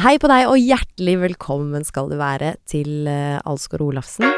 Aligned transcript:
Hei 0.00 0.14
på 0.22 0.28
deg, 0.30 0.46
og 0.48 0.56
hjertelig 0.60 1.16
velkommen 1.24 1.84
skal 1.84 2.08
du 2.12 2.16
være 2.20 2.54
til 2.70 3.08
uh, 3.10 3.40
Alsgaard 3.50 3.84
Olafsen. 3.90 4.28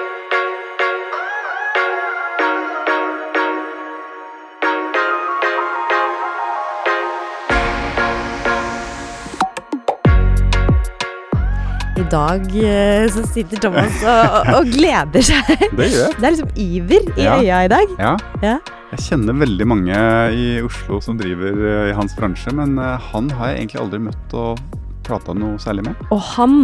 I 12.00 12.04
dag 12.08 12.46
uh, 12.48 13.04
så 13.12 13.22
sitter 13.28 13.60
Thomas 13.60 13.98
og, 14.08 14.52
og 14.56 14.70
gleder 14.72 15.24
seg. 15.26 15.50
Det 15.78 15.88
gjør 15.92 16.06
jeg. 16.06 16.14
Det 16.18 16.28
er 16.28 16.36
liksom 16.36 16.54
iver 16.64 17.10
i 17.20 17.26
Ja. 17.26 17.34
øya 17.42 17.58
i 17.66 17.72
dag. 17.72 17.92
Ja. 18.00 18.14
Ja. 18.42 18.54
Jeg 18.92 19.04
kjenner 19.06 19.36
veldig 19.40 19.66
mange 19.68 19.98
i 20.36 20.46
Oslo 20.64 20.98
som 21.00 21.16
driver 21.16 21.56
eh, 21.64 21.86
i 21.88 21.94
hans 21.96 22.12
bransje, 22.12 22.52
men 22.52 22.74
eh, 22.76 23.06
han 23.12 23.30
har 23.38 23.48
jeg 23.52 23.62
egentlig 23.62 23.78
aldri 23.80 24.00
møtt 24.04 24.34
og 24.36 24.60
prata 25.04 25.34
noe 25.36 25.60
særlig 25.62 25.86
med. 25.88 26.00
Og 26.14 26.20
han 26.34 26.56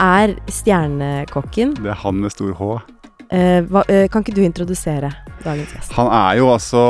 er 0.00 0.34
stjernekokken. 0.50 1.76
Det 1.80 1.92
er 1.92 2.00
han 2.02 2.20
med 2.22 2.34
stor 2.34 2.52
H. 2.58 2.70
Eh, 3.30 3.60
hva, 3.70 3.84
eh, 3.86 4.08
kan 4.10 4.24
ikke 4.24 4.34
du 4.34 4.42
introdusere 4.42 5.12
dagens 5.44 5.74
gjest? 5.76 5.94
Han 5.94 6.08
er 6.10 6.40
jo 6.40 6.48
altså 6.50 6.82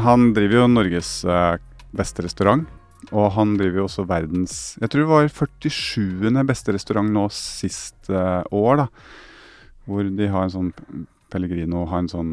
Han 0.00 0.30
driver 0.32 0.62
jo 0.62 0.68
Norges 0.72 1.10
eh, 1.28 1.58
beste 1.92 2.24
restaurant. 2.24 2.64
Og 3.12 3.30
han 3.32 3.54
driver 3.56 3.82
jo 3.82 3.84
også 3.84 4.06
verdens 4.08 4.76
Jeg 4.80 4.90
tror 4.90 5.04
det 5.04 5.10
var 5.12 5.28
47. 5.28 6.44
beste 6.48 6.72
restaurant 6.72 7.12
nå 7.12 7.28
sist 7.32 8.08
eh, 8.08 8.42
år, 8.48 8.84
da. 8.84 8.88
Hvor 9.88 10.08
de 10.08 10.28
har 10.28 10.46
en 10.46 10.54
sånn 10.56 10.72
Pellegrino 11.28 11.84
har 11.90 12.00
en 12.00 12.08
sånn 12.08 12.32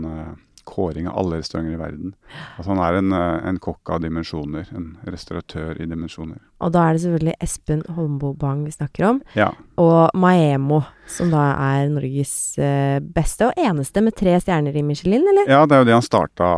kåring 0.65 1.07
av 1.07 1.17
alle 1.21 1.39
restauranter 1.41 1.75
i 1.75 1.79
verden. 1.79 2.13
Altså 2.57 2.73
han 2.73 2.81
er 2.83 2.99
en, 2.99 3.13
eh, 3.13 3.47
en 3.49 3.59
kokk 3.61 3.89
av 3.95 4.01
dimensjoner. 4.03 4.67
En 4.75 4.97
restauratør 5.05 5.81
i 5.81 5.87
dimensjoner. 5.89 6.39
Og 6.61 6.73
da 6.73 6.87
er 6.87 6.93
det 6.93 7.03
selvfølgelig 7.05 7.35
Espen 7.41 7.83
Holmboe 7.95 8.37
Bang 8.37 8.65
vi 8.65 8.73
snakker 8.75 9.09
om. 9.09 9.21
Ja. 9.35 9.51
Og 9.81 10.09
Maemo, 10.13 10.81
som 11.07 11.31
da 11.33 11.51
er 11.53 11.89
Norges 11.93 12.57
eh, 12.57 12.99
beste 12.99 13.49
og 13.49 13.59
eneste 13.61 14.01
med 14.01 14.15
tre 14.15 14.37
stjerner 14.41 14.75
i 14.75 14.85
Michelin, 14.85 15.25
eller? 15.31 15.49
ja, 15.51 15.65
det 15.65 15.77
er 15.77 15.83
jo 15.83 15.89
det 15.91 15.99
han 15.99 16.09
starta 16.09 16.49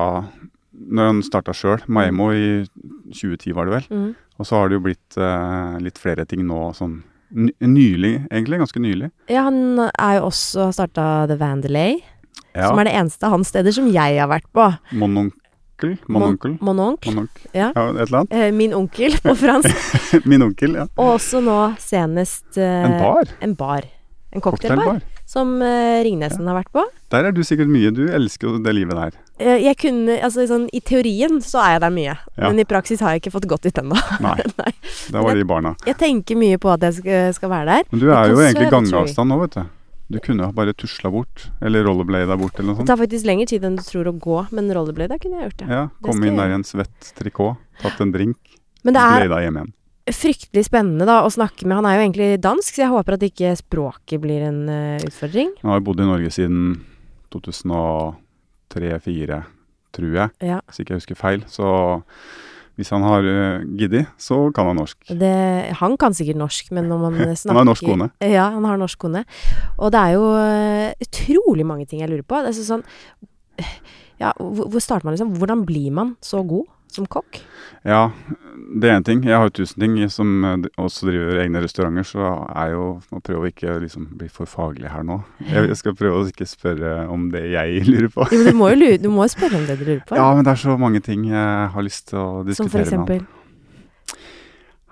når 0.78 1.12
han 1.12 1.22
starta 1.26 1.53
sjøl. 1.58 1.84
Maemo 1.90 2.31
i 2.31 2.48
2010, 3.09 3.53
var 3.58 3.68
det 3.68 3.78
vel. 3.78 3.88
Mm. 3.92 4.09
Og 4.38 4.48
så 4.48 4.59
har 4.59 4.70
det 4.70 4.78
jo 4.78 4.86
blitt 4.86 5.18
uh, 5.18 5.78
litt 5.81 5.98
flere 5.98 6.28
ting 6.30 6.44
nå, 6.46 6.68
sånn 6.78 7.00
nylig, 7.34 8.14
egentlig. 8.30 8.59
Ganske 8.62 8.81
nylig. 8.81 9.09
Ja, 9.31 9.48
han 9.50 9.80
er 9.90 10.20
jo 10.20 10.28
også 10.30 10.70
starta 10.76 11.26
The 11.28 11.38
Vandelay, 11.40 12.00
Ja. 12.56 12.70
som 12.70 12.80
er 12.82 12.90
det 12.90 12.94
eneste 12.98 13.28
av 13.28 13.36
hans 13.36 13.52
steder 13.54 13.76
som 13.76 13.88
jeg 13.94 14.18
har 14.20 14.30
vært 14.32 14.48
på. 14.56 14.70
Mononkel? 14.98 15.98
Mononkel? 16.10 16.56
Mon 16.60 16.76
Mononcle. 16.76 17.12
Mononk. 17.14 17.44
Ja. 17.54 17.72
ja, 17.76 17.84
et 17.92 18.08
eller 18.08 18.24
annet. 18.24 18.34
Eh, 18.34 18.52
min 18.56 18.74
onkel 18.74 19.18
på 19.22 19.36
fransk. 19.38 20.26
Min 20.32 20.42
onkel, 20.48 20.74
ja. 20.80 20.88
Og 20.98 21.18
også 21.20 21.42
nå 21.46 21.58
senest 21.82 22.58
eh, 22.58 22.88
En 22.88 22.98
bar? 23.02 23.30
En 23.46 23.54
bar. 23.60 23.86
En 24.34 24.42
cocktailbar. 24.42 24.84
Cocktailbar. 24.84 25.14
Som 25.28 25.58
eh, 25.62 26.02
Ringnesen 26.08 26.48
har 26.48 26.56
vært 26.56 26.72
på. 26.74 26.82
Der 27.12 27.28
er 27.28 27.36
du 27.36 27.44
sikkert 27.46 27.68
mye. 27.70 27.92
Du 27.92 28.06
elsker 28.10 28.48
jo 28.48 28.58
det 28.64 28.74
livet 28.74 28.96
der. 28.98 29.16
Eh, 29.38 29.60
jeg 29.68 29.78
kunne, 29.78 30.16
altså 30.24 30.48
sånn 30.50 30.66
I 30.74 30.80
teorien 30.82 31.38
så 31.46 31.60
er 31.62 31.76
jeg 31.76 31.82
der 31.84 31.94
mye, 31.94 32.14
Ja. 32.40 32.48
men 32.50 32.62
i 32.64 32.66
praksis 32.66 33.04
har 33.04 33.14
jeg 33.14 33.22
ikke 33.26 33.36
fått 33.38 33.48
gått 33.52 33.68
dit 33.70 33.78
ennå. 33.84 33.98
Nei, 34.24 34.38
Nei. 34.64 34.72
da 35.14 35.22
var 35.22 35.38
de 35.38 35.46
barna. 35.48 35.76
Jeg 35.86 36.00
tenker 36.00 36.40
mye 36.40 36.58
på 36.64 36.72
at 36.74 36.86
jeg 36.90 37.02
skal, 37.04 37.34
skal 37.38 37.52
være 37.54 37.68
der. 37.76 37.90
Men 37.92 38.02
du 38.02 38.08
er 38.10 38.32
jo 38.34 38.40
egentlig 38.42 38.72
gangavstand 38.74 39.30
nå, 39.36 39.40
vet 39.46 39.60
du. 39.60 39.66
Du 40.09 40.19
kunne 40.23 40.47
bare 40.55 40.72
tusla 40.73 41.09
bort, 41.11 41.50
eller 41.61 41.83
rollerblada 41.83 42.38
bort, 42.39 42.55
eller 42.59 42.67
noe 42.72 42.75
sånt. 42.77 42.88
Det 42.88 42.94
tar 42.94 42.97
faktisk 43.02 43.25
lengre 43.27 43.45
tid 43.52 43.63
enn 43.67 43.75
du 43.75 43.81
tror 43.83 44.08
å 44.08 44.13
gå, 44.16 44.38
men 44.55 44.69
rollerblada 44.72 45.17
kunne 45.19 45.36
jeg 45.41 45.50
gjort 45.50 45.58
det. 45.63 45.67
Ja, 45.73 45.81
Komme 46.05 46.27
inn 46.30 46.38
der 46.39 46.50
i 46.53 46.55
en 46.55 46.63
svett 46.63 47.09
trikot, 47.17 47.58
tatt 47.81 48.00
en 48.02 48.13
drink, 48.16 48.38
Men 48.88 48.94
det 48.95 49.02
er 49.03 49.28
hjem 49.44 49.58
igjen. 49.59 49.73
fryktelig 50.16 50.63
spennende 50.69 51.05
da 51.09 51.17
å 51.25 51.30
snakke 51.33 51.66
med 51.67 51.75
Han 51.81 51.85
er 51.89 51.97
jo 51.97 52.03
egentlig 52.05 52.30
dansk, 52.39 52.72
så 52.78 52.81
jeg 52.85 52.94
håper 52.94 53.13
at 53.17 53.25
ikke 53.28 53.52
språket 53.59 54.22
blir 54.23 54.41
en 54.47 54.61
uh, 54.72 54.95
utfordring. 55.03 55.52
Han 55.66 55.73
har 55.75 55.83
bodd 55.83 56.00
i 56.00 56.08
Norge 56.08 56.31
siden 56.31 56.78
2003-2004, 57.35 59.41
tror 59.97 60.13
jeg, 60.16 60.29
Ja. 60.41 60.62
hvis 60.67 60.79
ikke 60.79 60.94
jeg 60.96 61.00
husker 61.01 61.16
feil. 61.19 61.44
Så 61.51 61.67
hvis 62.78 62.92
han 62.94 63.06
har 63.06 63.26
uh, 63.26 63.66
giddet, 63.78 64.12
så 64.22 64.38
kan 64.56 64.70
han 64.70 64.78
norsk. 64.78 65.10
Det, 65.10 65.34
han 65.80 65.98
kan 65.98 66.14
sikkert 66.18 66.38
norsk, 66.38 66.70
men 66.78 66.90
når 66.92 67.04
man 67.04 67.18
snakker 67.18 67.50
Han 67.56 67.62
har 67.64 67.70
norsk 67.72 67.88
kone. 67.90 68.10
Ja, 68.22 68.50
han 68.54 68.68
har 68.70 68.78
norsk 68.78 69.02
kone. 69.02 69.24
Og 69.82 69.92
det 69.96 70.04
er 70.04 70.14
jo 70.14 70.28
eh, 70.38 71.08
utrolig 71.08 71.66
mange 71.66 71.88
ting 71.90 72.04
jeg 72.04 72.12
lurer 72.12 72.26
på. 72.28 72.44
Det 72.46 72.54
er 72.54 72.68
sånn 72.68 72.86
Ja, 74.22 74.32
hvor 74.38 74.82
starter 74.82 75.06
man 75.08 75.18
liksom? 75.18 75.34
Hvordan 75.38 75.66
blir 75.66 75.94
man 75.94 76.16
så 76.26 76.44
god 76.46 76.70
som 76.97 77.08
kokk? 77.09 77.40
Ja, 77.88 78.09
det 78.75 78.90
er 78.90 78.97
én 78.97 79.06
ting. 79.08 79.22
Jeg 79.24 79.38
har 79.38 79.47
jo 79.47 79.53
tusen 79.62 79.84
ting. 79.84 79.96
Som 80.12 80.44
eh, 80.46 80.68
også 80.81 81.08
driver 81.08 81.40
egne 81.44 81.62
restauranter, 81.63 82.08
så 82.08 82.34
er 82.52 82.74
jo 82.74 82.88
å 83.13 83.22
prøve 83.24 83.46
å 83.46 83.52
ikke 83.52 83.78
liksom 83.85 84.09
bli 84.19 84.30
for 84.34 84.50
faglig 84.50 84.91
her 84.91 85.06
nå. 85.08 85.22
Jeg, 85.47 85.78
skal 85.80 85.96
prøve 85.97 86.19
å 86.24 86.28
ikke 86.28 86.50
spørre 86.50 87.08
om 87.13 87.30
det 87.34 87.46
jeg 87.53 87.84
lurer 87.91 88.12
på. 88.13 88.28
Jo, 88.34 88.41
men 88.41 88.52
du 88.52 88.59
må 88.59 88.72
jo 88.74 88.81
lure, 88.84 89.02
du 89.02 89.09
må 89.13 89.28
spørre 89.31 89.62
om 89.62 89.68
det 89.69 89.80
du 89.80 89.85
lurer 89.88 90.03
på. 90.08 90.19
Ja, 90.19 90.30
men 90.35 90.47
det 90.47 90.56
er 90.56 90.63
så 90.66 90.78
mange 90.81 91.03
ting 91.06 91.30
jeg 91.30 91.74
har 91.74 91.85
lyst 91.85 92.09
til 92.12 92.22
å 92.22 92.28
som 92.58 92.68
for 92.68 92.81
diskutere 92.81 92.85
med 92.85 92.88
han. 92.91 93.03
eksempel 93.08 93.34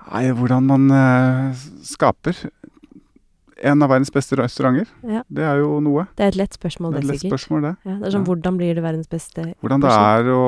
Nei, 0.06 0.28
hvordan 0.38 0.68
man 0.70 0.84
uh, 0.94 1.64
skaper 1.82 2.38
en 3.66 3.82
av 3.82 3.90
verdens 3.90 4.12
beste 4.14 4.38
restauranter. 4.38 4.90
Ja. 5.08 5.24
Det 5.32 5.46
er 5.48 5.62
jo 5.64 5.80
noe. 5.84 6.06
Det 6.18 6.26
er 6.26 6.34
et 6.34 6.40
lett 6.40 6.58
spørsmål, 6.58 6.94
Det 6.94 6.98
er 6.98 7.02
det, 7.02 7.08
et 7.08 7.12
lett 7.12 7.22
sikkert. 7.24 7.34
spørsmål, 7.40 7.62
det. 7.66 7.74
Ja, 7.86 7.96
det 7.96 8.08
er 8.08 8.12
sånn, 8.12 8.22
Ja. 8.22 8.30
Hvordan 8.30 8.58
blir 8.60 8.76
det 8.76 8.84
verdens 8.84 9.08
beste 9.10 9.46
Hvordan 9.62 9.82
det 9.82 9.92
er 9.92 10.32
å 10.36 10.46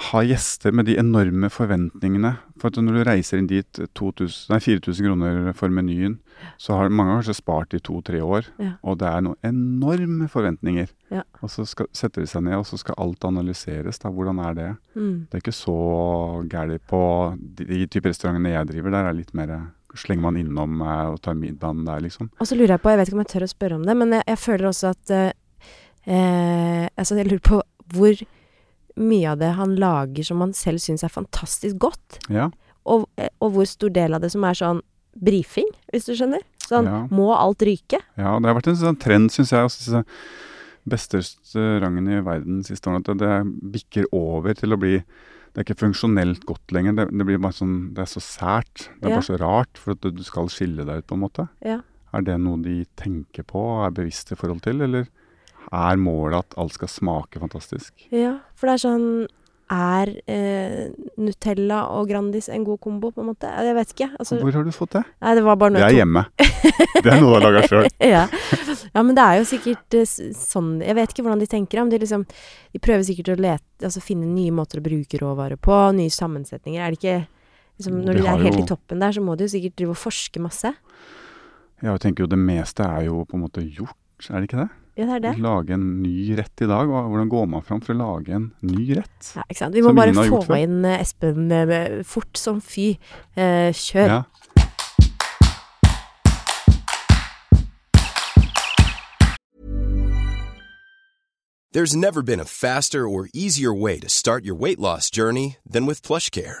ha 0.00 0.20
gjester 0.24 0.72
med 0.72 0.86
de 0.88 0.94
enorme 1.00 1.50
forventningene. 1.52 2.32
For 2.60 2.70
at 2.70 2.78
når 2.80 2.96
du 2.96 3.02
reiser 3.04 3.40
inn 3.40 3.48
dit 3.50 3.80
2000, 3.98 4.48
nei, 4.52 4.58
4000 4.64 5.06
kroner 5.06 5.50
for 5.56 5.72
menyen, 5.72 6.18
så 6.60 6.78
har 6.78 6.92
mange 6.92 7.18
kanskje 7.18 7.36
spart 7.36 7.76
i 7.76 7.82
to-tre 7.84 8.22
år. 8.24 8.48
Ja. 8.60 8.72
Og 8.80 8.96
det 9.02 9.10
er 9.10 9.24
noen 9.26 9.36
enorme 9.44 10.28
forventninger. 10.32 10.88
Ja. 11.12 11.24
Og 11.44 11.52
så 11.52 11.66
skal, 11.68 11.90
setter 11.96 12.24
de 12.24 12.30
seg 12.30 12.46
ned, 12.46 12.56
og 12.62 12.64
så 12.68 12.78
skal 12.80 12.96
alt 13.02 13.26
analyseres. 13.28 14.00
da, 14.00 14.12
Hvordan 14.14 14.40
er 14.46 14.56
det? 14.56 14.70
mm. 14.94 15.12
Det 15.28 15.36
er 15.36 15.44
ikke 15.44 15.56
så 15.58 15.76
gærent 16.48 16.86
på 16.88 17.02
de, 17.36 17.68
de 17.68 17.84
type 17.92 18.08
restaurantene 18.08 18.54
jeg 18.54 18.72
driver. 18.72 18.96
Der 18.96 19.10
er 19.10 19.20
litt 19.20 19.34
mer 19.36 19.54
Slenger 19.98 20.22
man 20.22 20.36
innom 20.38 20.82
eh, 20.86 21.06
og 21.10 21.16
tar 21.18 21.34
middagen 21.34 21.80
der, 21.82 21.98
liksom. 22.04 22.28
Og 22.38 22.46
så 22.46 22.54
lurer 22.54 22.76
jeg 22.76 22.82
på, 22.84 22.92
jeg 22.92 22.98
vet 23.00 23.08
ikke 23.10 23.16
om 23.16 23.22
jeg 23.24 23.30
tør 23.32 23.42
å 23.42 23.48
spørre 23.50 23.78
om 23.80 23.86
det, 23.88 23.96
men 23.98 24.12
jeg, 24.14 24.22
jeg 24.28 24.38
føler 24.38 24.68
også 24.68 24.92
at 24.94 25.10
eh, 25.16 25.32
eh, 26.06 26.84
Altså, 26.94 27.16
jeg 27.18 27.26
lurer 27.26 27.42
på 27.42 27.58
hvor 27.90 28.20
mye 29.00 29.32
av 29.32 29.38
det 29.40 29.52
han 29.56 29.74
lager 29.80 30.24
som 30.26 30.40
han 30.44 30.52
selv 30.56 30.78
syns 30.82 31.02
er 31.06 31.08
fantastisk 31.12 31.78
godt, 31.78 32.18
Ja. 32.28 32.50
og, 32.86 33.08
eh, 33.16 33.28
og 33.40 33.52
hvor 33.54 33.66
stor 33.66 33.90
del 33.90 34.14
av 34.14 34.20
det 34.22 34.30
som 34.32 34.44
er 34.44 34.54
sånn 34.54 34.80
brifing, 35.20 35.68
hvis 35.92 36.06
du 36.06 36.12
skjønner. 36.14 36.42
Sånn, 36.68 36.84
Ja. 36.86 37.06
må 37.10 37.32
alt 37.36 37.58
ryke? 37.66 37.98
Ja, 38.16 38.38
det 38.38 38.46
har 38.46 38.54
vært 38.60 38.68
en 38.68 38.76
sånn 38.76 38.98
trend, 39.00 39.30
syns 39.30 39.50
jeg. 39.50 39.64
Også, 39.64 39.90
jeg 39.92 40.04
beste 40.88 41.18
restauranten 41.18 42.08
i 42.08 42.20
verden 42.22 42.62
siste 42.64 42.86
årene. 42.88 43.02
At 43.08 43.18
det, 43.18 43.18
det 43.18 43.72
bikker 43.74 44.04
over 44.12 44.54
til 44.54 44.70
å 44.72 44.78
bli 44.78 45.02
Det 45.52 45.58
er 45.58 45.74
ikke 45.74 45.80
funksjonelt 45.90 46.44
godt 46.46 46.70
lenger. 46.70 46.94
Det, 46.94 47.04
det 47.18 47.26
blir 47.26 47.38
bare 47.42 47.52
sånn 47.58 47.92
Det 47.92 47.98
er 48.04 48.06
så 48.06 48.20
sært. 48.22 48.86
Det 49.00 49.06
er 49.06 49.08
Ja. 49.10 49.16
bare 49.16 49.26
så 49.26 49.38
rart. 49.40 49.76
For 49.76 49.90
at 49.92 50.00
du 50.00 50.12
du 50.12 50.22
skal 50.22 50.46
skille 50.46 50.86
deg 50.86 50.98
ut, 51.02 51.06
på 51.08 51.14
en 51.18 51.24
måte. 51.28 51.48
Ja. 51.60 51.80
Er 52.14 52.22
det 52.22 52.38
noe 52.40 52.62
de 52.62 52.84
tenker 52.96 53.42
på 53.42 53.58
og 53.58 53.86
er 53.88 53.90
bevisste 54.04 54.32
i 54.32 54.36
forhold 54.36 54.62
til, 54.62 54.80
eller 54.80 55.08
er 55.72 55.96
målet 56.00 56.38
at 56.44 56.56
alt 56.58 56.72
skal 56.74 56.88
smake 56.88 57.38
fantastisk? 57.42 57.92
ja. 58.10 58.38
For 58.58 58.66
det 58.68 58.74
er 58.78 58.82
sånn 58.88 59.06
Er 59.70 60.10
eh, 60.26 60.88
Nutella 61.22 61.84
og 61.94 62.08
Grandis 62.10 62.48
en 62.50 62.64
god 62.66 62.80
kombo, 62.82 63.12
på 63.14 63.22
en 63.22 63.28
måte? 63.28 63.46
Jeg 63.46 63.74
vet 63.76 63.92
ikke. 63.94 64.08
Altså, 64.18 64.40
Hvor 64.42 64.50
har 64.56 64.64
du 64.66 64.72
fått 64.74 64.96
det? 64.96 65.02
nei, 65.22 65.34
det 65.38 65.44
var 65.46 65.56
bare 65.60 65.70
noe 65.76 65.78
Det 65.84 65.92
er 65.92 65.98
hjemme. 66.00 66.24
Det 67.04 67.12
er 67.12 67.20
noe 67.22 67.28
du 67.30 67.36
har 67.36 67.44
laga 67.46 67.62
sjøl. 67.70 67.86
ja. 68.16 68.24
ja, 68.90 69.02
men 69.06 69.14
det 69.14 69.22
er 69.22 69.36
jo 69.38 69.44
sikkert 69.46 69.94
eh, 69.94 70.10
sånn 70.34 70.80
Jeg 70.82 70.96
vet 70.98 71.14
ikke 71.14 71.22
hvordan 71.22 71.38
de 71.44 71.46
tenker, 71.46 71.80
Om 71.84 71.92
de 71.92 72.00
liksom 72.02 72.24
De 72.74 72.82
prøver 72.82 73.06
sikkert 73.06 73.30
å 73.30 73.38
lete 73.46 73.86
Altså 73.86 74.02
finne 74.02 74.26
nye 74.26 74.50
måter 74.58 74.82
å 74.82 74.84
bruke 74.88 75.22
råvarer 75.22 75.56
på, 75.62 75.78
nye 75.94 76.10
sammensetninger. 76.10 76.82
Er 76.82 76.90
det 76.90 76.98
ikke 76.98 77.16
liksom, 77.78 78.02
Når 78.10 78.18
De 78.18 78.26
de 78.26 78.28
er 78.34 78.42
helt 78.42 78.58
jo- 78.58 78.64
i 78.66 78.68
toppen 78.74 78.98
der, 79.06 79.14
så 79.14 79.22
må 79.22 79.38
de 79.38 79.46
jo 79.46 79.54
sikkert 79.54 79.78
drive 79.78 79.94
og 79.94 80.02
forske 80.02 80.42
masse. 80.42 80.74
Ja, 81.80 81.92
jeg 81.94 82.00
tenker 82.02 82.26
jo 82.26 82.32
det 82.34 82.42
meste 82.42 82.82
er 82.90 83.06
jo 83.06 83.22
på 83.24 83.38
en 83.38 83.46
måte 83.46 83.62
gjort, 83.64 83.94
er 84.28 84.42
det 84.42 84.50
ikke 84.50 84.64
det? 84.66 84.70
Ja, 85.00 85.06
det 85.06 85.14
er 85.14 85.20
det. 85.30 85.38
Lage 85.40 85.72
en 85.72 85.84
ny 86.02 86.34
rett 86.36 86.60
i 86.60 86.66
dag. 86.68 86.90
Hvordan 86.92 87.28
går 87.32 87.46
man 87.48 87.62
fram 87.64 87.80
for 87.80 87.94
å 87.94 87.96
lage 87.96 88.34
en 88.36 88.50
ny 88.60 88.90
rett? 88.98 89.30
Ja, 89.32 89.46
ikke 89.48 89.62
sant? 89.62 89.72
Vi 89.72 89.80
må 89.80 89.94
Som 89.94 89.96
bare 89.96 90.12
få 90.12 90.58
inn 90.60 90.84
eh, 90.84 91.00
Espen 91.00 91.48
eh, 91.56 92.02
fort 92.04 92.36
som 92.36 92.60
fy. 92.60 92.98
Eh, 93.32 93.72
kjør. 93.72 94.12
Ja. 94.12 94.22
There's 101.72 101.94
never 101.94 102.20
been 102.20 102.40
a 102.40 102.44
faster 102.44 103.08
or 103.08 103.28
easier 103.32 103.72
way 103.72 104.00
to 104.00 104.08
start 104.08 104.44
your 104.44 104.56
weight 104.56 104.80
loss 104.80 105.08
journey 105.08 105.56
than 105.64 105.86
with 105.86 106.02
PlushCare. 106.02 106.60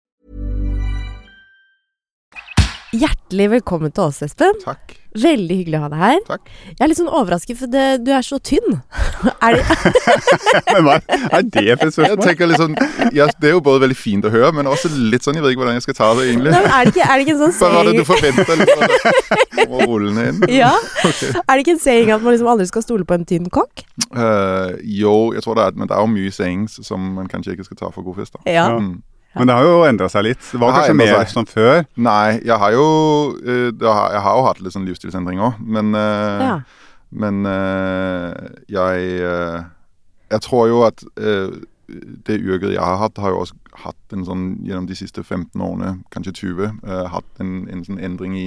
Hjertelig 2.91 3.45
velkommen 3.53 3.91
til 3.95 4.09
oss, 4.09 4.17
Espen. 4.25 4.57
Takk. 4.65 4.97
Veldig 5.15 5.55
hyggelig 5.61 5.77
å 5.77 5.81
ha 5.85 5.89
deg 5.91 5.99
her. 6.01 6.17
Takk. 6.27 6.49
Jeg 6.67 6.83
er 6.83 6.89
litt 6.91 6.97
sånn 6.99 7.07
overrasket, 7.07 7.55
for 7.61 7.71
det, 7.71 7.83
du 8.03 8.09
er 8.11 8.25
så 8.27 8.35
tynn. 8.43 8.81
er 9.47 9.55
det, 9.55 9.77
Men 10.73 10.83
hva 10.87 10.95
er 10.97 11.45
det 11.47 11.77
for 11.79 11.87
et 11.87 11.93
Jeg 11.93 11.93
spørsmål? 11.95 12.49
litt 12.51 12.59
sånn, 12.59 12.75
ja, 13.15 13.27
Det 13.39 13.47
er 13.47 13.53
jo 13.55 13.61
både 13.63 13.85
veldig 13.85 13.95
fint 13.95 14.27
å 14.27 14.31
høre, 14.33 14.49
men 14.57 14.67
også 14.67 14.91
litt 14.91 15.23
sånn 15.23 15.39
Jeg 15.39 15.45
vet 15.45 15.53
ikke 15.55 15.63
hvordan 15.63 15.77
jeg 15.79 15.85
skal 15.85 15.97
ta 16.01 16.09
det, 16.19 16.25
egentlig. 16.33 16.51
Nei, 16.51 16.63
er, 16.67 16.89
det 16.89 16.91
ikke, 16.91 17.05
er 17.05 17.13
det 17.13 17.25
ikke 17.27 17.35
en 17.35 17.39
sånn 17.43 17.55
Hva 17.61 17.69
var 17.77 17.87
det 17.87 17.93
du 17.95 18.03
forventer 18.09 18.49
forventa? 18.49 18.89
Liksom, 18.89 19.75
å 19.77 19.87
rulle 19.87 20.11
den 20.11 20.25
inn? 20.25 20.41
Ja? 20.51 20.73
Er 21.45 21.53
det 21.53 21.61
ikke 21.63 21.77
en 21.77 21.83
saying 21.85 22.11
at 22.11 22.25
man 22.25 22.35
liksom 22.35 22.51
aldri 22.51 22.67
skal 22.67 22.83
stole 22.83 23.07
på 23.07 23.15
en 23.15 23.23
tynn 23.29 23.47
kokk? 23.53 23.85
Uh, 24.11 24.75
jo, 24.83 25.15
jeg 25.37 25.47
tror 25.47 25.61
det 25.61 25.69
er, 25.69 25.79
men 25.79 25.87
det 25.87 25.95
er 25.95 26.03
jo 26.03 26.11
mye 26.11 26.35
sayings 26.35 26.75
som 26.83 27.07
man 27.21 27.31
kanskje 27.31 27.55
ikke 27.55 27.69
skal 27.69 27.79
ta 27.85 27.93
for 27.95 28.03
god 28.09 28.19
fisk. 28.19 28.35
da. 28.35 28.43
Ja. 28.51 28.67
Mm. 28.75 28.99
Men 29.35 29.47
det 29.47 29.55
har 29.55 29.63
jo 29.63 29.83
endra 29.87 30.09
seg 30.11 30.23
litt. 30.27 30.41
Det 30.51 30.59
var 30.59 30.73
kanskje 30.75 30.95
mer 30.99 31.13
seg. 31.21 31.29
som 31.31 31.45
før. 31.47 31.85
Nei, 31.95 32.39
jeg 32.43 32.57
har 32.59 32.71
jo 32.75 32.85
eh, 33.45 33.71
har, 33.79 34.11
Jeg 34.17 34.21
har 34.25 34.37
jo 34.37 34.45
hatt 34.49 34.59
litt 34.61 34.73
sånn 34.75 34.85
livsstilsendring 34.89 35.39
òg, 35.39 35.59
men 35.59 35.95
eh, 35.95 36.45
Ja. 36.47 36.55
Men 37.11 37.45
eh, 37.45 38.33
jeg 38.71 39.65
Jeg 40.31 40.41
tror 40.41 40.67
jo 40.69 40.83
at 40.87 41.03
det 41.91 42.37
yrket 42.39 42.71
jeg 42.71 42.79
har 42.79 42.97
hatt, 43.01 43.17
har 43.19 43.33
jo 43.33 43.41
også 43.43 43.55
hatt 43.83 44.13
en 44.15 44.23
sånn 44.23 44.43
gjennom 44.63 44.85
de 44.87 44.95
siste 44.95 45.23
15 45.23 45.59
årene, 45.59 45.97
kanskje 46.13 46.31
20, 46.39 46.69
eh, 46.87 47.07
hatt 47.11 47.41
en, 47.43 47.67
en 47.67 47.83
sånn 47.83 47.99
endring 47.99 48.37
i, 48.39 48.45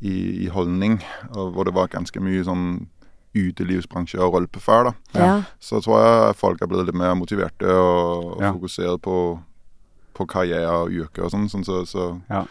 i, 0.00 0.44
i 0.44 0.48
holdning, 0.54 1.00
og 1.34 1.50
hvor 1.56 1.66
det 1.66 1.74
var 1.74 1.90
ganske 1.90 2.22
mye 2.22 2.44
sånn 2.46 2.86
utelivsbransje 3.34 4.18
og 4.22 4.34
rølpe 4.36 4.60
før. 4.62 4.90
da. 4.90 4.92
Ja. 5.18 5.34
Så 5.62 5.80
tror 5.82 5.98
jeg 6.02 6.38
folk 6.38 6.62
er 6.62 6.70
blitt 6.70 6.86
litt 6.88 6.98
mer 6.98 7.14
motiverte 7.18 7.66
og, 7.74 8.36
og 8.36 8.42
Ja. 8.42 8.52
fokusert 8.54 9.02
på, 9.02 9.16
på 10.20 10.28
karriere 10.36 10.68
og 10.84 10.92
yrke 10.92 11.24
og 11.24 11.32
sånn. 11.32 11.48
sånn 11.50 11.64
så, 11.66 11.80
så, 11.88 12.10
Ja. 12.30 12.44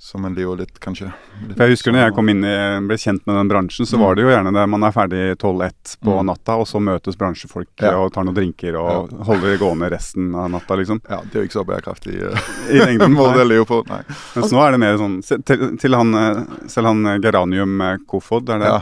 så 0.00 0.16
man 0.18 0.32
lever 0.34 0.62
litt, 0.62 0.78
kanskje. 0.80 1.10
Litt 1.46 1.58
jeg 1.60 1.74
husker 1.74 1.92
når 1.92 2.00
jeg 2.00 2.10
sånn- 2.12 2.16
kom 2.16 2.28
inn 2.32 2.44
i, 2.48 2.54
ble 2.88 2.96
kjent 2.96 3.26
med 3.28 3.36
den 3.36 3.50
bransjen, 3.50 3.84
så 3.84 3.98
Mm. 3.98 4.00
var 4.00 4.14
det 4.16 4.22
jo 4.24 4.30
gjerne 4.32 4.52
det 4.56 4.62
man 4.72 4.82
er 4.88 4.92
ferdig 4.96 5.36
12-1 5.36 5.96
på 6.00 6.14
Mm. 6.16 6.24
natta, 6.30 6.56
og 6.56 6.64
så 6.70 6.80
møtes 6.80 7.18
bransjefolk 7.20 7.68
Ja. 7.82 7.92
og 8.00 8.12
tar 8.14 8.24
noen 8.24 8.34
drinker 8.38 8.78
og 8.80 9.10
holder 9.26 9.50
det 9.52 9.60
gående 9.60 9.90
resten 9.92 10.34
av 10.34 10.48
natta, 10.50 10.74
liksom. 10.80 11.02
Ja, 11.10 11.20
det 11.20 11.34
er 11.36 11.42
jo 11.42 11.48
ikke 11.48 11.60
så 11.60 11.66
bærekraftig 11.68 12.16
uh, 12.22 12.40
I 12.72 12.78
lengden. 12.80 13.14
å 13.20 13.66
på. 13.68 13.82
Nei. 13.90 14.02
Mens 14.36 14.52
nå 14.52 14.64
er 14.66 14.70
det 14.72 14.80
mer 14.80 14.96
sånn 14.96 15.20
til, 15.44 15.76
til 15.76 15.94
han, 15.94 16.14
eh, 16.14 16.44
Selv 16.66 16.86
han 16.86 17.20
Geranium 17.20 17.80
eh, 17.82 17.96
Kofod, 18.08 18.48
er 18.48 18.58
det, 18.58 18.66
Ja. 18.72 18.80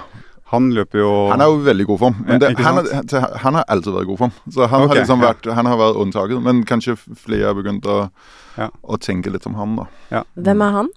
Han 0.48 0.70
løper 0.72 0.98
jo 1.02 1.08
Han 1.30 1.40
er 1.44 1.50
jo 1.50 1.56
veldig 1.66 1.86
god 1.90 1.98
form. 2.00 2.14
Ja, 2.24 2.28
Men 2.32 2.40
det, 2.40 2.52
han, 2.64 2.78
er, 2.80 3.26
han 3.44 3.54
har 3.58 3.64
alltid 3.68 3.92
vært 3.92 4.06
i 4.06 4.10
god 4.12 4.18
form. 4.22 4.32
Så 4.54 4.68
han, 4.68 4.84
okay, 4.86 4.88
har 4.94 5.02
liksom 5.02 5.20
vært, 5.24 5.48
han 5.58 5.66
har 5.68 5.76
vært 5.80 5.98
unntaket. 6.04 6.40
Men 6.46 6.62
kanskje 6.64 6.94
flere 6.96 7.50
har 7.50 7.58
begynt 7.58 7.84
å, 7.86 7.98
Ja. 8.58 8.70
å 8.82 8.96
tenke 8.98 9.30
litt 9.30 9.44
om 9.46 9.54
han, 9.60 9.76
da. 9.76 10.22
Hvem 10.34 10.62
er 10.64 10.72
han? 10.78 10.88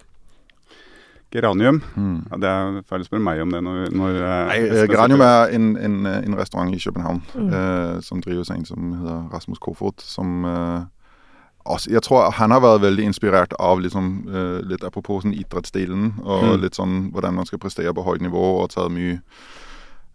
Geranium. 1.32 1.78
Mm. 1.96 2.16
Ja, 2.30 2.36
det 2.42 2.48
er 2.52 2.82
feil 2.90 3.04
å 3.04 3.06
spørre 3.08 3.24
meg 3.24 3.38
om 3.40 3.52
det 3.54 3.60
når, 3.64 3.86
når 3.96 4.16
eh, 4.20 4.32
Nei, 4.50 4.56
Espen 4.66 4.90
Geranium 4.92 5.22
er 5.24 5.54
en, 5.56 5.68
en, 5.80 5.94
en 6.12 6.34
restaurant 6.36 6.74
i 6.76 6.80
København 6.82 7.22
Mm. 7.32 7.46
eh, 7.56 8.00
som 8.04 8.20
drives 8.20 8.50
av 8.52 8.58
en 8.58 8.66
som 8.68 8.90
heter 8.98 9.22
Rasmus 9.32 9.58
Kofod. 9.64 10.02
Som 10.04 10.44
eh, 10.44 10.82
også, 11.64 11.90
Jeg 11.90 12.02
tror 12.02 12.30
han 12.32 12.50
har 12.50 12.60
vært 12.60 12.80
veldig 12.82 13.04
inspirert 13.04 13.52
av 13.60 13.80
liksom, 13.80 14.26
uh, 14.28 14.60
litt 14.66 14.82
apropos 14.84 15.22
sånn 15.24 15.34
idrettsstilen, 15.34 16.14
og 16.24 16.42
Mm. 16.42 16.60
litt 16.62 16.74
sånn 16.74 17.12
hvordan 17.12 17.34
man 17.34 17.46
skal 17.46 17.58
prestere 17.58 17.94
på 17.94 18.04
høyt 18.04 18.20
nivå, 18.20 18.62
og 18.62 18.70
tatt 18.70 18.90
mye 18.90 19.20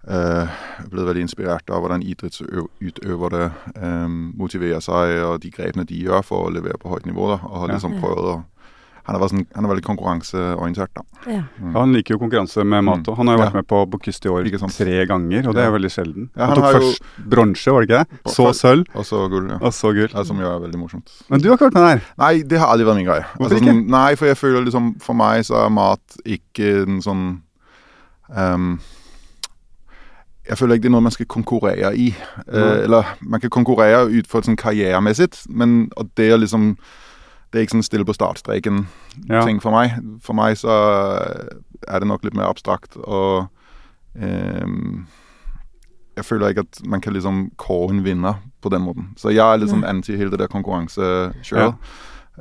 uh, 0.09 0.47
Blitt 0.89 1.05
veldig 1.07 1.21
inspirert 1.25 1.69
av 1.69 1.81
hvordan 1.83 2.03
idrettsutøvere 2.03 3.51
eh, 3.75 4.07
motiverer 4.07 4.79
seg, 4.79 5.17
og 5.25 5.41
de 5.41 5.49
grepene 5.51 5.85
de 5.85 5.97
gjør 6.05 6.23
for 6.23 6.47
å 6.47 6.53
levere 6.53 6.77
på 6.79 6.89
høyt 6.93 7.05
nivå. 7.09 7.27
Da, 7.33 7.39
og 7.47 7.57
har 7.61 7.67
liksom 7.75 7.93
Ja. 7.95 7.99
prøvd 8.01 8.23
å 8.31 8.43
han 9.07 9.15
er, 9.15 9.27
sånn, 9.31 9.45
han 9.55 9.65
er 9.65 9.69
veldig 9.71 9.83
konkurranseorientert. 9.87 10.89
da. 10.93 11.01
Ja. 11.31 11.41
Mm. 11.61 11.71
Ja, 11.73 11.79
han 11.79 11.93
liker 11.95 12.13
jo 12.15 12.19
konkurranse 12.19 12.65
med 12.67 12.83
mat. 12.83 13.03
òg. 13.07 13.15
Han 13.17 13.27
har 13.27 13.37
jo 13.37 13.41
vært 13.43 13.53
Ja. 13.53 13.57
med 13.61 13.67
på 13.67 13.79
Bocuse 13.89 14.19
d'Or 14.19 14.45
Ikke 14.45 14.59
sant. 14.59 14.75
tre 14.75 15.05
ganger, 15.07 15.47
og 15.47 15.55
det 15.55 15.63
er 15.63 15.71
veldig 15.71 15.91
sjelden. 15.91 16.29
Ja, 16.35 16.45
han, 16.45 16.49
han 16.49 16.55
tok 16.57 16.63
har 16.65 16.73
jo- 16.73 16.79
først 16.91 17.29
bronse, 17.29 17.71
var 17.71 17.85
det 17.85 17.89
ikke 17.89 18.03
det? 18.03 18.33
Så 18.33 18.45
sølv, 18.53 18.85
Og 18.95 19.05
så 19.05 19.29
gull, 19.29 19.47
ja. 19.49 19.57
og 19.61 19.71
så 19.73 19.93
gull. 19.95 20.09
ja. 20.13 20.23
Som 20.23 20.39
jo 20.39 20.45
er 20.45 20.59
veldig 20.59 20.79
morsomt. 20.79 21.09
Men 21.29 21.39
du 21.39 21.47
har 21.49 21.57
ikke 21.57 21.71
vært 21.71 21.73
med 21.73 21.87
der? 21.87 22.01
Nei, 22.17 22.41
det 22.43 22.59
har 22.59 22.67
aldri 22.67 22.85
vært 22.85 22.95
min 22.97 23.05
greie. 23.07 23.25
Hvorfor 23.37 23.43
Altså, 23.55 23.57
ikke? 23.63 23.73
sånn- 23.73 23.87
nei, 23.89 24.15
for 24.15 24.25
jeg 24.25 24.35
føler 24.37 24.65
liksom 24.65 25.01
For 25.01 25.13
meg 25.13 25.43
så 25.45 25.65
er 25.65 25.69
mat 25.69 26.17
ikke 26.25 26.83
en 26.83 26.99
sånn 27.01 27.41
um, 28.35 28.79
Jeg 30.47 30.57
føler 30.57 30.75
ikke 30.77 30.83
det 30.83 30.91
er 30.91 30.95
noe 30.95 31.01
man 31.03 31.11
skal 31.11 31.25
konkurrere 31.25 31.89
i. 31.97 32.15
Eh, 32.47 32.83
eller 32.85 33.03
man 33.21 33.41
kan 33.43 33.49
konkurrere 33.49 34.07
ut 34.07 34.27
for 34.27 34.41
sånn 34.41 34.55
karrieremessig, 34.55 35.45
men 35.49 35.89
og 35.97 36.09
det 36.15 36.29
å 36.31 36.37
liksom 36.39 36.77
Det 37.51 37.59
er 37.59 37.63
ikke 37.65 37.77
sånn 37.77 37.83
stille 37.87 38.05
på 38.05 38.13
startstreken-ting 38.17 39.29
Ja. 39.29 39.59
for 39.63 39.71
meg. 39.71 39.93
For 40.21 40.33
meg 40.35 40.57
så 40.59 40.67
er 41.87 41.99
det 41.99 42.07
nok 42.09 42.23
litt 42.23 42.35
mer 42.35 42.49
abstrakt, 42.51 42.97
og 42.97 43.47
ehm, 44.19 45.05
jeg 46.17 46.25
føler 46.25 46.49
ikke 46.51 46.65
at 46.65 46.81
man 46.89 47.01
kan 47.01 47.13
liksom 47.13 47.51
kåre 47.61 47.93
en 47.93 48.03
vinner 48.03 48.39
på 48.61 48.69
den 48.73 48.81
måten. 48.81 49.11
Så 49.17 49.29
jeg 49.31 49.43
er 49.45 49.57
litt 49.61 49.69
sånn 49.69 49.85
anti 49.87 50.17
hele 50.17 50.31
det 50.33 50.39
der 50.39 50.47
konkurransekjøret. 50.51 51.75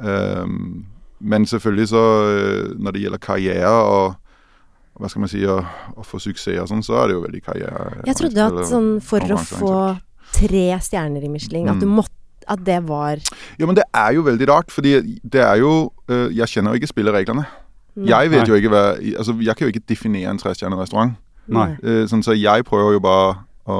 Ehm, 0.03 0.87
men 1.21 1.45
selvfølgelig 1.49 1.89
så 1.93 2.03
eh, 2.29 2.75
når 2.77 2.93
det 2.97 3.03
gjelder 3.07 3.19
karriere 3.25 3.71
og 3.73 4.17
hva 4.97 5.11
skal 5.13 5.21
man 5.21 5.29
si, 5.29 5.43
å, 5.45 5.59
å 5.97 6.05
få 6.09 6.17
suksess 6.25 6.57
og 6.63 6.69
sånn, 6.71 6.83
så 6.85 6.97
er 7.03 7.09
det 7.11 7.17
jo 7.19 7.25
veldig 7.27 7.43
karriere. 7.45 8.03
Jeg 8.09 8.17
trodde 8.17 8.47
at 8.49 8.63
sånn 8.71 8.91
for 9.05 9.21
å 9.21 9.37
få 9.45 9.73
tre 10.33 10.63
stjerner 10.81 11.25
i 11.25 11.29
Michelin, 11.29 11.69
at 11.69 11.79
du 11.81 11.85
Mm. 11.87 11.99
måtte 12.01 12.16
At 12.49 12.63
det 12.67 12.81
var 12.89 13.19
Ja, 13.59 13.67
men 13.67 13.75
det 13.79 13.85
er 13.95 14.13
jo 14.15 14.23
veldig 14.27 14.49
rart, 14.51 14.71
fordi 14.71 14.97
det 15.23 15.43
er 15.43 15.57
jo 15.63 15.93
eh, 16.09 16.29
Jeg 16.37 16.49
kjenner 16.53 16.75
jo 16.75 16.81
ikke 16.81 16.93
spillereglene. 16.93 17.47
Nei. 17.97 18.09
Jeg 18.13 18.31
vet 18.31 18.43
Nei. 18.45 18.49
jo 18.51 18.61
ikke 18.61 18.71
hva 18.75 18.85
Altså, 19.19 19.35
jeg 19.41 19.57
kan 19.57 19.67
jo 19.67 19.73
ikke 19.75 19.87
definere 19.89 20.31
en 20.31 20.39
trestjernet 20.39 20.79
restaurant. 20.79 21.17
Nei. 21.49 21.71
Eh, 21.83 22.05
sånn, 22.11 22.23
så 22.27 22.35
jeg 22.37 22.65
prøver 22.69 22.97
jo 22.99 23.03
bare 23.03 23.37
å 23.67 23.77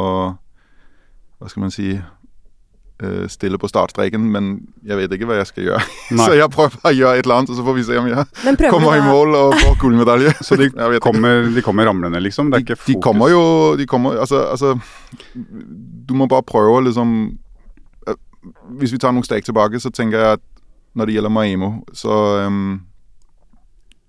Hva 1.39 1.51
skal 1.53 1.67
man 1.67 1.73
si 1.75 1.91
eh, 1.99 3.25
Stille 3.29 3.59
på 3.61 3.69
startstreken, 3.69 4.25
men 4.33 4.51
jeg 4.87 4.97
vet 5.03 5.13
ikke 5.17 5.29
hva 5.29 5.37
jeg 5.41 5.51
skal 5.51 5.67
gjøre. 5.69 5.83
Så 6.25 6.31
jeg 6.39 6.49
prøver 6.55 6.79
bare 6.81 6.95
å 6.95 6.97
gjøre 6.97 7.19
et 7.21 7.27
eller 7.27 7.37
annet, 7.37 7.51
og 7.53 7.59
så 7.59 7.65
får 7.67 7.77
vi 7.77 7.85
se 7.85 7.99
om 8.01 8.07
jeg 8.09 8.71
kommer 8.73 8.97
i 8.97 9.03
mål 9.05 9.35
og 9.37 9.57
får 9.61 9.75
gullmedalje. 9.83 10.33
Så 10.47 10.57
de 10.57 10.71
kommer, 11.07 11.51
de 11.53 11.65
kommer 11.67 11.91
ramlende, 11.91 12.23
liksom? 12.25 12.49
Det 12.51 12.63
er 12.63 12.65
de, 12.65 12.71
ikke 12.71 12.79
de 12.79 12.95
fokus? 12.95 13.03
kommer 13.05 13.35
jo 13.35 13.43
de 13.77 13.87
kommer, 13.91 14.17
altså, 14.25 14.47
altså, 14.49 14.73
Du 16.09 16.15
må 16.17 16.27
bare 16.31 16.47
prøve 16.47 16.79
å 16.79 16.87
liksom 16.89 17.37
Hvis 18.79 18.93
vi 18.93 18.99
tar 18.99 19.13
noen 19.13 19.25
steg 19.25 19.45
tilbake, 19.45 19.81
så 19.81 19.91
tenker 19.91 20.19
jeg 20.19 20.33
at 20.39 20.41
når 20.95 21.07
det 21.07 21.15
gjelder 21.15 21.31
Maimo, 21.31 21.71
så 21.93 22.47
um, 22.47 22.83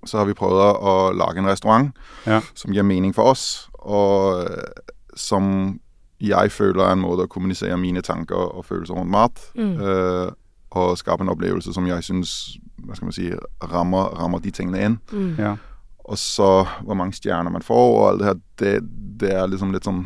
så 0.06 0.18
har 0.22 0.26
vi 0.30 0.34
prøvd 0.34 0.62
å- 0.80 1.14
lage 1.18 1.38
en 1.42 1.48
restaurant 1.50 1.92
Ja. 2.26 2.42
som 2.56 2.72
gir 2.72 2.84
mening 2.84 3.14
for 3.16 3.24
oss, 3.32 3.70
og 3.80 4.46
øh, 4.46 4.64
som 5.16 5.80
jeg 6.22 6.52
føler 6.52 6.84
er 6.86 6.92
en 6.94 7.02
måte 7.02 7.26
å 7.26 7.28
kommunisere 7.28 7.78
mine 7.78 8.02
tanker 8.02 8.36
og 8.56 8.66
følelser 8.66 8.94
rundt 8.96 9.12
mat. 9.12 9.40
Mm. 9.56 9.82
øh, 9.82 10.32
og 10.72 10.98
skape 10.98 11.22
en 11.24 11.30
opplevelse 11.30 11.74
som 11.74 11.86
jeg 11.88 12.04
syns 12.04 12.58
hva 12.86 12.96
skal 12.96 13.06
man 13.08 13.14
si, 13.14 13.32
rammer, 13.64 14.14
rammer 14.20 14.40
de 14.40 14.52
tingene 14.52 14.82
inn. 14.86 15.00
mm. 15.12 15.36
Ja. 15.40 15.56
Og 16.06 16.18
så 16.18 16.66
hvor 16.86 16.96
mange 16.96 17.14
stjerner 17.14 17.52
man 17.52 17.62
får, 17.62 18.00
og 18.00 18.10
alt 18.10 18.20
det 18.20 18.28
her, 18.28 18.40
det, 18.60 18.90
det 19.20 19.32
er 19.34 19.48
liksom 19.48 19.72
litt 19.74 19.84
sånn 19.84 20.06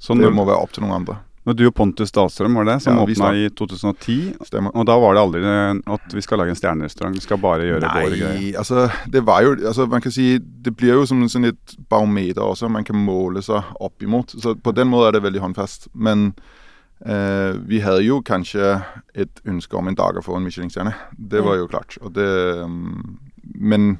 sånn 0.00 0.18
Det 0.20 0.32
må 0.34 0.44
være 0.46 0.60
opp 0.62 0.72
til 0.72 0.82
noen 0.84 0.94
andre. 1.00 1.16
Når 1.48 1.56
du 1.56 1.64
og 1.68 1.74
Pontus 1.78 2.12
Dahlstrøm 2.12 2.58
var 2.60 2.66
det, 2.68 2.76
som 2.84 2.98
Ja, 2.98 3.04
åpna 3.06 3.30
i 3.40 3.48
2010, 3.56 4.16
Stemmer. 4.44 4.74
og 4.76 4.84
da 4.88 4.98
var 5.00 5.16
det 5.16 5.22
aldri 5.22 5.40
at 5.94 6.14
vi 6.14 6.24
skal 6.24 6.42
lage 6.42 6.52
en 6.52 6.58
stjernerestaurant, 6.58 7.16
vi 7.16 7.24
skal 7.24 7.40
bare 7.40 7.64
gjøre 7.64 7.88
våre 7.88 8.18
greier. 8.18 8.34
Nei, 8.36 8.50
altså 8.58 8.88
det 9.08 9.22
var 9.24 9.46
jo 9.46 9.54
altså 9.56 9.86
Man 9.88 10.04
kan 10.04 10.12
si 10.12 10.38
det 10.38 10.74
blir 10.76 10.98
jo 10.98 11.06
som 11.08 11.22
sånn 11.28 11.48
et 11.48 11.76
barometer 11.88 12.44
også, 12.44 12.68
man 12.68 12.84
kan 12.84 13.00
måle 13.00 13.40
seg 13.42 13.64
opp 13.80 14.02
imot. 14.04 14.36
Så 14.36 14.54
på 14.60 14.74
den 14.76 14.90
måten 14.92 15.08
er 15.08 15.16
det 15.16 15.24
veldig 15.24 15.40
håndfast. 15.46 15.88
Men 15.94 16.34
eh, 17.06 17.56
vi 17.64 17.80
hadde 17.80 18.04
jo 18.04 18.20
kanskje 18.20 18.82
et 19.14 19.40
ønske 19.48 19.76
om 19.78 19.88
en 19.88 19.96
dag 19.96 20.18
å 20.18 20.24
få 20.24 20.36
en 20.36 20.44
Michelin-stjerne. 20.44 20.92
Det 21.16 21.40
var 21.44 21.56
jo 21.62 21.70
klart. 21.70 21.96
Og 22.02 22.12
det 22.12 22.28
um, 22.60 23.18
Men 23.54 23.98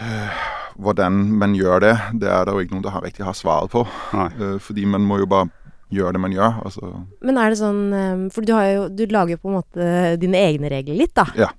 eh, 0.00 0.40
hvordan 0.76 1.20
man 1.36 1.54
gjør 1.56 1.80
det, 1.84 1.94
det 2.20 2.28
er 2.32 2.44
det 2.44 2.54
jo 2.54 2.64
ikke 2.64 2.76
noen 2.76 2.88
som 2.88 3.04
riktig 3.04 3.24
har 3.26 3.36
svaret 3.36 3.72
på. 3.72 3.84
Eh, 4.14 4.58
fordi 4.62 4.84
man 4.88 5.04
må 5.04 5.20
jo 5.20 5.28
bare 5.30 5.50
gjøre 5.92 6.12
det 6.16 6.20
man 6.20 6.32
gjør. 6.34 6.56
Altså, 6.64 6.88
Men 7.22 7.38
er 7.38 7.50
det 7.50 7.58
sånn 7.60 7.82
eh, 7.94 8.24
For 8.34 8.42
du 8.42 8.52
har 8.56 8.64
jo 8.72 8.88
Du 8.88 9.04
lager 9.06 9.36
jo 9.36 9.42
på 9.44 9.48
en 9.52 9.58
måte 9.60 10.18
dine 10.20 10.34
egne 10.48 10.70
regler 10.72 10.96
litt, 10.98 11.14
da. 11.14 11.26
Ja. 11.38 11.50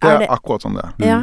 det 0.00 0.08
Er 0.08 0.14
er, 0.14 0.18
det- 0.24 0.28
akkurat 0.30 0.62
sånn 0.66 0.74
det 0.74 0.84
er. 0.84 1.06
Ja. 1.06 1.20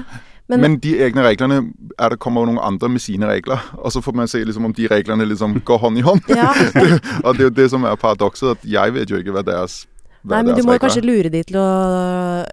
Men, 0.47 0.61
Men, 0.61 0.75
de 0.77 0.91
egne 1.01 1.23
reglene 1.25 1.55
er 1.97 2.09
det 2.13 2.19
kommer 2.19 2.45
noen 2.45 2.59
andre 2.61 2.87
med 2.89 3.01
sine 3.01 3.25
regler, 3.25 3.57
og 3.83 3.89
så 3.91 3.99
får 4.05 4.13
man 4.13 4.27
se 4.29 4.43
liksom 4.45 4.65
om 4.65 4.73
de 4.77 4.87
reglene 4.87 5.25
liksom 5.25 5.55
går 5.65 5.79
hånd 5.81 5.97
i 5.97 6.01
hånd. 6.05 6.21
ja. 6.29 6.51
det, 6.73 6.99
og 7.23 7.33
det 7.33 7.41
er 7.41 7.49
jo 7.49 7.55
det 7.61 7.69
som 7.71 7.83
er 7.83 7.95
paradokset, 7.97 8.51
at 8.51 8.63
jeg 8.63 8.93
vet 8.93 9.09
jo 9.09 9.17
ikke 9.17 9.33
hva 9.33 9.41
deres 9.43 9.87
Nei, 10.25 10.41
men 10.43 10.55
du 10.57 10.63
må 10.65 10.75
kanskje 10.81 11.03
lure 11.05 11.29
de 11.29 11.41
til 11.45 11.57
å 11.61 11.65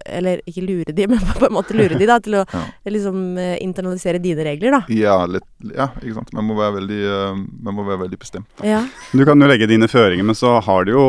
Eller 0.05 0.41
ikke 0.49 0.61
lure 0.65 0.93
de, 0.95 1.07
men 1.11 1.19
på 1.19 1.47
en 1.47 1.55
måte 1.55 1.73
lure 1.77 1.97
de 1.99 2.05
da 2.09 2.19
til 2.23 2.35
å 2.41 2.43
Ja. 2.53 2.61
liksom 2.89 3.37
eh, 3.41 3.55
internalisere 3.65 4.19
dine 4.21 4.43
regler, 4.45 4.75
da. 4.77 4.81
Ja, 4.93 5.15
litt, 5.25 5.45
ja, 5.73 5.87
ikke 6.01 6.15
sant. 6.19 6.33
Man 6.37 6.45
må 6.49 6.57
være 6.59 6.75
veldig, 6.79 6.99
eh, 7.09 7.41
man 7.65 7.77
må 7.77 7.85
være 7.87 8.03
veldig 8.05 8.19
bestemt. 8.21 8.47
Ja. 8.65 8.83
Du 9.13 9.23
kan 9.25 9.39
jo 9.41 9.47
legge 9.49 9.67
dine 9.71 9.87
føringer, 9.89 10.23
men 10.27 10.37
så 10.37 10.55
har 10.63 10.85
du 10.85 10.93
jo 10.93 11.05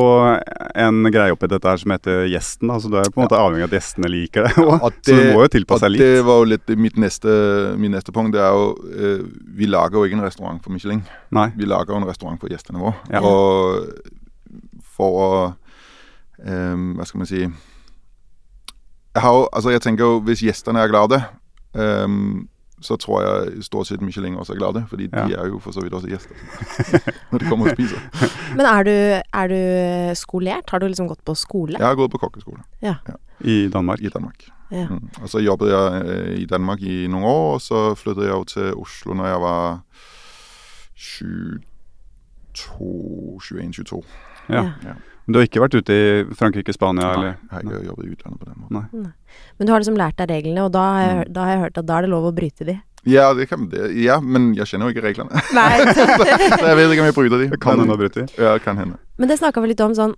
en 0.74 1.02
greie 1.12 1.34
oppi 1.34 1.48
dette 1.52 1.68
her 1.68 1.80
som 1.82 1.92
heter 1.94 2.24
gjesten. 2.32 2.68
da, 2.72 2.78
så 2.80 2.88
Du 2.90 2.96
er 2.98 3.04
jo 3.08 3.12
på 3.14 3.20
en 3.22 3.26
måte 3.28 3.38
avhengig 3.40 3.66
av 3.66 3.72
at 3.72 3.76
gjestene 3.78 4.10
liker 4.10 4.48
det. 4.48 4.54
òg. 4.64 4.88
Så 5.04 5.14
du 5.18 5.32
må 5.34 5.44
jo 5.44 5.48
tilpasse 5.52 5.84
og 5.88 5.92
litt. 5.94 6.00
det 6.02 6.24
var 6.24 6.40
jo 6.40 6.48
litt 6.54 6.74
mitt 6.80 6.96
neste, 6.96 7.32
min 7.78 7.92
neste 7.92 8.12
punkt. 8.14 8.32
Det 8.34 8.40
er 8.40 8.52
jo 8.56 8.72
eh, 8.94 9.24
Vi 9.58 9.66
lager 9.68 9.98
jo 10.00 10.04
ikke 10.08 10.18
en 10.18 10.24
restaurant 10.26 10.62
for 10.64 10.72
Michelin. 10.74 11.02
Nei. 11.34 11.50
Vi 11.58 11.68
lager 11.68 11.92
jo 11.94 12.00
en 12.00 12.08
restaurant 12.08 12.40
for 12.40 12.48
gjestene 12.52 12.80
våre. 12.80 12.96
Ja. 13.12 13.20
Og 13.20 13.90
for 14.96 15.18
å 15.24 15.30
eh, 16.44 16.76
Hva 16.96 17.04
skal 17.08 17.18
man 17.18 17.26
si 17.30 17.40
jeg, 19.14 19.22
har 19.22 19.48
altså 19.52 19.70
jeg 19.70 19.82
tenker 19.82 20.04
jo 20.04 20.18
Hvis 20.26 20.42
gjestene 20.42 20.80
er 20.82 20.88
glade, 20.90 21.22
um, 21.74 22.48
så 22.84 22.96
tror 23.00 23.22
jeg 23.22 23.62
stort 23.64 23.86
sett 23.88 24.02
Michelin 24.04 24.34
også 24.36 24.52
er 24.52 24.58
glade. 24.58 24.84
Fordi 24.88 25.06
de 25.06 25.34
er 25.34 25.46
jo 25.48 25.58
for 25.58 25.72
så 25.72 25.80
vidt 25.80 25.94
også 25.94 26.08
gjester. 26.08 26.34
Når 27.30 27.38
de 27.38 27.44
kommer 27.48 27.70
og 27.70 27.76
spiser. 27.78 27.98
Men 28.58 28.66
er 28.66 28.82
du, 28.82 28.90
er 29.40 29.46
du 29.48 29.54
skolert? 30.18 30.70
Har 30.70 30.78
du 30.78 30.86
liksom 30.86 31.08
gått 31.08 31.24
på 31.24 31.34
skole? 31.34 31.78
Jeg 31.78 31.86
har 31.86 31.94
gått 31.94 32.12
på 32.12 32.18
kokkeskole 32.18 32.58
I 33.40 33.68
Danmark. 33.72 34.00
i 34.00 34.08
Danmark. 34.08 34.44
Ja. 34.70 34.86
Mm. 34.90 35.08
Og 35.22 35.28
så 35.28 35.38
jobbet 35.38 35.70
jeg 35.70 36.02
øh, 36.04 36.38
i 36.38 36.46
Danmark 36.46 36.82
i 36.82 37.06
noen 37.06 37.24
år, 37.24 37.54
og 37.54 37.60
så 37.60 37.94
flyttet 37.94 38.24
jeg 38.24 38.32
jo 38.32 38.44
til 38.44 38.74
Oslo 38.74 39.14
når 39.14 39.26
jeg 39.26 39.40
var 39.40 39.80
22, 40.96 43.62
21, 43.62 43.84
22. 43.84 44.02
Ja. 44.48 44.72
Men 45.26 45.32
du 45.32 45.38
har 45.40 45.46
ikke 45.48 45.60
vært 45.62 45.74
ute 45.80 45.94
i 45.96 46.24
Frankrike, 46.36 46.72
Spania, 46.76 47.06
Nei, 47.06 47.12
eller? 47.14 47.36
jeg 47.40 47.50
har 47.50 47.62
ikke 47.64 47.84
jobbet 47.88 48.04
i 48.04 48.10
utlandet 48.14 48.40
på 48.40 48.44
den 48.50 48.58
måten. 48.60 49.12
Men 49.58 49.66
du 49.66 49.72
har 49.72 49.80
liksom 49.80 49.96
lært 49.96 50.16
deg 50.20 50.28
reglene, 50.28 50.64
og 50.66 50.72
da 50.72 50.82
har, 50.92 51.00
jeg, 51.06 51.16
Mm. 51.28 51.32
da 51.32 51.40
har 51.44 51.50
jeg 51.54 51.60
hørt 51.64 51.78
at 51.78 51.86
da 51.86 51.96
er 51.98 52.02
det 52.02 52.10
lov 52.10 52.24
å 52.28 52.34
bryte 52.36 52.64
de. 52.68 52.74
Ja, 53.06 53.34
det 53.34 53.48
kan, 53.48 53.68
det, 53.68 53.90
ja, 54.00 54.18
men 54.20 54.54
jeg 54.54 54.66
kjenner 54.66 54.88
jo 54.88 54.94
ikke 54.94 55.04
reglene. 55.04 55.42
Nei. 55.52 55.78
så 55.94 56.66
jeg 56.68 56.76
vet 56.76 56.92
ikke 56.92 57.04
om 57.04 57.08
jeg 57.10 57.16
bryter 57.16 57.38
de. 57.44 57.48
Det 57.56 57.60
kan 57.60 57.78
hende 57.80 57.92
å 57.96 58.00
bryte 58.00 58.24
de. 58.26 58.42
Ja, 58.42 58.58
kan 58.58 58.76
hende. 58.80 58.96
Men 59.18 59.28
det 59.28 59.38
snakka 59.40 59.60
vi 59.64 59.68
litt 59.72 59.80
om 59.84 59.92
sånn 59.96 60.14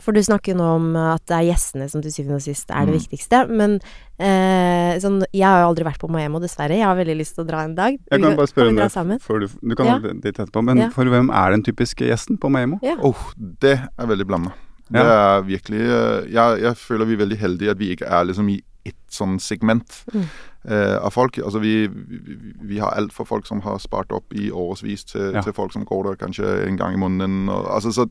For 0.00 0.12
du 0.16 0.20
snakker 0.24 0.54
jo 0.54 0.58
nå 0.58 0.66
om 0.76 0.96
at 0.96 1.20
det 1.28 1.36
er 1.36 1.44
gjestene 1.52 1.84
som 1.92 2.00
til 2.02 2.10
syvende 2.10 2.38
og 2.40 2.42
sist 2.42 2.70
er 2.72 2.86
det 2.88 2.94
Mm. 2.94 2.98
viktigste. 2.98 3.42
Men 3.52 3.74
eh, 4.22 4.98
sånn 5.02 5.20
Jeg 5.32 5.44
har 5.48 5.60
jo 5.64 5.68
aldri 5.72 5.84
vært 5.84 6.00
på 6.02 6.08
Moemo, 6.12 6.40
dessverre. 6.42 6.76
Jeg 6.78 6.86
har 6.86 6.96
veldig 6.98 7.16
lyst 7.18 7.34
til 7.36 7.44
å 7.44 7.48
dra 7.48 7.62
en 7.66 7.74
dag. 7.74 7.98
Jeg 8.10 8.22
kan 8.22 8.36
bare 8.38 8.50
spørre 8.50 8.68
om 8.72 8.76
det 8.80 8.90
sammen? 8.94 9.18
før 9.20 9.40
du, 9.44 9.48
du 9.62 9.74
kan 9.78 9.86
Ja. 9.86 9.98
dit 9.98 10.32
etterpå. 10.38 10.62
Men 10.64 10.78
Ja. 10.78 10.90
for 10.90 11.04
hvem 11.04 11.30
er 11.30 11.50
den 11.50 11.62
typiske 11.62 12.06
gjesten 12.06 12.38
på 12.38 12.50
Moemo? 12.50 12.78
Ja. 12.82 12.96
Oh, 13.02 13.18
det 13.38 13.78
er 13.98 14.06
veldig 14.06 14.26
blanda. 14.26 14.52
Det 14.90 15.00
Ja. 15.00 15.38
er 15.38 15.42
virkelig 15.42 15.80
øh, 15.80 16.30
jeg, 16.32 16.60
jeg 16.62 16.76
føler 16.76 17.06
vi 17.06 17.14
er 17.14 17.24
veldig 17.26 17.38
heldige 17.38 17.70
at 17.70 17.78
vi 17.78 17.94
ikke 17.96 18.06
er 18.10 18.24
liksom 18.24 18.48
i 18.50 18.60
ett 18.84 18.94
sånn 19.10 19.38
segment 19.40 20.04
Mm. 20.12 20.24
eh, 20.68 20.96
av 20.98 21.10
folk. 21.12 21.36
Altså 21.38 21.60
vi, 21.60 21.86
vi, 21.86 22.18
vi 22.62 22.78
har 22.78 22.90
alt 22.96 23.12
for 23.12 23.24
folk 23.24 23.46
som 23.46 23.60
har 23.62 23.78
spart 23.78 24.10
opp 24.12 24.32
i 24.34 24.50
årevis, 24.50 25.04
til, 25.04 25.32
Ja. 25.32 25.40
til 25.40 25.52
folk 25.52 25.72
som 25.72 25.84
går 25.84 26.04
der 26.04 26.26
kanskje 26.26 26.66
en 26.66 26.76
gang 26.76 26.94
i 26.94 26.98
måneden. 26.98 27.48
Og, 27.48 27.64
altså, 27.70 27.92
så 27.92 28.08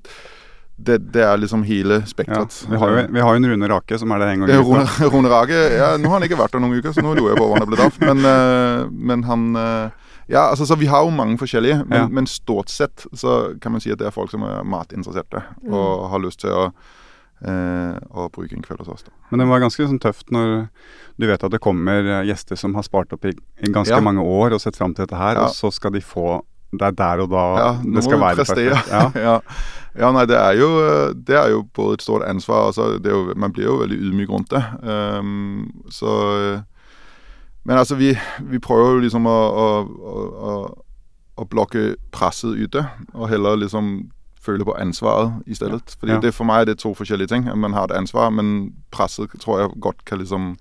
det, 0.83 0.97
det 1.13 1.23
er 1.23 1.37
liksom 1.37 1.63
hele 1.67 2.01
Ja. 2.27 2.45
Vi 2.69 2.77
har 2.77 2.89
jo 2.89 3.07
vi 3.13 3.19
har 3.21 3.33
jo 3.35 3.39
en 3.41 3.49
Rune 3.51 3.67
Rake 3.69 3.97
som 3.99 4.11
er 4.11 4.19
der 4.19 4.27
en 4.33 4.39
gang 4.45 4.49
i 4.49 4.59
uka. 4.61 4.85
Rune, 5.13 5.29
Rake, 5.29 5.59
ja, 5.77 5.97
Nå 5.97 6.09
har 6.09 6.19
han 6.19 6.27
ikke 6.29 6.39
vært 6.39 6.51
der 6.55 6.59
noen 6.63 6.77
uker, 6.79 6.93
så 6.95 7.01
nå 7.05 7.15
lurer 7.17 7.33
jeg 7.33 7.37
på 7.41 7.47
hvor 7.49 7.57
han 7.59 7.65
er 7.67 7.71
blitt 7.71 7.83
av. 7.85 7.99
Men, 8.01 8.25
eh, 8.25 8.85
men 9.11 9.23
han 9.29 9.55
eh, 9.55 9.89
Ja, 10.31 10.45
altså, 10.53 10.63
så 10.65 10.77
vi 10.79 10.87
har 10.87 11.03
jo 11.03 11.09
mange 11.11 11.35
forskjellige, 11.37 11.81
men, 11.89 11.97
Ja. 11.97 12.07
men 12.07 12.25
stort 12.29 12.69
sett 12.69 13.05
så 13.13 13.57
kan 13.59 13.71
man 13.73 13.81
si 13.81 13.91
at 13.91 13.99
det 13.99 14.07
er 14.07 14.11
folk 14.15 14.31
som 14.31 14.43
er 14.47 14.63
matinteresserte 14.63 15.41
Mm. 15.63 15.73
og 15.73 16.09
har 16.09 16.19
lyst 16.23 16.39
til 16.39 16.51
å, 16.55 16.71
eh, 17.43 17.97
å 18.15 18.29
bruke 18.31 18.53
en 18.55 18.61
kveld 18.63 18.79
hos 18.85 18.87
oss. 18.93 19.03
Da. 19.03 19.11
Men 19.31 19.39
det 19.43 19.47
var 19.49 19.59
ganske 19.63 19.87
sånn 19.87 19.99
tøft 19.99 20.31
når 20.31 20.69
du 21.19 21.27
vet 21.27 21.43
at 21.43 21.51
det 21.51 21.59
kommer 21.61 21.99
eh, 22.21 22.23
gjester 22.29 22.55
som 22.57 22.73
har 22.77 22.83
spart 22.87 23.11
opp 23.13 23.25
i, 23.25 23.33
i 23.61 23.71
ganske 23.73 23.91
Ja. 23.97 23.99
mange 24.01 24.23
år 24.23 24.53
og 24.55 24.61
sett 24.61 24.77
fram 24.77 24.93
til 24.95 25.05
dette 25.05 25.17
her, 25.17 25.35
Ja. 25.35 25.45
og 25.45 25.49
så 25.57 25.71
skal 25.73 25.91
de 25.91 25.99
få 25.99 26.41
Det 26.71 26.81
er 26.81 26.91
der 26.91 27.21
og 27.23 27.29
da 27.31 27.43
Ja, 27.59 27.69
det 27.83 28.03
skal 28.03 28.19
være 28.19 28.35
prestere. 28.35 28.75
perfekt. 28.75 28.91
Ja. 28.91 29.11
ja. 29.31 29.39
ja, 29.99 30.11
nei, 30.11 30.25
det 30.25 30.37
er, 30.37 30.51
jo, 30.59 30.69
det 31.13 31.35
er 31.35 31.49
jo 31.51 31.63
både 31.73 31.93
et 31.99 32.01
stort 32.01 32.23
ansvar 32.23 32.69
altså, 32.69 32.93
det 32.97 33.11
er 33.11 33.17
jo, 33.17 33.33
Man 33.35 33.51
blir 33.53 33.65
jo 33.65 33.75
veldig 33.81 33.97
ydmyk 33.97 34.29
rundt 34.29 34.51
det. 34.51 34.63
Um, 34.83 35.83
så 35.89 36.61
Men 37.63 37.77
altså, 37.77 37.95
vi, 37.95 38.17
vi 38.39 38.59
prøver 38.59 38.91
jo 38.95 39.03
liksom 39.03 39.27
å, 39.27 39.37
å, 39.51 39.67
å, 40.51 40.55
å, 41.37 41.45
blokke 41.45 41.95
presset 42.11 42.57
ute, 42.57 42.85
og 43.13 43.29
heller 43.29 43.55
liksom 43.55 44.09
føle 44.41 44.65
på 44.65 44.73
ansvaret 44.73 45.43
i 45.45 45.53
stedet. 45.53 45.95
Fordi 45.99 46.11
Ja. 46.15 46.19
det 46.19 46.33
for 46.33 46.43
meg 46.49 46.61
er 46.61 46.65
det 46.71 46.79
to 46.79 46.95
forskjellige 46.97 47.27
ting. 47.27 47.45
Man 47.59 47.73
har 47.73 47.83
et 47.83 47.97
ansvar, 47.97 48.31
men 48.33 48.73
presset 48.91 49.29
tror 49.39 49.59
jeg 49.59 49.69
godt 49.81 50.05
kan 50.05 50.17
liksom 50.17 50.55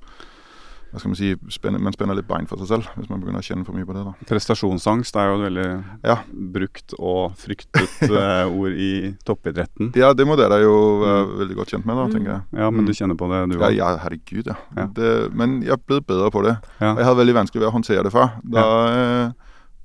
hva 0.90 0.99
skal 0.99 1.09
Man 1.11 1.16
si, 1.16 1.35
spenner, 1.54 1.78
man 1.80 1.92
spenner 1.94 2.16
litt 2.18 2.26
bein 2.28 2.47
for 2.50 2.59
seg 2.59 2.66
selv 2.68 2.88
hvis 2.97 3.09
man 3.11 3.20
begynner 3.23 3.38
å 3.42 3.47
kjenne 3.47 3.64
for 3.64 3.73
mye 3.76 3.87
på 3.87 3.94
det. 3.94 4.04
da. 4.04 4.12
Prestasjonsangst 4.26 5.16
er 5.16 5.28
jo 5.30 5.37
et 5.38 5.44
veldig 5.47 5.85
Ja. 6.04 6.16
brukt 6.32 6.94
og 6.99 7.37
fryktet 7.38 8.09
ja. 8.11 8.47
ord 8.61 8.73
i 8.75 9.14
toppidretten. 9.25 9.92
Ja, 9.94 10.12
det 10.12 10.26
må 10.26 10.37
dere 10.37 10.61
jo 10.62 10.75
være 11.04 11.26
veldig 11.44 11.56
godt 11.61 11.68
kjent 11.76 11.87
med, 11.87 11.97
da, 11.97 12.06
Mm. 12.06 12.12
tenker 12.14 12.32
jeg. 12.32 12.42
Ja, 12.59 12.70
men 12.70 12.80
Mm. 12.85 12.87
du 12.87 12.92
kjenner 12.92 13.16
på 13.16 13.28
det, 13.30 13.40
du 13.54 13.59
Ja, 13.61 13.68
òg? 13.68 13.76
ja, 13.76 13.97
herregud, 13.99 14.47
ja. 14.47 14.56
Ja. 14.76 14.87
Det, 14.87 15.32
men 15.35 15.61
jeg 15.62 15.70
er 15.73 15.76
blitt 15.87 16.06
bedre 16.06 16.30
på 16.30 16.42
det. 16.42 16.56
Ja. 16.80 16.94
Jeg 16.97 17.04
hadde 17.04 17.16
veldig 17.25 17.35
vanskelig 17.38 17.61
ved 17.61 17.68
å 17.70 17.76
håndtere 17.78 18.02
det 18.02 18.12
før. 18.12 18.30
Da 18.44 18.64
eh, 18.90 19.32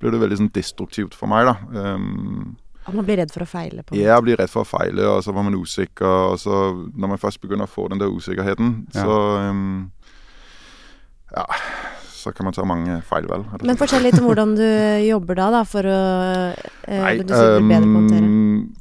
ble 0.00 0.10
det 0.10 0.20
veldig 0.20 0.38
sånn 0.38 0.52
destruktivt 0.52 1.14
for 1.14 1.26
meg, 1.28 1.46
da. 1.46 1.56
Um, 1.94 2.56
At 2.86 2.94
man 2.94 3.04
blir 3.04 3.16
redd 3.18 3.32
for 3.32 3.40
å 3.42 3.46
feile 3.48 3.82
på 3.82 3.96
jeg 3.96 4.22
blir 4.22 4.36
redd 4.38 4.48
for 4.48 4.62
å 4.62 4.66
feile, 4.66 5.02
og 5.10 5.22
så 5.24 5.32
var 5.34 5.42
man 5.42 5.54
usikker. 5.54 6.06
Og 6.32 6.38
så 6.38 6.86
når 6.94 7.08
man 7.08 7.18
først 7.18 7.40
begynner 7.40 7.66
å 7.66 7.70
få 7.72 7.88
den 7.90 7.98
der 7.98 8.06
usikkerheten, 8.12 8.86
Ja. 8.94 9.02
så 9.04 9.50
um, 9.50 9.90
Ja, 11.36 11.44
så 12.10 12.32
kan 12.34 12.48
man 12.48 12.54
ta 12.56 12.64
mange 12.66 12.96
feilvalg. 13.06 13.44
vel. 13.52 13.66
Men 13.68 13.76
fortell 13.78 14.02
litt 14.02 14.16
om 14.18 14.24
hvordan 14.26 14.54
du 14.56 14.64
jobber 15.06 15.36
da, 15.38 15.50
da, 15.54 15.62
for 15.68 15.84
å 15.86 16.00
eh, 16.88 17.02
Nei, 17.02 17.12
Du 17.20 17.28
du 17.28 17.34
bedre 17.36 17.84
på 17.84 17.92
å 17.92 18.00
håndtere. 18.00 18.24
ehm, 18.24 18.72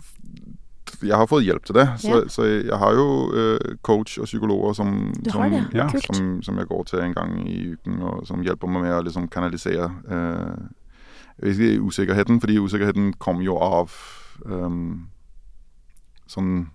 jeg 1.06 1.20
har 1.20 1.28
fått 1.30 1.44
hjelp 1.46 1.66
til 1.68 1.76
det. 1.78 1.86
Så, 2.02 2.08
Ja. 2.08 2.22
så 2.32 2.46
jeg 2.48 2.80
har 2.82 2.96
jo 2.96 3.08
eh, 3.36 3.76
coach 3.86 4.18
og 4.18 4.26
psykologer 4.26 4.74
som, 4.74 4.96
som? 5.30 5.58
Ja. 5.76 5.90
Som, 6.08 6.42
som 6.42 6.58
jeg 6.58 6.68
går 6.72 6.84
til 6.90 7.00
en 7.04 7.14
gang 7.14 7.36
i 7.46 7.76
uken, 7.76 8.00
og 8.02 8.26
som 8.26 8.42
hjelper 8.42 8.72
meg 8.72 8.88
med 8.88 8.96
å 8.96 9.04
liksom 9.06 9.28
kanalisere 9.30 9.92
ikke, 10.08 11.76
usikkerheten. 11.86 12.40
Fordi 12.42 12.58
usikkerheten 12.64 13.14
kom 13.20 13.42
jo 13.44 13.58
av 13.62 13.92
um, 14.46 15.10
sånn 16.32 16.70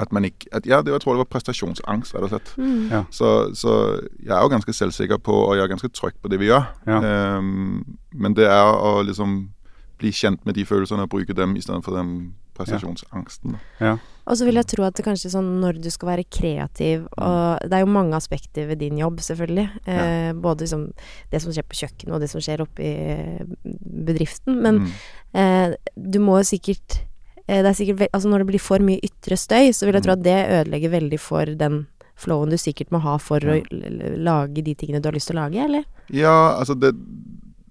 at 0.00 0.12
man 0.16 0.24
ikke 0.28 0.48
at, 0.56 0.66
Ja, 0.66 0.80
det, 0.82 0.92
jeg 0.94 1.02
tror 1.04 1.14
det 1.18 1.22
var 1.24 1.30
prestasjonsangst, 1.34 2.14
rett 2.14 2.26
og 2.26 2.32
slett. 2.34 2.52
Mm. 2.58 2.88
Ja. 2.90 3.04
Så, 3.14 3.30
så 3.54 3.76
jeg 4.24 4.32
er 4.34 4.42
jo 4.42 4.52
ganske 4.52 4.72
selvsikker 4.72 5.18
på, 5.22 5.32
og 5.46 5.56
jeg 5.56 5.64
er 5.66 5.72
ganske 5.74 5.92
trygg 5.92 6.16
på 6.22 6.28
det 6.32 6.40
vi 6.40 6.48
gjør. 6.50 6.66
Ja. 6.86 7.00
Um, 7.38 7.84
men 8.12 8.34
det 8.38 8.46
er 8.48 8.70
å 8.74 9.00
liksom 9.06 9.40
bli 10.00 10.10
kjent 10.16 10.46
med 10.48 10.56
de 10.56 10.64
følelsene 10.64 11.04
og 11.04 11.10
bruke 11.12 11.34
dem 11.36 11.52
istedenfor 11.60 11.92
den 11.98 12.14
prestasjonsangsten. 12.56 13.54
Ja. 13.80 13.94
Og 14.28 14.36
så 14.38 14.44
vil 14.46 14.58
jeg 14.60 14.68
tro 14.70 14.84
at 14.86 14.94
det 14.96 15.04
kanskje 15.06 15.30
sånn 15.32 15.48
når 15.62 15.78
du 15.82 15.88
skal 15.90 16.10
være 16.12 16.24
kreativ 16.30 17.06
Og 17.18 17.64
det 17.66 17.72
er 17.78 17.82
jo 17.82 17.88
mange 17.90 18.14
aspekter 18.14 18.68
ved 18.68 18.78
din 18.82 18.98
jobb, 19.00 19.18
selvfølgelig. 19.24 19.64
Eh, 19.90 20.32
både 20.38 20.64
liksom 20.66 20.84
det 21.32 21.40
som 21.42 21.52
skjer 21.56 21.66
på 21.66 21.78
kjøkkenet, 21.80 22.14
og 22.14 22.20
det 22.22 22.28
som 22.30 22.44
skjer 22.44 22.62
oppe 22.64 22.84
i 22.84 22.92
eh, 23.16 23.44
bedriften. 23.64 24.60
Men 24.62 24.80
Mm. 24.80 24.90
eh, 25.34 25.74
du 25.96 26.18
må 26.20 26.38
jo 26.40 26.44
sikkert 26.56 27.00
Det 27.50 27.66
er 27.66 27.76
sikkert 27.76 28.08
Altså 28.12 28.30
når 28.30 28.44
det 28.44 28.50
blir 28.52 28.62
for 28.62 28.84
mye 28.84 29.02
ytre 29.02 29.36
støy, 29.38 29.72
så 29.74 29.88
vil 29.88 29.98
jeg 29.98 30.06
tro 30.06 30.14
at 30.14 30.22
det 30.22 30.38
ødelegger 30.60 30.92
veldig 30.94 31.18
for 31.22 31.50
den 31.58 31.82
flowen 32.20 32.52
du 32.52 32.58
sikkert 32.60 32.92
må 32.92 33.00
ha 33.02 33.16
for 33.22 33.40
å 33.40 33.56
l- 33.56 33.84
l- 33.88 34.16
lage 34.20 34.62
de 34.64 34.74
tingene 34.76 35.00
du 35.00 35.08
har 35.08 35.16
lyst 35.16 35.30
til 35.30 35.38
å 35.38 35.44
lage, 35.46 35.62
eller? 35.64 35.86
Ja, 36.12 36.56
altså 36.58 36.76
det, 36.76 36.94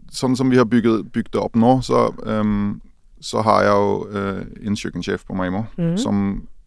Sånn 0.10 0.34
som 0.34 0.50
vi 0.50 0.58
har 0.58 0.66
bygget, 0.66 1.12
bygd 1.14 1.36
det 1.36 1.42
opp 1.44 1.54
nå, 1.54 1.84
så, 1.86 2.08
um, 2.26 2.80
så 3.22 3.44
har 3.46 3.60
jeg 3.62 3.76
jo 3.76 3.92
uh, 4.10 4.40
en 4.66 4.78
kjøkkensjef 4.82 5.22
på 5.28 5.36
Maimo, 5.38 5.68
mm. 5.78 6.00
som 6.02 6.24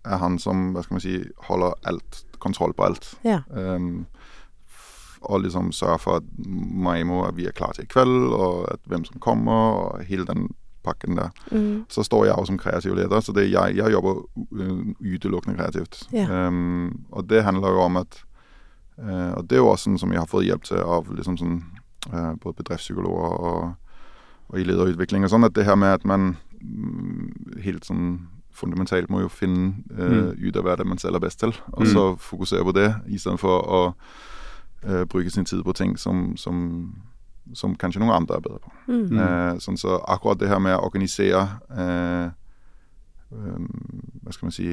er 0.06 0.20
han 0.22 0.36
som 0.38 0.68
hva 0.70 0.84
skal 0.84 0.94
man 0.94 1.02
si, 1.02 1.16
holder 1.48 1.74
alt, 1.90 2.20
kontroll 2.38 2.70
på 2.78 2.86
alt. 2.86 3.08
Ja. 3.26 3.40
Um, 3.50 4.04
og 5.26 5.42
liksom 5.42 5.72
sørger 5.74 5.98
for 6.04 6.20
at 6.20 6.30
Maimo 6.46 7.24
vi 7.34 7.48
er 7.50 7.58
klare 7.58 7.80
til 7.80 7.88
i 7.88 7.90
kveld, 7.90 8.30
og 8.30 8.70
at 8.76 8.82
hvem 8.86 9.02
som 9.10 9.18
kommer, 9.22 9.74
og 9.82 10.06
hele 10.06 10.26
den 10.30 10.52
pakken 10.84 11.16
der. 11.16 11.30
Mm. 11.50 11.84
Så 11.88 12.02
står 12.04 12.24
jeg 12.26 12.34
jo 12.38 12.44
som 12.50 12.58
kreativ 12.58 12.94
leder, 12.98 13.20
så 13.20 13.32
det, 13.32 13.50
jeg, 13.52 13.76
jeg 13.76 13.92
jobber 13.92 14.22
u- 14.50 14.94
utelukkende 15.14 15.56
kreativt. 15.58 16.02
Yeah. 16.14 16.48
Um, 16.48 17.04
og 17.12 17.28
det 17.30 17.44
handler 17.44 17.68
jo 17.76 17.80
om 17.86 17.96
at 17.96 18.18
uh, 18.98 19.32
Og 19.38 19.46
det 19.50 19.56
er 19.56 19.62
jo 19.62 19.68
også 19.72 19.84
sånn 19.90 19.98
som 19.98 20.12
jeg 20.12 20.20
har 20.20 20.26
fått 20.30 20.44
hjelp 20.44 20.64
til 20.68 20.76
av 20.84 21.08
liksom 21.16 21.36
sånn, 21.40 21.62
uh, 22.12 22.34
både 22.42 22.56
bedriftspsykologer 22.62 23.38
og, 23.38 23.74
og 24.52 24.58
i 24.58 24.64
lederutvikling 24.68 25.24
og 25.24 25.30
sånn, 25.32 25.44
at 25.48 25.54
det 25.56 25.64
her 25.64 25.76
med 25.80 25.94
at 25.96 26.04
man 26.04 26.36
mm, 26.60 27.60
helt 27.64 27.84
sånn 27.88 28.28
fundamentalt 28.52 29.08
må 29.08 29.22
jo 29.22 29.30
finne 29.32 29.80
eh, 29.96 30.34
ut 30.36 30.56
av 30.60 30.66
hva 30.66 30.74
det 30.76 30.84
er 30.84 30.88
man 30.90 30.98
selv 31.00 31.16
er 31.16 31.22
best 31.24 31.38
til, 31.40 31.54
og 31.72 31.86
Mm. 31.86 31.88
så 31.88 32.02
fokusere 32.20 32.64
på 32.68 32.74
det 32.76 32.90
istedenfor 33.08 33.62
å 33.64 33.80
eh, 34.84 35.04
bruke 35.08 35.30
sin 35.32 35.44
tid 35.48 35.62
på 35.64 35.72
ting 35.72 35.96
som, 35.96 36.36
som, 36.36 36.92
som 37.54 37.74
kanskje 37.76 38.00
noen 38.00 38.14
andre 38.16 38.36
er 38.38 38.44
bedre 38.44 38.60
på. 38.62 38.70
Mm. 38.88 39.18
Eh, 39.18 39.54
sånn 39.60 39.76
så 39.80 39.98
akkurat 40.08 40.38
det 40.38 40.48
her 40.48 40.60
med 40.62 40.76
å 40.78 40.84
organisere 40.86 41.42
eh, 41.76 42.30
um, 43.32 43.68
Hva 44.22 44.32
skal 44.36 44.46
man 44.46 44.52
si 44.56 44.68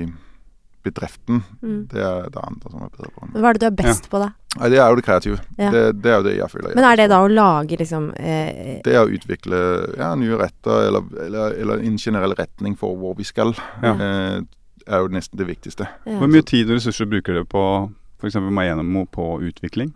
bedriften, 0.84 1.42
Mm. 1.62 1.88
det 1.92 2.00
er 2.00 2.30
det 2.32 2.40
andre 2.40 2.70
som 2.72 2.82
er 2.86 2.90
bedre 2.94 3.10
på. 3.12 3.26
Hva 3.36 3.50
er 3.50 3.54
det 3.58 3.60
du 3.60 3.66
er 3.68 3.76
best 3.84 4.06
på, 4.10 4.20
da? 4.22 4.30
Ja, 4.56 4.70
det 4.72 4.78
er 4.80 4.88
jo 4.90 4.96
det 4.96 5.04
kreative. 5.04 5.40
Ja. 5.58 5.72
Det, 5.72 5.82
det 6.02 6.12
er 6.12 6.16
jo 6.18 6.24
det 6.24 6.36
jeg 6.38 6.50
føler. 6.54 6.70
jeg 6.70 6.76
Men 6.80 6.86
er 6.88 6.96
det 6.96 7.10
da 7.12 7.20
å 7.20 7.28
lage 7.28 7.78
liksom 7.78 8.14
eh, 8.16 8.80
Det 8.86 8.94
er 8.96 9.02
å 9.04 9.12
utvikle 9.12 9.60
ja, 10.00 10.14
nye 10.16 10.38
retter, 10.40 10.88
eller, 10.88 11.04
eller, 11.26 11.58
eller 11.60 11.84
en 11.84 11.98
generell 12.00 12.34
retning 12.40 12.78
for 12.80 12.96
hvor 12.96 13.18
vi 13.20 13.24
skal, 13.28 13.54
Ja. 13.84 13.92
eh, 13.94 14.42
er 14.88 15.04
jo 15.04 15.08
nesten 15.12 15.38
det 15.38 15.46
viktigste. 15.48 15.86
ja. 16.06 16.18
Hvor 16.18 16.28
mye 16.32 16.42
tid 16.48 16.70
og 16.72 16.78
ressurser 16.80 17.06
bruker 17.06 17.34
dere 17.34 17.46
på 17.46 17.92
f.eks. 18.22 18.36
Mayenemo 18.40 19.06
på 19.06 19.42
utvikling? 19.44 19.92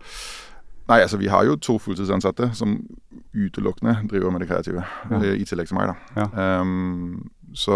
Nei, 0.88 1.00
altså 1.00 1.16
vi 1.20 1.28
har 1.32 1.44
jo 1.48 1.56
to 1.56 1.78
fulltidsansatte 1.80 2.50
som 2.54 2.76
utelukkende 3.34 3.96
driver 4.10 4.30
med 4.30 4.44
det 4.44 4.48
kreative, 4.50 4.84
Ja. 5.10 5.16
eh, 5.22 5.34
i 5.40 5.44
tillegg 5.48 5.68
til 5.68 5.78
meg, 5.78 5.88
da. 5.88 5.96
Ja. 6.26 6.60
Um, 6.60 7.30
så 7.54 7.72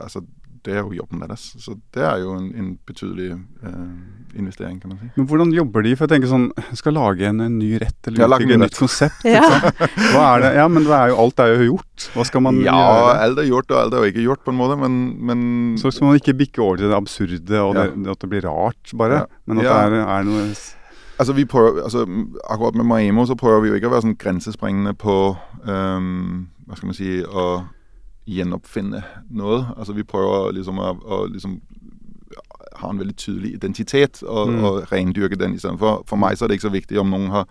altså, 0.00 0.22
det 0.64 0.74
er 0.76 0.82
jo 0.84 0.92
jobben 0.92 1.20
deres. 1.20 1.54
Så 1.58 1.74
det 1.94 2.02
er 2.04 2.18
jo 2.20 2.34
en, 2.36 2.50
en 2.54 2.78
betydelig 2.86 3.30
eh, 3.32 4.38
investering, 4.38 4.78
kan 4.80 4.90
man 4.92 4.98
si. 5.00 5.08
Men 5.16 5.26
hvordan 5.26 5.52
jobber 5.56 5.82
de? 5.86 5.94
For 5.96 6.04
jeg 6.06 6.12
tenker 6.20 6.28
sånn, 6.30 6.48
skal 6.76 6.92
lage 6.98 7.24
en, 7.28 7.40
en 7.40 7.58
ny 7.58 7.70
rett 7.80 8.08
eller 8.10 8.26
utvikle 8.26 8.40
et 8.40 8.60
ny 8.60 8.64
nytt 8.66 8.76
konsept. 8.78 9.24
Ja. 9.24 9.44
Hva 10.12 10.24
er 10.36 10.44
det? 10.44 10.50
Ja, 10.60 10.66
men 10.68 10.84
det 10.84 10.92
er 10.96 11.12
jo, 11.12 11.16
alt 11.22 11.40
er 11.44 11.54
jo 11.54 11.68
gjort. 11.70 12.08
Hva 12.16 12.26
skal 12.28 12.44
man 12.44 12.60
Ja, 12.64 12.74
gjøre? 12.76 13.14
alt 13.28 13.38
er 13.44 13.48
gjort, 13.48 13.70
og 13.72 13.80
alt 13.84 13.94
er 13.96 14.04
jo 14.04 14.12
ikke 14.12 14.26
gjort, 14.26 14.44
på 14.44 14.52
en 14.54 14.60
måte, 14.60 14.76
men, 14.80 14.98
men 15.30 15.46
Så 15.80 15.92
skal 15.94 16.10
man 16.10 16.20
ikke 16.20 16.36
bikke 16.40 16.60
over 16.64 16.76
til 16.82 16.88
det 16.92 16.96
absurde 16.98 17.62
og 17.64 17.74
Ja. 17.80 17.86
det, 17.94 18.10
at 18.16 18.20
det 18.26 18.30
blir 18.34 18.44
rart, 18.48 18.92
bare. 19.00 19.22
Ja. 19.24 19.26
Men 19.46 19.58
at 19.58 19.64
Ja. 19.64 19.78
det 19.88 19.98
er, 20.02 20.06
er 20.18 20.28
noe 20.28 20.44
Altså, 21.20 21.34
vi 21.36 21.44
prøver, 21.44 21.82
altså, 21.84 22.06
akkurat 22.48 22.74
med 22.80 22.86
Maimo 22.88 23.26
så 23.28 23.34
prøver 23.36 23.60
vi 23.60 23.68
jo 23.68 23.74
ikke 23.76 23.90
å 23.90 23.92
være 23.92 24.06
sånn 24.06 24.16
grensesprengende 24.22 24.94
på 24.96 25.16
um, 25.68 26.46
Hva 26.66 26.76
skal 26.78 26.86
man 26.88 26.96
si 26.96 27.10
Å 27.28 27.44
gjenoppfinne 28.30 29.02
noe. 29.34 29.58
Altså, 29.76 29.92
vi 29.96 30.04
prøver 30.06 30.52
liksom 30.54 30.78
å, 30.80 30.92
å 31.02 31.18
liksom 31.32 31.58
ha 32.80 32.88
en 32.92 33.00
veldig 33.02 33.16
tydelig 33.18 33.54
identitet 33.58 34.22
og, 34.22 34.48
Mm. 34.48 34.64
og 34.64 34.92
rendyrke 34.92 35.36
den 35.36 35.54
istedenfor. 35.58 36.04
For 36.06 36.16
meg 36.16 36.38
så 36.38 36.44
er 36.44 36.48
det 36.48 36.56
ikke 36.60 36.68
så 36.70 36.72
viktig 36.78 37.00
om 37.02 37.10
noen 37.10 37.28
har 37.34 37.44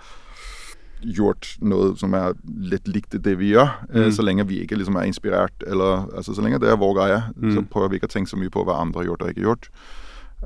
gjort 1.03 1.53
noe 1.61 1.93
som 1.99 2.13
er 2.17 2.33
litt 2.71 2.87
likt 2.91 3.11
det 3.23 3.35
vi 3.39 3.51
gjør, 3.53 3.69
eh, 3.89 4.05
Mm. 4.07 4.11
så 4.11 4.23
lenge 4.23 4.47
vi 4.47 4.61
ikke 4.65 4.77
liksom 4.77 4.95
er 4.97 5.07
inspirert, 5.07 5.63
eller 5.67 6.07
altså, 6.15 6.33
så 6.35 6.41
lenge 6.41 6.59
det 6.59 6.69
er 6.69 6.77
vår 6.77 6.95
greie, 6.95 7.19
så 7.53 7.59
Mm. 7.61 7.67
prøver 7.69 7.89
vi 7.89 7.95
ikke 7.99 8.07
å 8.09 8.15
tenke 8.15 8.29
så 8.29 8.37
mye 8.39 8.49
på 8.49 8.65
hva 8.65 8.79
andre 8.81 8.99
har 9.03 9.05
gjort 9.07 9.21
og 9.21 9.29
ikke 9.29 9.45
gjort. 9.47 9.69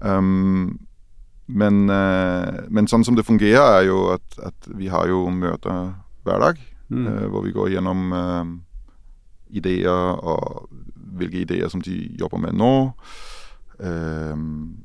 Um, 0.01 0.79
men, 1.47 1.89
eh, 1.89 2.61
men 2.69 2.87
sånn 2.87 3.03
som 3.03 3.15
det 3.15 3.25
fungerer, 3.25 3.79
er 3.81 3.87
jo 3.87 4.13
at, 4.13 4.39
at 4.43 4.67
vi 4.77 4.87
har 4.87 5.07
jo 5.07 5.29
møter 5.29 5.93
hver 6.23 6.39
dag, 6.39 6.57
Mm. 6.89 7.07
eh, 7.07 7.27
hvor 7.31 7.41
vi 7.41 7.51
går 7.51 7.69
gjennom 7.73 8.11
uh, 8.13 8.45
ideer 9.49 9.89
og 10.23 10.67
hvilke 11.17 11.41
ideer 11.41 11.69
som 11.69 11.81
de 11.81 11.95
jobber 12.19 12.37
med 12.37 12.53
nå. 12.53 12.91
Uh, 13.79 14.35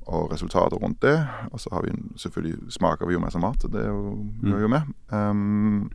og 0.06 0.32
resultater 0.32 0.76
rundt 0.80 1.02
det. 1.02 1.18
Og 1.52 1.60
så 1.60 1.68
har 1.72 1.82
vi 1.84 1.90
selvfølgelig 2.16 2.72
smaker 2.72 3.06
vi 3.06 3.12
jo 3.12 3.20
masse 3.20 3.38
mat, 3.38 3.62
det 3.72 3.82
er 3.84 3.88
jo, 3.88 4.14
Mm. 4.42 4.48
gjør 4.50 4.60
jo 4.60 4.68
med. 4.68 4.82
Um, 5.12 5.90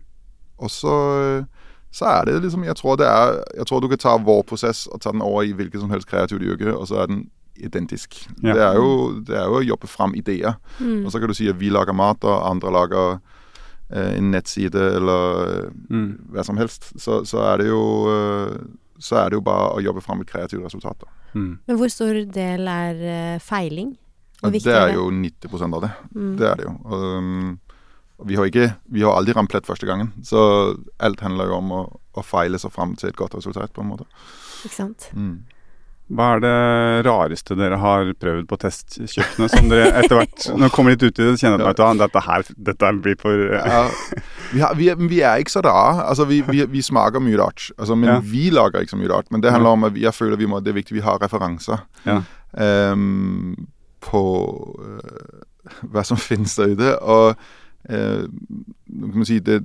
og 0.58 0.70
så, 0.70 1.46
så 1.92 2.06
er 2.06 2.26
det 2.26 2.42
liksom 2.42 2.64
Jeg 2.64 2.76
tror 2.76 2.96
det 2.96 3.08
er 3.08 3.44
Jeg 3.58 3.66
tror 3.68 3.80
du 3.80 3.88
kan 3.88 3.98
ta 3.98 4.18
vår 4.18 4.44
prosess 4.44 4.88
og 4.88 5.02
ta 5.02 5.12
den 5.12 5.22
over 5.22 5.42
i 5.42 5.52
hvilket 5.54 5.80
som 5.82 5.90
helst 5.90 6.08
kreativt 6.08 6.42
yrke, 6.42 6.78
og 6.78 6.88
så 6.88 6.96
er 6.96 7.06
den 7.08 7.30
identisk. 7.56 8.18
Ja. 8.42 8.54
Det, 8.54 8.62
er 8.64 8.76
jo, 8.80 8.90
det 9.28 9.38
er 9.38 9.46
jo 9.50 9.60
å 9.60 9.66
jobbe 9.66 9.88
fram 9.88 10.16
ideer. 10.16 10.56
Mm. 10.80 11.06
Og 11.06 11.12
så 11.14 11.20
kan 11.22 11.30
du 11.32 11.38
si 11.38 11.50
at 11.52 11.60
vi 11.60 11.70
lager 11.74 11.94
mat, 11.98 12.24
og 12.26 12.46
andre 12.50 12.72
lager 12.74 13.10
eh, 13.90 14.14
en 14.18 14.32
nettside 14.34 14.88
eller 15.00 15.44
eh, 15.48 15.68
Mm. 15.90 16.08
hva 16.34 16.44
som 16.46 16.58
helst. 16.58 16.92
Så, 16.98 17.24
så 17.30 17.44
er 17.52 17.62
det 17.62 17.68
jo 17.70 17.84
eh, 18.10 18.56
så 19.04 19.18
er 19.20 19.30
det 19.30 19.40
jo 19.40 19.44
bare 19.46 19.74
å 19.76 19.82
jobbe 19.84 20.02
fram 20.02 20.22
et 20.24 20.30
kreativt 20.30 20.64
resultat. 20.64 21.04
Da. 21.04 21.12
Mm. 21.36 21.52
Men 21.68 21.78
hvor 21.80 21.92
stor 21.92 22.14
del 22.36 22.70
er 22.72 23.04
eh, 23.04 23.40
feiling? 23.44 23.94
Hvor 24.40 24.52
det 24.54 24.64
er 24.68 24.90
er 24.90 24.96
jo 24.98 25.10
90% 25.12 25.76
av 25.78 25.84
det. 25.86 25.92
Mm. 26.16 26.32
Det 26.40 26.48
er 26.48 26.60
det 26.60 26.66
jo. 26.68 26.74
Og, 26.84 27.04
um, 27.18 27.60
vi 28.28 28.36
har 28.38 28.48
ikke 28.48 28.68
Vi 28.94 29.02
har 29.04 29.18
aldri 29.18 29.34
ramt 29.36 29.50
plett 29.52 29.68
første 29.68 29.88
gangen. 29.90 30.12
Så 30.24 30.40
alt 31.00 31.24
handler 31.24 31.52
jo 31.52 31.58
om 31.58 31.72
å, 31.72 31.82
å 32.16 32.24
feile 32.24 32.60
seg 32.62 32.72
fram 32.72 32.96
til 33.00 33.10
et 33.10 33.20
godt 33.20 33.36
resultat, 33.36 33.74
på 33.74 33.84
en 33.84 33.92
måte. 33.92 34.08
Ikke 34.64 34.76
sant? 34.76 35.10
Mm. 35.16 35.44
Hva 36.14 36.26
er 36.36 36.42
det 36.44 36.52
rareste 37.08 37.56
dere 37.58 37.78
har 37.82 38.10
prøvd 38.22 38.46
på 38.50 38.58
testkjøkkenet, 38.62 39.50
som 39.54 39.70
dere 39.72 39.90
etter 40.02 40.20
hvert 40.20 40.44
Når 40.54 40.60
dere 40.68 40.74
kommer 40.76 40.94
litt 40.94 41.04
ut 41.08 41.20
i 41.20 41.26
det, 41.26 41.40
kjenner 41.42 41.64
at 41.72 41.80
dette 42.04 42.22
her 42.28 42.44
dette 42.70 42.92
blir 43.02 43.16
for 43.22 43.46
Ja, 43.56 43.80
vi, 44.54 44.60
har, 44.62 44.76
vi, 44.78 44.90
er, 44.94 44.96
vi 45.10 45.22
er 45.26 45.42
ikke 45.42 45.56
så 45.56 45.64
rare. 45.66 46.04
Altså, 46.12 46.28
vi, 46.30 46.42
vi, 46.46 46.64
vi 46.70 46.82
smaker 46.86 47.24
mye 47.24 47.40
rart. 47.42 47.72
Altså, 47.80 47.96
men 47.98 48.10
Ja. 48.12 48.20
vi 48.22 48.50
lager 48.54 48.84
ikke 48.86 48.94
så 48.94 49.00
mye 49.02 49.10
rart. 49.14 49.32
Men 49.34 49.42
det 49.42 49.52
handler 49.56 49.70
om 49.74 49.84
at 49.90 49.94
vi- 49.96 50.04
jeg 50.06 50.14
føler 50.14 50.38
vi 50.38 50.46
må, 50.46 50.60
det 50.62 50.70
er 50.76 50.80
viktig 50.82 50.96
vi 51.00 51.06
har 51.06 51.18
referanser 51.24 51.82
Ja. 52.06 52.20
um, 52.94 53.68
på 54.04 54.24
uh, 54.84 55.88
hva 55.90 56.04
som 56.06 56.18
finnes 56.30 56.56
der 56.60 56.74
ute. 56.76 56.94
Og 57.02 57.36
uh, 57.90 58.26
kan 58.30 59.18
man 59.18 59.26
si 59.26 59.40
det, 59.40 59.64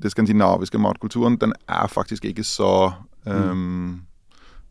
det 0.00 0.10
skandinaviske 0.14 0.78
matkulturen, 0.80 1.36
den 1.36 1.52
er 1.68 1.86
faktisk 1.90 2.24
ikke 2.24 2.44
så 2.46 2.92
ehm, 3.26 4.00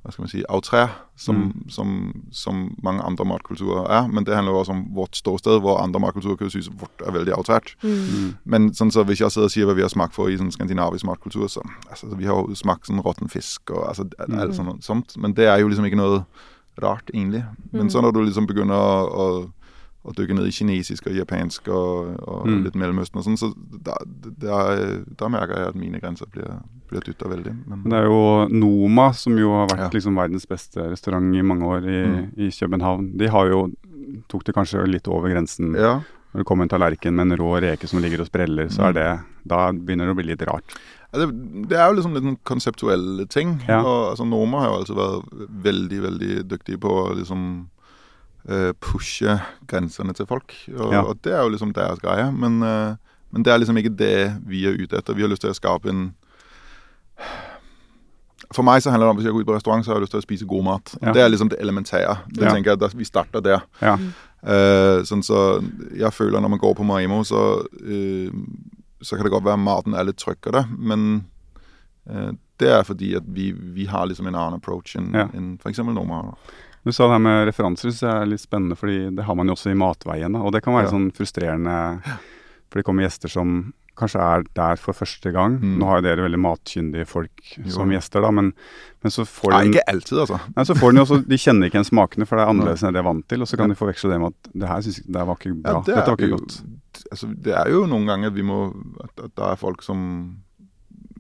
hva 0.10 0.16
skal 0.16 0.24
man 0.26 0.32
si, 0.32 0.42
outrær 0.50 0.90
som, 1.16 1.36
Mm. 1.36 1.70
som, 1.70 1.90
som 2.32 2.76
mange 2.84 3.02
andre 3.06 3.26
matkulturer 3.26 3.86
er. 3.90 4.08
Men 4.10 4.24
det 4.26 4.34
handler 4.36 4.54
jo 4.54 4.60
også 4.64 4.72
om 4.74 4.84
vårt 4.96 5.16
ståsted, 5.16 5.60
hvor 5.62 5.78
andre 5.84 6.00
matkulturer 6.02 6.36
kan 6.40 6.50
synes 6.50 6.70
vårt 6.80 7.04
er 7.06 7.12
veldig 7.12 7.36
outrert. 7.38 7.76
Mm. 7.84 7.92
Mm. 8.10 8.30
Men 8.46 8.70
sånn 8.74 8.92
så 8.92 9.04
hvis 9.06 9.20
jeg 9.22 9.32
sidder 9.32 9.46
og 9.48 9.52
sier 9.54 9.66
hva 9.70 9.76
vi 9.76 9.82
har 9.86 9.90
smakt 9.94 10.14
for 10.18 10.28
i 10.30 10.38
sånn 10.40 10.52
skandinavisk 10.52 11.06
matkultur, 11.06 11.48
så 11.48 11.62
altså, 11.90 12.10
vi 12.18 12.26
har 12.26 12.36
jo 12.42 12.56
smakt 12.56 12.88
sånn 12.90 13.04
råtten 13.04 13.30
fisk 13.30 13.70
og 13.72 13.88
altså, 13.90 14.10
Mm. 14.28 14.40
alt 14.40 14.56
sånt, 14.56 14.84
sånt. 14.84 15.18
Men 15.18 15.34
det 15.34 15.46
er 15.48 15.60
jo 15.60 15.68
liksom 15.70 15.86
ikke 15.86 15.98
noe 16.02 16.26
rart, 16.82 17.10
egentlig. 17.14 17.44
Men 17.72 17.88
Mm. 17.88 17.92
så 17.92 18.02
når 18.02 18.14
du 18.14 18.20
liksom 18.26 18.48
begynner 18.48 18.74
å, 18.76 19.12
å, 19.12 19.52
å 20.10 20.14
dykke 20.18 20.36
ned 20.36 20.48
i 20.50 20.54
kinesisk 20.56 21.08
og 21.08 21.14
japansk 21.20 21.68
og, 21.70 22.16
og 22.28 22.48
Mm. 22.50 22.64
litt 22.66 22.74
Mellomøsten 22.76 23.20
og 23.22 23.26
sånn, 23.28 23.38
så 23.38 23.52
da, 23.84 23.96
merker 25.30 25.56
jeg 25.60 25.68
at 25.70 25.76
mine 25.80 26.00
grenser 26.02 26.26
blir, 26.34 26.50
blir 26.90 27.06
dytta 27.06 27.30
veldig. 27.30 27.54
Men, 27.70 27.84
det 27.90 28.00
er 28.00 28.08
jo 28.10 28.48
Noma, 28.50 29.12
som 29.14 29.38
jo 29.38 29.52
har 29.54 29.68
vært 29.68 29.86
Ja. 29.86 29.90
liksom 29.94 30.16
verdens 30.18 30.46
beste 30.50 30.90
restaurant 30.90 31.36
i 31.36 31.42
mange 31.46 31.64
år 31.64 31.86
i, 31.86 32.00
Mm. 32.08 32.32
i 32.38 32.50
København. 32.50 33.18
De 33.18 33.28
har 33.28 33.48
jo 33.50 33.72
tok 34.28 34.44
det 34.46 34.56
kanskje 34.56 34.88
litt 34.88 35.08
over 35.08 35.30
grensen. 35.30 35.76
ja. 35.76 36.02
Når 36.32 36.42
det 36.44 36.46
kommer 36.46 36.62
en 36.64 36.70
tallerken 36.70 37.16
med 37.16 37.32
en 37.32 37.38
rå 37.40 37.60
reke 37.60 37.88
som 37.90 38.00
ligger 38.02 38.20
og 38.22 38.28
spreller, 38.28 38.68
så 38.70 38.90
er 38.90 38.94
det 38.94 39.20
Da 39.48 39.72
begynner 39.72 40.06
det 40.06 40.14
å 40.14 40.16
bli 40.16 40.26
litt 40.36 40.42
rart. 40.46 40.76
Altså, 41.12 41.32
det 41.68 41.76
er 41.76 41.90
jo 41.90 41.96
liksom 41.98 42.14
litt 42.14 42.44
konseptuelle 42.44 43.28
ting. 43.28 43.60
Ja. 43.68 43.80
Og 43.82 44.12
altså, 44.12 44.28
Noma 44.30 44.60
har 44.60 44.68
jo 44.70 44.84
altså 44.84 44.96
vært 44.96 45.50
veldig, 45.64 46.02
veldig 46.04 46.44
dyktige 46.48 46.78
på 46.78 47.16
liksom 47.18 47.68
pushe 48.82 49.40
grensene 49.68 50.14
til 50.16 50.26
folk. 50.26 50.54
Og, 50.78 50.94
Ja. 50.94 51.02
og 51.02 51.22
det 51.22 51.34
er 51.34 51.42
jo 51.44 51.50
liksom 51.50 51.74
deres 51.74 52.00
greie. 52.00 52.32
Men, 52.32 52.64
eh, 52.64 52.96
men 53.32 53.44
det 53.44 53.52
er 53.54 53.58
liksom 53.60 53.78
ikke 53.78 53.96
det 53.96 54.42
vi 54.48 54.66
er 54.66 54.74
ute 54.80 54.98
etter. 54.98 55.14
Vi 55.14 55.22
har 55.22 55.30
lyst 55.30 55.42
til 55.42 55.52
å 55.52 55.58
skape 55.60 55.90
en 55.90 56.14
For 58.52 58.64
meg 58.66 58.82
så 58.82 58.90
handler 58.90 59.06
det 59.08 59.12
om 59.14 59.18
hvis 59.20 59.26
jeg 59.28 59.34
går 59.36 59.44
ut 59.44 59.50
på 59.52 59.56
restaurant, 59.58 59.86
så 59.86 59.92
har 59.92 60.00
jeg 60.00 60.08
lyst 60.08 60.12
til 60.16 60.22
å 60.24 60.26
spise 60.26 60.48
god 60.50 60.64
mat. 60.66 60.96
Ja. 61.04 61.12
Det 61.14 61.22
er 61.22 61.30
liksom 61.30 61.50
det 61.52 61.60
elementære. 61.62 62.16
Det 62.34 62.42
Ja. 62.46 62.50
tenker 62.54 62.72
jeg 62.72 62.82
at 62.82 62.96
Vi 62.98 63.04
starter 63.06 63.42
der. 63.42 63.62
Eh, 64.42 65.04
sånn 65.06 65.22
så 65.22 65.62
jeg 65.96 66.12
føler 66.14 66.40
når 66.42 66.50
man 66.50 66.60
går 66.60 66.74
på 66.76 66.86
Marimo, 66.86 67.22
så, 67.24 67.60
uh, 67.62 68.32
så 69.04 69.16
kan 69.18 69.24
det 69.26 69.32
godt 69.34 69.44
være 69.44 69.60
maten 69.60 69.94
er 69.94 70.06
litt 70.06 70.16
trøkkere, 70.18 70.66
men 70.80 71.26
uh, 72.10 72.32
det 72.58 72.70
er 72.70 72.84
fordi 72.84 73.16
at 73.18 73.24
vi, 73.28 73.52
vi 73.52 73.86
har 73.86 74.08
liksom 74.08 74.28
en 74.28 74.36
annen 74.36 74.54
approach 74.56 74.96
enn 74.96 75.14
Ja. 75.14 75.28
en 75.34 75.58
f.eks. 75.62 75.78
Noma 75.80 76.16
har. 76.24 76.38
Du 76.90 76.94
sa 76.96 77.06
det 77.06 77.18
her 77.20 77.22
med 77.22 77.44
referanser, 77.52 77.94
så 77.94 78.08
er 78.24 78.30
litt 78.32 78.42
spennende, 78.42 78.78
fordi 78.80 79.04
det 79.16 79.26
har 79.28 79.36
man 79.38 79.50
jo 79.52 79.54
også 79.58 79.70
i 79.74 79.78
matveien. 79.78 80.36
Og 80.40 80.52
det 80.56 80.64
kan 80.66 80.74
være 80.74 80.88
Ja. 80.90 80.96
sånn 80.96 81.12
frustrerende, 81.14 81.76
for 82.70 82.80
det 82.82 82.86
kommer 82.88 83.06
gjester 83.06 83.30
som 83.30 83.74
kanskje 84.00 84.20
er 84.24 84.44
der 84.56 84.78
for 84.80 84.96
første 84.96 85.32
gang. 85.36 85.58
Mm. 85.60 85.74
Nå 85.82 85.86
har 85.90 86.00
jo 86.00 86.06
dere 86.08 86.24
veldig 86.24 86.40
matkyndige 86.40 87.06
folk 87.06 87.32
Jo. 87.58 87.70
som 87.76 87.90
gjester, 87.92 88.22
da, 88.24 88.32
men, 88.32 88.54
men 89.04 89.12
så 89.12 89.26
får 89.28 89.52
Nei, 89.52 89.64
de 89.66 89.74
ikke 89.76 89.84
alltid, 89.92 90.18
altså. 90.24 90.40
Nei, 90.56 90.64
så 90.70 90.76
får 90.80 90.94
de 90.96 91.02
også, 91.04 91.18
de 91.28 91.36
kjenner 91.44 91.68
ikke 91.68 91.78
igjen 91.82 91.90
smakene, 91.92 92.26
for 92.30 92.40
det 92.40 92.46
er 92.46 92.54
annerledes 92.54 92.82
enn 92.84 92.94
det 92.94 92.96
de 92.96 93.04
er 93.04 93.10
vant 93.12 93.28
til. 93.28 93.42
Og 93.44 93.48
så 93.52 93.60
kan 93.60 93.70
de 93.70 93.76
forveksle 93.76 94.10
det 94.14 94.20
med 94.24 94.32
at 94.34 94.52
det 94.64 94.70
her 94.72 94.82
synes 94.88 95.02
jeg, 95.02 95.08
det 95.14 95.26
var 95.28 95.36
ikke 95.36 95.56
bra. 95.62 95.74
Ja, 95.76 95.82
det, 95.84 95.96
Dette 96.00 96.14
var 96.14 96.18
ikke 96.18 96.32
jo, 96.32 96.38
godt. 96.40 96.64
altså, 97.12 97.34
det 97.50 97.54
er 97.60 97.70
jo 97.76 97.86
noen 97.92 98.08
ganger 98.08 98.32
vi 98.34 98.42
må 98.48 98.62
At, 99.04 99.14
at 99.28 99.36
det 99.36 99.46
er 99.52 99.56
folk 99.60 99.84
som 99.84 100.38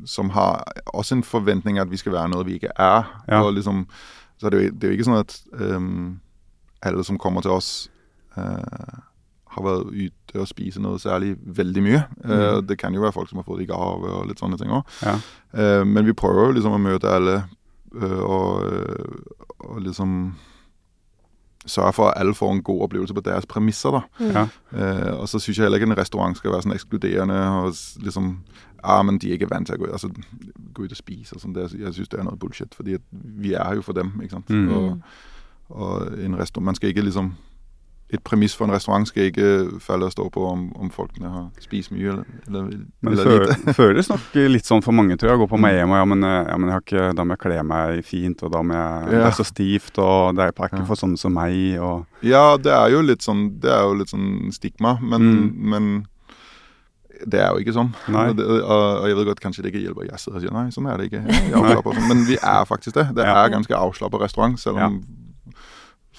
som 0.07 0.29
har 0.31 0.63
også 0.95 1.17
en 1.17 1.23
forventning 1.27 1.77
at 1.77 1.89
vi 1.91 1.97
skal 1.99 2.13
være 2.13 2.29
noe 2.31 2.45
vi 2.47 2.53
ikke 2.55 2.71
er. 2.79 3.03
Ja. 3.27 3.41
Og 3.43 3.51
liksom, 3.57 3.81
så 4.39 4.47
er 4.47 4.55
det, 4.55 4.63
jo, 4.63 4.71
det 4.71 4.87
er 4.87 4.91
jo 4.91 4.97
ikke 4.97 5.09
sånn 5.09 5.19
at 5.19 5.37
um, 5.59 6.19
alle 6.87 7.03
som 7.03 7.19
kommer 7.19 7.43
til 7.43 7.51
oss, 7.51 7.89
uh, 8.37 8.99
har 9.49 9.65
vært 9.65 9.89
ute 9.91 10.39
og 10.39 10.47
spise 10.47 10.81
noe 10.81 10.99
særlig 11.01 11.33
veldig 11.41 11.83
mye. 11.83 12.03
Mm. 12.21 12.31
Uh, 12.31 12.57
det 12.63 12.77
kan 12.79 12.95
jo 12.95 13.03
være 13.03 13.15
folk 13.17 13.31
som 13.31 13.41
har 13.41 13.47
fått 13.47 13.65
i 13.65 13.69
gave 13.69 14.13
og 14.13 14.29
litt 14.29 14.39
sånne 14.39 14.59
ting 14.61 14.71
òg. 14.71 14.99
Ja. 15.03 15.17
men 15.83 16.05
vi 16.05 16.13
prøver 16.13 16.47
jo 16.47 16.59
liksom 16.59 16.75
å 16.77 16.83
møte 16.83 17.09
alle 17.09 17.41
uh, 17.97 18.21
og, 18.21 18.69
og 19.65 19.81
liksom 19.83 20.13
sørge 21.69 21.93
for 21.97 22.09
at 22.09 22.21
alle 22.21 22.33
får 22.33 22.53
en 22.53 22.61
god 22.65 22.85
opplevelse 22.85 23.13
på 23.13 23.25
deres 23.25 23.45
premisser. 23.49 23.91
da. 23.91 24.01
Mm. 24.19 24.29
Ja. 24.31 24.45
Og 25.19 25.27
så 25.29 25.41
syns 25.41 25.57
jeg 25.57 25.65
heller 25.65 25.81
ikke 25.81 25.89
en 25.91 25.99
restaurant 25.99 26.37
skal 26.37 26.53
være 26.53 26.65
sånn 26.65 26.73
ekskluderende 26.73 27.41
og 27.59 27.75
liksom 28.05 28.31
Ja, 28.83 29.01
men 29.03 29.17
de 29.17 29.31
er 29.31 29.37
ikke 29.37 29.49
vant 29.49 29.67
til 29.67 29.75
å 29.75 29.79
gå, 29.85 29.91
altså, 29.91 30.09
gå 30.73 30.83
ut 30.85 30.91
og 30.91 30.97
spise 30.97 31.35
og 31.35 31.41
sånn. 31.41 31.53
Det- 31.53 31.71
Jeg 31.79 31.93
syns 31.93 32.09
det 32.09 32.19
er 32.19 32.23
noe 32.23 32.35
bullshit, 32.37 32.73
fordi 32.75 32.97
vi 33.11 33.53
er 33.53 33.63
her 33.63 33.75
jo 33.75 33.81
for 33.81 33.93
dem, 33.93 34.13
ikke 34.21 34.31
sant. 34.31 34.47
Mm. 34.49 34.71
Og, 34.71 35.01
og 35.69 36.07
en 36.19 36.35
restaurant 36.37 36.65
Man 36.65 36.75
skal 36.75 36.89
ikke 36.93 37.03
liksom 37.05 37.33
et 38.11 38.23
premiss 38.23 38.55
for 38.55 38.65
en 38.65 38.71
restaurant 38.73 39.05
skal 39.07 39.27
ikke 39.29 39.79
falle 39.79 40.05
og 40.07 40.11
stå 40.11 40.23
på 40.33 40.41
om, 40.49 40.71
om 40.81 40.89
folkene 40.89 41.29
har 41.29 41.51
spist 41.61 41.91
mye 41.91 42.09
eller, 42.09 42.23
eller, 42.47 42.63
Men 43.03 43.13
det 43.13 43.19
eller 43.19 43.53
føl- 43.53 43.73
føles 43.77 44.09
nok 44.09 44.33
litt 44.49 44.65
sånn 44.65 44.81
for 44.81 44.91
mange, 44.97 45.15
tror 45.15 45.29
jeg. 45.29 45.37
Å 45.37 45.41
gå 45.43 45.47
på 45.51 45.59
Mm. 45.59 45.91
og 45.91 45.97
ja, 45.99 46.05
men, 46.05 46.23
eh, 46.23 46.45
ja, 46.49 46.57
men 46.57 46.69
jeg 46.69 46.73
har 46.73 46.81
ikke, 46.81 47.15
da 47.15 47.23
må 47.23 47.29
jeg 47.37 47.39
kle 47.45 47.63
meg 47.63 48.03
fint, 48.03 48.41
og 48.41 48.51
da 48.51 48.63
må 48.63 48.73
jeg 48.73 49.09
Det 49.11 49.19
Ja. 49.19 49.27
er 49.27 49.31
så 49.37 49.45
stivt, 49.45 49.99
og 49.99 50.35
det 50.35 50.41
er 50.41 50.51
det 50.51 50.55
ikke 50.71 50.79
Ja. 50.79 50.85
for 50.85 50.95
sånne 50.95 51.19
som 51.19 51.33
meg, 51.35 51.77
og 51.79 52.07
Ja, 52.23 52.57
det 52.57 52.71
er 52.73 52.89
jo 52.89 53.01
litt 53.03 53.19
sånn, 53.21 53.59
det 53.59 53.69
er 53.69 53.81
jo 53.85 53.93
litt 53.93 54.09
sånn 54.09 54.51
stigma, 54.51 54.99
men, 54.99 55.21
Mm. 55.21 55.55
men 55.69 56.07
det 57.27 57.39
er 57.43 57.49
jo 57.51 57.59
ikke 57.63 57.73
sånn. 57.75 57.89
Det, 58.37 58.45
og, 58.45 58.59
og 59.03 59.07
jeg 59.09 59.15
vet 59.19 59.27
godt 59.27 59.41
kanskje 59.43 59.63
det 59.65 59.71
ikke 59.73 59.81
hjelper 59.83 60.05
at 60.05 60.11
jeg 60.11 60.19
sitter 60.23 60.37
og 60.37 60.43
sier 60.45 60.53
nei, 60.55 60.65
sånn 60.75 60.87
er 60.91 60.97
det 61.01 61.07
ikke. 61.09 61.23
Jeg 61.27 61.81
sånn. 61.83 62.07
Men 62.07 62.25
vi 62.29 62.37
er 62.39 62.65
faktisk 62.69 62.95
det. 62.95 63.07
Det 63.15 63.25
Ja. 63.27 63.43
er 63.45 63.49
ganske 63.53 63.75
avslappet 63.75 64.21
restaurant, 64.21 64.59
selv 64.59 64.77
om 64.85 64.99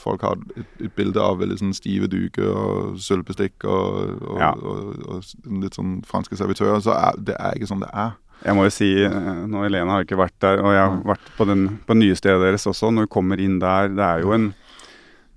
folk 0.00 0.22
har 0.24 0.38
et, 0.56 0.66
et 0.86 0.94
bilde 0.96 1.20
av 1.20 1.38
veldig 1.42 1.58
sånn 1.60 1.74
stive 1.76 2.08
duker 2.08 2.48
og 2.56 2.96
sølvbestikk 3.04 3.66
og, 3.68 4.22
og, 4.30 4.38
Ja. 4.40 4.52
og, 4.56 4.94
og, 5.08 5.24
litt 5.60 5.76
sånn 5.76 5.98
franske 6.08 6.38
servitører, 6.40 6.80
så 6.80 6.94
er 6.96 7.18
det 7.20 7.36
er 7.38 7.58
ikke 7.58 7.68
sånn 7.68 7.84
det 7.84 7.90
er. 7.92 8.14
Jeg 8.40 8.56
må 8.56 8.64
jo 8.64 8.70
si, 8.72 8.88
eh, 9.04 9.10
nå 9.44 9.60
Helene 9.66 9.90
har 9.92 10.06
ikke 10.06 10.16
vært 10.16 10.38
der, 10.40 10.62
og 10.64 10.72
jeg 10.72 10.80
har 10.80 11.02
vært 11.04 11.26
på, 11.36 11.44
den, 11.50 11.66
på 11.84 11.96
nye 11.98 12.16
stedet 12.16 12.40
deres 12.40 12.64
også. 12.70 12.88
Når 12.90 13.04
du 13.04 13.12
kommer 13.12 13.36
inn 13.44 13.58
der, 13.60 13.88
det 13.92 14.00
er 14.06 14.20
jo 14.24 14.32
en 14.32 14.54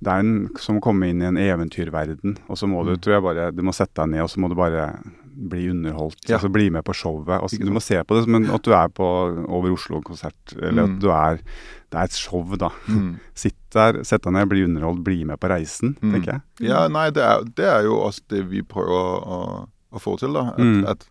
det 0.03 0.11
er 0.11 0.19
en, 0.19 0.49
som 0.59 0.79
å 0.79 0.81
komme 0.83 1.07
inn 1.07 1.21
i 1.21 1.27
en 1.29 1.37
eventyrverden. 1.39 2.33
Og 2.51 2.57
så 2.59 2.67
må 2.67 2.81
du, 2.83 2.91
Mm. 2.91 2.99
tror 3.03 3.13
jeg 3.13 3.23
bare, 3.23 3.51
du 3.55 3.61
må 3.63 3.71
sette 3.73 3.95
deg 4.01 4.09
ned, 4.11 4.21
og 4.25 4.29
så 4.29 4.39
må 4.43 4.49
du 4.51 4.55
bare 4.55 4.99
bli 5.35 5.69
underholdt. 5.69 6.29
Ja. 6.29 6.35
Altså 6.37 6.49
bli 6.53 6.69
med 6.69 6.83
på 6.85 6.93
showet. 6.93 7.27
Altså, 7.41 7.57
du 7.59 7.71
må 7.71 7.81
se 7.81 7.97
på 8.03 8.15
det 8.15 8.23
som 8.25 8.35
at 8.55 8.63
du 8.63 8.71
er 8.71 8.87
på 8.89 9.03
Over 9.49 9.73
Oslo-konsert. 9.73 10.55
Eller 10.61 10.85
Mm. 10.85 10.95
at 10.95 11.01
du 11.01 11.09
er 11.09 11.39
Det 11.93 11.99
er 11.99 12.03
et 12.05 12.11
show, 12.13 12.43
da. 12.57 12.69
Mm. 12.87 13.19
Sitt 13.35 13.53
der, 13.71 14.03
sett 14.03 14.23
deg 14.23 14.33
ned, 14.33 14.47
bli 14.49 14.63
underholdt, 14.65 15.03
bli 15.03 15.23
med 15.23 15.37
på 15.39 15.47
reisen, 15.51 15.95
Mm. 16.01 16.11
tenker 16.13 16.31
jeg. 16.31 16.41
Ja, 16.69 16.87
nei, 16.87 17.09
det 17.11 17.21
er, 17.23 17.43
det 17.55 17.65
er 17.65 17.83
jo 17.83 17.99
også 18.01 18.21
det 18.29 18.49
vi 18.49 18.61
prøver 18.63 19.21
å, 19.21 19.67
å 19.93 19.99
få 20.01 20.17
til. 20.17 20.33
da. 20.33 20.47
At, 20.53 20.57
Mm. 20.57 20.85
at, 20.87 21.05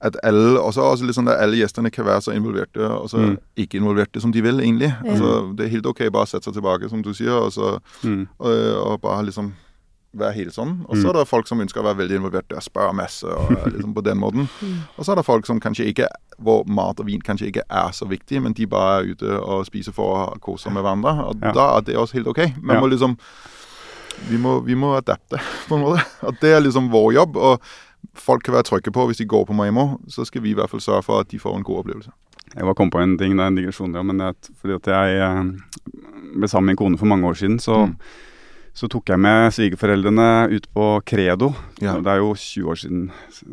at 0.00 0.16
alle, 0.22 0.60
også, 0.60 0.78
også 0.92 1.02
litt 1.04 1.16
sånn 1.16 1.26
at 1.28 1.40
alle 1.42 1.56
gjestene 1.58 1.90
kan 1.90 2.04
være 2.06 2.22
så 2.22 2.30
involverte 2.32 2.78
og 2.88 3.08
så 3.10 3.18
Mm. 3.18 3.38
ikke 3.56 3.80
involverte 3.80 4.20
som 4.20 4.30
de 4.30 4.40
vil, 4.40 4.60
egentlig. 4.60 4.94
Altså, 5.04 5.56
det 5.56 5.66
er 5.66 5.70
helt 5.74 5.86
ok 5.86 5.98
bare 6.12 6.22
å 6.22 6.28
sette 6.28 6.44
seg 6.44 6.54
tilbake, 6.54 6.88
som 6.88 7.02
du 7.02 7.12
sier, 7.12 7.32
og, 7.34 7.50
så, 7.50 7.80
Mm. 8.04 8.28
og, 8.38 8.86
og 8.86 9.00
bare 9.00 9.24
liksom 9.26 9.52
være 10.16 10.32
helt 10.34 10.54
sånn. 10.54 10.84
Og 10.88 10.96
så 10.96 11.04
Mm. 11.04 11.08
er 11.10 11.12
det 11.18 11.28
folk 11.28 11.46
som 11.46 11.60
ønsker 11.60 11.80
å 11.80 11.84
være 11.84 11.98
veldig 11.98 12.16
involverte 12.16 12.56
og 12.56 12.62
spørre 12.62 12.94
masse, 12.94 13.24
og 13.24 13.50
liksom 13.72 13.94
på 13.94 14.02
den 14.04 14.18
måten. 14.18 14.48
Mm. 14.62 14.78
Og 14.98 15.04
så 15.04 15.12
er 15.12 15.16
det 15.16 15.24
folk 15.26 15.46
som 15.46 15.60
kanskje 15.60 15.86
ikke 15.92 16.06
hvor 16.40 16.64
mat 16.66 16.98
og 17.00 17.06
vin 17.06 17.20
kanskje 17.20 17.46
ikke 17.52 17.62
er 17.70 17.90
så 17.92 18.06
viktig, 18.08 18.42
men 18.42 18.52
de 18.54 18.66
bare 18.66 19.02
er 19.04 19.12
ute 19.14 19.40
og 19.42 19.66
spiser 19.66 19.92
for 19.92 20.32
å 20.34 20.40
kose 20.40 20.70
med 20.70 20.82
hverandre. 20.82 21.26
Og 21.28 21.36
Ja. 21.42 21.52
da 21.52 21.76
er 21.76 21.80
det 21.82 21.96
også 21.96 22.14
helt 22.14 22.26
ok. 22.28 22.38
Man 22.62 22.76
Ja. 22.76 22.80
må 22.82 22.88
liksom 22.90 23.18
vi 24.30 24.36
må, 24.36 24.60
vi 24.64 24.74
må 24.74 24.96
adapte, 24.96 25.38
på 25.68 25.76
en 25.76 25.82
måte. 25.84 26.02
Og 26.22 26.34
det 26.40 26.50
er 26.56 26.60
liksom 26.60 26.90
vår 26.90 27.12
jobb. 27.14 27.36
Og 27.36 27.60
folk 28.14 28.42
kan 28.42 28.54
være 28.54 28.64
trygge 28.64 28.90
på 28.92 29.06
hvis 29.06 29.18
de 29.18 29.26
går 29.26 29.46
på 29.46 29.54
Maimo, 29.54 29.98
så 30.08 30.24
skal 30.26 30.42
vi 30.42 30.50
i 30.50 30.54
hvert 30.54 30.70
fall 30.70 30.80
sørge 30.80 31.04
for 31.04 31.20
at 31.20 31.28
de 31.28 31.38
får 31.38 31.56
en 31.56 31.62
god 31.62 31.84
opplevelse. 31.84 32.10
Jeg 32.56 32.64
var 32.64 32.74
kom 32.74 32.90
på 32.90 32.98
en 33.02 33.18
ting, 33.18 33.36
det 33.36 33.40
er 33.44 33.46
en 33.46 33.56
digresjon, 33.56 33.94
ja, 33.94 34.02
men 34.02 34.18
det, 34.18 34.26
er 34.26 34.54
fordi 34.60 34.74
at 34.74 34.86
jeg 34.86 35.20
eh, 35.20 35.44
ble 36.34 36.48
sammen 36.48 36.66
med 36.66 36.76
min 36.76 36.80
kone 36.80 36.98
for 36.98 37.06
mange 37.06 37.24
år 37.28 37.34
siden, 37.36 37.58
så, 37.60 37.86
Mm. 37.86 37.96
Så 38.78 38.86
tok 38.92 39.10
jeg 39.10 39.18
med 39.18 39.50
svigerforeldrene 39.56 40.26
ut 40.54 40.66
på 40.74 40.86
Credo. 41.08 41.48
Ja. 41.82 41.96
Det 41.98 42.12
er 42.14 42.20
jo 42.22 42.32
20 42.38 42.68
år 42.70 42.78
siden, 42.78 43.04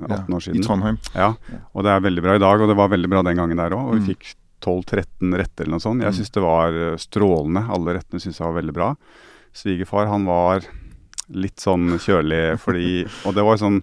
18 0.05 0.35
år 0.37 0.43
siden. 0.45 0.59
I. 0.61 0.65
Trondheim. 0.67 0.97
Ja, 1.15 1.31
og 1.73 1.85
det 1.87 1.93
er 1.95 2.03
veldig 2.05 2.23
bra 2.27 2.35
i 2.37 2.43
dag, 2.45 2.61
og 2.61 2.69
det 2.69 2.77
var 2.77 2.91
veldig 2.93 3.09
bra 3.09 3.23
den 3.25 3.39
gangen 3.41 3.57
der 3.61 3.73
òg. 3.73 3.87
Og 3.89 3.95
vi 3.97 4.03
Mm. 4.03 4.09
fikk 4.13 4.35
12-13 4.65 5.33
retter 5.37 5.65
eller 5.65 5.75
noe 5.77 5.83
sånt. 5.83 6.01
Jeg 6.05 6.13
Mm. 6.13 6.17
syns 6.19 6.31
det 6.31 6.43
var 6.45 6.67
eh, 6.73 6.97
strålende. 6.97 7.65
Alle 7.69 7.97
rettene 7.97 8.21
syns 8.21 8.37
jeg 8.39 8.45
var 8.47 8.61
veldig 8.61 8.73
bra. 8.73 8.95
Svigerfar, 9.53 10.07
han 10.07 10.25
var 10.25 10.61
litt 11.29 11.57
sånn 11.57 11.97
kjølig 11.97 12.59
fordi 12.65 13.05
Og 13.25 13.33
det 13.33 13.43
var 13.43 13.57
sånn 13.57 13.81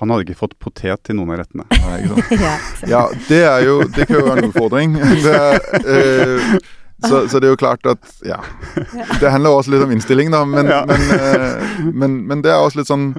Han 0.00 0.08
hadde 0.10 0.24
ikke 0.26 0.36
fått 0.40 0.58
potet 0.58 1.02
til 1.04 1.16
noen 1.16 1.30
av 1.32 1.38
rettene. 1.40 1.64
Nei, 1.70 2.02
ikke 2.04 2.36
sant? 2.36 2.88
ja. 2.94 3.02
Det 3.28 3.40
er 3.44 3.64
jo 3.64 3.82
Det 3.84 4.06
kan 4.08 4.16
jo 4.20 4.26
være 4.26 4.44
en 4.44 4.50
utfordring. 4.50 4.92
Det 5.26 5.40
eh, 5.84 6.58
så, 7.06 7.22
så 7.28 7.40
det 7.40 7.48
er 7.48 7.54
jo 7.54 7.60
klart 7.60 7.86
at 7.86 8.10
Ja. 8.26 8.40
Det 9.20 9.30
handler 9.30 9.50
også 9.56 9.74
litt 9.74 9.84
om 9.84 9.92
innstilling, 9.94 10.32
da, 10.32 10.44
men, 10.48 10.66
men, 10.66 11.06
eh, 11.16 11.70
men, 11.92 12.18
men 12.28 12.42
det 12.44 12.52
er 12.52 12.60
også 12.60 12.80
litt 12.82 12.90
sånn 12.90 13.10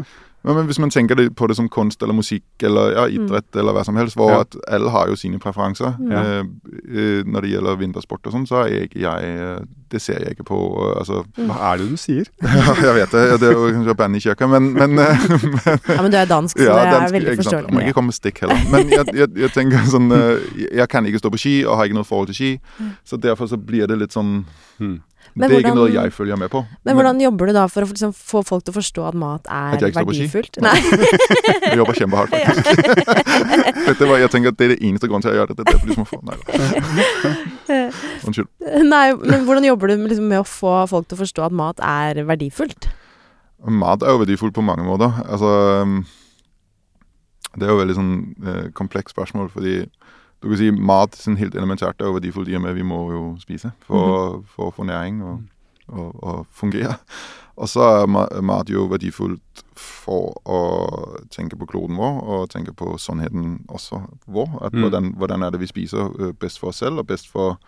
ja, 0.43 0.53
men 0.53 0.65
Hvis 0.65 0.79
man 0.79 0.89
tenker 0.89 1.15
det- 1.15 1.35
på 1.35 1.47
det 1.47 1.55
som 1.55 1.67
kunst 1.69 2.01
eller 2.01 2.13
musikk 2.13 2.43
eller 2.63 2.91
ja, 2.95 3.05
idrett 3.07 3.55
eller 3.55 3.73
hva 3.73 3.83
som 3.85 3.95
helst, 3.95 4.15
hvor 4.17 4.31
Ja. 4.31 4.39
at 4.41 4.55
alle 4.67 4.89
har 4.89 5.07
jo 5.07 5.15
sine 5.15 5.37
preferanser. 5.39 5.95
Ja. 6.09 6.21
Eh, 6.21 6.43
eh, 6.95 7.23
når 7.25 7.41
det 7.41 7.51
gjelder 7.51 7.77
vintersport 7.77 8.25
og 8.27 8.33
sånn, 8.33 8.47
så 8.47 8.63
er 8.65 8.67
jeg, 8.69 8.89
jeg 8.95 9.23
eh, 9.23 9.59
Det 9.91 9.99
ser 10.01 10.19
jeg 10.23 10.31
ikke 10.37 10.45
på. 10.47 10.57
altså 10.97 11.25
Hva 11.35 11.73
er 11.73 11.77
det 11.77 11.89
du 11.89 11.97
sier? 11.97 12.23
Ja, 12.41 12.73
jeg 12.79 12.95
vet 12.95 13.11
det. 13.11 13.39
Det 13.41 13.49
er 13.49 13.51
jo 13.51 13.67
kanskje 13.75 13.95
band 13.97 14.15
i 14.15 14.19
kirka, 14.19 14.47
men, 14.47 14.73
men, 14.73 14.95
men 14.95 15.79
Ja, 15.89 16.01
men 16.01 16.11
du 16.11 16.17
er 16.17 16.25
dansk, 16.25 16.57
så 16.57 16.63
ja, 16.63 16.75
det 16.79 16.87
er 16.87 16.99
dansk, 16.99 17.13
veldig 17.13 17.35
forståelig. 17.41 17.67
Jeg 17.67 17.73
må 17.75 17.79
ikke 17.81 17.93
komme 17.93 18.07
med 18.07 18.15
stikk 18.15 18.39
heller. 18.39 18.61
Men 18.71 18.89
jeg, 18.89 19.05
jeg, 19.13 19.29
jeg 19.35 19.51
tenker 19.51 19.83
sånn 19.91 20.07
Jeg 20.71 20.87
kan 20.89 21.05
ikke 21.05 21.19
stå 21.19 21.29
på 21.29 21.37
ski, 21.43 21.55
og 21.67 21.75
har 21.77 21.85
ikke 21.85 21.99
noe 21.99 22.07
forhold 22.07 22.27
til 22.31 22.35
ski. 22.39 22.51
Så 23.05 23.19
derfor 23.19 23.47
så 23.51 23.57
blir 23.59 23.85
det 23.87 23.99
litt 23.99 24.11
sånn 24.15 24.45
Hmm. 24.81 25.01
Men 25.33 25.47
Det 25.47 25.55
er 25.55 25.61
ikke 25.63 25.75
noe 25.77 25.91
jeg 25.93 26.11
følger 26.11 26.35
med 26.39 26.49
på. 26.51 26.59
Men 26.83 26.97
hvordan 26.97 27.21
jobber 27.23 27.47
du 27.47 27.53
da 27.55 27.63
for 27.71 27.85
å 27.85 27.87
liksom 27.87 28.11
få 28.15 28.41
folk 28.43 28.65
til 28.67 28.73
å 28.73 28.77
forstå 28.77 29.05
at 29.07 29.15
mat 29.21 29.45
er 29.47 29.77
At 29.77 29.85
jeg 29.85 29.93
ikke 29.93 30.01
står 30.01 30.09
på 30.09 30.15
ski? 30.17 30.25
verdifullt? 30.27 30.59
Nei. 30.65 30.77
Jeg 31.71 31.77
jobber 31.79 31.95
kjempehardt, 32.01 32.31
faktisk. 32.49 32.67
Dette 33.87 34.07
var, 34.09 34.17
jeg 34.21 34.31
tenker 34.33 34.51
at 34.51 34.57
Det 34.59 34.65
er 34.67 34.73
det 34.75 34.79
eneste 34.89 35.07
grunnen 35.07 35.23
til 35.23 35.31
at 35.31 35.35
jeg 35.35 35.41
gjør 35.41 35.51
dette. 35.53 35.63
Det 35.63 35.71
er 35.71 35.79
for 35.79 35.87
å 35.87 35.95
små 35.95 36.05
få. 36.09 36.19
Nei 36.27 36.35
da. 36.37 37.79
Unnskyld. 38.27 38.49
Nei, 38.87 39.05
men 39.21 39.45
hvordan 39.47 39.67
jobber 39.67 39.91
du 39.91 40.03
liksom 40.07 40.27
med 40.31 40.41
å 40.43 40.47
få 40.47 40.73
folk 40.91 41.07
til 41.07 41.17
å 41.17 41.21
forstå 41.23 41.45
at 41.47 41.55
mat 41.55 41.79
er 41.85 42.21
verdifullt? 42.27 42.89
Mat 43.81 44.03
er 44.03 44.15
jo 44.15 44.21
verdifullt 44.23 44.55
på 44.57 44.63
mange 44.65 44.83
måter. 44.87 45.13
Altså 45.29 45.51
um, 45.85 45.99
Det 47.55 47.67
er 47.67 47.73
jo 47.73 47.79
veldig 47.81 47.97
sånn 47.97 48.13
eh, 48.47 48.63
komplekst 48.77 49.13
spørsmål, 49.15 49.49
fordi 49.53 49.79
du 50.41 50.47
kan 50.49 50.57
si 50.57 50.71
mat 50.71 51.15
sånn 51.15 51.37
helt 51.37 51.55
elementært 51.55 52.01
er 52.01 52.13
verdifullt 52.15 52.49
i 52.49 52.55
og 52.57 52.63
med 52.65 52.75
vi 52.75 52.83
må 52.87 53.03
jo 53.13 53.21
spise 53.41 53.71
for, 53.85 54.41
for 54.55 54.69
å 54.71 54.73
få 54.75 54.85
næring 54.89 55.21
og, 55.21 55.43
og, 55.91 56.09
og 56.23 56.45
fungere. 56.51 56.95
Og 57.61 57.69
så 57.69 57.83
er 58.01 58.41
mat 58.41 58.69
jo 58.71 58.87
verdifullt 58.89 59.61
for 59.77 60.33
å 60.49 60.61
tenke 61.29 61.57
på 61.59 61.67
kloden 61.69 61.99
vår, 61.99 62.17
og 62.23 62.49
tenke 62.49 62.73
på 62.73 62.95
sannheten 62.97 63.59
også 63.69 63.99
vår. 64.25 64.49
At 64.65 64.73
Mm. 64.73 64.81
hvordan, 64.81 65.13
hvordan 65.17 65.43
er 65.43 65.51
det 65.51 65.59
vi 65.61 65.67
spiser 65.69 66.09
eh, 66.19 66.31
best 66.39 66.59
for 66.59 66.69
oss 66.71 66.79
selv, 66.81 66.97
og 67.03 67.07
best 67.07 67.29
for 67.29 67.59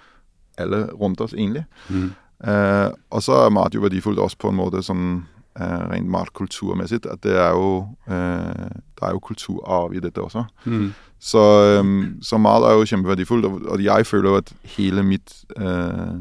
alle 0.57 0.87
rundt 0.97 1.21
oss, 1.21 1.33
egentlig. 1.33 1.65
Mm. 1.89 2.09
Eh, 2.43 2.89
og 3.11 3.21
så 3.23 3.45
er 3.45 3.53
mat 3.53 3.73
jo 3.75 3.81
verdifullt 3.85 4.19
også 4.19 4.37
på 4.37 4.49
en 4.49 4.57
måte 4.59 4.81
sånn 4.83 5.25
eh, 5.59 5.83
rent 5.91 6.09
matkulturmessig. 6.09 7.03
At 7.11 7.23
det 7.23 7.37
er 7.37 7.51
jo 7.55 7.87
eh, 8.07 8.69
Det 8.93 9.07
er 9.07 9.11
jo 9.11 9.19
kulturarv 9.19 9.93
i 9.93 10.03
dette 10.03 10.21
også. 10.21 10.45
Mm. 10.65 10.93
Så, 11.19 11.43
så 12.21 12.37
mat 12.37 12.65
er 12.67 12.73
jo 12.75 12.85
kjempeverdifullt, 12.85 13.45
og, 13.45 13.83
jeg 13.83 14.05
føler 14.05 14.29
jo 14.29 14.35
at 14.41 14.53
hele 14.75 15.03
mitt 15.07 15.45
eh, 15.55 16.17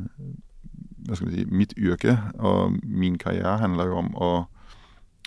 hva 1.07 1.18
skal 1.18 1.29
vi 1.29 1.40
si, 1.40 1.47
mitt 1.51 1.75
yrke 1.77 2.16
og 2.38 2.77
min 2.83 3.18
karriere 3.18 3.59
handler 3.59 3.90
jo 3.90 3.99
om 3.99 4.12
å 4.14 4.31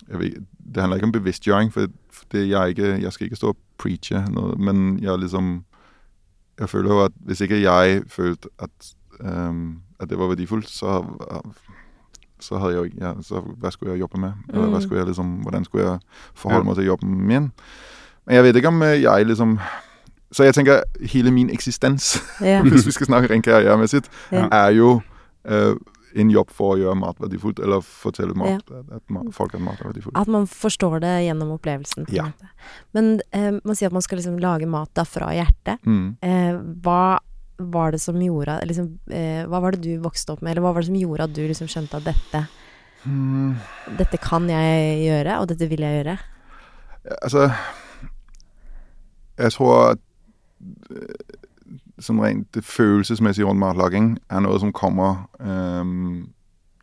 vet, 0.07 0.39
Det 0.57 0.81
handler 0.81 0.97
ikke 0.97 1.09
om 1.09 1.11
bevisstgjøring, 1.11 1.73
for, 1.73 1.87
for 2.11 2.25
det, 2.31 2.49
jeg, 2.49 2.69
ikke, 2.69 2.95
jeg 3.03 3.13
skal 3.13 3.25
ikke 3.25 3.39
stå 3.39 3.51
og 3.53 3.57
preache, 3.77 4.21
noe, 4.31 4.55
men 4.57 4.99
jeg 5.03 5.19
liksom 5.19 5.65
Jeg 6.59 6.69
føler 6.69 6.89
jo 6.89 7.03
at 7.03 7.11
hvis 7.27 7.41
ikke 7.41 7.61
jeg 7.61 8.03
følte 8.07 8.49
at, 8.63 8.93
um, 9.19 9.81
at 9.99 10.09
det 10.09 10.17
var 10.19 10.31
verdifullt, 10.31 10.69
så 10.69 11.01
så 12.39 12.57
hadde 12.59 12.73
jeg 12.81 12.91
ja, 13.01 13.13
så 13.21 13.41
Hva 13.59 13.71
skulle 13.71 13.91
jeg 13.93 13.99
jobbe 14.01 14.19
med? 14.19 14.33
Eller 14.49 14.67
hva 14.67 14.77
Mm. 14.77 14.81
skulle 14.81 14.99
jeg 14.99 15.07
liksom, 15.07 15.33
hvordan 15.43 15.65
skulle 15.65 15.85
jeg 15.91 15.99
forholde 16.35 16.65
meg 16.65 16.75
til 16.75 16.85
jobben 16.85 17.09
min? 17.27 17.51
Men 18.27 18.35
jeg 18.35 18.43
vet 18.43 18.55
ikke 18.55 18.67
om 18.67 18.81
eh, 18.81 19.01
jeg 19.01 19.25
liksom 19.25 19.59
Så 20.33 20.43
jeg 20.43 20.53
tenker 20.53 20.81
hele 21.01 21.31
min 21.31 21.49
eksistens, 21.49 22.17
Ja. 22.41 22.61
hvis 22.65 22.85
vi 22.85 22.91
skal 22.91 23.05
snakke 23.07 23.29
rent 23.33 23.45
karrieremessig, 23.45 24.03
Ja. 24.31 24.47
er 24.51 24.69
jo 24.75 25.01
uh, 25.49 25.75
en 26.15 26.29
jobb 26.31 26.49
for 26.49 26.75
å 26.75 26.77
gjøre 26.79 26.95
mat 26.95 27.15
verdifullt, 27.19 27.59
eller 27.59 27.81
fortelle 27.83 28.33
mat, 28.35 28.63
at, 28.71 28.85
at 28.95 29.01
ma 29.09 29.21
folk 29.31 29.53
at 29.53 29.61
mat 29.61 29.79
er 29.81 29.89
verdifullt. 29.91 30.17
At 30.17 30.27
man 30.27 30.47
forstår 30.47 30.99
det 31.03 31.13
gjennom 31.27 31.51
opplevelsen. 31.51 32.05
Ja. 32.09 32.29
Men 32.93 33.21
eh, 33.33 33.51
man 33.65 33.75
sier 33.75 33.87
at 33.91 33.93
man 33.93 34.01
skal 34.01 34.17
liksom 34.17 34.37
lage 34.39 34.65
mat 34.65 34.89
da 34.95 35.03
fra 35.03 35.27
hjertet. 35.35 35.77
Mm. 35.85 36.15
Eh, 36.23 36.55
hva 36.83 37.19
var 37.57 37.91
det 37.95 38.01
som 38.01 38.17
gjorde 38.19 38.57
liksom, 38.67 38.89
eh, 39.09 39.45
Hva 39.47 39.61
var 39.63 39.71
det 39.75 39.81
du 39.85 39.97
vokste 40.03 40.33
opp 40.33 40.41
med, 40.41 40.51
eller 40.51 40.61
hva 40.65 40.73
var 40.75 40.81
det 40.83 40.89
som 40.89 40.95
gjorde 40.99 41.23
at 41.23 41.33
du 41.33 41.41
liksom 41.47 41.67
skjønte 41.71 41.97
at 42.01 42.03
dette, 42.11 42.45
Mm. 43.05 43.55
dette 43.99 44.17
kan 44.17 44.47
jeg 44.49 45.03
gjøre, 45.05 45.35
og 45.39 45.47
dette 45.47 45.67
vil 45.69 45.79
jeg 45.85 45.99
gjøre? 46.03 46.17
Altså 47.21 47.51
Jeg 49.37 49.51
tror 49.51 49.91
at 49.91 49.99
øh, 50.89 51.35
sånn 52.01 52.19
rent 52.23 52.47
det 52.55 52.63
følelsesmessige 52.65 53.45
rundt 53.45 53.59
matlaging 53.61 54.17
er 54.29 54.41
noe 54.41 54.57
som 54.59 54.73
kommer 54.75 55.27
øhm, 55.39 56.33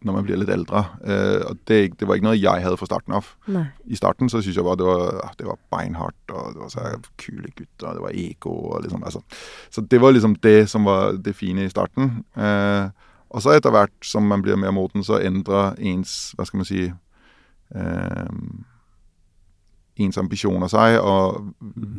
når 0.06 0.16
man 0.16 0.26
blir 0.26 0.40
litt 0.40 0.50
eldre. 0.52 0.84
Eh, 1.04 1.44
og 1.48 1.60
det, 1.70 1.80
det 2.00 2.08
var 2.08 2.18
ikke 2.18 2.28
noe 2.28 2.38
jeg 2.38 2.64
hadde 2.64 2.78
fra 2.80 2.88
starten 2.88 3.16
av. 3.18 3.28
Nei. 3.52 3.64
I 3.86 3.98
starten 3.98 4.30
så 4.32 4.40
syntes 4.40 4.58
jeg 4.58 4.66
bare 4.66 4.80
det 4.80 4.88
var, 4.88 5.20
det 5.38 5.48
var 5.48 5.60
beinhardt, 5.74 6.22
og 6.32 6.56
det 6.56 6.64
var 6.64 6.72
så 6.72 6.88
kule 7.20 7.52
gutter, 7.52 7.88
og 7.88 7.98
det 7.98 8.04
var 8.06 8.18
ego 8.24 8.56
og 8.72 8.82
liksom 8.86 9.06
altså. 9.08 9.22
Så 9.70 9.84
det 9.86 10.02
var 10.02 10.14
liksom 10.14 10.36
det 10.42 10.58
som 10.72 10.88
var 10.88 11.16
det 11.18 11.36
fine 11.38 11.66
i 11.66 11.72
starten. 11.72 12.20
Eh, 12.36 13.08
og 13.32 13.40
så 13.40 13.54
etter 13.56 13.72
hvert 13.72 14.04
som 14.04 14.26
man 14.28 14.42
blir 14.44 14.58
mer 14.60 14.74
moden, 14.76 15.04
så 15.04 15.20
endrer 15.24 15.78
ens 15.80 16.34
hva 16.36 16.44
skal 16.48 16.60
man 16.60 16.68
si, 16.68 16.84
eh, 17.72 18.32
ens 20.02 20.18
ambisjoner 20.20 20.68
seg, 20.72 20.98
og 21.00 21.52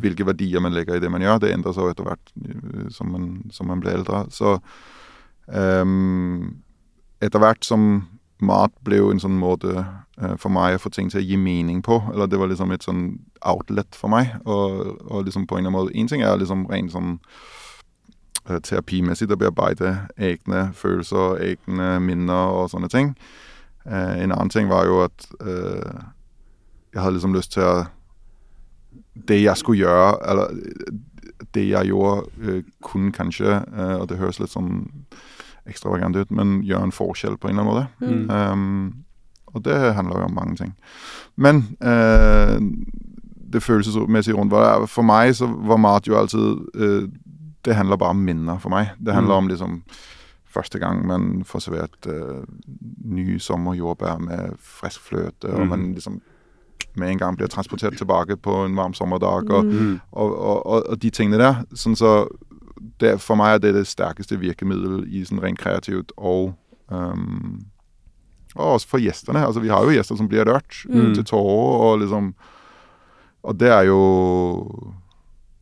hvilke 0.03 0.27
verdier 0.27 0.61
man 0.63 0.75
legger 0.75 0.97
i 0.97 1.03
det 1.03 1.11
man 1.13 1.23
gjør. 1.25 1.41
Det 1.41 1.53
endrer 1.53 1.75
seg 1.75 1.93
etter 1.93 2.07
hvert 2.07 2.35
øh, 2.43 2.89
som 2.93 3.09
man, 3.13 3.31
som 3.53 3.69
man 3.69 3.81
blir 3.81 3.97
eldre. 3.97 4.25
Så 4.33 4.59
um, 5.47 6.62
etter 7.23 7.41
hvert 7.41 7.65
som 7.65 8.03
mat 8.43 8.73
ble 8.83 8.99
jo 8.99 9.11
en 9.13 9.21
sånn 9.23 9.37
måte 9.39 9.71
uh, 9.79 10.35
for 10.41 10.51
meg 10.53 10.75
å 10.75 10.81
få 10.83 10.91
ting 10.93 11.09
til 11.11 11.21
å 11.21 11.25
gi 11.25 11.37
mening 11.39 11.81
på. 11.85 11.99
Eller 12.11 12.29
det 12.29 12.39
var 12.41 12.51
liksom 12.51 12.73
et 12.75 12.85
sånn 12.85 13.05
outlet 13.39 13.95
for 13.97 14.11
meg. 14.13 14.35
Og, 14.43 14.99
og 15.07 15.27
liksom 15.27 15.47
på 15.47 15.57
en 15.57 15.63
eller 15.63 15.71
annen 15.71 15.79
måte 15.79 15.97
En 15.99 16.11
ting 16.11 16.25
er 16.25 16.39
liksom 16.41 16.65
rent 16.71 16.93
sånn 16.93 17.15
uh, 18.49 18.59
terapimessig 18.59 19.31
å 19.31 19.39
bearbeide 19.39 19.95
egne 20.17 20.67
følelser, 20.77 21.39
egne 21.53 21.95
minner 22.03 22.59
og 22.59 22.71
sånne 22.73 22.91
ting. 22.91 23.15
Uh, 23.87 24.19
en 24.19 24.31
annen 24.31 24.53
ting 24.53 24.71
var 24.71 24.87
jo 24.89 25.03
at 25.07 25.27
jeg 26.93 27.01
hadde 27.01 27.15
liksom 27.17 27.33
lyst 27.33 27.55
til 27.55 27.65
å 27.65 27.73
Det 29.13 29.39
jeg 29.41 29.57
skulle 29.57 29.85
gjøre, 29.85 30.17
eller 30.29 30.47
det 31.53 31.69
jeg 31.69 31.85
gjorde, 31.85 32.25
øh, 32.37 32.63
kunne 32.81 33.11
kanskje, 33.11 33.61
øh, 33.73 33.99
og 34.01 34.09
det 34.09 34.17
høres 34.17 34.39
litt 34.39 34.49
sånn 34.49 34.87
ekstravagant 35.67 36.15
ut, 36.15 36.31
men 36.31 36.61
gjør 36.63 36.83
en 36.83 36.91
forskjell 36.91 37.37
på 37.37 37.47
en 37.49 37.59
eller 37.59 37.63
annen 37.63 37.73
måte. 37.73 38.29
Mm. 38.29 38.51
Um, 38.51 38.93
og 39.53 39.63
det 39.65 39.77
handler 39.95 40.19
jo 40.19 40.25
om 40.25 40.33
mange 40.35 40.55
ting. 40.55 40.73
Men 41.37 41.63
uh, 41.83 42.57
det 43.53 43.61
følelsesmessige 43.63 44.33
rundt 44.35 44.51
var 44.51 44.85
For 44.89 45.05
meg 45.05 45.35
så 45.37 45.45
var 45.45 45.77
mat 45.77 46.07
jo 46.07 46.15
alltid 46.17 46.63
uh, 46.75 47.03
Det 47.65 47.75
handler 47.75 47.95
bare 48.01 48.09
om 48.09 48.23
minner 48.25 48.57
for 48.59 48.69
meg. 48.73 48.89
Det 48.99 49.13
handler 49.13 49.35
Mm. 49.35 49.43
om 49.43 49.47
liksom 49.47 49.83
første 50.53 50.79
gang 50.79 51.07
man 51.07 51.43
får 51.45 51.59
servert 51.59 52.07
uh, 52.07 52.43
nye 53.05 53.39
sommerjordbær 53.39 54.17
med 54.21 54.53
frisk 54.59 55.01
fløte, 55.01 55.49
og 55.49 55.67
man 55.67 55.93
liksom 55.93 56.19
med 56.95 57.09
en 57.09 57.17
gang 57.17 57.37
blir 57.37 57.47
transportert 57.47 57.97
tilbake 57.97 58.35
på 58.37 58.65
en 58.65 58.75
varm 58.77 58.93
sommerdag, 58.93 59.49
og, 59.49 59.65
Mm. 59.65 59.99
og, 60.11 60.37
og, 60.39 60.65
og, 60.65 60.83
og 60.89 61.01
de 61.01 61.09
tingene 61.09 61.37
der. 61.41 61.55
Sånn 61.73 61.95
så 61.95 62.27
det, 62.99 63.21
For 63.21 63.35
meg 63.39 63.55
er 63.55 63.59
det 63.59 63.73
det 63.75 63.87
sterkeste 63.87 64.37
virkemiddelet 64.39 65.07
i 65.11 65.23
sånn 65.25 65.41
rent 65.43 65.59
kreativt 65.59 66.11
og 66.17 66.53
um, 66.89 67.65
og 68.55 68.75
også 68.75 68.87
for 68.87 69.01
gjestene. 69.01 69.41
Altså, 69.47 69.59
vi 69.63 69.69
har 69.73 69.81
jo 69.81 69.89
gjester 69.95 70.15
som 70.19 70.27
blir 70.29 70.45
rørt 70.45 70.83
Mm. 70.85 71.15
til 71.15 71.23
tårer, 71.23 71.79
og 71.87 71.99
liksom 72.03 72.33
Og 73.43 73.57
det 73.57 73.69
er 73.69 73.83
jo 73.89 74.93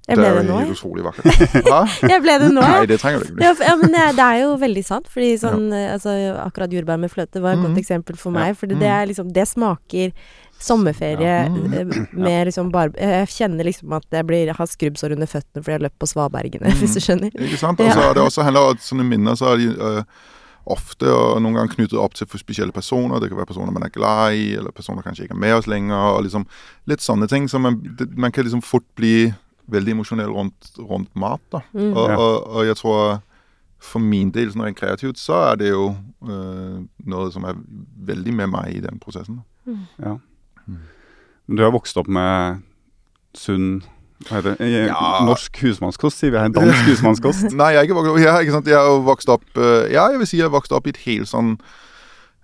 Det 0.10 0.18
er 0.20 0.44
jo 0.44 0.58
helt 0.58 0.74
utrolig 0.76 1.04
vakkert. 1.06 1.26
Jeg 2.12 2.22
ble 2.22 2.36
det 2.42 2.50
nå, 2.52 2.60
Nei, 2.62 2.86
det 2.90 2.98
trenger 3.00 3.22
du 3.22 3.26
ikke 3.30 3.36
bli. 3.38 3.46
Ja, 3.48 3.76
men 3.80 3.94
det, 3.96 4.26
er 4.26 4.42
jo 4.42 4.50
veldig 4.60 4.84
sant. 4.84 5.08
Fordi 5.08 5.30
sånn, 5.40 5.70
eh, 5.72 5.94
altså, 5.94 6.12
akkurat 6.42 6.74
jordbær 6.74 7.00
med 7.00 7.12
fløte 7.14 7.40
var 7.42 7.54
et 7.54 7.60
Mhm. 7.62 7.70
godt 7.70 7.80
eksempel 7.80 8.18
for 8.18 8.32
meg. 8.36 8.58
Mhm. 8.60 8.80
det 8.80 8.90
er 8.92 9.06
liksom 9.08 9.32
Det 9.32 9.48
smaker 9.48 10.12
sommerferie 10.62 11.28
Ja. 11.28 11.50
Mhm. 11.50 11.74
eh, 11.74 12.08
med 12.14 12.48
liksom 12.48 12.72
bare 12.72 12.92
Jeg 12.98 13.28
kjenner 13.34 13.64
liksom 13.68 13.94
at 13.98 14.06
jeg 14.12 14.26
blir, 14.28 14.54
har 14.58 14.66
skrubbsår 14.68 15.16
under 15.16 15.28
føttene 15.28 15.64
fordi 15.64 15.72
jeg 15.74 15.80
har 15.82 15.88
løpt 15.90 16.00
på 16.00 16.10
svabergene, 16.12 16.70
mm. 16.72 16.78
hvis 16.82 16.94
du 16.98 17.02
skjønner. 17.04 17.32
Ikke 17.36 17.58
sant? 17.58 17.80
Og 17.80 17.92
så 17.94 18.10
er 18.10 18.14
det 18.14 18.24
også 18.24 18.44
handler 18.46 18.62
om 18.70 18.76
at 18.78 18.86
sånne 18.86 19.08
minner 19.08 19.36
så 19.40 19.54
er 19.54 19.58
de 19.58 19.72
Uh, 19.82 20.04
ofte 20.72 21.10
og 21.10 21.40
noen 21.42 21.56
ganger 21.58 21.74
knyttet 21.74 21.98
opp 21.98 22.14
til 22.14 22.28
spesielle 22.38 22.72
personer. 22.72 23.18
Det 23.20 23.32
kan 23.32 23.38
være 23.40 23.50
personer 23.50 23.74
man 23.74 23.82
er 23.88 23.90
glad 23.90 24.36
i, 24.38 24.52
eller 24.60 24.70
personer 24.72 25.02
kanskje 25.02 25.24
ikke 25.26 25.34
er 25.34 25.40
med 25.42 25.56
oss 25.58 25.66
lenger. 25.68 25.98
og 25.98 26.22
liksom 26.28 26.46
Litt 26.86 27.02
sånne 27.02 27.28
ting. 27.28 27.48
Så 27.50 27.58
man, 27.60 27.80
det, 27.98 28.06
man 28.16 28.32
kan 28.32 28.46
liksom 28.46 28.62
fort 28.62 28.86
bli 28.96 29.34
veldig 29.74 29.96
emosjonell 29.96 30.30
rundt, 30.30 30.70
rundt 30.78 31.10
mat. 31.16 31.42
da. 31.52 31.64
Mm. 31.74 31.96
Og, 31.98 32.10
Ja. 32.10 32.18
og, 32.18 32.48
og 32.48 32.66
jeg 32.70 32.78
tror 32.78 33.22
for 33.82 34.00
min 34.00 34.30
del, 34.30 34.52
når 34.56 34.66
jeg 34.70 34.76
er 34.76 34.80
kreativt, 34.86 35.18
så 35.18 35.34
er 35.52 35.56
det 35.58 35.70
jo 35.72 35.96
øh, 36.30 36.84
noe 37.10 37.32
som 37.34 37.44
er 37.50 37.58
veldig 38.06 38.34
med 38.38 38.48
meg 38.54 38.76
i 38.76 38.80
den 38.86 39.00
prosessen. 39.02 39.42
Ja. 39.98 40.20
Men 40.68 41.58
du 41.58 41.64
har 41.66 41.74
vokst 41.74 41.98
opp 42.00 42.08
med 42.12 42.62
sunn 43.38 43.82
hva 44.28 44.38
heter 44.38 44.56
det? 44.56 44.66
Eh, 44.66 44.88
Ja. 44.88 45.24
Norsk 45.26 45.58
husmannskost, 45.64 46.20
sier 46.22 46.32
vi 46.34 46.38
her. 46.38 46.52
Dansk 46.54 46.86
husmannskost. 46.92 47.48
Nei, 47.58 47.72
jeg 47.74 47.90
er 47.90 48.20
ja, 48.22 48.36
ikke 48.44 48.54
sant? 48.58 48.68
Jeg 48.70 48.78
har 48.78 49.00
vokst 49.06 49.30
opp 49.34 49.46
øh, 49.58 49.88
Ja, 49.92 50.10
jeg 50.12 50.20
vil 50.22 50.30
si 50.30 50.38
jeg 50.38 50.46
har 50.46 50.54
vokst 50.54 50.72
opp 50.76 50.88
i 50.88 50.94
et 50.94 51.02
helt 51.08 51.30
sånn 51.32 51.56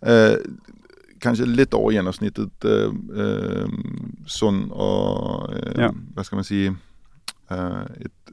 eh, 0.01 0.37
Kanskje 1.21 1.47
litt 1.49 1.73
over 1.73 1.93
gjennomsnittet 1.95 2.65
eh, 2.69 3.69
sunn 4.29 4.67
og 4.71 5.53
eh, 5.53 5.85
Ja. 5.85 5.91
Hva 6.15 6.25
skal 6.25 6.41
man 6.41 6.47
si 6.49 6.65
et, 7.47 8.31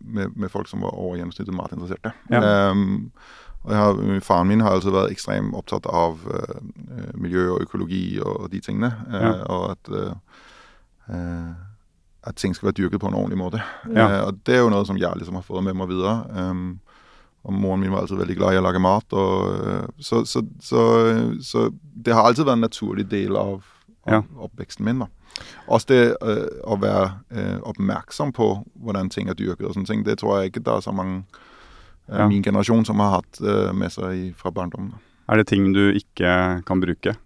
med, 0.00 0.32
med 0.36 0.48
folk 0.48 0.68
som 0.70 0.80
var 0.80 0.94
over 0.96 1.18
gjennomsnittet 1.18 1.52
matinteresserte. 1.52 2.14
Ja. 2.32 2.70
Um, 2.70 3.10
og 3.64 3.72
jeg 3.72 3.78
har, 3.80 4.20
Faren 4.24 4.48
min 4.48 4.60
har 4.60 4.70
altså 4.70 4.90
vært 4.94 5.10
ekstremt 5.12 5.54
opptatt 5.54 5.86
av 5.86 6.18
øh, 6.26 6.60
miljø 7.14 7.50
og 7.52 7.62
økologi 7.62 8.20
og, 8.24 8.46
de 8.52 8.60
tingene. 8.60 8.92
øh, 9.08 9.20
Ja. 9.20 9.32
Og 9.44 9.70
at 9.70 9.90
øh, 9.92 10.12
øh, 11.10 11.50
at 12.22 12.34
ting 12.36 12.54
skal 12.56 12.66
være 12.66 12.72
dyrket 12.72 13.00
på 13.00 13.06
en 13.08 13.14
ordentlig 13.14 13.38
måte. 13.38 13.60
Ja. 13.94 14.08
Eh, 14.20 14.26
og 14.26 14.46
det 14.46 14.54
er 14.54 14.58
jo 14.60 14.68
noe 14.70 14.84
som 14.86 14.96
jeg 15.00 15.12
liksom 15.16 15.34
har 15.34 15.42
fått 15.42 15.64
med 15.64 15.74
meg 15.74 15.88
videre. 15.88 16.26
Um, 16.50 16.80
og 17.44 17.52
moren 17.56 17.80
min 17.80 17.92
var 17.92 18.02
alltid 18.02 18.16
veldig 18.20 18.36
glad 18.36 18.52
i 18.54 18.58
å 18.60 18.64
lage 18.66 18.78
mat. 18.84 19.12
Og, 19.12 19.54
øh, 19.66 19.86
så, 19.98 20.24
så, 20.28 20.42
så, 20.60 20.82
så 21.42 21.70
det 21.96 22.12
har 22.14 22.22
alltid 22.28 22.44
vært 22.44 22.58
en 22.60 22.66
naturlig 22.68 23.06
del 23.10 23.36
av, 23.36 23.62
av 24.06 24.12
Ja. 24.12 24.20
oppveksten 24.36 24.84
min. 24.84 24.98
da. 25.00 25.06
Også 25.68 25.86
det 25.88 26.16
øh, 26.22 26.48
å 26.64 26.76
være 26.80 27.10
øh, 27.32 27.60
oppmerksom 27.62 28.32
på 28.32 28.64
hvordan 28.74 29.08
ting 29.10 29.28
er 29.28 29.34
dyrket 29.34 29.66
og 29.66 29.74
sånne 29.74 29.86
ting, 29.88 30.04
det 30.04 30.18
tror 30.18 30.38
jeg 30.40 30.46
ikke 30.52 30.60
det 30.64 30.74
er 30.74 30.80
så 30.84 30.92
mange 30.92 31.22
øh, 31.24 31.49
Ja. 32.08 32.26
min 32.28 32.42
generasjon 32.42 32.84
som 32.84 32.98
har 32.98 33.10
hatt 33.20 33.40
øh, 33.42 33.74
med 33.74 33.90
seg 33.92 34.34
fra 34.36 34.50
barndommen. 34.50 34.94
Er 35.30 35.36
det 35.36 35.46
ting 35.46 35.68
du 35.74 35.92
ikke 35.94 36.62
kan 36.66 36.80
bruke? 36.82 37.16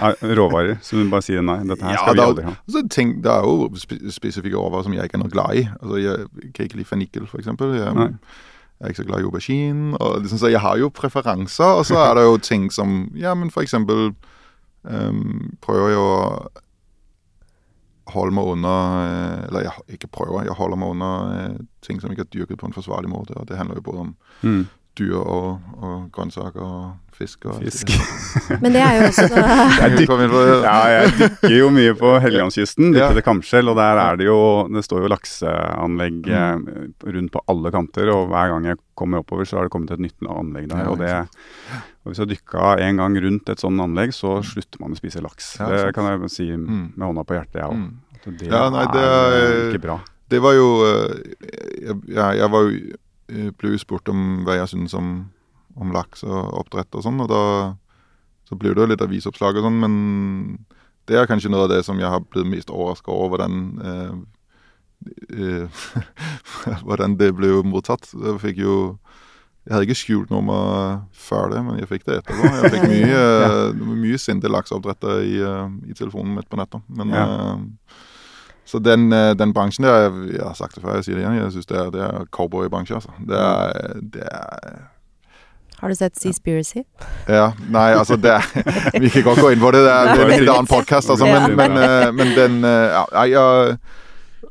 Er 0.00 0.14
råvarer 0.36 0.78
som 0.84 0.98
du 1.00 1.10
bare 1.10 1.24
sier 1.24 1.40
nei, 1.44 1.58
dette 1.64 1.82
her 1.84 1.92
Ja, 1.96 2.02
skal 2.02 2.14
vi 2.14 2.20
da- 2.20 2.26
aldri 2.28 2.44
ha. 2.44 2.54
Altså, 2.68 2.82
tenk, 2.92 3.22
det 3.24 3.30
er 3.32 3.42
jo 3.44 3.68
spesifikke 4.12 4.56
råvarer 4.56 4.84
som 4.84 4.92
jeg 4.96 5.04
ikke 5.08 5.16
er 5.16 5.22
noe 5.22 5.32
glad 5.32 5.56
i. 5.56 5.62
Altså, 5.82 5.96
jeg 5.96 6.52
kan 6.54 6.64
ikke 6.68 6.76
like 6.80 6.88
fennikel, 6.88 7.26
eksempel. 7.40 7.74
Jeg, 7.76 7.94
Nei. 7.96 8.08
jeg 8.78 8.84
er 8.84 8.88
ikke 8.92 9.02
så 9.02 9.06
glad 9.08 9.20
i 9.20 9.28
aubergine. 9.28 9.96
Og 10.00 10.20
liksom, 10.22 10.38
så 10.38 10.50
jeg 10.52 10.60
har 10.60 10.76
jo 10.78 10.88
preferanser, 10.88 11.64
og 11.80 11.84
så 11.88 11.96
er 12.04 12.14
det 12.14 12.24
jo 12.24 12.36
ting 12.38 12.70
som 12.72 13.10
Ja, 13.16 13.34
men 13.34 13.50
for 13.50 13.60
eksempel 13.64 14.14
um, 14.84 15.56
prøver 15.64 15.88
jeg 15.88 15.98
å 15.98 16.48
holde 18.14 18.34
meg 18.34 18.44
unna 18.54 18.74
eh, 19.04 19.46
Eller 19.48 19.66
jeg 19.66 19.96
ikke 19.98 20.10
prøver, 20.12 20.44
jeg 20.48 20.56
holder 20.58 20.80
meg 20.80 20.94
unna 20.94 21.10
eh, 21.34 21.56
ting 21.82 22.00
som 22.00 22.10
ikke 22.12 22.26
er 22.26 22.32
dyrket 22.34 22.58
på 22.60 22.66
en 22.66 22.76
forsvarlig 22.76 23.10
måte. 23.12 23.36
Og 23.36 23.48
det 23.48 23.56
handler 23.60 23.80
jo 23.80 23.86
både 23.90 24.04
om 24.06 24.16
Mm. 24.42 24.68
Dyr 24.98 25.14
og, 25.20 25.60
og 25.78 26.08
grønnsaker 26.14 26.62
og 26.64 26.96
fisk. 27.18 27.46
Og 27.50 27.56
Fisk. 27.64 27.90
Men 28.62 28.74
det 28.76 28.80
er 28.82 28.98
jo 29.00 29.06
også 29.08 29.24
Jeg 29.82 29.96
det. 29.98 30.06
Ja, 30.62 30.76
jeg 30.92 31.12
dykker 31.18 31.54
jo 31.56 31.70
mye 31.74 31.94
på 31.98 32.12
Helgelandskysten, 32.22 32.92
dykker 32.92 33.08
Ja. 33.08 33.12
til 33.16 33.24
Kamskjell, 33.26 33.70
og 33.72 33.76
der 33.78 33.98
er 34.04 34.16
det 34.20 34.26
jo 34.28 34.36
Det 34.70 34.84
står 34.86 35.02
jo 35.06 35.10
lakseanlegg 35.14 36.20
Mm. 36.28 36.68
eh, 36.68 37.10
rundt 37.16 37.32
på 37.34 37.42
alle 37.50 37.70
kanter, 37.74 38.10
og 38.14 38.28
hver 38.30 38.52
gang 38.52 38.68
jeg 38.70 38.78
kommer 38.98 39.18
oppover, 39.22 39.44
så 39.48 39.56
har 39.58 39.66
det 39.66 39.72
kommet 39.74 39.90
et 39.96 40.02
nytt 40.04 40.22
anlegg 40.28 40.68
der. 40.70 40.86
Og, 40.92 40.98
det, 40.98 41.10
og 42.04 42.12
hvis 42.12 42.18
du 42.20 42.22
har 42.26 42.30
dykka 42.34 42.68
en 42.88 42.96
gang 43.02 43.18
rundt 43.24 43.48
et 43.54 43.60
sånt 43.62 43.80
anlegg, 43.82 44.14
så 44.14 44.38
slutter 44.46 44.80
man 44.82 44.94
å 44.94 44.98
spise 45.00 45.22
laks. 45.24 45.56
Ja, 45.58 45.68
det 45.86 45.94
kan 45.94 46.06
jeg 46.12 46.30
si 46.30 46.50
Mm. 46.56 46.92
med 46.96 47.06
hånda 47.06 47.24
på 47.26 47.34
hjertet, 47.38 47.58
jeg 47.62 47.66
òg. 47.70 47.74
Mm. 47.76 48.38
Det, 48.38 48.46
Ja, 48.50 48.68
nei, 48.70 48.86
det 48.92 49.02
er 49.02 49.36
er- 49.42 49.72
ikke 49.72 49.82
bra. 49.82 50.00
Det 50.28 50.40
var 50.42 50.52
jo 50.52 50.66
øh, 50.84 51.14
jeg, 51.80 51.94
jeg, 52.12 52.36
jeg 52.36 52.50
var 52.52 52.60
jo 52.68 52.96
ble 53.28 53.74
jo 53.74 53.78
spurt 53.80 54.08
om 54.08 54.42
hva 54.46 54.56
jeg 54.58 54.72
syns 54.72 54.94
om, 54.96 55.12
om 55.76 55.92
laks 55.94 56.24
og 56.24 56.54
oppdrett 56.62 56.94
og 56.96 57.04
sånn, 57.04 57.20
og 57.24 57.28
da 57.30 57.42
så 58.48 58.56
blir 58.56 58.72
det 58.72 58.80
jo 58.80 58.88
litt 58.88 59.04
avisoppslag 59.04 59.58
og 59.60 59.66
sånn, 59.66 59.78
men 59.82 59.94
det 61.08 61.18
er 61.20 61.28
kanskje 61.28 61.50
noe 61.52 61.66
av 61.66 61.72
det 61.72 61.82
som 61.84 61.98
jeg 62.00 62.08
har 62.08 62.22
blitt 62.24 62.48
mest 62.48 62.70
overraska 62.72 63.12
over, 63.12 63.36
hvordan 63.36 63.58
øh, 63.84 64.14
øh, 65.36 65.82
hvordan 66.86 67.16
det 67.20 67.34
ble 67.36 67.58
mottatt. 67.68 68.08
Jeg 68.12 68.40
fikk 68.44 68.62
jo 68.64 68.78
jeg 69.68 69.74
hadde 69.74 69.84
ikke 69.84 70.00
skjult 70.00 70.30
noe 70.32 70.58
før 71.12 71.50
det, 71.52 71.58
men 71.60 71.76
jeg 71.76 71.90
fikk 71.90 72.06
det 72.06 72.22
etterpå. 72.22 72.48
Jeg 72.48 72.70
fikk 72.72 72.86
mye, 72.88 73.18
ja. 73.44 73.64
mye 73.76 74.20
sinte 74.20 74.48
lakseoppdrettere 74.48 75.26
i, 75.28 75.34
øh, 75.44 75.74
i 75.92 75.96
telefonen 75.98 76.38
mitt 76.38 76.48
på 76.48 76.56
nettet. 76.56 76.80
Men 76.88 77.12
Ja. 77.12 77.26
øh, 77.28 77.58
så 78.68 78.78
den, 78.84 79.08
eh, 79.12 79.32
den 79.38 79.54
bransjen 79.56 79.86
der, 79.86 80.02
jeg, 80.06 80.36
jeg 80.36 80.44
har 80.44 80.54
sagt 80.58 80.76
det 80.76 80.84
før, 80.84 80.98
jeg 80.98 81.06
sier 81.06 81.16
det 81.16 81.24
igjen, 81.24 81.40
jeg 81.40 81.52
syns 81.56 81.68
det 81.70 81.78
er, 81.80 81.90
det 81.94 82.04
er 82.04 82.26
cowboybransje, 82.36 82.98
altså. 83.00 83.14
Det 83.30 83.38
er, 83.40 84.00
det 84.14 84.26
er 84.28 84.74
Har 85.78 85.88
du 85.88 85.96
sett 85.96 86.18
Seaspiracy? 86.20 86.82
Ja, 87.30 87.52
nei, 87.72 87.86
altså 87.96 88.18
det 88.20 88.34
er 88.34 88.98
Vi 89.00 89.12
kan 89.14 89.24
godt 89.30 89.40
gå 89.40 89.54
inn 89.54 89.62
på 89.62 89.72
det, 89.72 89.86
det 89.86 89.94
er, 89.94 90.12
det 90.12 90.20
er 90.20 90.34
en 90.34 90.44
litt 90.44 90.52
annen 90.52 90.68
podkast, 90.68 91.14
altså, 91.14 91.30
men, 91.30 91.56
men, 91.56 91.80
eh, 91.80 92.10
men 92.12 92.34
den 92.36 92.60
eh, 92.68 92.98
Ja, 92.98 93.24
ja, 93.32 93.46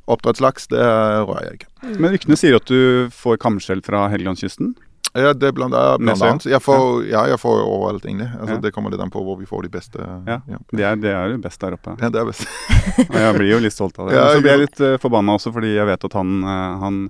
oppdrettslaks, 0.08 0.70
det 0.72 0.82
rører 0.82 1.46
jeg 1.46 1.60
ikke. 1.60 1.72
Men 2.00 2.14
ryktene 2.16 2.38
sier 2.40 2.58
at 2.58 2.68
du 2.72 3.12
får 3.14 3.38
kamskjell 3.44 3.84
fra 3.86 4.08
Helgelandskysten? 4.12 4.74
Ja, 5.14 5.34
det 5.34 5.50
er 5.50 5.56
blant, 5.56 5.74
er 5.74 5.98
blant 6.02 6.22
annet. 6.22 6.46
Jeg 6.50 6.62
får, 6.62 7.06
ja. 7.10 7.24
jeg 7.32 7.40
får 7.42 7.64
overalt, 7.64 8.06
egentlig. 8.06 8.30
Altså, 8.38 8.58
Ja. 8.58 8.62
Det 8.68 8.74
kommer 8.76 8.94
litt 8.94 9.02
an 9.02 9.12
på 9.14 9.24
hvor 9.24 9.40
vi 9.40 9.48
får 9.50 9.68
de 9.68 9.72
beste. 9.74 10.04
Ja. 10.28 10.40
ja. 10.48 10.60
Det 10.72 10.84
er, 10.84 10.96
det 11.02 11.12
er 11.16 11.34
jo 11.34 11.42
best 11.42 11.62
der 11.64 11.78
oppe. 11.78 11.96
Ja, 12.02 12.12
det 12.14 12.22
er 12.22 12.30
best. 12.30 12.46
Og 13.08 13.20
jeg 13.26 13.36
blir 13.40 13.52
jo 13.56 13.60
litt 13.64 13.76
stolt 13.76 13.98
av 14.00 14.10
det. 14.10 14.18
Ja, 14.18 14.30
så 14.34 14.44
blir 14.44 14.56
jeg 14.56 14.66
litt 14.68 14.82
uh, 14.84 14.96
forbanna 15.02 15.38
også, 15.40 15.54
fordi 15.56 15.76
jeg 15.76 15.90
vet 15.90 16.08
at 16.10 16.18
han, 16.18 16.34
uh, 16.46 16.78
han 16.84 17.02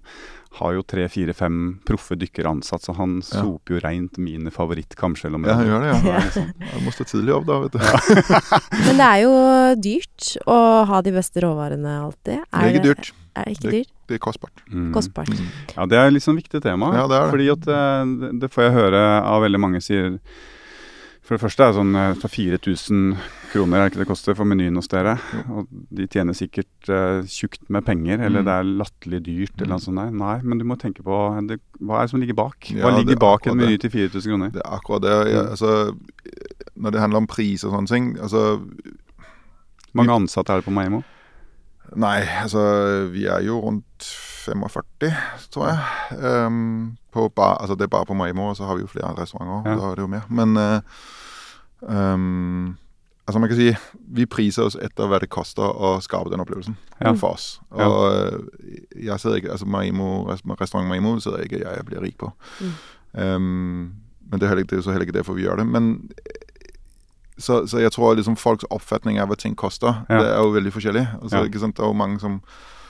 har 0.57 0.73
jo 0.73 0.83
tre, 0.87 1.05
fire, 1.11 1.33
fem 1.37 1.57
proffe 1.85 2.17
dykkere 2.17 2.49
ansatt, 2.49 2.85
så 2.85 2.95
han 2.97 3.19
Ja. 3.19 3.43
soper 3.43 3.75
jo 3.75 3.81
reint 3.83 4.17
mine 4.17 4.49
Ja, 4.49 5.57
han 5.59 5.67
gjør 5.67 5.81
det, 5.83 5.91
ja. 5.91 6.17
Ja. 6.37 6.67
Jeg 6.73 6.83
må 6.85 6.91
stå 6.95 7.05
tidlig 7.05 7.35
opp 7.35 7.45
da, 7.45 7.59
vet 7.65 7.75
du. 7.75 7.79
Men 8.87 8.97
det 8.97 9.07
er 9.07 9.21
jo 9.25 9.35
dyrt 9.83 10.31
å 10.47 10.59
ha 10.89 11.01
de 11.01 11.11
beste 11.11 11.43
råvarene 11.43 11.99
alltid. 12.07 12.41
Det 12.41 12.63
er 12.63 12.73
ikke 12.73 12.87
dyrt. 12.89 13.13
Er 13.37 13.47
det 13.49 13.57
ikke 13.57 13.71
dyrt? 13.77 13.93
Det 14.07 14.15
er 14.15 14.23
kostbart. 14.23 14.61
Mm. 14.71 14.91
Kostbart. 14.95 15.31
Ja, 15.75 15.85
det 15.85 15.97
er 15.99 16.11
litt 16.15 16.23
sånn 16.23 16.37
viktig 16.39 16.61
tema. 16.63 16.93
Ja, 16.95 17.07
det 17.11 17.17
er 17.17 17.25
det. 17.25 17.31
Fordi 17.35 17.49
at 17.53 17.67
eh, 17.67 18.13
det, 18.21 18.29
det 18.45 18.51
får 18.53 18.63
jeg 18.69 18.77
høre 18.77 19.01
av 19.23 19.41
veldig 19.43 19.59
mange 19.59 19.81
sier 19.83 20.19
For 21.27 21.35
det 21.35 21.41
første 21.43 21.59
er 21.65 21.73
det 21.73 21.75
sånn 21.75 21.95
eh, 21.99 22.13
fra 22.21 22.29
4000 22.31 23.17
kroner 23.51 23.81
er 23.81 23.83
det 23.89 23.91
ikke 23.91 23.99
det 24.05 24.07
koster 24.07 24.35
for 24.39 24.47
menyen 24.47 24.77
hos 24.79 24.87
dere. 24.87 25.17
Og 25.51 25.67
de 25.91 26.05
tjener 26.07 26.35
sikkert 26.35 26.87
uh, 26.87 27.19
tjukt 27.27 27.65
med 27.69 27.83
penger, 27.87 28.19
eller 28.23 28.39
Mm. 28.43 28.47
det 28.47 28.53
er 28.55 28.69
latterlig 28.79 29.19
dyrt 29.25 29.59
eller 29.61 29.73
noe 29.73 29.83
sånt. 29.83 29.99
der. 29.99 30.11
Nei, 30.15 30.37
men 30.43 30.57
du 30.57 30.63
må 30.63 30.77
tenke 30.79 31.03
på 31.03 31.17
det, 31.49 31.59
hva 31.83 31.99
er 31.99 32.07
det 32.07 32.13
som 32.13 32.21
ligger 32.23 32.37
bak. 32.39 32.69
Hva 32.71 32.91
Ja, 32.91 32.95
ligger 32.95 33.17
er 33.17 33.19
bak 33.25 33.47
en 33.51 33.57
meny 33.59 33.75
til 33.79 33.91
4000 33.91 34.23
kroner? 34.31 34.51
Det 34.55 34.63
er 34.63 34.71
akkurat 34.79 35.01
det. 35.03 35.15
Jeg, 35.27 35.43
Mm. 35.43 35.51
altså, 35.51 35.97
når 36.77 36.91
det 36.95 36.99
handler 37.01 37.17
om 37.17 37.27
pris 37.27 37.63
og 37.67 37.73
sånne 37.75 37.87
ting 37.91 38.07
altså, 38.21 38.61
Hvor 39.91 40.03
mange 40.03 40.15
ansatte 40.15 40.51
er 40.53 40.61
det 40.61 40.65
på 40.65 40.71
Maimo? 40.75 41.03
Nei, 41.95 42.21
altså 42.43 42.61
vi 43.13 43.25
er 43.25 43.39
jo 43.45 43.59
rundt 43.63 44.03
45, 44.47 45.11
tror 45.51 45.67
jeg. 45.67 46.17
Um, 46.47 46.97
på 47.11 47.29
bar, 47.35 47.57
altså 47.61 47.75
det 47.75 47.83
er 47.87 47.93
bare 47.95 48.05
på 48.05 48.13
Maimo, 48.13 48.49
og 48.49 48.57
så 48.57 48.65
har 48.67 48.75
vi 48.75 48.81
jo 48.81 48.87
flere 48.91 49.13
restauranter. 49.17 49.71
Ja. 49.71 49.77
Da 49.79 49.91
er 49.91 49.95
det 49.95 50.01
jo 50.01 50.07
mer. 50.07 50.27
Men 50.29 50.57
uh, 50.57 50.79
um, 51.81 52.77
altså 53.27 53.39
man 53.39 53.49
kan 53.49 53.57
si 53.57 53.69
vi 54.15 54.25
priser 54.25 54.63
oss 54.67 54.77
etter 54.81 55.07
hva 55.09 55.19
det 55.19 55.29
koster 55.33 55.63
å 55.67 55.97
skape 56.03 56.31
den 56.31 56.39
opplevelsen 56.43 56.77
Ja. 57.01 57.11
for 57.13 57.35
oss. 57.35 57.59
Og 57.71 57.97
eh, 58.13 58.37
jeg 59.09 59.19
ser 59.19 59.35
ikke, 59.39 59.51
altså 59.51 59.65
Maimo, 59.67 60.25
restaurant 60.59 60.87
Maimo 60.89 61.17
ser 61.19 61.37
ikke 61.43 61.59
jeg 61.63 61.85
blir 61.85 62.01
rik 62.01 62.17
på. 62.17 62.31
Mm. 62.61 62.71
Um, 63.13 63.93
men 64.29 64.39
det 64.39 64.43
er, 64.45 64.49
heller, 64.49 64.63
ikke- 64.63 64.75
det 64.75 64.79
er 64.79 64.83
så 64.83 64.91
heller 64.91 65.05
ikke 65.07 65.17
derfor 65.19 65.33
vi 65.37 65.43
gjør 65.45 65.57
det. 65.61 65.67
Men 65.67 66.09
så, 67.37 67.65
så 67.67 67.79
jeg 67.79 67.91
tror 67.91 68.15
liksom 68.15 68.35
folks 68.37 68.65
oppfatning 68.71 69.19
av 69.19 69.27
hva 69.29 69.35
ting 69.37 69.55
koster, 69.55 70.03
Ja. 70.09 70.17
det 70.21 70.29
er 70.33 70.41
jo 70.41 70.51
veldig 70.55 70.71
forskjellig. 70.73 71.05
Altså, 71.21 71.37
Ja. 71.37 71.43
ikke 71.45 71.59
sant? 71.59 71.75
Det 71.77 71.83
er 71.83 71.87
jo 71.87 71.93
mange 71.93 72.19
som 72.19 72.41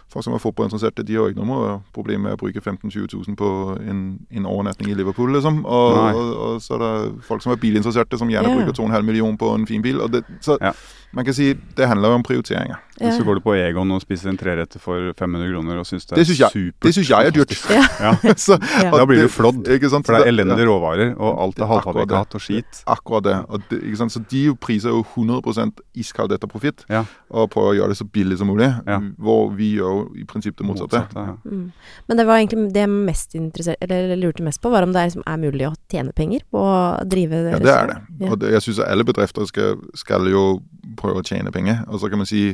Folk 0.10 0.24
som 0.24 0.32
er 0.34 0.40
fotballinteresserte, 0.40 1.04
de 1.04 1.16
har 1.20 1.28
ikke 1.28 1.44
noe 1.46 1.82
problem 1.94 2.22
med 2.24 2.32
å 2.32 2.38
bruke 2.40 2.62
15 2.64 2.88
000-20 2.90 3.28
000 3.28 3.36
på 3.36 3.48
en, 3.92 4.20
en 4.32 4.46
overnatting 4.48 4.88
i 4.88 4.94
Liverpool, 4.96 5.34
liksom. 5.36 5.66
Og, 5.66 5.98
og, 6.16 6.30
og 6.46 6.62
så 6.64 6.78
er 6.78 6.80
det 6.80 7.24
folk 7.28 7.44
som 7.44 7.52
er 7.52 7.60
bilinteresserte, 7.60 8.16
som 8.18 8.30
gjerne 8.32 8.48
Ja. 8.48 8.56
bruker 8.56 8.72
2,5 8.88 9.04
millioner 9.04 9.36
på 9.38 9.50
en 9.54 9.68
fin 9.68 9.82
bil. 9.84 10.00
Og 10.00 10.14
det, 10.14 10.24
så 10.40 10.56
Ja. 10.62 10.72
Man 11.16 11.26
kan 11.26 11.34
si 11.34 11.54
det 11.78 11.88
handler 11.88 12.10
jo 12.10 12.16
om 12.20 12.24
prioriteringer. 12.24 12.78
Ja. 13.00 13.12
Så 13.14 13.22
går 13.24 13.36
du 13.38 13.42
på 13.46 13.54
Egon 13.54 13.92
og 13.94 14.02
spiser 14.02 14.32
en 14.32 14.38
treretter 14.38 14.82
for 14.82 15.12
500 15.20 15.52
kroner 15.52 15.78
og 15.78 15.86
syns 15.86 16.08
det 16.08 16.16
er 16.16 16.18
Det 16.18 16.26
synes 16.28 16.40
jeg- 16.40 16.50
supert. 16.52 16.82
Det 16.82 16.94
syns 16.96 17.10
jeg 17.10 17.28
er 17.28 17.32
dyrt. 17.36 17.54
Ja. 17.70 17.84
Ja, 18.02 18.34
så, 18.46 18.58
Ja. 18.84 18.90
Da 18.92 19.06
blir 19.06 19.22
du 19.22 19.28
flådd, 19.30 19.62
for 20.04 20.14
det 20.18 20.22
er 20.26 20.32
elendige 20.32 20.66
ja. 20.66 20.66
råvarer, 20.66 21.12
og 21.18 21.42
alt 21.44 21.60
er 21.60 21.70
halvfabrikat 21.70 22.34
og 22.36 22.42
skit. 22.42 22.82
Akkurat 22.88 23.24
det. 23.24 23.36
Og 23.50 23.62
det 23.70 23.84
ikke 23.84 23.98
sant? 24.02 24.12
Så 24.12 24.24
de 24.32 24.42
priser 24.56 24.90
jo 24.90 25.04
100 25.16 25.72
iskaldt 25.96 26.34
etter 26.34 26.48
profitt, 26.50 26.86
Ja. 26.90 27.04
og 27.30 27.52
prøver 27.52 27.70
å 27.72 27.78
gjøre 27.78 27.90
det 27.94 27.98
så 28.02 28.10
billig 28.10 28.38
som 28.40 28.48
mulig. 28.50 28.70
Ja. 28.88 28.98
Hvor 29.22 29.54
vi 29.56 29.76
gjør 29.78 29.94
jo 29.94 30.16
i 30.18 30.26
prinsippet 30.26 30.58
det 30.58 30.66
motsatte. 30.68 31.06
ja. 31.16 31.36
Mm. 31.46 31.72
Men 32.10 32.18
det 32.18 32.26
var 32.26 32.38
egentlig 32.42 32.74
det 32.74 32.82
jeg 32.82 32.90
mest 32.90 33.36
interessert, 33.36 33.78
eller 33.82 34.16
lurte 34.18 34.42
mest 34.44 34.60
på, 34.62 34.72
var 34.72 34.82
om 34.84 34.92
det 34.94 35.02
er, 35.02 35.06
liksom, 35.12 35.24
er 35.28 35.38
mulig 35.38 35.68
å 35.70 35.76
tjene 35.92 36.14
penger 36.14 36.42
på 36.52 36.58
å 36.58 37.08
drive 37.08 37.52
Ja, 37.52 37.60
det 37.60 37.70
er 37.78 37.88
det. 37.94 37.98
Ja. 38.20 38.32
Og 38.32 38.40
det, 38.40 38.52
jeg 38.58 38.62
syns 38.66 38.80
alle 38.80 39.04
bedrifter 39.06 39.46
skal, 39.46 39.78
skal 39.94 40.26
jo 40.32 40.62
prøve 40.98 41.22
å 41.22 41.28
tjene 41.28 41.54
penger. 41.54 41.84
Og 41.88 42.02
så 42.02 42.10
kan 42.12 42.22
man 42.24 42.30
si 42.30 42.50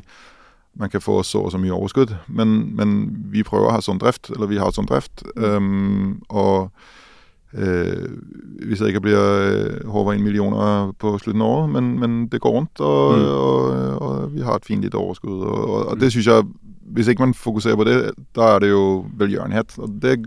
man 0.79 0.89
kan 0.89 1.03
få 1.06 1.19
så 1.21 1.43
og 1.45 1.51
så 1.53 1.60
mye 1.62 1.73
overskudd, 1.75 2.15
men, 2.34 2.75
men 2.75 2.93
vi 3.29 3.43
prøver 3.45 3.69
å 3.69 3.75
ha 3.75 3.82
sånn 3.86 3.99
drift, 4.01 4.32
eller 4.34 4.49
vi 4.49 4.58
har 4.58 4.73
sånn 4.73 4.88
drift. 4.89 5.21
Um, 5.38 6.23
og 6.34 6.71
eh, 7.53 8.08
vi 8.65 8.73
jeg 8.79 8.89
ikke 8.95 9.03
blir 9.06 9.84
håva 9.93 10.15
inn 10.17 10.25
millioner 10.25 10.89
på 10.97 11.13
slutten 11.21 11.43
av 11.45 11.51
året, 11.60 11.69
men, 11.75 11.91
men 12.01 12.15
det 12.32 12.41
går 12.41 12.56
rundt, 12.58 12.82
og, 12.82 13.19
Mm. 13.19 13.27
og, 13.29 14.01
og 14.01 14.34
vi 14.34 14.41
har 14.41 14.58
et 14.58 14.65
fint 14.65 14.82
lite 14.82 14.97
overskudd. 14.97 15.43
Og, 15.45 15.60
og, 15.69 15.79
og 15.93 15.99
det 16.01 16.10
syns 16.13 16.32
jeg 16.32 16.49
Hvis 16.93 17.08
ikke 17.08 17.23
man 17.23 17.34
fokuserer 17.34 17.77
på 17.79 17.86
det, 17.88 18.12
da 18.36 18.56
er 18.56 18.60
det 18.60 18.69
jo 18.69 19.06
velgjørenhet. 19.17 19.77
Og 19.82 19.93
det, 20.01 20.17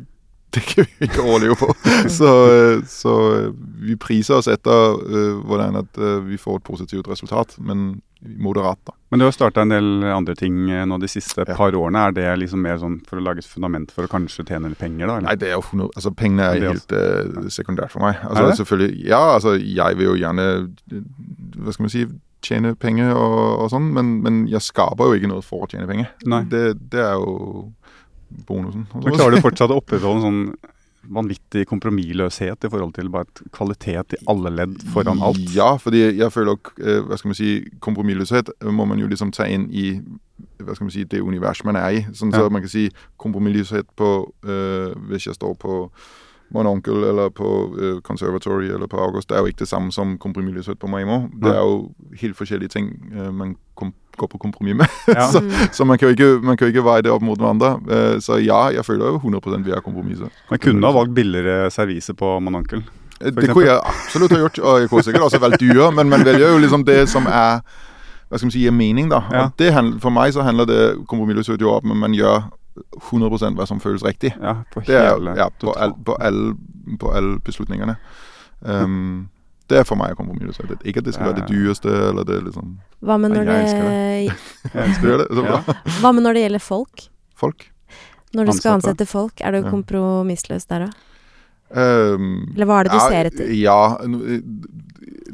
det 0.56 0.62
kan 0.64 0.84
vi 0.86 1.06
ikke 1.08 1.22
overleve 1.24 1.56
på. 1.60 1.68
så, 2.08 2.30
eh, 2.52 2.82
så 2.88 3.14
eh, 3.36 3.48
vi 3.86 3.96
priser 4.00 4.38
oss 4.38 4.48
etter 4.48 5.00
uh, 5.02 5.40
hvordan 5.44 5.76
at 5.82 5.98
uh, 6.00 6.18
vi 6.24 6.38
får 6.40 6.60
et 6.60 6.64
positivt 6.68 7.08
resultat, 7.10 7.56
men 7.58 8.00
moderat, 8.40 8.78
da. 8.88 8.94
Men 9.12 9.20
du 9.20 9.26
har 9.26 9.34
starta 9.36 9.62
en 9.62 9.70
del 9.70 10.02
andre 10.10 10.34
ting 10.34 10.54
nå 10.88 10.96
de 10.98 11.06
siste 11.10 11.44
Ja. 11.46 11.54
par 11.54 11.74
årene. 11.76 12.06
Er 12.08 12.14
det 12.16 12.24
liksom 12.40 12.62
mer 12.64 12.78
sånn 12.80 12.96
for 13.06 13.20
å 13.20 13.22
lage 13.22 13.44
et 13.44 13.46
fundament 13.46 13.92
for 13.94 14.06
å 14.08 14.10
kanskje 14.10 14.46
tjene 14.48 14.72
penger, 14.74 15.06
da? 15.06 15.18
Nei, 15.28 15.34
det 15.38 15.50
er 15.52 15.58
jo 15.58 15.62
100, 15.62 15.90
altså 15.94 16.10
Pengene 16.16 16.48
er 16.48 16.56
er 16.64 16.72
helt 16.72 16.94
uh, 16.96 17.46
sekundært 17.52 17.92
for 17.92 18.02
meg. 18.02 18.16
Er 18.16 18.30
Altså 18.32 18.46
det? 18.48 18.56
selvfølgelig 18.62 19.04
Ja, 19.12 19.20
altså 19.36 19.54
jeg 19.60 19.98
vil 20.00 20.08
jo 20.08 20.16
gjerne 20.24 20.46
Hva 21.60 21.72
skal 21.76 21.86
man 21.86 21.92
si 21.92 22.06
tjene 22.46 22.74
penger 22.78 23.12
og, 23.14 23.36
og 23.66 23.70
sånn, 23.72 23.86
men, 23.94 24.10
men 24.24 24.42
jeg 24.50 24.62
skaper 24.64 25.08
jo 25.12 25.20
ikke 25.20 25.30
noe 25.30 25.42
for 25.44 25.64
å 25.64 25.70
tjene 25.70 25.86
penger. 25.88 26.10
Det, 26.50 26.64
det 26.92 27.00
er 27.02 27.14
jo 27.20 27.72
bonusen. 28.46 28.86
Men 28.94 29.14
klarer 29.14 29.36
du 29.36 29.44
fortsatt 29.44 29.70
å 29.72 29.78
opprettholde 29.80 30.22
en 30.22 30.26
sånn 30.26 30.72
vanvittig 31.06 31.66
kompromissløshet 31.70 32.66
i 32.66 32.70
forhold 32.72 32.96
til 32.96 33.08
bare 33.14 33.28
et 33.28 33.42
kvalitet 33.54 34.16
i 34.16 34.20
alle 34.26 34.50
ledd 34.50 34.76
foran 34.94 35.20
alt? 35.22 35.38
Ja, 35.54 35.76
fordi 35.78 36.00
jeg 36.18 36.32
føler 36.34 36.58
eh, 36.82 36.98
hva 37.06 37.18
skal 37.18 37.30
man 37.30 37.38
si, 37.38 37.50
kompromissløshet 37.84 38.50
må 38.74 38.88
man 38.90 38.98
jo 38.98 39.06
liksom 39.10 39.30
ta 39.36 39.46
inn 39.46 39.68
i 39.70 39.92
hva 40.58 40.74
skal 40.74 40.88
man 40.88 40.92
si, 40.96 41.04
det 41.04 41.22
universet 41.22 41.68
man 41.68 41.78
er 41.78 41.90
i. 42.00 42.04
Sånn 42.16 42.32
Ja. 42.34 42.42
så 42.42 42.50
man 42.50 42.64
kan 42.64 42.72
si 42.72 42.88
kompromissløshet 43.22 43.86
på 43.96 44.08
eh, 44.44 44.92
Hvis 45.08 45.26
jeg 45.28 45.36
står 45.38 45.54
på 45.60 45.76
Mononkel 46.54 47.04
eller 47.04 47.30
på 47.34 47.48
uh, 47.74 48.00
Conservatory 48.00 48.68
eller 48.70 48.86
på 48.86 48.98
August, 49.02 49.28
det 49.28 49.36
er 49.36 49.40
jo 49.44 49.52
ikke 49.52 49.64
det 49.64 49.68
samme 49.68 49.92
som 49.92 50.18
kompromissløshet 50.18 50.78
på 50.78 50.90
Maimo. 50.90 51.26
Det 51.42 51.52
er 51.52 51.62
jo 51.62 51.90
helt 52.20 52.36
forskjellige 52.38 52.68
ting 52.68 52.92
uh, 53.16 53.32
man 53.34 53.56
går 54.16 54.26
på 54.26 54.38
kompromiss 54.38 54.76
med. 54.76 54.86
Ja. 55.08 55.26
så, 55.32 55.42
så 55.72 55.84
man 55.84 55.98
kan 55.98 56.08
ikke, 56.08 56.38
man 56.42 56.56
kan 56.56 56.68
jo 56.68 56.74
ikke 56.74 56.84
veie 56.86 57.02
det 57.02 57.10
opp 57.12 57.22
mot 57.22 57.38
hverandre. 57.38 57.74
Uh, 57.86 58.20
så 58.22 58.38
ja, 58.40 58.68
jeg 58.72 58.84
føler 58.84 59.06
jo 59.06 59.16
100 59.16 59.64
vi 59.64 59.74
er 59.74 59.80
kompromisser. 59.80 60.30
Man 60.50 60.62
kunne 60.62 60.86
ha 60.86 60.92
valgt 60.96 61.14
billigere 61.14 61.70
servise 61.70 62.14
på 62.14 62.38
Mononkel. 62.40 62.84
Det 63.20 63.48
kunne 63.48 63.66
jeg 63.66 63.80
absolutt 63.80 64.32
ha 64.32 64.38
gjort, 64.38 64.58
og 64.58 64.80
jeg 64.80 64.88
kunne 64.88 65.02
sikkert 65.02 65.22
også 65.22 65.40
valgt 65.40 65.60
dyre, 65.60 65.92
men 65.92 66.08
man 66.08 66.24
velger 66.24 66.50
jo 66.52 66.58
liksom 66.58 66.84
det 66.84 67.06
som 67.08 67.26
er 67.26 67.62
hva 68.26 68.38
skal 68.40 68.48
man 68.48 68.52
si, 68.52 68.62
gir 68.64 68.74
mening, 68.74 69.10
da. 69.10 69.20
Ja. 69.30 69.42
Og 69.46 69.58
det 69.58 69.70
handler, 69.72 70.00
for 70.02 70.10
meg 70.10 70.32
så 70.34 70.42
handler 70.42 70.66
det 70.66 70.80
kompromissløshet 71.06 71.62
jo 71.62 71.70
om 71.70 71.92
at 71.94 72.00
man 72.00 72.14
gjør 72.16 72.48
100% 73.10 73.56
hva 73.58 73.66
som 73.66 73.80
føles 73.80 74.04
riktig. 74.04 74.32
Ja, 74.40 74.60
på 74.72 74.82
hele 74.86 75.32
er 75.32 75.40
ja, 75.44 75.48
på, 75.60 75.72
all, 75.72 75.94
på, 76.04 76.16
alle, 76.20 76.54
på 77.00 77.12
alle 77.12 77.38
beslutningene. 77.44 77.96
Um, 78.60 79.28
det 79.70 79.80
er 79.80 79.86
for 79.86 79.98
meg 79.98 80.14
kompromissløshet. 80.18 80.84
Ikke 80.86 81.02
at 81.02 81.08
det 81.08 81.14
skal 81.16 81.32
være 81.32 81.40
det 81.40 81.48
dyreste, 81.50 81.90
eller 81.90 82.26
det 82.26 82.38
liksom 82.44 82.76
Hva 83.02 83.16
med 83.18 83.34
når 83.34 83.42
jeg 83.42 83.48
det, 83.48 83.62
elsker 83.64 84.94
Skal 84.98 85.08
du 85.08 85.18
det? 85.22 85.26
Så 85.30 85.42
bra. 85.42 85.58
hva 86.00 86.12
med 86.14 86.26
når 86.26 86.38
det 86.38 86.44
gjelder 86.46 86.62
folk? 86.62 87.08
Folk. 87.36 87.66
Når 88.36 88.50
du 88.50 88.52
skal 88.56 88.76
ansette 88.76 89.06
folk, 89.06 89.40
er 89.40 89.50
du 89.50 89.64
Ja. 89.64 89.70
kompromissløs 89.70 90.66
der 90.70 90.88
òg? 90.88 90.94
Um, 91.66 92.52
Eller 92.54 92.66
hva 92.68 92.78
er 92.78 92.86
det 92.86 92.92
du 92.92 92.98
ja, 93.00 93.08
ser 93.10 93.28
etter? 93.32 93.48
Ja, 93.58 93.96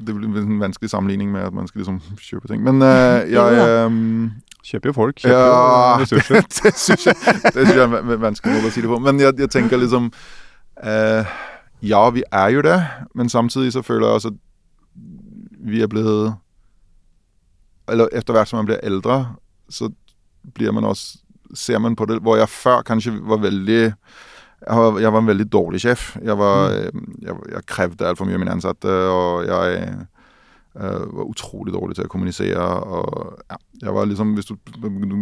det 0.07 0.15
blir 0.17 0.39
en 0.41 0.61
vanskelig 0.63 0.89
sammenligning 0.91 1.29
med 1.33 1.45
at 1.45 1.53
man 1.53 1.69
skal 1.69 1.83
liksom 1.83 2.01
kjøpe 2.17 2.49
ting. 2.49 2.63
Men 2.65 2.81
uh, 2.81 3.21
jeg 3.29 3.87
um, 3.87 4.33
Kjøper 4.63 4.93
jo 4.93 4.95
folk, 4.95 5.17
kjøper 5.19 5.35
Ja, 5.35 5.97
jo 5.99 6.01
ressurser. 6.03 6.43
det 6.43 6.75
syns 6.79 7.07
jeg, 7.07 7.17
er 7.89 8.21
vanskelig 8.23 8.63
å 8.63 8.71
si 8.71 8.85
det 8.85 8.91
på. 8.93 8.99
Men 9.03 9.19
jeg, 9.23 9.35
jeg 9.43 9.51
tenker 9.51 9.81
liksom 9.83 10.11
uh, 10.85 11.33
Ja, 11.83 12.03
vi 12.15 12.23
er 12.31 12.53
jo 12.55 12.63
det, 12.63 12.79
men 13.19 13.29
samtidig 13.33 13.73
så 13.75 13.83
føler 13.83 14.07
jeg 14.07 14.21
også 14.21 14.33
at 14.35 14.41
vi 15.63 15.83
er 15.83 15.91
blevet 15.91 16.35
Eller 17.91 18.11
etter 18.15 18.35
hvert 18.35 18.51
som 18.51 18.59
man 18.59 18.67
blir 18.67 18.81
eldre, 18.83 19.21
så 19.71 19.91
blir 20.55 20.75
man 20.75 20.85
også 20.91 21.19
Ser 21.55 21.79
man 21.85 21.95
på 21.99 22.07
det 22.09 22.17
Hvor 22.25 22.39
jeg 22.41 22.49
før 22.49 22.83
kanskje 22.87 23.13
var 23.29 23.43
veldig 23.43 23.83
jeg 24.63 24.79
var, 24.79 24.99
jeg 25.03 25.11
var 25.13 25.19
en 25.19 25.27
veldig 25.27 25.45
dårlig 25.51 25.81
sjef. 25.83 26.03
Jeg, 26.23 26.37
var, 26.39 26.71
jeg, 26.71 27.33
jeg 27.51 27.65
krevde 27.67 28.07
altfor 28.07 28.29
mye 28.29 28.37
av 28.39 28.43
mine 28.45 28.53
ansatte, 28.55 28.93
og 29.11 29.41
jeg 29.49 29.81
var 30.75 31.29
utrolig 31.29 31.75
dårlig 31.75 31.97
til 31.97 32.07
å 32.07 32.09
kommunisere. 32.09 32.63
Og, 32.63 33.41
ja, 33.51 33.57
jeg 33.83 33.95
var 33.95 34.07
liksom, 34.07 34.35
Hvis 34.35 34.47
du 34.47 34.57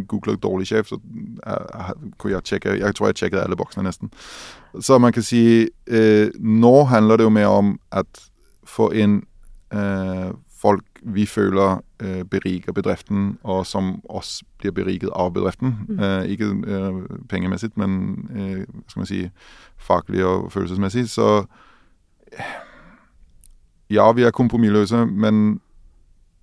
googler 0.09 0.37
'dårlig 0.37 0.67
sjef', 0.67 0.89
så 0.89 0.99
eh, 1.47 1.93
kunne 2.19 2.35
jeg 2.35 2.43
sjekke 2.45 2.79
Jeg 2.79 2.95
tror 2.95 3.07
jeg 3.07 3.17
sjekket 3.17 3.41
alle 3.41 3.57
boksene, 3.57 3.85
nesten. 3.85 4.11
Så 4.81 4.99
man 4.99 5.13
kan 5.13 5.23
si 5.23 5.69
eh, 5.87 6.29
Nå 6.39 6.85
handler 6.85 7.17
det 7.17 7.25
jo 7.25 7.31
mer 7.31 7.47
om 7.47 7.79
at 7.93 8.31
få 8.65 8.93
inn 8.93 9.23
eh, 9.73 10.31
folk 10.61 10.85
vi 11.03 11.27
føler 11.27 11.81
øh, 12.01 12.25
beriker 12.25 12.73
bedriften, 12.73 13.39
og 13.43 13.67
som 13.67 14.03
også 14.05 14.45
blir 14.59 14.71
beriket 14.71 15.11
av 15.15 15.33
bedriften. 15.33 15.75
Mm. 15.89 16.01
Øh, 16.01 16.25
ikke 16.25 16.45
øh, 16.45 17.03
pengemessig, 17.29 17.71
men 17.77 18.29
øh, 18.37 18.67
skal 18.89 19.01
man 19.01 19.07
si, 19.07 19.29
faglig 19.79 20.25
og 20.25 20.53
følelsesmessig. 20.53 21.09
Så 21.11 21.45
ja, 23.91 24.07
vi 24.17 24.23
er 24.27 24.31
kompromissløse, 24.37 25.05
men 25.11 25.61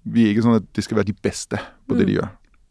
vi 0.07 0.25
er 0.25 0.33
ikke 0.35 0.43
sånn 0.45 0.59
at 0.61 0.67
det 0.75 0.83
skal 0.85 0.99
være 1.01 1.09
de 1.11 1.17
beste 1.23 1.59
på 1.87 1.95
det 1.97 2.05
Mm. 2.05 2.09
de 2.11 2.13
gjør. 2.19 2.29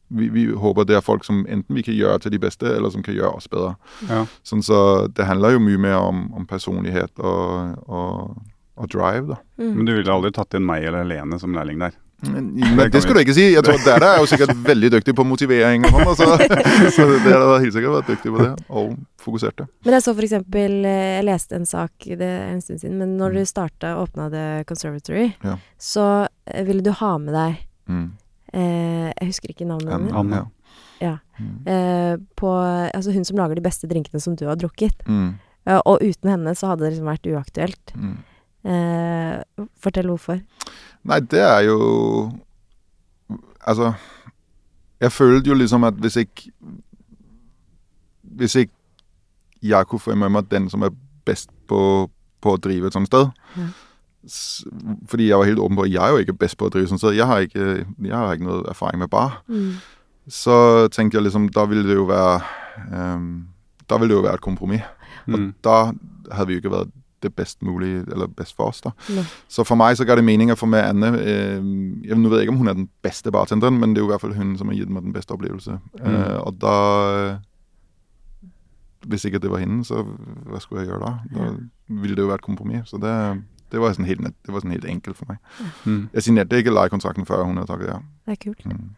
Vi, 0.08 0.28
vi 0.30 0.44
håper 0.54 0.84
det 0.86 0.96
er 0.96 1.02
folk 1.02 1.24
som 1.26 1.40
enten 1.50 1.74
vi 1.74 1.82
kan 1.82 1.94
gjøre 1.96 2.20
til 2.22 2.30
de 2.30 2.38
beste, 2.38 2.66
eller 2.76 2.90
som 2.94 3.02
kan 3.02 3.14
gjøre 3.16 3.34
oss 3.40 3.48
bedre. 3.50 3.72
Ja. 4.08 4.20
Sånn 4.46 4.62
så 4.62 5.08
Det 5.12 5.26
handler 5.26 5.56
jo 5.56 5.58
mye 5.64 5.78
mer 5.82 5.96
om, 5.98 6.32
om 6.32 6.46
personlighet 6.46 7.10
og, 7.18 7.74
og, 7.88 8.36
og 8.76 8.88
drive, 8.92 9.26
da. 9.34 9.36
Mm. 9.58 9.72
Men 9.76 9.84
du 9.88 9.92
ville 9.96 10.12
aldri 10.14 10.30
tatt 10.36 10.54
inn 10.54 10.64
meg 10.68 10.84
eller 10.86 11.04
Lene 11.04 11.40
som 11.42 11.52
lærling 11.56 11.80
der? 11.82 11.96
Men, 12.24 12.46
men 12.76 12.90
det 12.90 13.02
skal 13.04 13.14
du 13.14 13.20
ikke 13.20 13.34
si. 13.36 13.42
Jeg 13.52 13.62
tror 13.66 13.76
Dere 13.84 14.06
er 14.14 14.20
jo 14.22 14.26
sikkert 14.30 14.54
veldig 14.64 14.88
dyktig 14.94 15.12
på 15.18 15.24
motivering. 15.28 15.84
og 15.84 16.14
sånn, 16.16 16.32
altså. 16.32 16.60
Så 16.96 17.04
dere 17.26 17.42
har 17.44 17.60
helt 17.60 17.74
sikkert 17.76 17.92
vært 17.98 18.08
dyktige 18.14 18.32
på 18.32 18.40
det, 18.40 18.52
og 18.72 18.94
fokuserte. 19.20 19.66
Men 19.84 19.96
jeg 19.98 20.04
så 20.06 20.14
for 20.16 20.24
eksempel 20.24 20.78
eh, 20.88 21.16
Jeg 21.18 21.26
leste 21.28 21.58
en 21.58 21.66
sak 21.68 21.92
det 22.08 22.24
er 22.30 22.54
en 22.54 22.62
stund 22.64 22.80
siden, 22.80 22.96
men 23.02 23.16
når 23.20 23.36
du 23.36 23.42
starta 23.46 23.92
og 23.98 24.08
åpna 24.08 24.30
The 24.32 24.46
Conservatory, 24.68 25.26
Mm. 25.36 25.50
Ja. 25.50 25.56
så 25.78 26.06
eh, 26.48 26.64
ville 26.64 26.82
du 26.86 26.90
ha 27.02 27.12
med 27.18 27.34
deg 27.36 27.58
Mm. 27.86 28.06
eh, 28.52 29.12
Jeg 29.20 29.28
husker 29.34 29.52
ikke 29.52 29.66
navnet 29.68 29.92
hennes. 29.92 30.12
Anne. 30.16 30.40
Ja. 31.00 31.18
Eh, 31.68 32.16
på 32.40 32.48
Altså 32.96 33.12
hun 33.12 33.24
som 33.28 33.36
lager 33.36 33.54
de 33.60 33.62
beste 33.68 33.86
drinkene 33.86 34.20
som 34.24 34.34
du 34.34 34.46
har 34.48 34.56
drukket. 34.56 35.04
Mm. 35.06 35.34
Eh, 35.68 35.80
og 35.84 36.00
uten 36.00 36.30
henne 36.32 36.56
så 36.56 36.72
hadde 36.72 36.86
det 36.88 36.94
liksom 36.96 37.12
vært 37.12 37.28
uaktuelt. 37.28 37.92
Mm. 37.94 38.16
Eh, 38.66 39.66
fortell 39.84 40.08
hvorfor. 40.10 40.40
Nei, 41.06 41.20
det 41.20 41.40
er 41.40 41.60
jo 41.68 41.76
Altså 43.66 43.92
Jeg 45.00 45.12
følte 45.12 45.50
jo 45.52 45.54
liksom 45.58 45.84
at 45.86 45.94
hvis 46.02 46.16
ikke 46.22 46.50
Hvis 48.36 48.54
ikke 48.64 48.72
jeg 49.62 49.86
kunne 49.88 50.00
få 50.04 50.14
med 50.14 50.28
meg 50.34 50.50
den 50.50 50.68
som 50.70 50.82
er 50.86 50.92
best 51.26 51.48
på, 51.68 51.78
på 52.44 52.52
å 52.54 52.58
drive 52.62 52.86
et 52.90 52.94
sånt 52.96 53.08
sted 53.08 53.30
mm. 53.56 53.70
Fordi 55.08 55.28
jeg 55.30 55.38
var 55.38 55.46
helt 55.48 55.62
åpen 55.62 55.78
på 55.78 55.86
at 55.86 55.92
jeg 55.94 56.02
er 56.02 56.14
jo 56.16 56.22
ikke 56.24 56.36
best 56.42 56.58
på 56.58 56.66
å 56.66 56.70
drive 56.74 56.84
et 56.88 56.90
sånt 56.90 57.00
sted. 57.02 57.14
Jeg 57.14 57.26
har 57.30 57.44
ikke, 57.46 57.66
jeg 58.02 58.10
har 58.16 58.32
ikke 58.34 58.46
noe 58.48 58.64
erfaring 58.72 58.98
med 58.98 59.10
bar. 59.12 59.36
Mm. 59.46 59.76
Så 60.26 60.56
tenkte 60.90 61.14
jeg 61.20 61.28
liksom 61.28 61.44
Da 61.54 61.62
ville 61.70 61.86
det 61.86 61.94
jo 61.94 62.08
være 62.10 62.40
um, 62.90 63.28
Da 63.86 64.00
ville 64.02 64.10
det 64.10 64.18
jo 64.18 64.24
være 64.26 64.40
et 64.40 64.46
kompromiss. 64.48 64.82
Og 65.28 65.38
Mm. 65.38 65.46
da 65.62 65.76
hadde 66.32 66.46
vi 66.48 66.54
jo 66.56 66.60
ikke 66.64 66.74
vært 66.74 66.90
det 67.22 67.32
best 67.34 67.62
mulige, 67.62 68.04
eller 68.12 68.26
best 68.26 68.56
for 68.56 68.70
oss. 68.70 68.80
da. 68.80 68.90
Nei. 69.14 69.24
Så 69.48 69.64
for 69.64 69.78
meg 69.78 69.96
så 69.96 70.04
ga 70.04 70.16
det 70.18 70.24
mening 70.24 70.52
å 70.52 70.58
få 70.58 70.68
med 70.70 70.84
Anne. 70.84 71.12
Eh, 71.20 71.58
jeg, 72.06 72.18
nå 72.18 72.30
vet 72.30 72.42
jeg 72.42 72.48
ikke 72.48 72.54
om 72.54 72.62
hun 72.62 72.72
er 72.72 72.78
den 72.78 72.88
beste 73.04 73.32
bartenderen, 73.32 73.80
men 73.80 73.94
det 73.94 74.00
er 74.00 74.06
jo 74.06 74.10
i 74.10 74.14
hvert 74.14 74.24
fall 74.24 74.36
hun 74.36 74.56
som 74.60 74.70
har 74.70 74.78
gitt 74.78 74.92
meg 74.92 75.06
den 75.06 75.16
beste 75.16 75.34
opplevelse. 75.36 75.78
Eh, 76.00 76.38
og 76.42 76.58
da 76.62 76.76
eh, 77.16 77.44
Hvis 79.06 79.24
ikke 79.28 79.38
det 79.38 79.50
var 79.50 79.62
henne, 79.62 79.84
så 79.86 80.02
hva 80.02 80.58
skulle 80.60 80.82
jeg 80.82 80.90
gjøre 80.90 81.04
da? 81.04 81.12
Da 81.30 81.50
ville 82.02 82.16
det 82.16 82.24
jo 82.24 82.30
være 82.32 82.42
et 82.42 82.46
kompromiss. 82.46 82.88
Så 82.90 82.98
det, 82.98 83.12
det, 83.70 83.78
var 83.78 83.94
sånn 83.94 84.08
helt, 84.08 84.20
det 84.20 84.52
var 84.52 84.66
helt 84.66 84.88
enkelt 84.90 85.16
for 85.16 85.30
meg. 85.30 85.38
Mm. 85.84 86.08
Jeg 86.12 86.26
signerte 86.26 86.58
ikke 86.58 86.74
leiekontrakten 86.74 87.28
før 87.28 87.44
hun 87.46 87.60
hadde 87.60 87.70
takket 87.70 87.92
ja. 87.92 88.00
Det 88.26 88.34
er 88.34 88.40
kult. 88.42 88.66
Mm. 88.66 88.88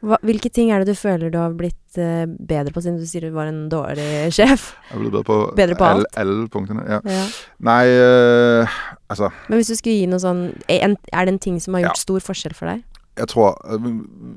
Hva, 0.00 0.16
hvilke 0.24 0.48
ting 0.48 0.70
er 0.72 0.80
det 0.80 0.94
du 0.94 0.98
føler 0.98 1.32
du 1.32 1.36
har 1.36 1.52
blitt 1.56 1.98
uh, 2.00 2.24
bedre 2.24 2.72
på, 2.72 2.80
siden 2.80 2.96
du 2.96 3.06
sier 3.08 3.26
du 3.26 3.34
var 3.34 3.50
en 3.50 3.66
dårlig 3.72 4.30
sjef? 4.36 4.70
Jeg 4.90 5.00
ble 5.02 5.10
bedre 5.10 5.26
på, 5.28 5.38
Bedre 5.58 5.76
på 5.76 5.88
alt? 5.88 6.06
alle 6.20 6.48
punktene. 6.52 6.84
Ja. 6.88 7.00
Ja. 7.04 7.26
Nei, 7.68 7.82
uh, 7.92 8.78
altså 9.12 9.28
Men 9.48 9.60
hvis 9.60 9.72
du 9.72 9.76
skulle 9.76 9.98
gi 9.98 10.08
noe 10.08 10.22
sånn 10.22 10.46
Er 10.70 10.94
det 10.96 11.34
en 11.34 11.42
ting 11.42 11.60
som 11.60 11.76
har 11.76 11.84
gjort 11.88 12.00
Ja. 12.00 12.06
stor 12.06 12.24
forskjell 12.30 12.56
for 12.56 12.72
deg? 12.72 12.86
jeg 13.20 13.28
tror 13.28 13.56
øh, 13.68 13.80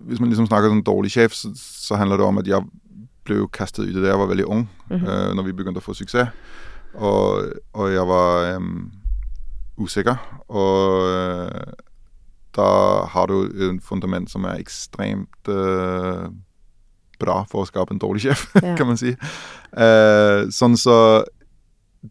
Hvis 0.09 0.20
man 0.20 0.30
liksom 0.30 0.47
snakker 0.49 0.72
sånn 0.74 0.84
dårlig 0.84 1.14
sjef, 1.14 1.36
så, 1.38 1.51
så 1.55 1.95
handler 1.99 2.20
det 2.20 2.26
om 2.28 2.41
at 2.41 2.49
jeg 2.49 2.66
ble 3.24 3.38
jo 3.39 3.47
kastet 3.53 3.86
ut 3.86 3.95
i 3.95 4.01
det 4.01 4.09
jeg 4.09 4.20
var 4.20 4.28
veldig 4.28 4.45
ung, 4.51 4.66
mm 4.89 4.97
-hmm. 4.99 5.07
uh, 5.07 5.34
når 5.36 5.43
vi 5.43 5.53
begynte 5.53 5.80
å 5.80 5.86
få 5.86 5.93
suksess. 5.93 6.28
Og, 6.93 7.53
og 7.74 7.93
jeg 7.93 8.07
var 8.07 8.55
um, 8.55 8.91
usikker. 9.78 10.18
Og 10.47 11.49
da 12.55 13.05
har 13.13 13.27
du 13.27 13.37
et 13.71 13.83
fundament 13.83 14.29
som 14.29 14.45
er 14.45 14.59
ekstremt 14.61 15.49
uh, 15.49 16.27
bra 17.19 17.43
for 17.49 17.63
å 17.63 17.69
skape 17.69 17.93
en 17.95 17.99
dårlig 18.01 18.21
sjef, 18.27 18.47
Ja. 18.63 18.75
kan 18.77 18.87
man 18.89 18.97
si. 18.99 19.13
Uh, 19.73 20.45
sånn 20.53 20.75
så 20.77 20.97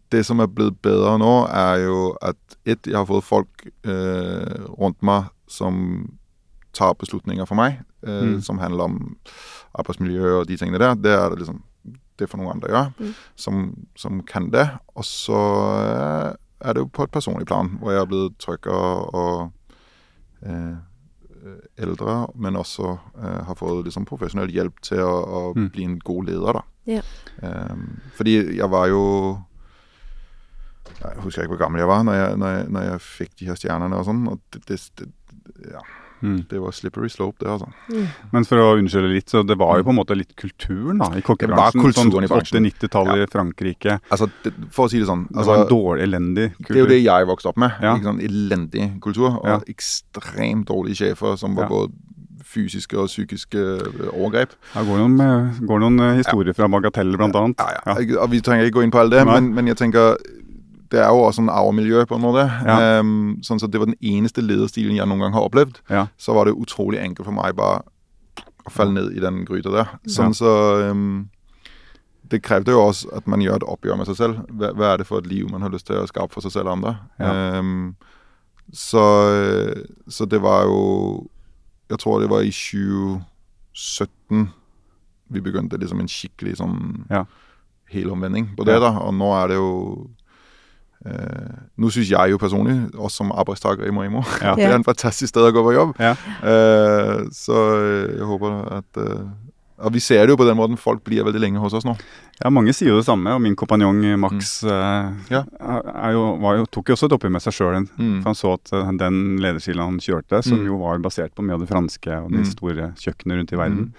Det 0.09 0.23
som 0.25 0.39
er 0.41 0.47
blitt 0.49 0.79
bedre 0.81 1.17
nå, 1.21 1.33
er 1.53 1.83
jo 1.85 1.97
at 2.25 2.37
ett, 2.65 2.87
jeg 2.89 2.95
har 2.97 3.05
fått 3.05 3.27
folk 3.27 3.67
uh, 3.85 4.65
rundt 4.79 4.97
meg 5.05 5.27
som 5.47 6.07
tar 6.73 6.95
beslutninger 6.97 7.45
for 7.45 7.53
meg, 7.59 7.75
eh, 8.01 8.23
Mm. 8.23 8.39
som 8.41 8.57
handler 8.57 8.83
om 8.89 8.95
arbeidsmiljø 9.77 10.39
og 10.39 10.47
de 10.49 10.57
tingene 10.57 10.79
der. 10.81 10.95
Det 10.95 11.11
er 11.13 11.29
det 11.29 11.37
liksom 11.43 11.59
det 12.17 12.25
for 12.29 12.37
noen 12.41 12.55
andre 12.55 12.71
gjøre, 12.71 12.93
Mm. 12.99 13.11
som, 13.35 13.59
som 13.95 14.23
kan 14.25 14.49
det. 14.49 14.65
Og 14.95 15.03
så 15.05 15.37
eh, 15.83 16.33
er 16.65 16.73
det 16.73 16.81
jo 16.81 16.89
på 16.89 17.03
et 17.05 17.11
personlig 17.13 17.45
plan, 17.45 17.69
hvor 17.77 17.91
jeg 17.93 18.01
er 18.01 18.09
blitt 18.09 18.39
tryggere 18.41 19.13
og 19.13 19.41
eh, 19.43 19.49
eldre, 21.83 22.13
men 22.35 22.55
også 22.55 22.91
eh, 23.19 23.39
har 23.47 23.55
fått 23.59 23.85
liksom 23.87 24.05
profesjonell 24.07 24.51
hjelp 24.53 24.79
til 24.85 25.01
å, 25.03 25.15
å 25.23 25.41
Mm. 25.57 25.69
bli 25.71 25.83
en 25.83 25.97
god 25.99 26.25
leder, 26.29 26.53
da. 26.53 26.61
Ja. 26.85 27.01
Ehm, 27.41 27.99
fordi 28.17 28.33
jeg 28.57 28.69
var 28.69 28.87
jo 28.91 29.03
Jeg 31.03 31.19
husker 31.23 31.43
ikke 31.43 31.55
hvor 31.55 31.61
gammel 31.65 31.79
jeg 31.79 31.87
var 31.87 32.03
når 32.03 32.13
jeg, 32.15 32.37
når 32.37 32.47
jeg, 32.57 32.65
når 32.75 32.81
jeg 32.87 32.99
fikk 33.01 33.31
de 33.39 33.45
her 33.49 33.55
stjernene 33.59 33.97
og 33.99 34.05
sånn. 34.07 34.21
Og 34.31 34.39
det, 34.51 34.61
det, 34.67 34.77
det, 34.99 35.07
ja, 35.71 35.81
Mm. 36.23 36.37
det 36.49 36.59
var 36.63 36.71
slippery 36.71 37.09
slope, 37.11 37.43
det, 37.43 37.49
altså. 37.51 37.67
Mm. 37.91 38.05
Men 38.31 38.45
for 38.47 38.61
å 38.63 38.67
unnskylde 38.79 39.09
litt, 39.11 39.27
så 39.29 39.41
det 39.43 39.57
var 39.59 39.81
jo 39.81 39.87
på 39.89 39.91
en 39.91 39.99
måte 39.99 40.15
litt 40.15 40.31
kulturen 40.39 41.01
da, 41.01 41.09
i 41.19 41.23
kokkebransjen. 41.25 41.83
Det. 41.83 41.93
Sånn 41.99 42.13
80-90-tallet 42.29 43.25
i 43.25 43.27
Frankrike. 43.33 43.97
Altså, 44.07 44.29
det, 44.45 44.53
for 44.71 44.87
å 44.87 44.93
si 44.93 45.01
det 45.03 45.09
sånn 45.09 45.27
Det 45.27 45.41
altså, 45.41 45.51
var 45.51 45.65
en 45.65 45.69
dårlig, 45.73 46.07
elendig 46.07 46.47
kultur. 46.55 46.73
Det 46.73 46.79
er 46.79 46.85
jo 46.85 46.91
det 46.93 47.01
jeg 47.03 47.29
vokste 47.33 47.51
opp 47.51 47.61
med. 47.65 47.83
Ja. 47.83 47.97
Ikke 47.97 48.09
sånn 48.11 48.23
Elendig 48.23 48.87
kultur. 49.03 49.29
Og 49.33 49.51
Ja. 49.51 49.59
ekstremt 49.75 50.67
dårlige 50.71 51.01
sjefer 51.03 51.37
som 51.37 51.55
var 51.59 51.67
Ja. 51.67 51.69
både 51.75 51.91
fysiske 52.53 52.97
og 52.99 53.07
psykiske 53.07 53.57
øh, 53.57 54.09
overgrep. 54.13 54.53
Det 54.73 54.85
går 54.87 54.97
noen, 55.01 55.19
eh, 55.21 55.59
går 55.67 55.79
noen 55.79 55.99
eh, 55.99 56.15
historier 56.21 56.53
fra 56.53 56.67
Bagatell, 56.67 57.15
blant 57.17 57.35
annet. 57.35 57.59
Ja, 57.59 57.95
ja. 57.97 58.25
Vi 58.29 58.41
trenger 58.45 58.67
ikke 58.69 58.79
gå 58.79 58.83
inn 58.83 58.93
på 58.93 58.99
alt 59.01 59.11
det, 59.15 59.25
men, 59.25 59.53
men 59.55 59.67
jeg 59.71 59.79
tenker 59.79 60.17
det 60.93 61.01
er 61.01 61.09
jo 61.09 61.23
også 61.25 61.41
en 61.41 61.49
arvemiljø, 61.49 62.03
på 62.05 62.15
en 62.19 62.21
måte. 62.21 62.43
Ja. 62.67 62.99
Um, 63.01 63.39
sånn 63.45 63.61
at 63.63 63.73
det 63.73 63.81
var 63.81 63.89
den 63.89 63.97
eneste 63.97 64.43
lederstilen 64.45 64.97
jeg 64.99 65.09
noen 65.09 65.23
gang 65.25 65.33
har 65.33 65.47
opplevd. 65.47 65.79
Ja. 65.89 66.05
Så 66.21 66.35
var 66.37 66.45
det 66.45 66.53
utrolig 66.53 67.01
enkelt 67.01 67.25
for 67.25 67.33
meg 67.35 67.55
bare 67.57 67.81
å 68.63 68.71
falle 68.71 68.93
ned 68.95 69.15
i 69.17 69.23
den 69.23 69.41
gryta 69.47 69.73
der. 69.73 69.95
Sånn 70.07 70.35
så 70.37 70.51
um, 70.91 71.25
Det 72.29 72.39
krevde 72.45 72.71
jo 72.75 72.85
også 72.85 73.11
at 73.17 73.25
man 73.29 73.41
gjør 73.43 73.59
et 73.59 73.67
oppgjør 73.73 73.99
med 73.99 74.09
seg 74.11 74.19
selv. 74.21 74.43
Hva, 74.53 74.71
hva 74.77 74.93
er 74.93 75.01
det 75.01 75.09
for 75.09 75.23
et 75.23 75.29
liv 75.31 75.49
man 75.51 75.65
har 75.65 75.73
lyst 75.73 75.89
til 75.89 75.99
å 75.99 76.09
skape 76.09 76.33
for 76.33 76.45
seg 76.45 76.53
selv 76.55 76.69
og 76.69 76.77
andre? 76.77 76.93
Ehm, 77.21 77.95
så, 78.71 79.03
så 80.07 80.25
det 80.25 80.39
var 80.41 80.63
jo 80.69 80.79
Jeg 81.91 81.99
tror 81.99 82.21
det 82.23 82.29
var 82.31 82.41
i 82.41 82.53
2017 82.53 84.47
vi 85.33 85.41
begynte 85.41 85.77
liksom 85.81 85.99
en 86.01 86.09
skikkelig 86.09 86.55
sånn 86.61 86.77
helomvending 87.93 88.51
på 88.57 88.65
det. 88.67 88.79
Da, 88.81 88.91
Og 89.03 89.13
nå 89.17 89.29
er 89.35 89.51
det 89.51 89.57
jo 89.57 89.69
Nå 91.03 91.89
syns 91.91 92.09
jeg 92.13 92.31
jo 92.31 92.37
personlig, 92.39 92.75
også 92.95 93.23
som 93.23 93.31
arbeidstaker 93.35 93.87
i 93.87 93.91
Moimo, 93.91 94.21
Ja. 94.41 94.55
det 94.59 94.69
er 94.69 94.75
en 94.77 94.85
fantastisk 94.87 95.33
sted 95.33 95.43
å 95.43 95.51
gå 95.51 95.63
på 95.65 95.73
jobb. 95.75 95.95
Ja. 95.99 96.13
Eh, 96.43 97.25
så 97.35 97.57
jeg 98.15 98.27
håper 98.29 98.59
at 98.79 99.01
eh, 99.03 99.25
Og 99.83 99.91
vi 99.91 99.99
ser 99.99 100.21
det 100.23 100.31
jo 100.31 100.37
på 100.39 100.45
den 100.47 100.55
måten. 100.55 100.77
Folk 100.79 101.01
blir 101.03 101.25
veldig 101.27 101.41
lenge 101.43 101.59
hos 101.59 101.73
oss 101.75 101.83
nå. 101.83 101.95
Ja, 102.39 102.47
mange 102.53 102.71
sier 102.71 102.93
jo 102.93 102.99
det 103.01 103.07
samme, 103.07 103.33
og 103.35 103.41
min 103.43 103.55
kompanjong 103.59 103.99
eh, 104.05 104.15
Max 104.21 104.63
eh, 104.63 104.71
Mm. 104.71 105.17
Ja. 105.33 105.41
er 106.07 106.13
jo, 106.15 106.21
var 106.39 106.55
jo, 106.61 106.65
tok 106.71 106.87
jo 106.87 106.95
også 106.95 107.09
et 107.09 107.15
oppgjør 107.17 107.33
med 107.35 107.43
seg 107.43 107.53
sjøl. 107.57 107.79
Mm. 107.99 108.21
For 108.23 108.29
han 108.31 108.39
så 108.39 108.53
at 108.55 108.71
eh, 108.77 108.91
den 109.01 109.17
lederstilen 109.43 109.83
han 109.83 109.99
kjørte, 109.99 110.39
som 110.45 110.61
Mm. 110.61 110.65
jo 110.71 110.77
var 110.85 110.99
basert 111.03 111.35
på 111.35 111.43
mye 111.43 111.57
av 111.57 111.65
det 111.65 111.71
franske 111.73 112.15
og 112.23 112.31
de 112.31 112.43
Mm. 112.45 112.51
store 112.53 112.93
kjøkkenene 112.95 113.41
rundt 113.41 113.51
i 113.51 113.59
verden 113.59 113.93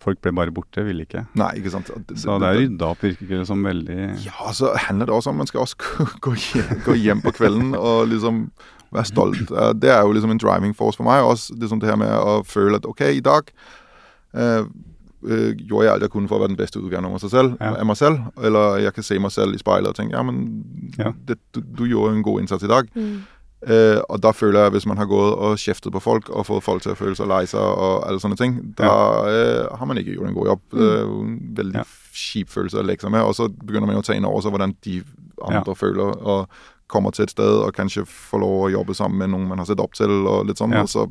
Folk 0.00 0.20
ble 0.24 0.32
bare 0.32 0.50
borte, 0.56 0.80
ville 0.86 1.04
ikke. 1.04 1.26
Nei, 1.36 1.50
ikke 1.60 1.70
sant. 1.74 1.90
Det- 2.08 2.16
Så 2.18 2.38
det 2.40 2.48
er 2.48 2.58
rydda 2.62 2.86
opp, 2.94 3.02
virker 3.04 3.38
det 3.38 3.46
som 3.46 3.62
veldig 3.62 4.24
Ja, 4.24 4.52
så 4.56 4.74
handler 4.76 5.06
det 5.06 5.14
også 5.14 5.28
om 5.28 5.36
man 5.36 5.46
skal 5.46 5.60
også 5.60 5.76
gå 6.24 6.32
hjem, 6.34 6.84
gå 6.86 6.94
hjem 6.96 7.20
på 7.22 7.32
kvelden 7.36 7.74
og 7.76 8.08
liksom 8.08 8.50
være 8.92 9.04
stolt. 9.06 9.50
Eh, 9.52 9.72
Det 9.74 9.90
er 9.90 10.00
jo 10.02 10.12
liksom 10.12 10.30
en 10.32 10.38
driving 10.40 10.72
force 10.74 10.96
for 10.96 11.04
meg. 11.04 11.22
Også 11.22 11.52
liksom 11.60 11.80
det 11.80 11.88
her 11.90 11.96
med 12.00 12.08
å 12.10 12.40
føle 12.44 12.76
at 12.80 12.86
OK, 12.88 13.00
i 13.02 13.20
dag 13.20 13.52
øh, 14.34 14.64
eh, 15.28 15.52
gjorde 15.68 15.84
jeg 15.84 15.92
alt 15.92 16.02
jeg 16.02 16.10
kunne 16.10 16.28
for 16.28 16.38
å 16.38 16.40
være 16.40 16.54
den 16.54 16.56
beste 16.56 16.80
utgaven 16.80 17.04
av 17.04 17.12
meg 17.12 17.20
selv, 17.20 17.56
Ja. 17.60 17.74
av 17.76 17.86
meg 17.86 17.96
selv. 17.96 18.18
Eller 18.42 18.78
jeg 18.80 18.94
kan 18.94 19.04
se 19.04 19.18
meg 19.18 19.30
selv 19.30 19.54
i 19.54 19.58
speilet 19.60 19.88
og 19.92 19.94
tenke 19.96 20.12
ja, 20.16 20.22
men 20.22 20.64
Ja. 20.98 21.12
Det, 21.26 21.36
du, 21.52 21.60
du 21.60 21.84
gjorde 21.84 22.16
en 22.16 22.22
god 22.24 22.40
innsats 22.40 22.64
i 22.64 22.68
dag. 22.72 22.88
Mm. 22.96 23.20
Eh, 23.60 23.98
og 24.08 24.20
da 24.24 24.30
føler 24.32 24.62
jeg, 24.64 24.72
hvis 24.72 24.86
man 24.88 24.96
har 24.96 25.04
gått 25.10 25.34
og 25.36 25.58
kjeftet 25.60 25.92
på 25.92 26.00
folk 26.00 26.30
og 26.32 26.46
fått 26.48 26.64
folk 26.64 26.80
til 26.82 26.94
å 26.94 26.96
føle 26.96 27.16
seg 27.18 27.28
lei 27.28 27.42
seg 27.50 27.60
og 27.60 28.06
alle 28.08 28.22
sånne 28.22 28.38
ting, 28.40 28.54
da 28.78 28.88
eh, 29.28 29.66
har 29.76 29.86
man 29.90 30.00
ikke 30.00 30.14
gjort 30.16 30.30
en 30.30 30.34
god 30.38 30.46
jobb. 30.54 30.62
Det 30.72 30.86
er 30.94 31.02
jo 31.04 31.18
en 31.26 31.34
veldig 31.58 31.76
Ja. 31.82 31.84
kjip 32.16 32.48
følelse 32.48 32.80
å 32.80 32.86
leke 32.88 33.04
seg 33.04 33.12
med. 33.12 33.22
Og 33.28 33.34
så 33.36 33.48
begynner 33.52 33.86
man 33.86 33.96
jo 33.98 34.02
å 34.02 34.06
ta 34.08 34.14
inn 34.16 34.24
over 34.24 34.40
seg 34.40 34.54
hvordan 34.54 34.72
de 34.86 35.02
andre 35.44 35.74
føler. 35.76 36.16
Og 36.24 36.48
kommer 36.90 37.12
til 37.14 37.22
et 37.28 37.30
sted 37.30 37.44
og 37.66 37.74
kanskje 37.76 38.02
får 38.08 38.40
lov 38.42 38.56
å 38.64 38.70
jobbe 38.72 38.96
sammen 38.98 39.18
med 39.18 39.30
noen 39.30 39.46
man 39.52 39.58
har 39.62 39.66
sett 39.68 39.78
opp 39.84 39.92
til, 39.94 40.10
og 40.26 40.46
litt 40.48 40.58
sånn, 40.58 40.72
Ja. 40.72 40.82
og 40.82 40.88
så 40.88 41.04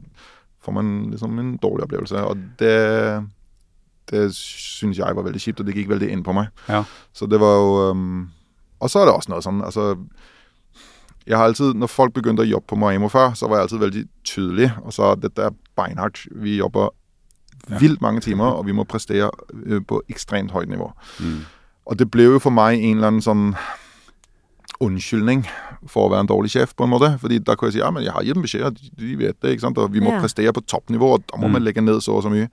får 0.65 0.73
man 0.75 0.89
liksom 1.13 1.37
en 1.39 1.53
dårlig 1.61 1.85
opplevelse. 1.85 2.25
Og 2.27 2.41
det, 2.57 3.23
det 4.11 4.25
syns 4.35 4.97
jeg 4.97 5.15
var 5.15 5.23
veldig 5.23 5.39
kjipt, 5.39 5.61
og 5.61 5.69
det 5.69 5.75
gikk 5.77 5.87
veldig 5.93 6.09
inn 6.11 6.23
på 6.25 6.33
meg. 6.35 6.49
Ja. 6.67 6.83
Så 7.13 7.29
det 7.29 7.39
var 7.39 7.55
jo 7.61 7.91
um, 7.93 8.31
Og 8.81 8.89
så 8.89 9.01
er 9.01 9.05
det 9.09 9.13
også 9.15 9.29
noe 9.33 9.41
sånn 9.43 9.61
altså, 9.63 9.85
jeg 11.29 11.37
har 11.37 11.45
alltid, 11.45 11.75
Når 11.77 11.87
folk 11.93 12.13
begynte 12.13 12.41
å 12.41 12.49
jobbe 12.49 12.65
på 12.67 12.77
Maemo 12.81 13.07
før, 13.13 13.35
så 13.37 13.47
var 13.47 13.59
jeg 13.59 13.67
alltid 13.69 13.79
veldig 13.85 14.03
tydelig 14.25 14.71
og 14.83 14.93
sa 14.95 15.13
dette 15.15 15.39
er 15.45 15.53
beinhardt. 15.77 16.25
Vi 16.33 16.57
jobber 16.57 16.89
Ja. 17.69 17.77
vilt 17.77 18.01
mange 18.01 18.21
timer, 18.21 18.55
og 18.57 18.65
vi 18.65 18.71
må 18.73 18.83
prestere 18.87 19.29
øh, 19.67 19.81
på 19.85 20.01
ekstremt 20.09 20.51
høyt 20.51 20.69
nivå. 20.69 20.91
Mm. 21.19 21.45
Og 21.85 21.97
det 21.99 22.09
ble 22.09 22.23
jo 22.23 22.39
for 22.39 22.49
meg 22.51 22.79
en 22.81 22.97
eller 22.97 23.07
annen 23.07 23.21
sånn 23.21 23.55
unnskyldning 24.81 25.43
for 25.91 26.07
å 26.07 26.11
være 26.13 26.23
en 26.23 26.29
dårlig 26.31 26.51
sjef, 26.53 26.73
på 26.75 26.85
en 26.87 26.93
måte. 26.93 27.09
Fordi 27.19 27.39
da 27.43 27.55
kunne 27.55 27.69
jeg 27.71 27.79
si 27.79 27.83
ja, 27.83 27.91
men 27.91 28.03
jeg 28.05 28.13
har 28.15 28.23
gitt 28.23 28.33
dem 28.37 28.43
beskjed, 28.45 28.79
de- 28.79 28.91
de 28.97 29.15
vet 29.19 29.39
det, 29.41 29.51
ikke 29.57 29.61
sant. 29.67 29.77
Og 29.77 29.91
vi 29.91 29.99
må 29.99 30.11
Ja. 30.13 30.21
prestere 30.21 30.53
på 30.53 30.65
toppnivå, 30.65 31.13
og 31.13 31.27
da 31.27 31.37
må 31.37 31.47
Mm. 31.47 31.51
man 31.51 31.63
legge 31.63 31.81
ned 31.83 32.01
så 32.01 32.15
og 32.15 32.23
så 32.23 32.29
mye. 32.31 32.49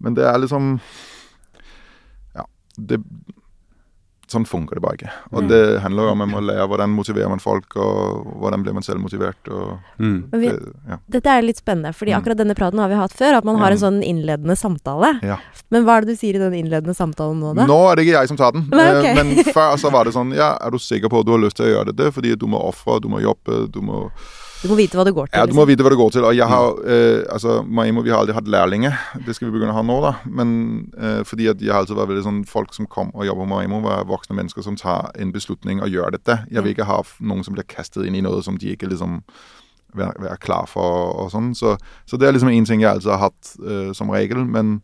Men 0.00 0.14
det 0.14 0.24
er 0.24 0.38
liksom 0.38 0.80
Ja. 2.34 2.42
Det, 2.78 3.02
sånn 4.28 4.44
funker 4.44 4.74
det 4.74 4.82
bare 4.82 4.96
ikke. 4.98 5.10
Og 5.32 5.42
Mm. 5.44 5.48
det 5.48 5.80
handler 5.82 6.02
jo 6.02 6.10
om 6.10 6.18
man 6.18 6.30
må 6.30 6.40
lære 6.42 6.66
hvordan 6.66 6.90
motiverer 6.90 7.28
man 7.28 7.38
folk, 7.38 7.76
og 7.76 8.24
hvordan 8.40 8.62
blir 8.64 8.72
man 8.74 8.82
selv 8.82 8.98
motivert. 9.00 9.36
Og 9.48 9.78
Mm. 10.00 10.30
Vi, 10.32 10.48
det, 10.48 10.72
ja. 10.88 10.96
dette 11.08 11.26
er 11.30 11.42
litt 11.42 11.56
spennende, 11.62 11.92
fordi 11.94 12.10
Mm. 12.12 12.18
akkurat 12.22 12.36
denne 12.36 12.54
praten 12.56 12.78
har 12.78 12.88
vi 12.88 12.94
hatt 12.96 13.12
før. 13.12 13.36
At 13.38 13.44
man 13.44 13.56
har 13.58 13.70
en 13.70 13.78
sånn 13.78 14.02
innledende 14.02 14.56
samtale. 14.56 15.20
Ja. 15.22 15.38
Men 15.70 15.84
hva 15.84 15.98
er 15.98 16.00
det 16.02 16.08
du 16.08 16.16
sier 16.16 16.34
i 16.34 16.38
den 16.38 16.52
innledende 16.54 16.94
samtalen 16.94 17.38
nå, 17.40 17.54
da? 17.54 17.66
Nå 17.66 17.92
er 17.92 17.96
det 17.96 18.06
ikke 18.06 18.18
jeg 18.20 18.28
som 18.28 18.36
tar 18.36 18.52
den, 18.52 18.66
Men, 18.70 18.96
ok. 18.96 19.04
eh, 19.04 19.14
men 19.14 19.44
før 19.54 19.76
så 19.78 19.90
var 19.92 20.04
det 20.04 20.14
sånn 20.14 20.34
Ja, 20.34 20.56
er 20.60 20.70
du 20.70 20.78
sikker 20.78 21.08
på 21.08 21.20
at 21.20 21.26
du 21.26 21.32
har 21.32 21.38
lyst 21.38 21.56
til 21.56 21.66
å 21.66 21.84
gjøre 21.84 21.94
dette? 21.94 22.12
Fordi 22.12 22.36
du 22.36 22.46
må 22.46 22.58
ofre, 22.62 23.00
du 23.00 23.08
må 23.08 23.20
jobbe, 23.22 23.70
du 23.70 23.80
må 23.80 24.10
Du 24.62 24.70
må 24.70 24.76
vite 24.78 24.96
hva 24.96 25.04
det 25.04 25.12
går 25.16 25.28
til. 25.28 25.36
Ja, 25.36 25.44
du 25.44 25.52
må 25.52 25.62
liksom. 25.62 25.70
vite 25.70 25.84
hva 25.84 25.92
det 25.92 25.98
går 26.00 26.12
til. 26.14 26.26
Og 26.28 26.36
jeg 26.36 26.48
har 26.48 26.78
eh, 26.88 27.24
altså, 27.32 27.58
Maimo, 27.62 28.02
vi 28.06 28.12
har 28.12 28.22
aldri 28.22 28.36
hatt 28.36 28.48
lærlinger. 28.50 28.96
Det 29.26 29.36
skal 29.36 29.50
vi 29.50 29.56
begynne 29.56 29.74
å 29.74 29.78
ha 29.78 29.84
nå, 29.84 29.98
da. 30.04 30.14
Men 30.26 30.54
eh, 30.96 31.20
fordi 31.28 31.50
at 31.52 31.60
jeg 31.60 31.74
har 31.74 31.84
alltid 31.84 31.98
vært 31.98 32.12
veldig 32.14 32.24
sånn 32.24 32.40
Folk 32.48 32.72
som 32.76 32.88
kom 32.90 33.12
og 33.14 33.26
jobber 33.28 33.44
på 33.44 33.50
Maimo, 33.52 33.82
var 33.84 34.08
voksne 34.08 34.38
mennesker 34.38 34.64
som 34.64 34.78
tar 34.80 35.12
en 35.20 35.34
beslutning 35.34 35.82
og 35.84 35.92
gjør 35.92 36.16
dette. 36.16 36.40
Jeg 36.50 36.64
vil 36.64 36.72
ikke 36.72 36.88
ha 36.88 37.02
noen 37.20 37.44
som 37.46 37.56
blir 37.56 37.68
kastet 37.68 38.08
inn 38.08 38.16
i 38.16 38.24
noe 38.24 38.40
som 38.46 38.58
de 38.60 38.72
ikke 38.72 38.88
liksom 38.90 39.20
være, 39.96 40.16
være 40.24 40.40
klar 40.42 40.68
for 40.70 41.14
og 41.22 41.32
sånn. 41.34 41.52
Så, 41.56 41.76
så 42.08 42.20
det 42.20 42.28
er 42.28 42.36
liksom 42.36 42.52
en 42.52 42.68
ting 42.68 42.84
jeg 42.84 42.90
alltid 42.96 43.12
har 43.12 43.26
hatt 43.28 43.56
eh, 43.60 43.90
som 43.96 44.12
regel. 44.14 44.44
Men 44.48 44.78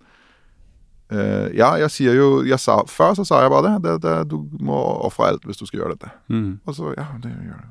eh, 1.13 1.49
ja, 1.57 1.75
jeg 1.81 1.93
sier 1.97 2.21
jo 2.21 2.31
jeg 2.47 2.61
sa, 2.61 2.83
Før 2.91 3.17
så 3.19 3.27
sa 3.29 3.43
jeg 3.45 3.55
bare 3.55 3.73
det. 3.73 3.77
det, 3.89 3.99
det 4.05 4.17
du 4.33 4.43
må 4.61 4.79
ofre 5.09 5.33
alt 5.33 5.49
hvis 5.49 5.61
du 5.61 5.67
skal 5.67 5.83
gjøre 5.83 5.97
dette. 5.97 6.13
Mm. 6.29 6.61
Og 6.67 6.77
så, 6.77 6.93
ja, 6.99 7.09
det 7.25 7.33
gjør 7.33 7.57
jeg. 7.57 7.71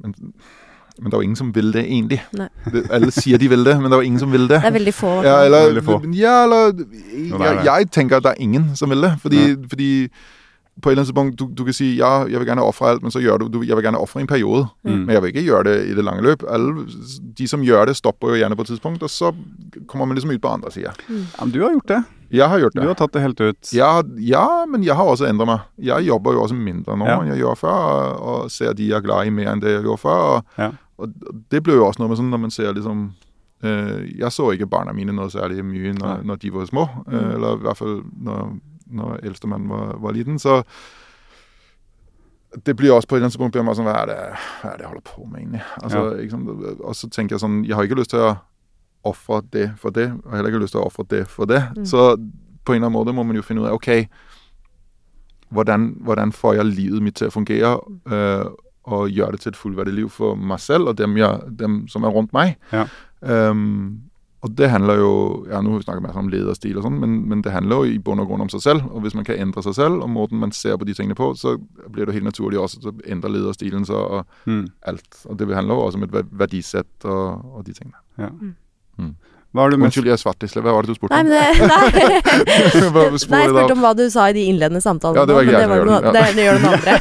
Men, 0.00 0.34
men 1.00 1.10
det 1.10 1.14
er 1.16 1.22
jo 1.22 1.28
ingen 1.28 1.36
som 1.40 1.52
vil 1.54 1.72
det, 1.72 1.84
egentlig. 1.86 2.20
Det, 2.72 2.84
alle 2.90 3.10
sier 3.10 3.38
de 3.38 3.48
vil 3.48 3.64
det, 3.64 3.76
men 3.80 3.90
det 3.90 3.96
er 3.98 4.02
jo 4.02 4.08
ingen 4.10 4.20
som 4.20 4.32
vil 4.32 4.46
det. 4.48 4.60
Det 4.60 4.70
er 4.70 4.76
veldig 4.78 4.94
få. 4.94 5.14
Ja, 5.24 5.38
eller, 5.46 5.70
Veldig 5.72 5.84
få. 5.86 6.00
ja, 6.14 6.44
eller 6.44 6.68
er 6.74 7.54
jeg, 7.54 7.64
jeg 7.70 7.90
tenker 7.90 8.16
at 8.20 8.22
det 8.28 8.34
er 8.36 8.42
ingen 8.44 8.70
som 8.76 8.90
vil 8.90 9.00
det. 9.02 9.14
Fordi, 9.22 9.56
fordi 9.68 9.90
på 10.80 10.88
et 10.88 10.92
eller 10.94 11.02
annet 11.02 11.08
tidspunkt, 11.10 11.38
du, 11.38 11.44
du 11.52 11.64
kan 11.66 11.74
si 11.76 11.96
ja, 11.98 12.24
jeg 12.30 12.40
vil 12.40 12.46
gjerne 12.48 12.62
ofre 12.64 12.88
alt, 12.88 13.02
men 13.04 13.12
så 13.12 13.20
gjør 13.20 13.42
du, 13.42 13.48
du 13.52 13.62
Jeg 13.68 13.76
vil 13.76 13.84
gjerne 13.84 13.98
ofre 14.00 14.20
en 14.22 14.26
periode, 14.30 14.66
Mm. 14.84 15.02
men 15.04 15.10
jeg 15.12 15.22
vil 15.22 15.28
ikke 15.34 15.42
gjøre 15.44 15.64
det 15.64 15.74
i 15.90 15.94
det 15.94 16.04
lange 16.06 16.22
løp. 16.24 16.42
Alle, 16.48 16.86
de 17.36 17.46
som 17.48 17.60
gjør 17.60 17.90
det, 17.90 17.96
stopper 17.98 18.28
jo 18.32 18.38
gjerne 18.40 18.56
på 18.56 18.62
et 18.64 18.70
tidspunkt, 18.72 19.02
og 19.02 19.10
så 19.12 19.28
kommer 19.86 20.06
man 20.06 20.16
liksom 20.16 20.30
ut 20.32 20.40
på 20.40 20.48
andre 20.48 20.70
sida. 20.72 20.94
Ja, 21.10 21.44
men 21.44 21.52
du 21.52 21.60
har 21.66 21.74
gjort 21.74 21.88
det. 21.92 21.98
Jeg 22.32 22.48
har 22.48 22.60
gjort 22.62 22.72
det. 22.78 22.82
Du 22.82 22.88
har 22.88 22.94
tatt 22.96 23.12
det 23.12 23.20
helt 23.26 23.40
ut. 23.42 23.72
Ja, 23.74 24.02
ja, 24.16 24.46
men 24.70 24.84
jeg 24.86 24.94
har 24.96 25.04
også 25.04 25.26
endret 25.28 25.46
meg. 25.50 25.60
Jeg 25.90 26.06
jobber 26.06 26.32
jo 26.32 26.44
også 26.46 26.54
mindre 26.56 26.96
nå 26.96 27.04
Ja. 27.10 27.18
enn 27.20 27.28
jeg 27.34 27.40
gjorde 27.42 27.58
før, 27.58 27.76
og- 27.90 28.22
og 28.44 28.50
ser 28.50 28.72
de 28.72 28.86
jeg 28.88 28.96
er 28.96 29.00
glad 29.04 29.26
i 29.26 29.30
mer 29.30 29.52
enn 29.52 29.60
det 29.60 29.70
jeg 29.74 29.82
gjorde 29.84 30.00
før. 30.00 30.22
Og, 30.30 30.44
Ja. 30.56 30.70
Og 31.00 31.42
det 31.50 31.62
blir 31.64 31.76
jo 31.80 31.86
også 31.86 32.02
noe 32.02 32.08
med 32.12 32.18
sånn 32.20 32.30
når 32.30 32.40
man 32.44 32.50
ser 32.54 32.72
liksom 32.76 33.02
øh, 33.64 34.06
Jeg 34.18 34.32
så 34.32 34.50
ikke 34.52 34.66
barna 34.70 34.92
mine 34.96 35.12
noe 35.16 35.30
særlig 35.32 35.64
mye 35.64 35.92
når, 35.96 36.22
når 36.24 36.36
de 36.42 36.50
var 36.54 36.66
små, 36.70 36.86
Mm. 37.06 37.30
eller 37.36 37.56
i 37.56 37.64
hvert 37.66 37.76
fall 37.80 38.00
når, 38.28 38.56
når 38.90 39.20
eldstemann 39.24 39.68
var, 39.68 39.94
var 40.02 40.12
liten. 40.16 40.38
Så 40.38 40.62
det 42.66 42.74
blir 42.76 42.90
også 42.92 43.06
på 43.08 43.14
et 43.14 43.18
eller 43.20 43.28
annet 43.28 43.36
tidspunkt 43.36 43.64
man 43.64 43.76
sånn 43.78 43.86
Hva 43.86 43.98
er 44.02 44.06
det, 44.10 44.18
hva 44.62 44.70
er 44.72 44.76
det 44.80 44.82
jeg 44.86 44.90
holder 44.90 45.04
på 45.06 45.24
med, 45.26 45.40
egentlig? 45.40 45.60
Altså, 45.84 46.00
ikke 46.18 46.30
sant? 46.34 46.80
Og 46.80 46.96
så 46.98 47.08
tenker 47.14 47.36
jeg 47.36 47.42
sånn 47.44 47.60
Jeg 47.68 47.76
har 47.78 47.86
ikke 47.86 48.00
lyst 48.00 48.10
til 48.10 48.24
å 48.26 48.32
ofre 49.06 49.38
det 49.54 49.68
for 49.80 49.94
det, 49.96 50.08
og 50.26 50.34
heller 50.34 50.50
ikke 50.50 50.64
lyst 50.64 50.74
til 50.74 50.82
å 50.82 50.88
ofre 50.90 51.06
det 51.08 51.22
for 51.30 51.48
det. 51.48 51.60
Mm. 51.76 51.84
Så 51.88 52.02
på 52.66 52.74
en 52.74 52.82
eller 52.82 52.90
annen 52.90 52.98
måte 52.98 53.14
må 53.16 53.22
man 53.24 53.38
jo 53.38 53.44
finne 53.46 53.62
ut 53.62 53.70
av 53.70 53.78
OK, 53.78 53.88
hvordan, 55.56 55.86
hvordan 56.04 56.32
får 56.36 56.58
jeg 56.58 56.66
livet 56.74 57.02
mitt 57.06 57.16
til 57.16 57.30
å 57.30 57.32
fungere, 57.32 57.70
øh, 58.12 58.50
og 58.84 59.10
gjøre 59.12 59.32
det 59.32 59.40
til 59.44 59.52
et 59.52 59.58
fullverdig 59.60 59.92
liv 59.94 60.08
for 60.08 60.36
meg 60.36 60.58
selv 60.60 60.88
og 60.88 60.96
dem, 60.96 61.16
jeg, 61.20 61.40
dem 61.58 61.82
som 61.88 62.04
er 62.04 62.14
rundt 62.14 62.32
meg? 62.32 62.56
Ja. 62.72 62.86
Um, 63.20 64.06
og 64.40 64.54
det 64.56 64.70
handler 64.72 64.96
jo 64.96 65.08
ja, 65.50 65.58
Nå 65.60 65.74
har 65.74 65.82
vi 65.82 65.84
snakket 65.84 66.02
mer 66.06 66.16
om 66.16 66.30
lederstil, 66.32 66.78
og 66.80 66.86
sånn, 66.86 66.94
men, 67.02 67.18
men 67.28 67.42
det 67.44 67.52
handler 67.52 67.82
jo 67.82 67.90
i 67.92 67.98
bunn 68.00 68.22
og 68.22 68.30
grunn 68.30 68.40
om 68.40 68.48
seg 68.48 68.62
selv. 68.64 68.86
Og 68.88 69.02
hvis 69.04 69.12
man 69.14 69.26
kan 69.28 69.36
endre 69.36 69.60
seg 69.66 69.74
selv, 69.76 70.00
og 70.00 70.08
måten 70.08 70.40
man 70.40 70.54
ser 70.56 70.78
på 70.80 70.86
de 70.88 70.94
tingene 70.96 71.14
på, 71.18 71.26
så 71.36 71.58
blir 71.92 72.08
det 72.08 72.14
helt 72.16 72.24
naturlig 72.24 72.56
også 72.62 72.80
å 72.88 72.94
endre 73.04 73.34
lederstilen 73.34 73.84
så, 73.84 74.00
og 74.00 74.48
Mm. 74.48 74.62
alt. 74.88 75.20
Og 75.28 75.36
det 75.36 75.50
handler 75.52 75.74
jo 75.76 75.84
også 75.90 76.00
om 76.00 76.06
et 76.08 76.16
verdisett 76.40 77.04
og, 77.04 77.44
og 77.58 77.66
de 77.68 77.76
tingene. 77.76 78.00
Ja. 78.16 78.30
Mm. 78.96 79.12
Hva 79.50 79.64
er 79.66 79.72
du 79.72 79.76
mest 79.82 79.88
Unnskyld, 79.96 80.06
jeg 80.06 80.14
er 80.14 80.20
svartlisle. 80.22 80.60
Hva 80.62 80.72
var 80.76 80.86
det 80.86 80.92
du 80.92 80.98
spurte 81.00 81.16
om? 81.16 81.26
Nei, 81.26 81.38
det, 81.40 81.64
nei. 81.72 81.86
Nei, 81.90 83.06
jeg 83.10 83.20
spurte 83.24 83.74
om 83.74 83.80
hva 83.82 83.90
du 83.98 84.04
sa 84.14 84.28
i 84.30 84.34
de 84.36 84.44
innledende 84.46 84.78
samtalene. 84.84 85.18
Ja, 85.18 85.26
det 85.26 85.34
var 85.34 85.82
noe- 85.88 85.98
det, 86.04 86.12
det, 86.14 86.22
det 86.36 86.44
gjør 86.44 86.60
den 86.60 86.68
andre. 86.70 86.94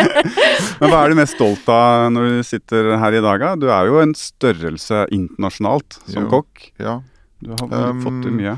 Men 0.82 0.92
hva 0.92 0.98
er 1.06 1.14
du 1.14 1.16
mest 1.20 1.36
stolt 1.38 1.70
av 1.72 2.10
når 2.12 2.28
du 2.34 2.42
sitter 2.50 2.90
her 3.00 3.16
i 3.16 3.22
dag? 3.24 3.40
da? 3.46 3.54
Du 3.62 3.66
er 3.72 3.88
jo 3.88 3.96
en 4.02 4.12
størrelse 4.18 5.06
internasjonalt 5.16 5.96
som 6.04 6.26
Jo. 6.26 6.28
kokk. 6.36 6.66
Ja. 6.84 6.98
Du 7.40 7.54
har 7.56 7.72
Um, 7.90 8.02
fått 8.04 8.20
til 8.26 8.36
mye. 8.36 8.54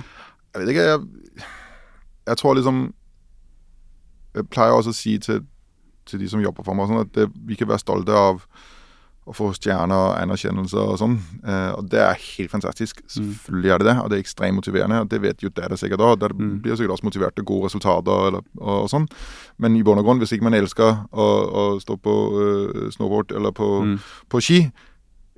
Jeg 0.56 0.64
vet 0.64 0.72
ikke, 0.74 0.88
jeg, 0.90 1.46
jeg 2.32 2.36
tror 2.42 2.58
liksom 2.58 2.82
Jeg 4.34 4.46
pleier 4.50 4.74
også 4.74 4.90
å 4.90 4.96
si 4.96 5.14
til, 5.22 5.42
til 6.08 6.18
de 6.24 6.28
som 6.32 6.42
jobber 6.42 6.64
for 6.66 6.74
meg, 6.74 6.88
sånn 6.90 7.04
at 7.06 7.12
det, 7.14 7.28
vi 7.46 7.54
kan 7.60 7.68
være 7.70 7.82
stolte 7.84 8.16
av 8.16 8.42
å 9.26 9.32
få 9.38 9.52
stjerner 9.54 9.94
og 9.94 10.16
anerkjennelse 10.18 10.74
og 10.82 10.96
sånn. 10.98 11.12
Eh, 11.46 11.70
og 11.78 11.86
det 11.92 12.00
er 12.02 12.16
helt 12.18 12.50
fantastisk. 12.50 13.02
Selvfølgelig 13.06 13.70
er 13.70 13.78
det 13.78 13.86
det, 13.86 13.96
og 14.02 14.08
det 14.10 14.16
er 14.18 14.24
ekstremt 14.24 14.56
motiverende. 14.58 15.00
og 15.04 15.08
Det 15.12 15.20
vet 15.22 15.42
jo 15.44 15.48
dere 15.54 15.76
sikkert 15.78 16.00
òg. 16.02 16.18
Dere 16.18 16.34
Mm. 16.34 16.60
blir 16.62 16.74
sikkert 16.74 16.96
også 16.98 17.04
motivert 17.06 17.34
til 17.36 17.44
gode 17.44 17.66
resultater 17.70 18.26
eller, 18.28 18.42
og, 18.58 18.82
og 18.82 18.88
sånn. 18.90 19.06
Men 19.58 19.76
i 19.76 19.82
bunn 19.82 19.98
og 19.98 20.04
grunn, 20.04 20.18
hvis 20.18 20.32
ikke 20.34 20.42
man 20.48 20.54
elsker 20.58 21.06
å, 21.12 21.26
å 21.54 21.80
stå 21.80 21.96
på 22.02 22.14
uh, 22.34 22.90
snowboard 22.90 23.30
eller 23.32 23.52
på, 23.52 23.70
Mm. 23.84 23.98
på 24.28 24.40
ski, 24.42 24.72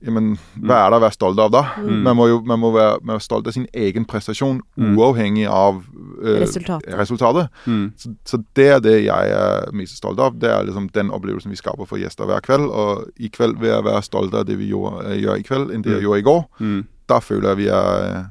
jamen, 0.07 0.39
hva 0.61 0.77
er 0.85 0.91
det 0.93 0.99
å 0.99 1.03
være 1.05 1.15
stolt 1.17 1.39
av 1.41 1.51
da? 1.51 1.63
Mm. 1.81 2.03
Man 2.05 2.17
må 2.17 2.27
jo 2.29 2.41
man 2.47 2.61
må 2.61 2.71
være, 2.75 2.99
man 3.03 3.17
må 3.17 3.23
stolt 3.25 3.47
av 3.47 3.53
sin 3.57 3.67
egen 3.73 4.05
prestasjon, 4.05 4.61
Mm. 4.77 4.97
uavhengig 4.99 5.47
av 5.49 5.83
øh, 6.23 6.41
Resultatet. 6.43 6.95
resultatet. 6.99 7.49
Mm. 7.67 7.93
Så, 7.97 8.15
så 8.25 8.43
det 8.57 8.69
er 8.69 8.81
det 8.81 9.05
jeg 9.05 9.31
er 9.35 9.71
mest 9.73 9.97
stolt 9.97 10.19
av. 10.21 10.39
Det 10.39 10.51
er 10.51 10.65
liksom 10.65 10.89
den 10.95 11.11
opplevelsen 11.11 11.51
vi 11.51 11.57
skaper 11.57 11.87
for 11.87 11.97
gjester 11.99 12.27
hver 12.27 12.41
kveld. 12.45 12.69
Og 12.71 13.09
i 13.17 13.29
kveld 13.29 13.59
vil 13.61 13.71
jeg 13.71 13.85
være 13.85 14.03
stolt 14.03 14.35
av 14.35 14.45
det 14.47 14.59
vi 14.59 14.69
gjorde, 14.73 15.05
øh, 15.07 15.19
gjør 15.23 15.39
i 15.41 15.43
kveld, 15.43 15.71
enn 15.75 15.83
det 15.83 15.93
jeg 15.93 16.03
Mm. 16.03 16.07
gjorde 16.09 16.19
i 16.19 16.29
går. 16.31 16.45
Mm. 16.61 16.87
Da 17.09 17.19
føler 17.21 17.49
jeg 17.49 17.57
vi 17.57 17.69
er, 17.69 18.27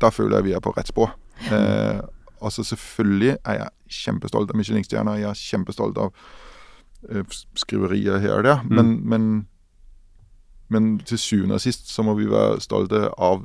da 0.00 0.10
føler 0.10 0.36
jeg 0.36 0.44
vi 0.44 0.52
er 0.54 0.60
på 0.60 0.74
rett 0.76 0.86
spor. 0.88 1.10
Eh, 1.50 2.00
og 2.40 2.52
så 2.52 2.62
selvfølgelig 2.64 3.36
er 3.44 3.54
jeg 3.58 3.68
kjempestolt 3.88 4.50
av 4.50 4.56
Michelin-stjerner. 4.56 5.16
Jeg 5.18 5.30
er 5.30 5.34
kjempestolt 5.34 5.98
av 5.98 6.12
øh, 7.10 7.24
skriverier 7.56 8.18
her 8.20 8.38
og 8.38 8.44
der. 8.44 8.60
Mm. 8.64 8.74
Men, 8.76 9.00
men, 9.08 9.46
men 10.74 10.98
til 11.06 11.18
syvende 11.22 11.54
og 11.58 11.62
sist 11.64 11.88
så 11.90 12.02
må 12.06 12.14
vi 12.18 12.26
være 12.30 12.58
stolte 12.64 13.06
av 13.18 13.44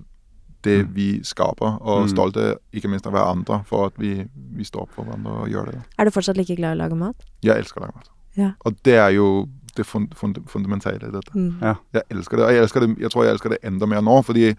det 0.65 0.81
Mm. 0.83 0.89
vi 0.95 1.07
skaper, 1.23 1.77
og 1.81 2.01
Mm. 2.03 2.09
stolte 2.11 2.45
ikke 2.75 2.89
minst 2.91 3.05
av 3.07 3.13
hverandre 3.15 3.61
for 3.65 3.85
at 3.87 3.93
vi, 3.97 4.25
vi 4.35 4.63
står 4.67 4.81
opp 4.81 4.91
for 4.97 5.05
hverandre 5.07 5.31
og 5.45 5.47
gjør 5.53 5.69
det. 5.71 5.81
Er 5.97 6.03
du 6.05 6.11
fortsatt 6.11 6.35
like 6.37 6.55
glad 6.57 6.73
i 6.75 6.75
å 6.75 6.81
lage 6.83 6.97
mat? 6.99 7.15
Jeg 7.41 7.55
elsker 7.63 7.79
å 7.79 7.85
lage 7.85 7.95
mat. 7.95 8.09
Ja. 8.35 8.51
Og 8.65 8.75
det 8.83 8.97
er 8.99 9.09
jo 9.15 9.47
det 9.77 9.85
fund, 9.85 10.11
fund, 10.19 10.35
fundamentale 10.51 11.07
i 11.07 11.11
dette. 11.13 11.31
Mm. 11.33 11.61
Jeg 11.93 12.03
elsker 12.11 12.37
det, 12.37 12.45
og 12.45 12.51
jeg, 12.51 12.61
elsker 12.65 12.79
det, 12.83 12.89
jeg 12.99 13.11
tror 13.13 13.23
jeg 13.23 13.33
elsker 13.37 13.49
det 13.55 13.59
enda 13.63 13.85
mer 13.87 14.01
nå, 14.01 14.17
fordi 14.25 14.55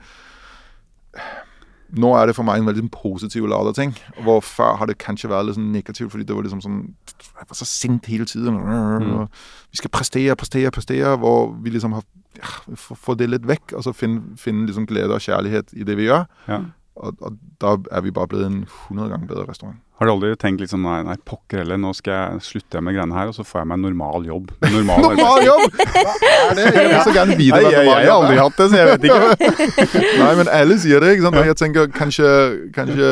nå 1.97 2.13
er 2.17 2.31
det 2.31 2.37
for 2.37 2.47
meg 2.47 2.61
en 2.61 2.69
veldig 2.69 2.87
positiv 2.95 3.49
ladet 3.51 3.75
ting. 3.79 3.95
Hvor 4.23 4.41
før 4.45 4.77
har 4.81 4.91
det 4.91 4.99
kanskje 5.03 5.31
vært 5.31 5.49
litt 5.49 5.59
sånn 5.59 5.73
negativt, 5.75 6.11
fordi 6.13 6.27
det 6.29 6.37
var 6.37 6.47
liksom 6.47 6.63
sånn 6.65 6.81
Jeg 7.21 7.49
var 7.49 7.59
så 7.59 7.67
sint 7.69 8.07
hele 8.07 8.27
tiden. 8.29 8.59
Og 8.61 9.29
vi 9.71 9.81
skal 9.81 9.93
prestere, 9.95 10.37
prestere, 10.37 10.71
prestere. 10.75 11.17
Hvor 11.21 11.55
vi 11.63 11.75
liksom 11.75 11.97
har 11.99 12.05
ja, 12.39 12.51
Få 12.77 13.17
det 13.19 13.31
litt 13.31 13.47
vekk, 13.49 13.75
og 13.75 13.85
så 13.85 13.95
finne, 13.97 14.37
finne 14.39 14.69
liksom 14.69 14.87
glede 14.87 15.17
og 15.17 15.25
kjærlighet 15.25 15.75
i 15.75 15.87
det 15.87 15.97
vi 15.99 16.07
gjør. 16.07 16.29
Ja. 16.49 16.61
Og, 17.01 17.15
og 17.25 17.37
da 17.63 17.77
er 17.97 18.03
vi 18.05 18.11
bare 18.13 18.29
blitt 18.29 18.45
en 18.45 18.59
100 18.91 19.09
ganger 19.09 19.29
bedre 19.31 19.47
restaurant. 19.49 19.79
Har 20.01 20.09
du 20.09 20.13
aldri 20.15 20.33
tenkt 20.41 20.63
liksom 20.63 20.81
nei, 20.85 20.99
nei, 21.05 21.15
pokker 21.29 21.61
heller, 21.61 21.77
nå 21.81 21.91
skal 21.97 22.15
jeg 22.15 22.45
slutte 22.47 22.81
med 22.85 22.97
greiene 22.97 23.17
her, 23.17 23.29
og 23.33 23.37
så 23.37 23.45
får 23.45 23.63
jeg 23.63 23.69
meg 23.71 23.81
en 23.81 23.87
normal 23.89 24.29
jobb. 24.29 24.53
Normal 24.77 25.03
Normal 25.05 25.43
jobb! 25.45 25.81
Hva 25.81 26.13
er 26.13 26.55
det? 26.57 26.69
Jeg 26.69 26.87
vil 26.89 27.01
så 27.05 27.17
gjerne 27.17 27.39
vite 27.41 27.63
hva 27.65 27.73
jeg, 27.75 27.89
har 27.91 28.13
aldri 28.15 28.39
hatt 28.41 28.61
det, 28.61 28.69
så 28.73 28.81
jeg 28.81 28.93
vet 28.93 29.09
ikke. 29.11 29.65
Nei, 30.23 30.31
men 30.41 30.53
alle 30.61 30.79
sier 30.81 31.05
det, 31.05 31.17
ikke 31.17 31.27
sant? 31.29 31.41
Jeg 31.51 31.59
tenker 31.61 31.91
kanskje, 31.97 32.31
kanskje 32.77 33.11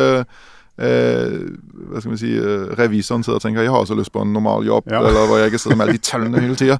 eh, 0.79 1.37
hva 1.91 2.01
skal 2.01 2.15
vi 2.15 2.21
si, 2.23 2.33
eh, 2.39 2.65
revisoren 2.79 3.25
sitter 3.27 3.37
og 3.37 3.45
tenker 3.45 3.67
jeg 3.67 3.73
har 3.75 3.85
også 3.85 3.97
lyst 3.99 4.13
på 4.15 4.23
en 4.25 4.33
normal 4.33 4.65
jobb, 4.69 4.89
Ja. 4.93 5.03
eller 5.03 5.29
hvor 5.29 5.43
jeg 5.43 5.53
ikke 5.53 5.61
sitter 5.61 5.77
med 5.77 5.89
alle 5.89 5.99
de 5.99 6.05
tallene 6.09 6.41
hele 6.41 6.57
tida. 6.57 6.79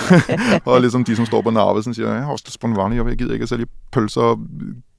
og 0.68 0.80
liksom 0.84 1.04
de 1.04 1.16
som 1.20 1.28
står 1.28 1.44
på 1.44 1.52
Narvesen 1.54 1.96
sier 1.96 2.08
jeg 2.08 2.24
har 2.24 2.32
også 2.32 2.48
lyst 2.48 2.60
på 2.64 2.70
en 2.70 2.76
vanlig 2.78 3.00
jobb, 3.02 3.12
jeg 3.12 3.18
gidder 3.22 3.36
ikke 3.36 3.50
å 3.50 3.54
selge 3.54 3.70
pølser 3.92 4.32
og 4.32 4.48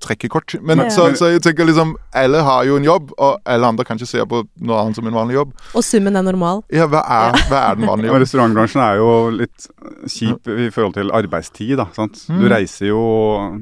trekke 0.06 0.30
kort. 0.32 0.56
Men 0.62 0.80
Ja. 0.86 0.90
så, 0.94 1.08
så 1.18 1.32
jeg 1.34 1.42
tenker 1.46 1.66
liksom 1.68 1.96
alle 2.16 2.42
har 2.46 2.64
jo 2.70 2.78
en 2.80 2.86
jobb, 2.88 3.12
og 3.18 3.42
alle 3.46 3.68
andre 3.74 3.84
kan 3.88 3.98
ikke 4.00 4.08
se 4.08 4.24
på 4.26 4.44
noe 4.62 4.78
annet 4.84 4.96
som 5.00 5.08
en 5.10 5.14
vanlig 5.18 5.36
jobb. 5.40 5.52
Og 5.76 5.84
summen 5.84 6.16
er 6.16 6.26
normal. 6.28 6.64
Ja, 6.72 6.88
hva 6.88 7.02
er, 7.04 7.40
hva 7.50 7.62
er 7.72 7.76
den 7.82 7.88
vanlige 7.90 8.12
jobben? 8.12 8.24
restaurantbransjen 8.26 8.82
er 8.86 9.02
jo 9.02 9.10
litt 9.42 9.68
kjip 10.08 10.48
i 10.48 10.70
forhold 10.72 10.94
til 11.00 11.12
arbeidstid. 11.12 11.76
da, 11.78 11.88
sant? 11.98 12.22
Du 12.28 12.34
Mm. 12.46 12.50
reiser 12.52 12.88
jo 12.94 13.02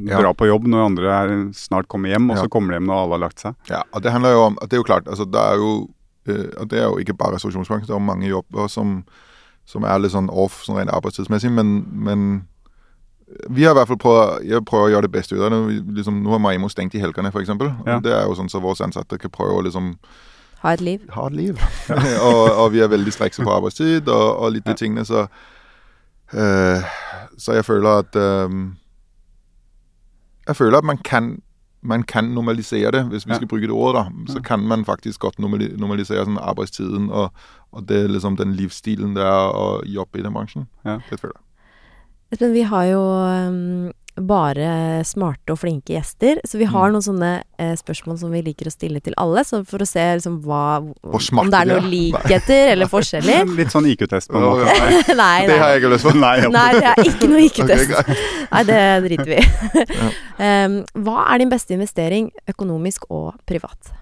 bra 0.06 0.22
drar 0.22 0.34
på 0.36 0.48
jobb 0.48 0.68
når 0.68 0.86
andre 0.86 1.10
er, 1.18 1.34
snart 1.54 1.88
kommer 1.88 2.10
hjem, 2.10 2.30
og 2.32 2.38
Ja. 2.38 2.44
så 2.44 2.50
kommer 2.50 2.74
de 2.74 2.80
hjem 2.80 2.88
når 2.88 3.04
alle 3.04 3.12
har 3.18 3.24
lagt 3.30 3.40
seg. 3.40 3.56
Ja, 3.70 3.84
og 3.94 4.02
det 4.04 4.12
handler 4.12 4.32
jo 4.32 4.42
om, 4.52 4.58
det 4.62 4.74
er 4.74 4.78
jo 4.84 4.84
klart, 4.84 5.06
altså 5.08 5.26
det 5.30 5.40
er 5.40 5.56
jo, 5.58 5.88
øh, 6.28 6.50
og 6.60 6.68
det 6.70 6.80
er 6.80 6.84
jo 6.90 6.98
ikke 6.98 7.18
bare 7.18 7.34
restaurasjonsbransjen, 7.36 7.88
det 7.88 7.96
er 7.96 8.00
jo 8.00 8.06
mange 8.14 8.28
jobber 8.30 8.68
som, 8.70 9.04
som 9.66 9.84
er 9.84 9.98
litt 10.00 10.12
sånn 10.12 10.30
off 10.30 10.64
sånn 10.66 10.78
rent 10.78 10.92
arbeidstidsmessig, 10.92 11.52
men, 11.52 11.86
men 11.92 12.48
vi 13.50 13.64
har 13.66 13.72
i 13.74 13.78
hvert 13.80 13.88
fall 13.88 13.98
prøvd, 14.02 14.44
jeg 14.50 14.66
prøver 14.66 14.86
å 14.88 14.92
gjøre 14.94 15.08
det 15.08 15.12
beste 15.16 15.36
ut 15.36 15.42
av 15.42 15.52
det. 15.54 15.80
Liksom, 15.98 16.20
nå 16.24 16.34
har 16.36 16.40
Maimo 16.44 16.70
stengt 16.70 16.96
i 16.96 17.02
helgene, 17.02 17.32
for 17.32 17.42
eksempel. 17.42 17.72
Ja. 17.88 18.00
Det 18.04 18.12
er 18.14 18.28
jo 18.28 18.36
sånn 18.38 18.50
så 18.52 18.62
våre 18.64 18.86
ansatte 18.86 19.18
kan 19.22 19.32
prøve 19.34 19.58
å 19.60 19.64
liksom 19.66 19.94
Ha 20.64 20.74
et 20.74 20.82
liv. 20.82 21.02
ha 21.12 21.26
et 21.28 21.34
liv. 21.36 21.58
og, 22.30 22.44
og 22.52 22.70
vi 22.72 22.80
er 22.84 22.88
veldig 22.92 23.12
strekse 23.12 23.44
på 23.44 23.52
arbeidstid 23.52 24.08
og, 24.08 24.28
og 24.44 24.54
litt 24.56 24.66
de 24.66 24.72
Ja. 24.72 24.80
tingene, 24.80 25.06
så 25.06 25.26
uh, 26.34 26.84
Så 27.38 27.54
jeg 27.58 27.66
føler 27.66 28.00
at 28.04 28.16
um, 28.16 28.78
Jeg 30.48 30.56
føler 30.56 30.78
at 30.78 30.84
man 30.88 30.98
kan 31.04 31.40
man 31.84 32.04
kan 32.08 32.24
normalisere 32.32 32.92
det, 32.96 33.02
hvis 33.12 33.26
vi 33.28 33.36
skal 33.36 33.48
bruke 33.48 33.68
det 33.68 33.76
ordet. 33.76 34.06
da, 34.06 34.34
Så 34.34 34.40
kan 34.42 34.60
man 34.64 34.86
faktisk 34.88 35.20
godt 35.20 35.36
normalisere 35.40 36.24
sånn 36.24 36.38
arbeidstiden 36.40 37.10
og, 37.12 37.34
og 37.76 37.84
det 37.90 37.98
er 38.06 38.08
liksom 38.08 38.38
den 38.40 38.54
livsstilen 38.56 39.12
det 39.18 39.24
er 39.28 39.52
å 39.52 39.82
jobbe 39.84 40.20
i 40.20 40.24
den 40.24 40.32
bransjen. 40.32 40.64
Ja. 40.86 41.02
Det 41.10 41.20
føler 41.20 41.36
jeg. 41.36 41.44
Men 42.42 42.54
vi 42.54 42.64
har 42.64 42.86
jo 42.90 43.02
um, 43.04 43.92
bare 44.14 45.02
smarte 45.10 45.54
og 45.56 45.58
flinke 45.58 45.96
gjester, 45.96 46.38
så 46.46 46.60
vi 46.60 46.66
har 46.70 46.90
Mm. 46.90 46.94
noen 46.94 47.02
sånne 47.06 47.30
eh, 47.58 47.72
spørsmål 47.80 48.20
som 48.22 48.30
vi 48.32 48.44
liker 48.46 48.68
å 48.70 48.72
stille 48.74 49.02
til 49.02 49.14
alle, 49.18 49.42
så 49.44 49.64
for 49.66 49.82
å 49.82 49.88
se 49.90 50.04
liksom 50.20 50.36
hva 50.46 50.84
smarte 51.18 51.48
Om 51.48 51.50
det 51.50 51.60
er 51.64 51.70
noen 51.72 51.90
likheter 51.90 52.72
eller 52.76 52.86
forskjeller. 52.94 53.50
Litt 53.58 53.74
sånn 53.74 53.88
IQ-test 53.90 54.30
på 54.30 54.38
en 54.38 54.46
måte. 54.46 54.70
ja. 54.70 55.16
nei, 55.18 55.46
Det 55.50 55.58
har 55.58 55.74
jeg 55.74 55.82
ikke 55.82 55.94
lyst 55.96 56.06
på. 56.06 56.14
Nei, 56.20 56.36
Nei, 56.54 56.70
det 56.78 56.92
er 56.94 57.04
ikke 57.10 57.32
noe 57.32 57.42
IQ-test. 57.48 57.90
Ok, 57.90 58.06
greit. 58.14 58.24
Nei, 58.54 58.64
det 58.70 58.80
driter 59.08 59.34
vi 59.34 59.42
i. 59.42 59.48
um, 60.46 60.78
hva 61.08 61.26
er 61.34 61.42
din 61.42 61.50
beste 61.58 61.74
investering 61.74 62.30
økonomisk 62.54 63.10
og 63.10 63.34
privat? 63.50 63.94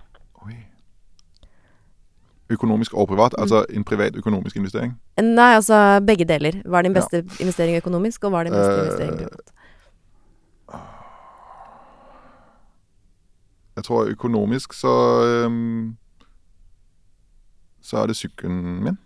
Økonomisk 2.51 2.93
og 2.93 3.07
privat, 3.07 3.35
altså 3.37 3.65
en 3.69 3.83
privat 3.87 4.15
økonomisk 4.19 4.55
investering. 4.59 4.93
Nei, 5.21 5.53
altså 5.55 5.99
begge 6.07 6.25
deler. 6.27 6.61
Hva 6.65 6.77
er 6.81 6.87
din 6.89 6.93
beste 6.97 7.23
investering 7.39 7.77
økonomisk, 7.79 8.23
og 8.27 8.31
hva 8.33 8.39
er 8.43 8.49
din 8.49 8.53
beste 8.57 8.73
uh, 8.73 8.79
investering 8.83 9.17
privat? 9.17 9.51
Jeg 13.75 13.83
tror 13.83 14.03
økonomisk 14.11 14.73
så 14.73 14.91
um, 15.47 15.95
Så 17.81 17.97
er 17.97 18.05
det 18.11 18.15
sykkelen 18.15 18.83
min. 18.83 18.97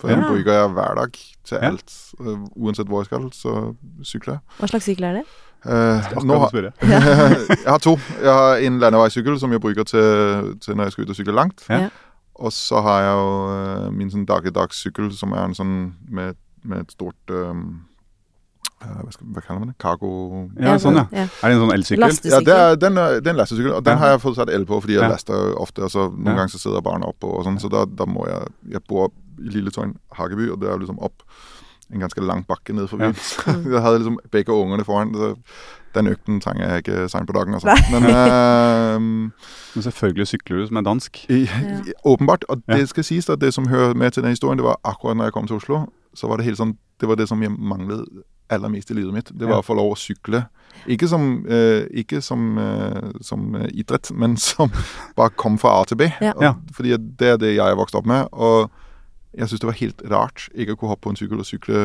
For 0.00 0.08
den 0.08 0.20
Ja. 0.20 0.28
bruker 0.28 0.52
jeg 0.52 0.68
hver 0.68 0.94
dag 0.94 1.12
til 1.44 1.58
Ja. 1.62 1.66
alt. 1.66 1.92
Øh, 2.20 2.38
Uansett 2.56 2.88
hvor 2.88 3.00
jeg 3.00 3.06
skal, 3.06 3.32
så 3.32 3.74
sykler 4.02 4.34
jeg. 4.34 4.40
Hva 4.58 4.66
slags 4.66 4.84
sykkel 4.84 5.04
er 5.04 5.12
det? 5.12 5.22
Uh, 5.64 6.24
nå 6.24 6.38
har, 6.38 6.50
jeg 7.64 7.70
har 7.72 7.78
to. 7.78 7.98
Jeg 8.22 8.32
har 8.32 8.56
en 8.56 8.78
landeveissykkel 8.78 9.38
som 9.40 9.52
jeg 9.52 9.60
bruker 9.60 9.82
til, 9.84 10.58
til 10.60 10.76
når 10.76 10.84
jeg 10.84 10.92
skal 10.92 11.04
ut 11.04 11.10
og 11.10 11.16
sykle 11.16 11.32
langt. 11.32 11.64
Ja. 11.70 11.88
Og 12.34 12.52
så 12.52 12.80
har 12.82 13.00
jeg 13.04 13.14
jo 13.14 13.26
øh, 13.54 13.90
min 13.94 14.10
sånn 14.10 14.26
dagligdagssykkel 14.26 15.12
som 15.14 15.32
er 15.32 15.44
en 15.44 15.54
sånn 15.54 15.74
med, 16.10 16.34
med 16.64 16.80
et 16.84 16.92
stort 16.96 17.30
øh, 17.30 17.54
hva, 18.84 19.12
skal, 19.14 19.28
hva 19.32 19.40
kaller 19.44 19.60
man 19.62 19.70
det? 19.70 19.76
Cargo... 19.80 20.10
Ja, 20.60 20.74
sånn, 20.82 20.98
ja. 20.98 21.04
ja. 21.14 21.24
Er 21.40 21.52
det 21.52 21.56
en 21.56 21.62
sånn 21.62 21.72
elsykkel? 21.72 22.16
Ja, 22.28 22.40
det 22.44 22.56
er, 22.56 22.74
den, 22.82 22.98
er, 23.00 23.20
det 23.22 23.30
er 23.30 23.36
en 23.36 23.40
lastesykkel, 23.40 23.72
og 23.78 23.84
den 23.86 23.96
Ja. 23.96 24.00
har 24.02 24.12
jeg 24.12 24.20
fått 24.26 24.36
satt 24.36 24.52
el 24.52 24.66
på, 24.68 24.80
fordi 24.84 24.98
jeg 24.98 25.06
Ja. 25.06 25.08
laster 25.14 25.54
ofte, 25.62 25.86
og 25.86 25.90
så 25.94 26.08
noen 26.10 26.26
Ja. 26.34 26.34
ganger 26.42 26.52
så 26.52 26.60
sidder 26.60 26.82
barna 26.84 27.08
oppå 27.08 27.30
og 27.38 27.44
sånn, 27.46 27.56
så 27.62 27.70
da, 27.72 27.84
da 27.86 28.04
må 28.04 28.26
jeg 28.28 28.50
Jeg 28.74 28.82
bor 28.88 29.08
i 29.38 29.48
Lilletøyen, 29.54 29.96
Hageby, 30.12 30.50
og 30.52 30.60
det 30.60 30.68
er 30.68 30.78
liksom 30.78 30.98
opp 31.00 31.22
en 31.92 32.00
ganske 32.00 32.20
lang 32.26 32.44
bakke 32.46 32.74
ned 32.74 32.88
forbi. 32.88 33.08
Ja. 33.08 33.12
Jeg 33.74 33.82
hadde 33.82 33.98
liksom 34.02 34.18
begge 34.30 34.52
ungene 34.52 34.84
foran, 34.84 35.14
så 35.14 35.34
den 35.94 36.06
økten 36.10 36.40
trenger 36.40 36.68
jeg 36.68 36.84
ikke 36.84 37.08
seint 37.08 37.26
på 37.26 37.32
dagen, 37.36 37.54
altså. 37.54 37.74
Men 37.92 38.04
uh, 38.10 39.30
Men 39.74 39.82
selvfølgelig 39.82 40.26
sykler 40.30 40.56
du 40.62 40.66
som 40.66 40.76
er 40.76 40.86
dansk. 40.86 41.24
i, 41.30 41.48
åpenbart, 42.04 42.44
og 42.48 42.62
det 42.68 42.88
skal 42.88 43.04
sies 43.04 43.28
at 43.30 43.40
det 43.40 43.54
som 43.54 43.66
hører 43.68 43.94
med 43.94 44.10
til 44.14 44.22
den 44.22 44.30
historien, 44.30 44.58
det 44.58 44.64
var 44.66 44.76
akkurat 44.84 45.16
når 45.16 45.24
jeg 45.24 45.32
kom 45.32 45.46
til 45.46 45.56
Oslo, 45.56 45.86
så 46.14 46.28
var 46.30 46.36
det 46.38 46.46
helt 46.46 46.58
sånn 46.60 46.76
Det 47.00 47.08
var 47.10 47.16
det 47.18 47.26
som 47.28 47.40
jeg 47.42 47.50
manglet 47.50 48.04
aller 48.54 48.68
mest 48.70 48.90
i 48.90 48.94
livet 48.94 49.12
mitt. 49.12 49.30
Det 49.34 49.48
var 49.48 49.56
Ja. 49.56 49.62
å 49.62 49.66
få 49.66 49.74
lov 49.74 49.92
å 49.92 49.96
sykle. 49.98 50.44
Ikke 50.86 51.08
som, 51.08 51.44
eh, 51.48 51.88
ikke 51.90 52.20
som, 52.22 52.58
eh, 52.58 53.10
som 53.20 53.56
idrett, 53.72 54.12
men 54.14 54.36
som 54.50 54.70
bare 55.16 55.30
kom 55.30 55.58
fra 55.58 55.80
A 55.80 55.84
til 55.84 55.96
B. 55.96 56.08
Ja. 56.20 56.32
Og, 56.36 56.56
Fordi 56.76 56.96
det 57.18 57.28
er 57.28 57.36
det 57.36 57.56
jeg 57.56 57.66
er 57.66 57.74
vokst 57.74 57.94
opp 57.98 58.06
med. 58.06 58.28
Og 58.32 58.70
jeg 59.38 59.48
syns 59.48 59.60
det 59.60 59.68
var 59.68 59.78
helt 59.80 60.02
rart 60.12 60.46
ikke 60.54 60.74
å 60.74 60.78
kunne 60.78 60.94
hoppe 60.94 61.06
på 61.06 61.12
en 61.12 61.18
sykkel 61.18 61.42
og 61.42 61.48
sykle 61.48 61.84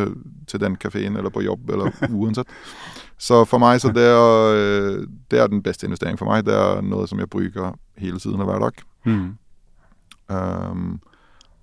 til 0.50 0.62
den 0.62 0.78
kafeen 0.80 1.18
eller 1.18 1.34
på 1.34 1.44
jobb 1.46 1.70
eller 1.74 1.94
uansett. 2.22 2.50
Så 3.20 3.44
for 3.50 3.62
meg 3.62 3.82
så 3.84 3.92
det 3.96 4.06
er, 4.06 4.56
eh, 4.56 5.04
det 5.32 5.42
er 5.42 5.52
den 5.52 5.64
beste 5.66 5.88
investeringen 5.90 6.20
for 6.22 6.30
meg. 6.30 6.46
Det 6.48 6.56
er 6.56 6.82
noe 6.86 7.08
som 7.10 7.20
jeg 7.20 7.32
bruker 7.32 7.76
hele 8.00 8.22
tiden 8.22 8.42
og 8.42 8.50
hver 8.50 8.64
dag. 8.68 8.84
Mm. 9.10 9.30
Um, 10.30 11.00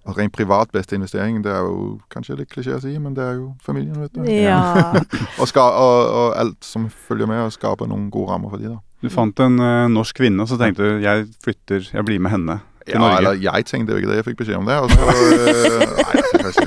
og 0.07 0.19
rent 0.19 0.35
privat 0.35 0.71
beste 0.75 0.95
investering, 0.95 1.41
det 1.43 1.51
er 1.51 1.65
jo 1.67 1.97
kanskje 2.13 2.37
litt 2.39 2.51
klisjé 2.53 2.77
å 2.77 2.83
si, 2.83 2.93
men 3.03 3.15
det 3.17 3.25
er 3.25 3.41
jo 3.41 3.49
familien, 3.63 3.99
vet 3.99 4.15
du. 4.15 4.23
Ja. 4.31 4.61
Og, 5.41 5.49
ska, 5.51 5.65
og, 5.67 6.03
og 6.07 6.37
alt 6.39 6.63
som 6.65 6.87
følger 6.91 7.27
med, 7.27 7.43
og 7.43 7.55
skape 7.55 7.89
noen 7.91 8.07
gode 8.15 8.31
rammer 8.31 8.53
for 8.53 8.63
de 8.63 8.71
da. 8.71 8.79
Du 9.03 9.11
fant 9.13 9.43
en 9.43 9.59
uh, 9.59 9.89
norsk 9.91 10.17
kvinne, 10.23 10.45
og 10.45 10.51
så 10.51 10.59
tenkte 10.61 10.87
du 10.87 11.03
jeg 11.05 11.27
flytter, 11.43 11.91
jeg 11.91 12.07
blir 12.07 12.23
med 12.23 12.33
henne 12.33 12.61
til 12.87 12.95
Ja, 12.95 12.99
Norge. 13.03 13.17
eller 13.19 13.33
jeg 13.43 13.67
tenkte 13.67 13.93
jo 13.93 13.97
ikke 14.01 14.09
det, 14.11 14.17
jeg 14.21 14.25
fikk 14.31 14.39
beskjed 14.43 14.57
om 14.57 14.67
det. 14.67 14.77
Og 14.81 14.91
så, 14.91 15.01
øh, 15.01 15.81
nei, 16.01 16.15
jeg 16.47 16.55
si. 16.55 16.67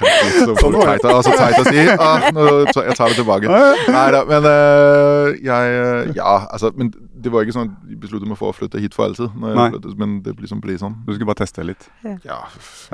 Herregud, 0.00 0.56
så 0.60 0.68
teit, 0.86 1.04
altså, 1.04 1.32
teit 1.36 1.58
å 1.60 1.64
si. 1.68 1.82
Ah, 2.00 2.26
nå, 2.32 2.44
jeg 2.86 2.96
tar 2.96 3.12
det 3.12 3.16
tilbake. 3.20 3.48
Nei 3.92 4.06
da, 4.14 4.20
men 4.28 4.48
øh, 4.48 5.34
jeg 5.44 5.74
øh, 5.80 6.12
Ja, 6.16 6.34
altså, 6.52 6.70
men 6.76 6.92
det 7.22 7.30
var 7.32 7.44
ikke 7.44 7.54
sånn 7.56 7.68
at 7.70 7.90
jeg 7.90 7.98
besluttet 8.02 8.28
meg 8.30 8.38
for 8.40 8.50
å 8.52 8.56
flytte 8.56 8.80
hit 8.82 8.94
for 8.96 9.06
alltid. 9.06 9.34
Når 9.36 9.52
jeg 9.54 9.74
flyttet, 9.74 9.98
men 10.00 10.16
det 10.24 10.34
liksom 10.40 10.60
ble 10.64 10.76
sånn. 10.80 10.94
Du 11.06 11.12
skulle 11.12 11.28
bare 11.30 11.40
teste 11.42 11.64
litt. 11.66 11.86
Ja, 12.04 12.16
Ja, 12.24 12.38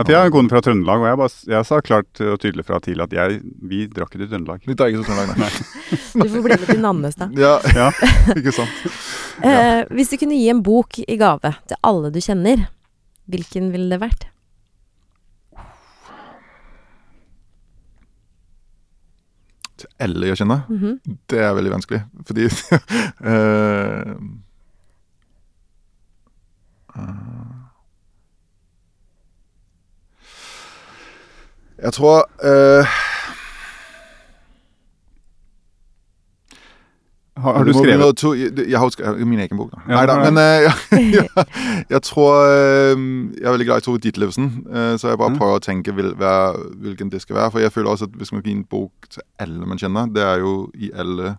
for 0.02 0.12
jeg 0.12 0.18
har 0.20 0.28
en 0.30 0.34
kone 0.34 0.52
fra 0.52 0.62
Trøndelag, 0.66 1.02
og 1.04 1.08
jeg, 1.10 1.20
bare, 1.22 1.34
jeg 1.54 1.68
sa 1.70 1.80
klart 1.84 2.22
og 2.26 2.38
tydelig 2.42 2.66
fra 2.68 2.80
tidlig 2.84 3.06
at 3.06 3.16
jeg, 3.18 3.40
vi 3.62 3.84
drakk 3.86 4.12
ikke 4.14 4.24
til 4.24 4.30
Trøndelag. 4.34 4.66
Vi 4.66 4.76
tar 4.78 4.92
ikke 4.92 5.02
til 5.02 5.08
Trøndelag, 5.10 5.38
nei. 5.40 5.50
Du 6.22 6.28
får 6.32 6.46
bli 6.48 6.60
med 6.60 6.70
til 6.70 6.80
Nannes, 6.84 7.18
da. 7.20 7.28
Ja, 7.36 7.54
Ja. 7.76 7.90
ikke 8.38 8.54
sant. 8.56 8.86
Eh, 9.44 9.82
hvis 9.92 10.10
du 10.12 10.16
kunne 10.20 10.38
gi 10.38 10.48
en 10.52 10.62
bok 10.64 10.98
i 11.04 11.16
gave 11.20 11.52
til 11.68 11.76
alle 11.84 12.10
du 12.14 12.20
kjenner, 12.24 12.66
hvilken 13.30 13.70
ville 13.74 13.90
det 13.92 14.00
vært? 14.00 14.28
Til 19.76 19.88
alle 19.98 20.26
jeg 20.26 20.36
kjenner. 20.36 20.60
-hmm. 20.68 21.16
Det 21.30 21.38
er 21.38 21.52
veldig 21.52 21.72
vanskelig, 21.72 22.04
fordi 22.26 22.44
uh, 22.44 22.50
øh, 23.30 24.16
Jeg 31.82 31.92
tror 31.92 32.30
øh, 32.42 32.86
Har, 37.36 37.52
har 37.52 37.64
du 37.64 37.72
skrevet 37.72 37.98
noget 37.98 38.16
To, 38.16 38.32
jeg, 38.34 38.52
jeg 38.68 38.78
har 38.78 38.86
jo 38.86 38.90
skrevet 38.94 39.28
min 39.28 39.38
egen 39.44 39.58
bok, 39.58 39.74
da. 39.74 39.82
Ja, 39.88 39.96
Nei 39.96 40.06
da. 40.06 40.30
Men 40.30 40.38
uh, 40.44 41.12
jeg, 41.12 41.28
jeg 41.90 42.02
tror 42.02 42.32
uh, 42.46 43.04
Jeg 43.36 43.44
er 43.44 43.50
veldig 43.50 43.66
glad 43.66 43.82
i 43.82 43.84
Tove 43.84 43.98
Ditlevsen, 43.98 44.66
uh, 44.70 44.94
så 44.96 45.12
jeg 45.12 45.20
bare 45.20 45.36
prøver 45.36 45.60
å 45.60 45.64
tenke 45.64 45.94
vil, 45.96 46.14
hver, 46.16 46.56
hvilken 46.80 47.12
det 47.12 47.20
skal 47.22 47.36
være. 47.40 47.50
For 47.52 47.64
jeg 47.64 47.74
føler 47.74 47.92
også 47.92 48.08
at 48.08 48.16
hvis 48.16 48.32
man 48.32 48.42
gir 48.42 48.56
en 48.56 48.64
bok 48.64 49.10
til 49.10 49.22
alle 49.38 49.68
man 49.68 49.80
kjenner, 49.80 50.08
det 50.08 50.24
er 50.24 50.40
jo 50.44 50.56
i 50.74 50.90
alle 50.94 51.36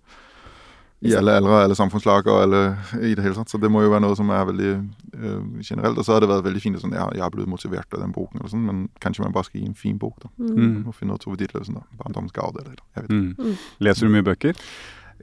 i 1.00 1.14
alle 1.14 1.36
aldre, 1.38 1.60
alle 1.62 1.76
samfunnslag 1.78 2.26
og 2.26 2.40
alle 2.42 2.62
i 3.06 3.12
det 3.14 3.22
hele 3.22 3.38
tatt. 3.38 3.52
Så 3.52 3.60
det 3.62 3.70
må 3.70 3.84
jo 3.84 3.92
være 3.92 4.02
noe 4.02 4.18
som 4.18 4.32
er 4.34 4.48
veldig 4.50 4.72
øh, 4.74 5.44
generelt. 5.62 5.98
Og 5.98 6.06
så 6.06 6.16
har 6.16 6.24
det 6.24 6.30
vært 6.32 6.48
veldig 6.48 6.62
fint 6.64 6.80
sånn, 6.82 6.96
ja, 6.98 7.06
jeg 7.14 7.22
har 7.22 7.34
blitt 7.34 7.50
motivert 7.50 7.94
av 7.94 8.02
den 8.02 8.16
boken, 8.16 8.40
eller 8.40 8.50
sånn, 8.50 8.66
men 8.66 8.80
kanskje 9.04 9.26
man 9.26 9.36
bare 9.36 9.46
skal 9.46 9.62
gi 9.62 9.70
en 9.70 9.78
fin 9.78 10.00
bok, 10.02 10.18
da. 10.24 10.32
Mm. 10.42 10.88
Og 10.90 10.96
finne 10.98 11.14
ut 11.14 11.22
Tove 11.22 11.38
Ditlevsen, 11.38 11.78
da. 11.78 11.86
Barndommens 12.02 12.34
gave, 12.34 12.64
eller 12.64 12.82
jeg 12.98 13.06
vet 13.06 13.14
ikke. 13.14 13.52
Mm. 13.52 13.68
Leser 13.86 14.10
du 14.10 14.16
mye 14.16 14.26
bøker? 14.26 14.66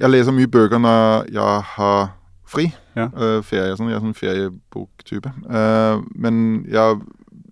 Jeg 0.00 0.10
leser 0.10 0.34
mye 0.34 0.50
bøker 0.50 0.80
når 0.82 1.28
jeg 1.32 1.62
har 1.76 2.08
fri. 2.50 2.68
Ja. 2.96 3.08
Øh, 3.14 3.40
ferie, 3.46 3.74
sånn. 3.78 3.90
Jeg 3.90 3.98
er 3.98 4.04
sånn 4.04 4.16
ferieboktype. 4.18 5.30
Uh, 5.46 6.02
men 6.14 6.64
jeg 6.70 7.00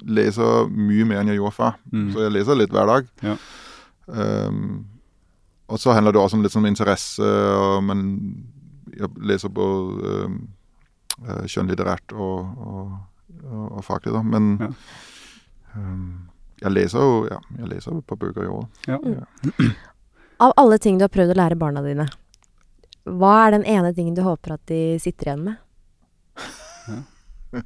leser 0.03 0.67
mye 0.71 1.05
mer 1.07 1.21
enn 1.23 1.31
jeg 1.33 1.39
gjorde 1.41 1.57
før. 1.57 1.77
Mm. 1.93 2.09
Så 2.15 2.25
jeg 2.25 2.35
leser 2.35 2.59
litt 2.59 2.75
hver 2.75 2.91
dag. 2.91 3.07
Ja. 3.23 3.37
Um, 4.07 4.85
og 5.71 5.79
så 5.81 5.95
handler 5.95 6.13
det 6.13 6.21
også 6.21 6.37
om 6.37 6.43
litt 6.45 6.53
sånn 6.53 6.67
interesse, 6.69 7.23
og 7.25 7.79
man 7.87 8.03
Jeg 8.93 9.09
leser 9.25 9.49
både 9.49 10.27
um, 10.27 10.35
øh, 11.25 11.47
skjønnlitterært 11.49 12.13
og, 12.13 12.51
og, 12.61 12.91
og, 13.47 13.63
og 13.79 13.85
faglig, 13.87 14.13
da. 14.13 14.21
Men 14.23 14.51
Ja. 14.61 14.69
um, 15.79 16.29
jeg 16.61 16.71
leser 16.77 17.01
jo 17.01 17.15
ja, 17.31 17.39
jeg 17.59 17.71
leser 17.73 17.97
et 17.97 18.07
par 18.07 18.19
bøker 18.21 18.45
i 18.45 18.51
året. 18.53 18.69
Ja. 18.87 18.99
Av 20.45 20.53
alle 20.61 20.77
ting 20.79 20.99
du 21.01 21.07
har 21.07 21.11
prøvd 21.15 21.33
å 21.33 21.39
lære 21.41 21.57
barna 21.59 21.81
dine, 21.83 22.05
hva 23.05 23.47
er 23.47 23.51
den 23.57 23.65
ene 23.67 23.93
tingen 23.97 24.15
du 24.15 24.23
håper 24.23 24.53
at 24.55 24.67
de 24.71 24.99
sitter 25.03 25.27
igjen 25.33 25.45
med? 25.45 25.57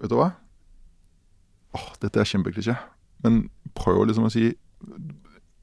Vet 0.00 0.10
du 0.10 0.16
hva? 0.16 0.30
Åh, 1.76 1.88
dette 2.02 2.20
er 2.22 2.28
kjempeklisjé. 2.28 2.74
Men 3.24 3.42
prøv 3.76 4.06
liksom 4.08 4.26
å 4.26 4.32
si 4.32 4.50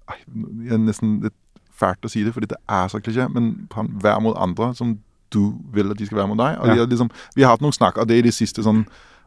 det 0.08 0.72
er 0.72 0.80
nesten 0.80 1.18
litt 1.26 1.36
fælt 1.78 2.06
å 2.06 2.10
si 2.10 2.24
det, 2.26 2.32
fordi 2.34 2.48
det 2.54 2.58
er 2.72 2.88
så 2.90 3.02
klisjé, 3.04 3.26
men 3.34 3.68
vær 4.02 4.22
mot 4.24 4.38
andre 4.40 4.72
som 4.78 4.96
du 5.34 5.42
vil 5.76 5.92
at 5.92 6.00
de 6.00 6.06
skal 6.08 6.22
være 6.22 6.32
mot 6.32 6.40
deg. 6.40 6.58
Og 6.62 6.68
Ja. 6.68 6.74
vi, 6.74 6.80
har 6.80 6.88
liksom, 6.88 7.10
vi 7.36 7.44
har 7.44 7.52
hatt 7.52 7.62
noen 7.66 7.76
snakk, 7.76 7.98
og 7.98 8.08
det 8.08 8.16
er 8.16 8.20
i 8.24 8.30
det 8.30 8.34
siste 8.38 8.64
sånn 8.66 8.86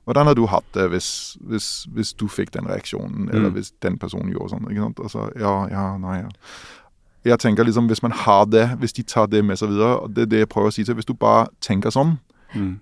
Hvordan 0.09 0.27
har 0.27 0.35
du 0.35 0.47
hatt 0.49 0.65
det 0.73 0.87
hvis, 0.91 1.37
hvis, 1.45 1.85
hvis 1.93 2.15
du 2.17 2.25
fikk 2.27 2.51
den 2.53 2.65
reaksjonen, 2.67 3.29
eller 3.29 3.51
Mm. 3.51 3.55
hvis 3.55 3.71
den 3.85 3.99
personen 3.99 4.33
gjorde 4.33 4.49
sånn? 4.55 4.65
ikke 4.71 4.81
sant? 4.83 4.99
Altså, 5.05 5.27
ja, 5.39 5.69
ja, 5.69 5.99
nei, 5.99 6.23
ja. 6.23 6.29
Jeg 7.25 7.39
tenker 7.39 7.65
liksom, 7.65 7.87
Hvis 7.87 8.03
man 8.03 8.13
har 8.13 8.47
det, 8.47 8.79
hvis 8.81 8.93
de 8.97 9.03
tar 9.03 9.27
det 9.27 9.45
med 9.45 9.59
seg 9.59 9.69
videre 9.69 10.01
og 10.03 10.15
Det 10.15 10.23
er 10.23 10.27
det 10.27 10.39
jeg 10.39 10.49
prøver 10.49 10.69
å 10.69 10.73
si 10.73 10.85
til 10.85 10.95
Hvis 10.95 11.05
du 11.07 11.15
bare 11.15 11.49
tenker 11.61 11.91
sånn, 11.91 12.19
Mm. 12.57 12.79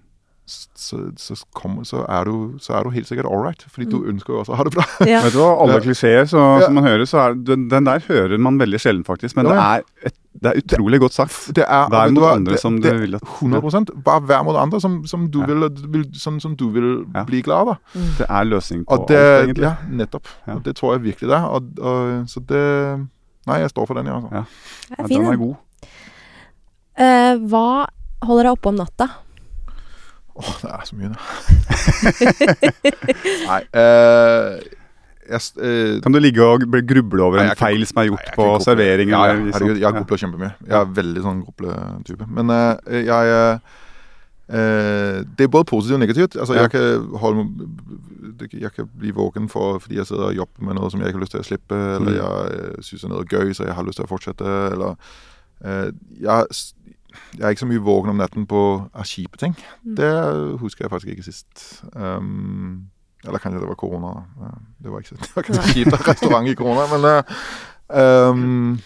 så, 0.49 0.97
så, 1.21 1.35
kommer, 1.53 1.85
så, 1.85 2.07
er 2.09 2.25
du, 2.25 2.55
så 2.59 2.73
er 2.79 2.85
du 2.85 2.91
helt 2.95 3.07
sikkert 3.09 3.27
all 3.29 3.43
right. 3.45 3.61
Fordi 3.69 3.85
du 3.91 3.99
ønsker 4.09 4.33
jo 4.33 4.39
også 4.41 4.55
å 4.55 4.57
ha 4.57 4.65
det 4.65 4.73
bra. 4.73 4.85
Ja. 5.05 5.19
Vet 5.27 5.35
du 5.35 5.39
hva, 5.43 5.51
alle 5.61 5.75
Ja. 5.75 5.81
klisjeer 5.85 6.23
Ja. 6.23 6.25
som 6.65 6.73
man 6.75 6.85
hører, 6.85 7.05
så 7.05 7.19
er 7.21 7.35
den, 7.35 7.67
den 7.69 7.85
der 7.85 8.01
hører 8.07 8.39
man 8.41 8.57
veldig 8.59 8.81
sjelden, 8.81 9.05
faktisk. 9.05 9.37
Men 9.37 9.45
Ja, 9.47 9.53
det 9.53 9.59
er, 9.61 10.07
et, 10.09 10.15
det 10.41 10.49
er 10.55 10.61
utrolig 10.63 11.01
godt 11.01 11.13
sagt. 11.13 11.37
Det 11.55 11.67
er, 11.69 11.91
Vær 11.93 12.09
mot 12.15 12.23
hva, 12.25 12.33
andre 12.39 12.53
det, 12.55 12.61
som 12.63 12.81
det, 12.81 12.95
du 12.95 12.99
vil 13.05 13.15
at 13.17 13.23
100 13.43 13.93
Bare 14.09 14.23
vær 14.25 14.43
mot 14.49 14.57
andre 14.57 14.81
som, 14.81 15.05
som 15.07 15.29
du 15.31 15.41
Ja. 15.41 15.47
vil, 15.53 15.69
vil, 15.93 16.05
sånn 16.17 16.41
som 16.41 16.57
du 16.57 16.71
vil 16.71 17.05
Ja. 17.15 17.25
bli 17.25 17.43
glad 17.43 17.59
av. 17.59 17.67
da. 17.67 18.01
Det 18.17 18.27
er 18.31 18.45
løsning 18.49 18.87
på 18.87 18.93
Og 19.03 19.07
det, 19.09 19.19
alt, 19.21 19.49
egentlig. 19.51 19.63
ja, 19.69 19.77
nettopp. 19.91 20.27
Ja. 20.47 20.55
Og 20.55 20.63
det 20.65 20.77
tror 20.77 20.97
jeg 20.97 21.03
virkelig 21.13 21.29
det 21.29 21.37
er. 21.37 21.45
Og, 21.45 21.63
og, 21.79 22.25
så 22.27 22.41
det 22.41 23.09
Nei, 23.49 23.61
jeg 23.65 23.73
står 23.73 23.89
for 23.89 23.99
den, 23.99 24.11
ja. 24.11 24.19
Altså. 24.19 24.31
Ja. 24.33 24.45
Ja, 24.91 25.03
er 25.03 25.09
fin, 25.09 25.25
den 25.25 25.33
er 25.33 25.41
god. 25.41 25.57
Uh, 26.99 27.35
hva 27.51 27.67
holder 28.27 28.49
deg 28.49 28.57
oppe 28.57 28.73
om 28.73 28.79
natta? 28.79 29.07
Åh, 30.39 30.51
det 30.63 30.71
er 30.71 30.85
så 30.87 30.99
mye, 30.99 31.09
det. 31.11 31.19
nei 33.49 33.63
uh, 33.75 34.59
jeg, 35.29 35.45
eh, 35.61 35.97
Kan 36.01 36.15
du 36.15 36.21
ligge 36.23 36.41
og 36.41 36.63
gruble 36.89 37.25
over 37.25 37.43
Nei, 37.43 37.51
en 37.53 37.59
feil 37.59 37.83
som 37.89 38.01
er 38.01 38.07
gjort 38.09 38.25
nei, 38.25 38.35
på 38.37 38.47
gruble. 38.47 38.65
servering? 38.65 39.11
Ja, 39.13 39.19
ja, 39.29 39.35
liksom- 39.35 39.53
herregud, 39.53 39.75
jeg 39.75 39.85
ja. 39.85 39.91
grubler 39.99 40.23
kjempemye. 40.23 40.53
Jeg 40.65 40.79
er 40.79 40.95
veldig 41.01 41.25
sånn 41.27 41.43
grubletype. 41.45 42.29
Men 42.39 42.55
uh, 42.55 42.97
jeg 42.97 43.35
Det 44.49 45.45
er 45.45 45.49
både 45.53 45.65
positivt 45.69 45.95
og 45.95 46.01
negativt. 46.01 46.37
Altså, 46.41 46.55
Ja. 46.55 46.61
jeg, 46.63 46.71
kan 46.71 47.09
holde, 47.21 47.43
jeg 48.53 48.73
kan 48.73 48.89
bli 48.99 49.11
våken 49.11 49.49
for, 49.49 49.79
fordi 49.79 49.97
jeg 49.99 50.07
sitter 50.07 50.23
og 50.31 50.35
jobber 50.37 50.65
med 50.65 50.75
noe 50.79 50.91
som 50.91 51.01
jeg 51.01 51.09
ikke 51.11 51.19
har 51.19 51.25
lyst 51.27 51.35
til 51.37 51.41
å 51.41 51.49
slippe, 51.49 51.75
eller 51.97 52.11
Mm. 52.11 52.17
jeg 52.17 52.73
uh, 52.79 52.83
syns 52.83 53.01
det 53.03 53.11
er 53.11 53.15
noe 53.15 53.25
gøy, 53.29 53.53
så 53.55 53.65
jeg 53.69 53.75
har 53.75 53.85
lyst 53.85 53.97
til 54.01 54.05
å 54.07 54.09
fortsette, 54.09 54.45
eller 54.73 54.95
eh, 55.65 55.91
jeg, 56.21 56.47
jeg 57.39 57.45
er 57.45 57.51
ikke 57.51 57.61
så 57.67 57.69
mye 57.69 57.85
våken 57.85 58.11
om 58.11 58.17
natten 58.17 58.47
på 58.47 58.63
kjipe 59.05 59.37
ting. 59.39 59.57
Mm. 59.85 59.95
Det 59.97 60.13
husker 60.61 60.85
jeg 60.85 60.91
faktisk 60.91 61.13
ikke 61.13 61.27
sist. 61.29 61.83
Um, 61.95 62.89
eller 63.27 63.39
kanskje 63.43 63.61
det 63.61 63.69
var 63.69 63.75
korona. 63.75 64.13
Det 64.83 64.91
var 64.93 65.01
ikke, 65.03 65.17
det 65.21 65.33
var 65.35 65.43
ikke 65.43 65.55
så 65.55 65.63
kjipt 65.75 66.09
restaurant 66.09 66.49
i 66.49 66.55
korona, 66.55 66.87
men 66.93 67.05
eh, 67.11 68.29
um, 68.31 68.79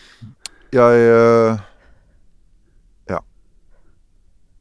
jeg 0.73 1.07
eh, 1.07 1.53
Ja. 1.53 1.57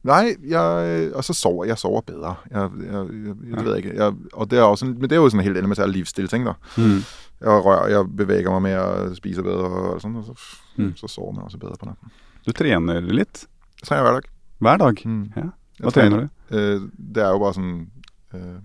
Nei, 0.04 0.34
jeg 0.50 1.22
så 1.22 1.34
sover, 1.36 1.64
jeg 1.70 1.78
sover 1.78 2.00
bedre. 2.06 2.32
Jeg, 2.50 2.70
jeg, 2.82 3.02
jeg, 3.26 3.34
jeg 3.52 3.64
vet 3.66 3.76
ikke. 3.78 3.92
Jeg, 3.94 4.14
og 4.32 4.48
det 4.50 4.58
er 4.58 4.62
også, 4.66 4.86
en- 4.88 4.96
men 4.98 5.08
det 5.10 5.12
er 5.12 5.20
jo 5.22 5.28
sånn 5.30 5.44
helt 5.46 5.56
elementær 5.60 5.86
livsstilting, 5.86 6.44
der. 6.48 6.56
Mm. 6.76 7.04
Jeg, 7.42 7.62
rører, 7.66 7.88
jeg 7.92 8.08
beveger 8.18 8.50
meg 8.50 8.62
mer, 8.62 9.14
spiser 9.14 9.42
bedre 9.46 9.68
og 9.70 10.00
sådan, 10.02 10.16
og 10.16 10.24
så, 10.24 10.58
Mm. 10.78 10.92
så 10.96 11.06
sover 11.08 11.32
man 11.36 11.44
også 11.44 11.58
bedre 11.58 11.76
på 11.78 11.86
natten. 11.86 12.10
Du 12.46 12.52
trener 12.52 13.00
litt 13.02 13.46
Jeg 13.82 13.86
trener 13.88 14.02
hver 14.02 14.20
dag. 14.20 14.30
hver 14.60 14.76
dag. 14.78 15.02
Mm. 15.06 15.32
Ja. 15.36 15.46
Hva 15.82 15.90
trener 15.90 16.20
du? 16.20 16.28
Øh, 16.56 16.80
det 17.14 17.22
er 17.22 17.30
jo 17.30 17.38
bare 17.38 17.54
sånn 17.54 17.86
eh, 18.34 18.58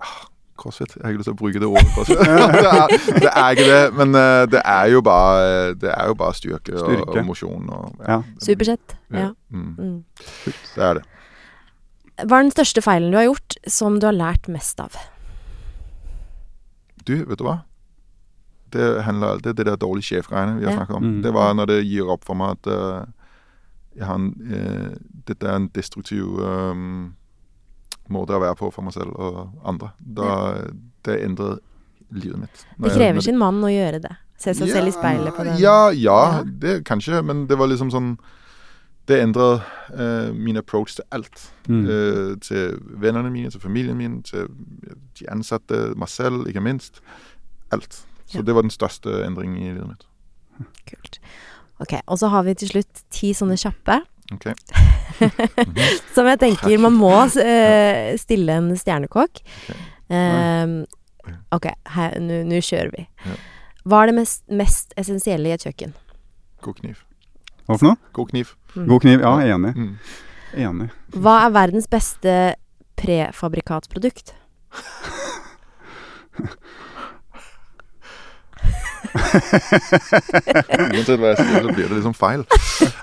ah, 0.00 0.26
Crossfit. 0.58 0.94
Jeg 0.96 1.04
har 1.04 1.10
ikke 1.12 1.20
lyst 1.22 1.28
til 1.30 1.36
å 1.36 1.38
bruke 1.38 1.60
det 1.62 1.68
ordet. 1.70 1.90
crossfit. 1.94 2.18
det, 2.26 2.70
er, 2.70 2.96
det 3.22 3.30
er 3.30 3.50
ikke 3.54 3.66
det, 3.70 3.82
men 4.00 4.14
eh, 4.18 4.46
det 4.50 4.62
er 4.64 4.86
jo 4.92 5.02
bare, 5.06 5.74
det 5.78 5.92
er 5.94 6.06
jo 6.10 6.16
bare 6.18 6.34
styrke, 6.34 6.72
Styrke. 6.82 7.14
og 7.14 7.24
mosjon. 7.28 7.68
Og, 7.70 7.94
Ja. 8.08 8.20
Supersett. 8.42 8.96
Ja. 9.14 9.30
Mm, 9.54 9.70
Mm. 9.78 10.04
det 10.74 10.82
er 10.90 10.94
det. 11.00 11.04
Hva 12.26 12.40
er 12.40 12.48
den 12.48 12.50
største 12.50 12.82
feilen 12.82 13.12
du 13.14 13.16
har 13.20 13.28
gjort, 13.28 13.54
som 13.70 14.00
du 14.02 14.06
har 14.10 14.16
lært 14.18 14.48
mest 14.50 14.80
av? 14.82 14.96
Du, 17.06 17.14
vet 17.24 17.38
du 17.38 17.44
hva? 17.46 17.60
Det 18.74 18.88
handler 19.06 19.38
det 19.40 19.52
er 19.54 19.60
det 19.62 19.66
der 19.70 19.78
dårlige 19.80 20.10
sjefgreiene 20.10 20.58
vi 20.58 20.66
har 20.66 20.72
Ja. 20.74 20.78
snakket 20.82 20.96
om. 20.98 21.04
Mm. 21.04 21.22
Det 21.24 21.32
var 21.34 21.54
når 21.54 21.66
det 21.70 21.78
gir 21.86 22.10
opp 22.12 22.24
for 22.26 22.34
meg 22.36 22.58
at 22.58 22.66
uh, 22.66 23.06
jeg 23.96 24.04
har 24.06 24.14
en, 24.18 24.34
uh, 24.50 24.90
dette 25.30 25.46
er 25.46 25.56
en 25.56 25.68
destruktiv 25.74 26.36
um, 26.42 27.14
måte 28.10 28.34
å 28.36 28.40
være 28.40 28.56
på 28.56 28.70
for 28.72 28.82
meg 28.82 28.94
selv 28.96 29.12
og 29.18 29.52
andre. 29.64 29.92
Da, 29.98 30.64
Det 31.04 31.22
endret 31.24 31.60
livet 32.10 32.38
mitt. 32.40 32.64
Det 32.78 32.92
krever 32.94 33.20
sin 33.24 33.38
mann 33.38 33.60
å 33.64 33.68
gjøre 33.70 34.00
det. 34.02 34.14
Se 34.38 34.54
seg 34.54 34.68
selv 34.70 34.88
i 34.88 34.92
speilet 34.94 35.34
på 35.34 35.44
den. 35.44 35.58
Ja, 35.58 35.90
ja, 35.90 36.18
Ja. 36.38 36.42
det 36.44 36.84
kanskje, 36.84 37.22
men 37.24 37.46
det 37.46 37.58
var 37.58 37.66
liksom 37.68 37.90
sånn 37.90 38.18
Det 39.08 39.22
endret 39.22 39.62
uh, 39.98 40.34
min 40.34 40.56
approach 40.58 40.94
til 40.96 41.04
alt. 41.10 41.50
Mm. 41.66 41.84
Uh, 41.88 42.36
til 42.44 42.76
vennene 43.00 43.30
mine, 43.32 43.48
til 43.50 43.60
familien 43.60 43.96
min, 43.96 44.22
til 44.22 44.48
de 45.18 45.24
ansatte, 45.32 45.94
meg 45.96 46.08
selv, 46.12 46.44
ikke 46.46 46.60
minst. 46.60 47.00
Alt. 47.72 48.04
Så 48.26 48.36
Ja. 48.38 48.42
det 48.42 48.54
var 48.54 48.62
den 48.62 48.70
største 48.70 49.24
endringen 49.24 49.56
i 49.62 49.72
livet 49.72 49.88
mitt. 49.88 50.04
Kult. 50.86 51.18
Ok, 51.80 51.94
Og 52.06 52.18
så 52.18 52.28
har 52.28 52.42
vi 52.42 52.52
til 52.54 52.68
slutt 52.68 53.02
ti 53.10 53.32
sånne 53.32 53.56
kjappe. 53.56 54.02
Ok. 54.34 54.44
Som 56.14 56.26
jeg 56.28 56.38
tenker 56.42 56.78
man 56.82 56.94
må 56.98 57.12
uh, 57.24 58.16
stille 58.20 58.58
en 58.60 58.68
stjernekokk. 58.76 59.40
Ok, 61.52 61.66
her- 61.96 62.18
nå 62.20 62.42
nå 62.48 62.60
kjører 62.64 62.92
vi. 62.94 63.06
Hva 63.88 64.02
er 64.02 64.10
det 64.10 64.16
mest, 64.18 64.42
mest 64.52 64.92
essensielle 65.00 65.48
i 65.48 65.54
et 65.56 65.64
kjøkken? 65.64 65.92
God 66.64 66.76
kniv. 66.82 67.02
Hva 67.68 67.76
for 67.78 67.86
noe? 67.90 67.98
God 68.16 68.30
kniv. 68.32 68.54
God 68.76 69.00
kniv? 69.04 69.20
Ja, 69.24 69.32
enig. 69.56 69.72
Mm. 69.76 69.92
Enig. 70.64 70.88
Hva 71.16 71.34
er 71.46 71.54
verdens 71.56 71.88
beste 71.92 72.34
prefabrikatprodukt? 73.00 74.34
Uansett 80.94 81.18
hva 81.20 81.32
jeg 81.32 81.38
sier, 81.40 81.62
så 81.64 81.74
blir 81.74 81.86
det 81.88 81.98
liksom 81.98 82.16
feil. 82.16 82.44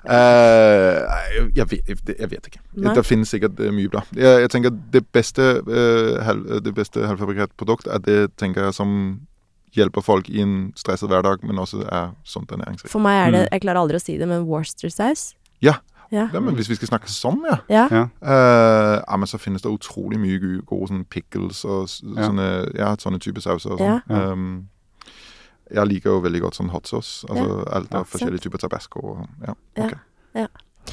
Uh, 0.05 0.99
jeg, 1.55 1.67
vet, 1.71 2.11
jeg 2.13 2.29
vet 2.31 2.49
ikke. 2.51 2.61
Nei. 2.75 2.95
Det 2.97 3.05
finnes 3.07 3.31
sikkert 3.31 3.59
eh, 3.59 3.73
mye 3.75 3.91
bra. 3.91 4.03
Jeg, 4.15 4.43
jeg 4.45 4.51
tenker 4.53 4.75
Det 4.93 5.03
beste, 5.15 5.47
uh, 5.67 6.11
halv, 6.25 6.59
det 6.65 6.75
beste 6.77 7.05
halvfabrikatprodukt 7.05 7.89
er 7.91 8.03
det 8.05 8.19
tenker 8.39 8.67
jeg 8.67 8.77
som 8.77 8.91
hjelper 9.75 10.03
folk 10.05 10.29
i 10.31 10.39
en 10.43 10.55
stresset 10.79 11.11
hverdag, 11.11 11.43
men 11.43 11.59
også 11.59 11.83
er 11.83 12.13
sunt 12.27 12.51
ernæringsrikt. 12.51 12.91
For 12.93 13.03
meg 13.03 13.19
er 13.25 13.33
det 13.33 13.43
Mm. 13.45 13.49
Jeg 13.51 13.61
klarer 13.65 13.81
aldri 13.81 13.99
å 13.99 14.03
si 14.03 14.17
det, 14.17 14.27
men 14.27 14.45
Worcestersaus. 14.47 15.33
Ja. 15.61 15.79
Ja. 16.11 16.29
Ja, 16.33 16.39
men 16.39 16.55
hvis 16.55 16.69
vi 16.69 16.75
skal 16.77 16.87
snakke 16.87 17.09
sånn, 17.11 17.41
ja. 17.49 17.57
ja. 17.69 17.87
Ja. 17.91 18.03
Eh, 18.21 18.95
ja, 19.01 19.17
men 19.17 19.27
så 19.27 19.39
finnes 19.41 19.63
det 19.65 19.71
utrolig 19.73 20.19
mye 20.21 20.61
gode, 20.65 20.91
sånne 20.91 21.07
pickles 21.09 21.63
og 21.65 21.89
sånne, 21.89 22.47
ja, 22.77 22.93
sånne 23.01 23.19
type 23.19 23.41
sauser. 23.41 23.73
Og 23.75 23.81
sånn. 23.81 24.01
Ja. 24.07 24.31
Um, 24.31 24.67
jeg 25.73 25.87
liker 25.87 26.09
jo 26.11 26.21
veldig 26.21 26.41
godt 26.41 26.55
sånn 26.59 26.69
hot 26.69 26.87
sauce. 26.87 27.25
Altså 27.29 27.65
alt 27.73 27.93
av 27.95 28.05
forskjellige 28.09 28.41
typer 28.47 28.57
tabasco. 28.65 28.99
og- 28.99 29.27
Ja, 29.47 29.53
Ja. 29.77 29.85
ok. 29.85 29.93
Ja. 30.35 30.47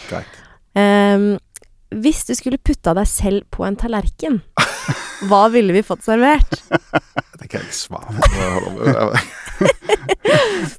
Greit. 0.09 0.27
Um, 0.75 1.39
hvis 2.03 2.25
du 2.25 2.35
skulle 2.35 2.57
putta 2.59 2.95
deg 2.95 3.07
selv 3.07 3.43
på 3.51 3.66
en 3.66 3.77
tallerken, 3.77 4.41
hva 5.29 5.51
ville 5.53 5.73
vi 5.75 5.83
fått 5.83 6.03
servert? 6.03 6.62
Det 7.43 7.49
kan 7.51 7.61
jeg 7.61 7.68
ikke 7.68 7.75
svare 7.75 8.07
på. 8.23 9.18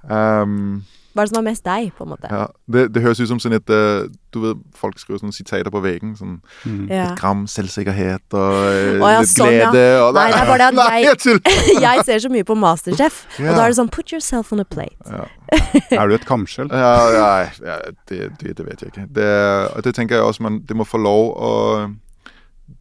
um, 0.10 0.86
Hva 1.14 1.22
er 1.22 1.28
det 1.28 1.30
som 1.36 1.40
er 1.44 1.46
mest 1.52 1.64
deg, 1.66 1.92
på 1.94 2.04
en 2.06 2.10
måte? 2.10 2.28
ja, 2.32 2.48
det, 2.74 2.88
det 2.96 3.02
høres 3.04 3.20
ut 3.22 3.28
som 3.30 3.38
sånn 3.40 3.54
et 3.54 3.70
eh, 3.70 4.08
Du 4.34 4.40
vet, 4.42 4.62
folk 4.74 4.98
skriver 4.98 5.20
sånne 5.22 5.36
sitater 5.36 5.70
på 5.70 5.82
veggen. 5.84 6.16
Sånn 6.18 6.40
Mm. 6.66 6.88
Ja. 6.90 7.12
et 7.12 7.20
gram 7.20 7.44
selvsikkerhet 7.48 8.34
og 8.34 8.56
oh, 9.04 9.10
ja, 9.12 9.20
litt 9.22 9.30
sånn, 9.30 9.52
ja. 9.54 9.70
glede. 9.70 10.02
Og, 10.02 10.14
Nei, 10.18 10.24
det 10.32 10.40
er 10.42 10.46
bare 10.50 10.58
det 10.58 10.68
at 10.68 10.74
Nei, 10.74 11.02
jeg- 11.04 11.82
jeg 11.84 12.06
ser 12.08 12.20
så 12.26 12.30
mye 12.34 12.44
på 12.50 12.56
Masterchef, 12.58 13.20
og 13.40 13.52
da 13.54 13.64
er 13.66 13.70
det 13.70 13.78
sånn 13.78 13.92
Put 13.94 14.12
yourself 14.12 14.52
on 14.56 14.60
a 14.60 14.66
plate. 14.66 14.98
Ja. 15.06 15.28
Er 16.02 16.08
du 16.10 16.16
et 16.16 16.26
kamskjell? 16.26 16.72
Ja, 16.74 16.94
ja, 17.14 17.28
ja 17.62 17.76
det, 18.10 18.32
det, 18.42 18.56
det 18.58 18.66
vet 18.66 18.82
jeg 18.82 18.90
ikke. 18.94 19.06
Det, 19.14 19.28
og 19.76 19.84
det 19.86 19.94
tenker 19.94 20.16
jeg 20.18 20.26
også, 20.26 20.42
man, 20.42 20.62
det 20.66 20.76
må 20.76 20.84
få 20.88 20.98
lov 20.98 21.30
å 21.38 21.52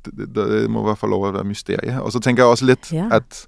det, 0.07 0.14
det, 0.33 0.45
det 0.55 0.70
må 0.72 0.83
være 0.87 0.97
fall 0.97 1.11
lov 1.12 1.26
å 1.28 1.33
være 1.35 1.45
mysteriet. 1.45 1.99
Og 2.01 2.12
så 2.14 2.20
tenker 2.22 2.43
jeg 2.47 2.55
også 2.57 2.68
litt 2.70 2.89
Ja. 2.95 3.09
at 3.12 3.43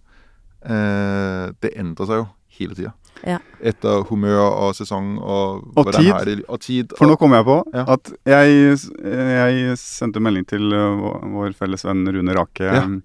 eh, 0.66 1.52
det 1.62 1.72
endrer 1.80 2.08
seg 2.10 2.20
jo 2.22 2.26
hele 2.58 2.76
tida. 2.78 2.92
Ja. 3.26 3.38
Etter 3.64 4.02
humør 4.10 4.42
og 4.44 4.74
sesong 4.76 5.14
og, 5.18 5.62
Og 5.80 5.88
tid. 5.94 6.12
det, 6.26 6.34
og 6.48 6.60
tid. 6.60 6.92
For 6.98 7.06
nå 7.08 7.16
kommer 7.16 7.36
jeg 7.40 7.46
på 7.48 7.56
Ja. 7.72 7.84
at 7.94 8.10
jeg, 8.28 8.76
jeg 9.00 9.78
sendte 9.80 10.20
melding 10.20 10.44
til 10.46 10.68
uh, 10.72 11.24
vår- 11.32 11.54
felles 11.56 11.84
venn 11.88 12.04
Rune 12.06 12.34
Rake 12.36 12.64
Ja. 12.68 12.82
um, 12.84 13.00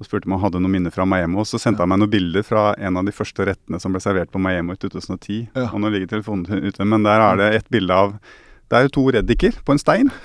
og 0.00 0.04
spurte 0.04 0.26
om 0.28 0.32
han 0.36 0.40
hadde 0.44 0.60
noen 0.60 0.72
minner 0.76 0.90
fra 0.92 1.04
Miami. 1.08 1.36
Og 1.40 1.46
så 1.48 1.56
sendte 1.60 1.80
han 1.80 1.88
meg 1.88 1.98
noen 2.02 2.10
bilder 2.12 2.42
fra 2.44 2.74
en 2.78 2.96
av 3.00 3.04
de 3.08 3.12
første 3.16 3.44
rettene 3.48 3.80
som 3.80 3.92
ble 3.92 4.00
servert 4.04 4.28
på 4.32 4.38
Miami 4.40 4.72
i 4.76 4.78
2010. 4.82 5.48
Ja. 5.56 5.70
Og 5.72 5.80
nå 5.80 5.88
ligger 5.92 6.06
telefonen 6.16 6.44
ute, 6.68 6.84
men 6.84 7.02
der 7.06 7.20
er 7.30 7.36
det 7.40 7.54
et 7.62 7.70
bilde 7.72 7.92
av 7.94 8.16
Det 8.68 8.76
er 8.76 8.82
jo 8.88 8.92
to 8.98 9.04
reddiker 9.14 9.52
på 9.64 9.72
en 9.72 9.78
stein. 9.78 10.10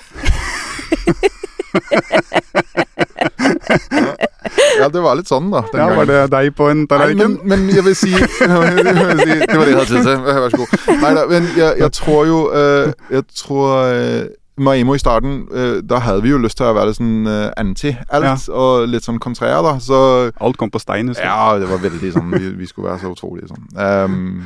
Ja, 4.80 4.90
det 4.94 5.02
var 5.04 5.18
litt 5.20 5.30
sånn, 5.32 5.50
da. 5.54 5.64
den 5.72 5.82
Ja. 5.82 5.88
Var 5.98 6.10
det 6.10 6.20
deg 6.32 6.52
på 6.56 6.70
en 6.72 6.86
Nei, 6.90 7.14
men, 7.20 7.40
men 7.44 7.66
jeg 7.70 7.84
vil 7.86 7.96
si, 7.98 8.12
jeg 8.16 8.28
vil 8.28 9.24
si 9.24 9.40
Det 9.40 9.58
var 9.58 9.66
det 9.66 9.74
jeg 9.74 9.80
hadde 9.80 9.88
tid 9.88 10.06
til. 10.08 10.22
Vær 10.28 10.54
så 10.54 10.62
god. 10.62 10.76
Neida, 11.02 11.26
men 11.32 11.50
jeg, 11.58 11.74
jeg 11.82 11.92
tror 11.98 12.22
jo 12.30 12.40
øh, 12.54 12.94
Jeg 13.12 13.24
tror 13.36 13.68
øh, 13.88 14.22
Maimo 14.62 14.94
i 14.94 15.00
starten, 15.02 15.48
øh, 15.52 15.84
da 15.90 15.98
hadde 16.04 16.22
vi 16.22 16.30
jo 16.30 16.38
lyst 16.38 16.60
til 16.60 16.68
å 16.70 16.74
være 16.78 16.94
sånn 16.94 17.28
øh, 17.28 17.48
anti 17.58 17.94
alt, 18.14 18.50
og 18.50 18.88
litt 18.92 19.08
sånn 19.08 19.18
kontrær, 19.24 19.62
da. 19.66 19.78
Så 19.82 19.98
Alt 20.38 20.60
kom 20.62 20.70
på 20.70 20.82
stein, 20.82 21.10
husker 21.10 21.26
jeg. 21.26 21.32
ja, 21.32 21.60
det 21.62 21.70
var 21.72 21.82
veldig 21.82 22.12
sånn 22.14 22.34
Vi, 22.36 22.52
vi 22.60 22.68
skulle 22.70 22.92
være 22.92 23.02
så 23.02 23.14
utrolige 23.16 23.50
sånn. 23.50 23.64
Um, 23.74 24.44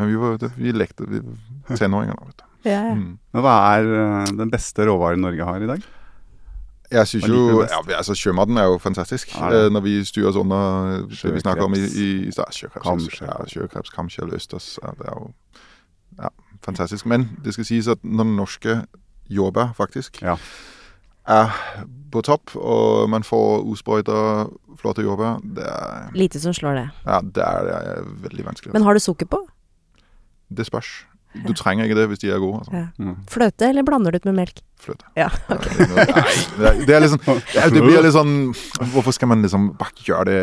men 0.00 0.10
vi 0.10 0.18
var 0.18 0.38
det, 0.40 0.50
Vi 0.56 0.72
lekte 0.74 1.06
vi 1.06 1.20
var 1.22 1.78
tenåringer 1.78 2.16
da, 2.16 2.30
vet 2.30 2.40
du. 2.40 2.48
Ja, 2.62 2.80
ja. 2.88 2.94
Mm. 2.96 3.18
Hva 3.44 3.54
er 3.76 3.90
uh, 3.92 4.32
den 4.40 4.50
beste 4.50 4.86
råvaren 4.88 5.22
Norge 5.22 5.46
har 5.46 5.62
i 5.62 5.70
dag? 5.70 5.86
Jeg 6.92 7.06
synes 7.08 7.26
jo 7.28 7.62
ja, 7.62 7.78
altså 7.96 8.14
Sjømaten 8.14 8.56
er 8.60 8.64
jo 8.68 8.78
fantastisk. 8.78 9.34
Ja, 9.38 9.48
eh, 9.66 9.68
når 9.72 9.80
vi 9.86 9.94
styrer 10.04 10.28
oss 10.28 10.36
under 10.36 10.98
det 11.08 11.34
vi 11.34 11.40
snakker 11.40 11.64
om 11.64 11.74
i, 11.74 11.80
Sjøkreps. 11.80 11.96
i, 11.96 12.28
i. 12.28 12.32
Sjøkreps, 12.58 12.84
Kamskjell. 12.86 13.28
ja, 13.28 13.46
sjøkreps, 13.48 13.90
kamskjell, 13.96 14.34
østers. 14.36 14.78
Ja, 14.82 14.90
det 14.98 15.06
er 15.08 15.16
jo 15.20 15.32
ja, 16.22 16.28
fantastisk. 16.64 17.06
Men 17.06 17.30
det 17.44 17.54
skal 17.56 17.64
sies 17.64 17.88
at 17.88 18.02
når 18.04 18.24
norske 18.36 18.76
jordbær 19.30 19.72
faktisk 19.78 20.20
Ja. 20.22 20.36
er 21.28 21.50
på 22.12 22.20
topp, 22.22 22.50
og 22.56 23.08
man 23.10 23.22
får 23.22 23.62
usprøyta 23.72 24.46
flotte 24.76 25.02
jordbær, 25.06 25.38
det 25.56 25.64
er, 25.64 26.10
Lite 26.14 26.40
som 26.40 26.52
slår 26.52 26.74
det. 26.74 26.88
ja, 27.06 27.20
det 27.20 27.42
er, 27.46 27.64
det 27.64 27.74
er 27.74 28.02
veldig 28.28 28.44
vanskelig. 28.50 28.72
Men 28.74 28.82
har 28.82 28.92
du 28.94 29.00
sukker 29.00 29.26
på? 29.26 29.38
Det 30.52 30.66
spørs. 30.66 31.06
Du 31.32 31.54
trenger 31.56 31.86
ikke 31.88 31.96
det 31.96 32.04
hvis 32.10 32.20
de 32.20 32.28
er 32.28 32.40
gode. 32.42 32.58
Altså. 32.60 32.72
Ja. 32.76 32.86
Mm. 33.00 33.14
Fløte, 33.30 33.68
eller 33.72 33.84
blander 33.86 34.12
du 34.12 34.18
ut 34.20 34.26
med 34.28 34.34
melk? 34.36 34.58
Fløte. 34.82 35.06
Ja, 35.16 35.28
okay. 35.48 35.76
det 35.78 35.96
er 36.02 36.22
Nei, 36.58 36.72
det 36.88 36.98
liksom 37.04 37.20
Det 37.76 37.82
blir 37.84 38.02
litt 38.02 38.14
sånn 38.16 38.32
Hvorfor 38.90 39.14
skal 39.14 39.30
man 39.30 39.44
liksom 39.44 39.68
bare 39.78 39.94
gjøre 40.02 40.24
det 40.26 40.38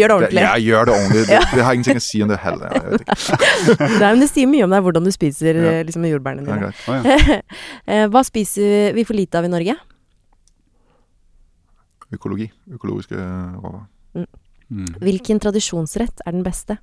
Gjør 0.00 0.10
det 0.12 0.16
ordentlig. 0.16 0.42
Ja, 0.42 0.52
gjør 0.60 0.88
det 0.90 0.96
ordentlig. 0.96 1.22
Det, 1.30 1.40
det 1.54 1.66
har 1.68 1.78
ingenting 1.78 2.00
å 2.00 2.04
si 2.04 2.22
om 2.24 2.32
det 2.32 2.40
heller. 2.42 2.74
Jeg 2.74 2.96
vet 2.96 3.06
ikke. 3.06 3.18
Nei, 4.02 4.10
men 4.10 4.24
det 4.24 4.30
sier 4.32 4.50
mye 4.50 4.66
om 4.66 4.74
deg 4.76 4.86
hvordan 4.88 5.06
du 5.08 5.12
spiser 5.14 5.60
Ja. 5.60 5.72
eh, 5.72 5.82
liksom, 5.88 6.08
jordbærene 6.10 6.44
dine. 6.44 6.72
ja. 6.84 7.40
Eh, 7.86 8.04
Hva 8.10 8.24
spiser 8.26 8.92
vi 8.96 9.04
for 9.06 9.16
lite 9.16 9.38
av 9.38 9.46
i 9.46 9.52
Norge? 9.52 9.76
Økologi. 12.16 12.50
Økologiske 12.74 13.16
råvarer. 13.16 13.86
Mm. 14.66 14.88
Hvilken 14.98 15.38
tradisjonsrett 15.42 16.22
er 16.26 16.34
den 16.34 16.42
beste? 16.46 16.78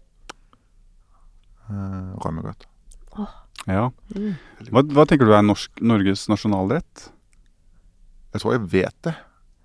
Uh, 1.68 2.16
Rømmegrøt. 2.24 2.66
Ja. 3.68 3.90
Mm. 4.16 4.34
Hva, 4.72 4.82
hva 4.96 5.06
tenker 5.08 5.26
du 5.30 5.34
er 5.36 5.42
norsk, 5.46 5.72
Norges 5.82 6.28
nasjonalrett? 6.32 7.10
Jeg 8.34 8.42
tror 8.42 8.56
jeg 8.58 8.66
vet 8.72 8.96
det. 9.06 9.14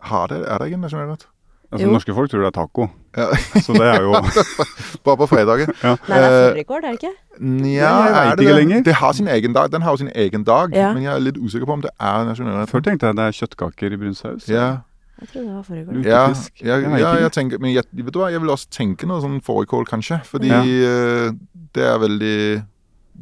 Har 0.08 0.28
det, 0.30 0.42
Er 0.46 0.58
det 0.60 0.68
ikke 0.70 0.78
en 0.78 0.84
nasjonalrett? 0.86 1.26
Altså, 1.70 1.84
Jo. 1.84 1.92
Norske 1.92 2.14
folk 2.16 2.30
tror 2.32 2.40
det 2.40 2.46
er 2.48 2.56
taco, 2.56 2.86
Ja. 3.16 3.26
så 3.60 3.74
det 3.76 3.84
er 3.84 4.00
jo 4.00 4.12
Bare 5.04 5.16
på 5.20 5.26
fredager. 5.28 5.68
ja. 5.84 5.96
Nei, 6.08 6.16
det 6.20 6.28
er 6.28 6.36
Eh, 6.38 6.52
fårikål, 6.54 6.76
er 6.84 6.86
det 6.86 6.98
ikke? 7.02 7.10
Nja, 7.40 7.90
er 8.08 8.36
det 8.36 8.46
det? 8.68 8.78
Det 8.86 8.94
har 8.94 9.12
sin 9.12 9.28
egen 9.28 9.52
dag. 9.52 9.70
Den 9.72 9.82
har 9.82 9.92
jo 9.92 9.96
sin 10.00 10.08
egen 10.14 10.44
dag, 10.44 10.72
Ja. 10.74 10.92
men 10.94 11.02
jeg 11.02 11.12
er 11.14 11.20
litt 11.20 11.36
usikker 11.36 11.66
på 11.68 11.72
om 11.76 11.82
det 11.84 11.90
er 12.00 12.24
nasjonalrett. 12.24 12.70
Før 12.72 12.80
tenkte 12.86 13.06
jeg 13.10 13.16
det 13.16 13.24
er 13.26 13.36
kjøttkaker 13.36 13.92
i 13.92 13.96
brun 14.00 14.14
saus. 14.16 14.48
Ja, 14.48 14.78
Jeg 15.20 15.28
trodde 15.32 15.44
det 15.46 15.54
var 15.54 15.62
fårikål. 15.66 16.04
Ja, 16.06 16.24
ja, 16.62 16.98
ja, 16.98 17.12
jeg 17.26 17.32
tenker, 17.32 17.58
men 17.60 17.72
jeg, 17.74 17.84
vet 17.92 18.14
du 18.14 18.18
hva, 18.20 18.30
jeg 18.32 18.40
vil 18.40 18.50
også 18.54 18.68
tenke 18.70 19.04
noe 19.10 19.20
sånn 19.20 19.40
fårikål, 19.42 19.84
kanskje. 19.90 20.20
Fordi 20.24 20.48
Ja. 20.48 20.60
eh, 20.62 21.32
det 21.74 21.84
er 21.84 21.98
veldig, 21.98 22.64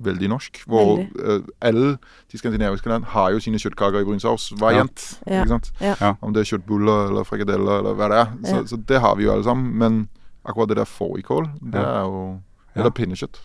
veldig 0.02 0.28
norsk. 0.28 0.62
Hvor 0.66 0.96
Veldig. 0.98 1.26
eh, 1.36 1.40
alle 1.62 1.98
de 2.32 2.38
skandinaviske 2.38 2.86
land 2.88 3.04
har 3.04 3.30
jo 3.32 3.38
sine 3.40 3.58
kjøttkaker 3.58 4.00
i 4.00 4.04
brun 4.04 4.20
saus. 4.20 4.52
Variant. 4.60 5.18
Ja. 5.26 5.42
Ikke 5.42 5.48
sant? 5.48 5.70
Ja. 5.80 5.94
Ja. 6.00 6.14
Om 6.22 6.32
det 6.32 6.40
er 6.44 6.56
kjøttbuller 6.58 7.08
eller 7.10 7.24
frikadeller 7.24 7.78
eller 7.80 7.94
hva 7.94 8.08
det 8.08 8.18
er. 8.18 8.26
Så, 8.50 8.56
Ja. 8.56 8.62
så 8.64 8.76
det 8.86 9.00
har 9.00 9.16
vi 9.16 9.24
jo 9.24 9.32
alle 9.32 9.44
sammen. 9.44 9.72
Men 9.78 10.08
akkurat 10.46 10.68
det 10.68 10.76
der 10.76 10.84
fårikål, 10.84 11.50
det 11.72 11.80
er 11.80 12.02
jo 12.04 12.40
Ja. 12.76 12.80
Eller 12.82 12.90
pinnekjøtt. 12.90 13.38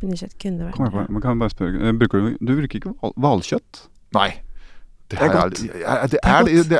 Pinnekjøtt 0.00 0.38
kunne 0.40 0.70
vært 0.72 0.76
på, 0.92 1.10
man 1.10 1.20
kan 1.22 1.38
bare 1.38 1.50
spørre, 1.50 1.76
eh, 1.88 1.92
bruker 1.92 2.20
du, 2.20 2.36
du 2.40 2.54
bruker 2.56 2.78
ikke 2.80 2.94
hval- 3.02 3.12
hvalkjøtt? 3.18 3.88
Nei. 4.14 4.28
Det, 5.10 5.18
Det 5.18 5.28
er 5.28 5.32
godt. 5.32 5.54
det, 5.56 5.70
er 5.84 6.06
det, 6.06 6.18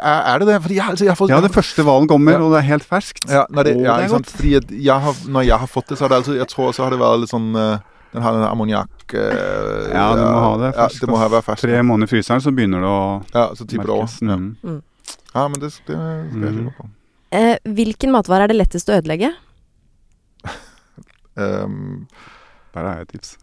er, 0.02 0.34
er 0.34 0.38
det 0.38 0.46
det? 0.48 0.62
Fordi 0.62 0.74
jeg, 0.74 0.82
har 0.84 0.90
alltid- 0.92 1.04
jeg 1.06 1.10
har 1.10 1.16
fått 1.16 1.28
Ja, 1.30 1.40
den 1.40 1.50
første 1.50 1.82
hvalen 1.82 2.06
kommer, 2.08 2.32
Ja. 2.32 2.38
og 2.44 2.52
det 2.52 2.58
er 2.58 2.66
helt 2.68 2.84
ferskt. 2.84 3.24
Ja, 3.30 3.46
nei, 3.50 3.62
det, 3.64 3.76
ja, 3.80 3.96
det 3.96 4.04
er 4.04 4.08
godt. 4.08 4.26
Fordi 4.26 4.82
jeg 4.84 5.00
har, 5.00 5.12
når 5.28 5.42
jeg 5.46 5.58
har 5.58 5.66
fått 5.66 5.86
det, 5.88 5.96
så 5.98 6.02
har 6.04 6.08
det 6.08 6.16
altså 6.24 6.34
Jeg 6.36 6.46
tror 6.48 6.72
så 6.72 6.82
har 6.84 6.90
det 6.90 6.98
vært 7.00 7.20
litt 7.20 7.30
sånn 7.30 7.56
eh, 7.56 7.78
Den 8.12 8.22
har 8.24 8.32
den 8.32 8.44
ammoniakk 8.48 9.14
eh, 9.14 9.90
Ja, 9.92 10.06
du 10.16 10.22
må 10.24 10.38
ha 10.40 10.52
det 10.62 10.70
Ja, 10.76 10.86
det 10.88 11.08
må 11.10 11.18
ha 11.20 11.26
være 11.28 11.44
fersk. 11.44 11.64
Tre 11.66 11.82
måneder 11.84 12.08
i 12.08 12.12
fryseren, 12.16 12.40
så 12.44 12.52
begynner 12.56 12.80
det 12.84 12.92
å 12.92 13.02
Ja, 13.34 13.44
så 13.58 13.66
tipper 13.68 13.90
det 13.90 13.96
over. 13.98 14.46
Mm. 14.64 14.78
Ja, 15.34 15.42
men 15.48 15.58
det, 15.60 15.68
det 15.68 15.72
skal 15.76 15.98
jeg 16.00 16.30
ikke 16.30 16.52
lure 16.56 16.72
på. 16.78 16.88
Eh, 17.36 17.56
hvilken 17.76 18.14
matvare 18.14 18.46
er 18.46 18.52
det 18.54 18.56
lettest 18.56 18.88
å 18.88 18.96
ødelegge? 18.96 19.34
Um, 21.36 22.06
Der 22.74 22.80
er 22.88 23.00
et 23.04 23.08
tips. 23.12 23.36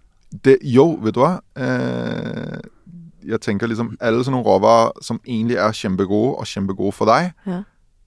det, 0.44 0.58
jo, 0.68 0.96
vet 1.02 1.16
du 1.16 1.22
hva? 1.22 1.38
Eh, 1.56 2.60
jeg 3.26 3.40
tenker 3.42 3.70
liksom 3.72 3.94
alle 4.04 4.24
sånne 4.26 4.42
råvarer 4.46 4.98
som 5.06 5.20
egentlig 5.26 5.58
er 5.62 5.72
kjempegode, 5.74 6.36
og 6.42 6.46
kjempegode 6.50 6.94
for 6.94 7.10
deg, 7.10 7.32
Ja. 7.50 7.62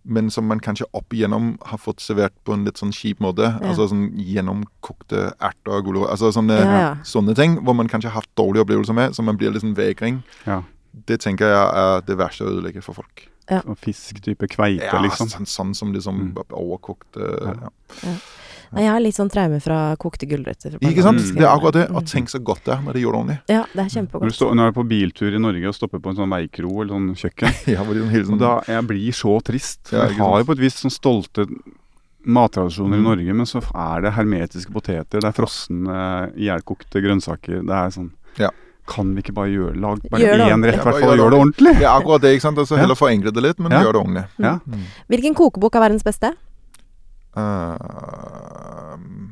Men 0.05 0.31
som 0.31 0.47
man 0.47 0.61
kanskje 0.61 0.87
opp 0.95 1.11
igjennom 1.13 1.59
har 1.69 1.79
fått 1.79 2.01
servert 2.01 2.33
på 2.45 2.53
en 2.55 2.65
litt 2.65 2.77
sånn 2.81 2.93
kjip 2.93 3.19
måte. 3.21 3.43
Ja. 3.61 3.69
Altså 3.73 3.89
sånn 3.91 4.13
gjennomkokte 4.17 5.33
erter 5.41 5.75
og 5.75 5.85
gulrøtter. 5.85 6.11
Altså 6.15 6.31
sånne, 6.33 6.59
Ja, 6.59 6.79
ja. 6.81 6.95
sånne 7.05 7.35
ting 7.37 7.59
hvor 7.65 7.75
man 7.75 7.89
kanskje 7.89 8.11
har 8.11 8.23
hatt 8.23 8.31
dårlige 8.37 8.65
opplevelser 8.65 8.95
med, 8.95 9.15
som 9.15 9.25
man 9.27 9.37
blir 9.37 9.51
litt 9.53 9.63
sånn 9.63 9.75
vegring. 9.77 10.23
Ja. 10.47 10.63
Det 11.07 11.21
tenker 11.21 11.47
jeg 11.47 11.75
er 11.77 12.01
det 12.07 12.17
verste 12.17 12.45
å 12.45 12.49
ødelegge 12.55 12.83
for 12.83 12.95
folk. 12.95 13.29
Og 13.65 13.77
fisk 13.79 14.21
type 14.23 14.47
kveite, 14.49 14.85
Ja, 14.85 15.01
liksom. 15.03 15.29
sånn, 15.29 15.47
sånn 15.47 15.75
som 15.75 15.93
liksom 15.93 16.33
Mm. 16.35 16.45
overkokt 16.53 17.17
Ja. 17.17 17.71
Ja. 18.71 18.75
Nei, 18.77 18.83
Jeg 18.85 18.93
har 18.93 19.01
litt 19.01 19.17
sånn 19.17 19.31
traume 19.33 19.61
fra 19.65 19.97
kokte 19.97 20.27
gulrøtter. 20.29 20.79
Ikke 20.81 21.03
sant? 21.03 21.19
Det 21.35 21.41
er 21.43 21.49
akkurat 21.51 21.73
det. 21.75 21.87
Mm. 21.91 21.97
Og 21.97 22.05
tenk 22.07 22.29
så 22.29 22.39
godt 22.45 22.65
det 22.65 22.75
er 22.77 22.83
når 22.85 22.93
de 22.93 23.01
gjør 23.01 23.13
det 23.13 23.21
ordentlig. 23.21 23.39
Ja, 23.49 23.65
det 23.75 23.81
er 23.85 23.89
kjempegodt. 23.97 24.35
står, 24.37 24.55
når 24.55 24.63
du 24.63 24.69
er 24.69 24.77
på 24.83 24.87
biltur 24.89 25.35
i 25.35 25.39
Norge 25.39 25.69
og 25.69 25.75
stopper 25.75 25.99
på 26.05 26.11
en 26.11 26.17
sånn 26.17 26.31
veikro 26.31 26.83
eller 26.83 26.95
sånn 26.95 27.11
kjøkken 27.17 27.53
Ja, 27.75 27.83
hvor 27.83 27.95
sånn 28.29 28.39
da, 28.39 28.53
Jeg 28.69 28.87
blir 28.87 29.13
så 29.13 29.41
trist. 29.43 29.93
Ja, 29.93 30.07
jeg 30.07 30.17
har 30.19 30.39
jo 30.41 30.45
på 30.45 30.53
et 30.53 30.59
vis 30.67 30.75
sånn 30.85 30.93
stolte 30.95 31.47
mattradisjoner 32.29 32.97
i 32.99 33.01
Mm. 33.01 33.05
Norge, 33.09 33.35
men 33.35 33.47
så 33.47 33.61
er 33.75 34.03
det 34.03 34.13
hermetiske 34.13 34.73
poteter, 34.75 35.21
det 35.23 35.25
er 35.25 35.33
frosne, 35.33 36.33
ihjelkokte 36.37 37.01
grønnsaker. 37.01 37.63
Det 37.65 37.73
er 37.75 37.89
sånn 37.95 38.11
Ja. 38.39 38.51
Kan 38.89 39.15
vi 39.15 39.21
ikke 39.23 39.35
bare 39.35 39.49
gjøre 39.53 39.77
lag 39.81 40.01
bare 40.11 40.21
Gjør 40.21 40.41
én 40.49 40.65
rett, 40.65 40.75
i 40.75 40.77
Ja, 40.79 40.83
hvert 40.83 40.83
fall, 40.83 40.95
og 40.95 41.03
gjør 41.03 41.17
gjøre 41.19 41.31
det 41.31 41.31
det 41.31 41.41
ordentlig? 41.41 41.81
Ja, 41.81 41.91
akkurat 42.01 42.21
det. 42.23 42.31
ikke 42.37 42.41
sant? 42.43 42.59
Altså, 42.59 42.77
heller 42.79 42.95
forenkle 42.97 43.33
det 43.33 43.43
litt, 43.43 43.59
men 43.59 43.73
Ja. 43.73 43.83
gjør 43.85 43.93
det 43.93 44.01
ordentlig. 44.01 44.25
Ja. 44.39 44.59
Hvilken 45.09 45.35
kokebok 45.35 45.75
er 45.77 45.81
verdens 45.81 46.03
beste? 46.03 46.35
Ehm, 47.39 49.31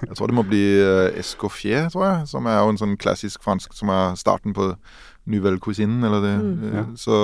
jeg 0.08 0.16
tror 0.18 0.26
det 0.30 0.36
må 0.38 0.44
bli 0.48 0.62
uh, 0.82 1.18
Escoffier, 1.20 1.84
tror 1.92 2.04
jeg. 2.08 2.18
Som 2.32 2.42
er 2.50 2.56
jo 2.60 2.68
en 2.74 2.80
sånn 2.80 2.96
klassisk 3.00 3.38
fransk 3.46 3.68
som 3.76 3.88
er 3.94 4.04
starten 4.20 4.50
på 4.56 4.64
Nouvelle 5.30 5.60
Cuisine. 5.62 5.96
Eller 6.06 6.20
det. 6.24 6.34
Mm. 6.42 6.52
Eh, 6.70 6.74
Ja. 6.80 6.84
Så 6.98 7.14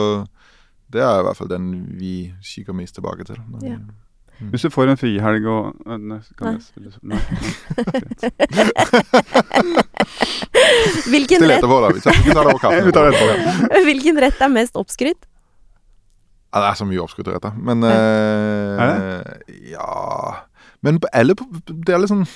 det 0.93 1.01
er 1.03 1.15
i 1.21 1.25
hvert 1.27 1.39
fall 1.41 1.51
den 1.53 1.67
vi 1.99 2.15
kikker 2.45 2.73
mest 2.77 2.95
tilbake 2.99 3.23
til. 3.29 3.39
når 3.51 3.59
vi- 3.63 3.79
Hvis 4.51 4.63
du 4.67 4.71
får 4.75 4.89
en 4.91 4.97
frihelg 4.97 5.45
og 5.47 5.75
Nei, 5.87 5.97
Nei. 5.99 6.21
Nei. 6.41 6.59
nei. 7.03 7.19
Hvilken 11.13 11.37
Still 11.39 11.51
rett, 11.51 11.59
etterpå, 11.63 11.77
da. 11.85 11.89
Vi 11.95 12.01
tar, 12.01 12.13
vi 12.25 12.31
tar 12.33 12.45
det 12.45 12.51
over 12.55 12.59
kaffen. 12.63 12.85
Vi 12.89 12.93
tar 12.97 13.03
det 13.11 13.19
etterpå. 13.19 13.35
hvilken 13.87 14.17
rett 14.25 14.41
er 14.43 14.49
mest 14.53 14.75
oppskrytt? 14.81 15.23
Ja, 16.53 16.61
det 16.61 16.69
er 16.69 16.75
så 16.77 16.85
mye 16.85 17.01
oppskrytte 17.01 17.33
retter. 17.33 17.55
Men 17.57 17.83
eh, 17.83 19.23
Ja 19.73 20.43
Men 20.85 20.99
på 21.01 21.09
alle 21.13 21.35
Det 21.67 21.95
er 21.95 21.99
litt 22.03 22.13
sånn 22.13 22.27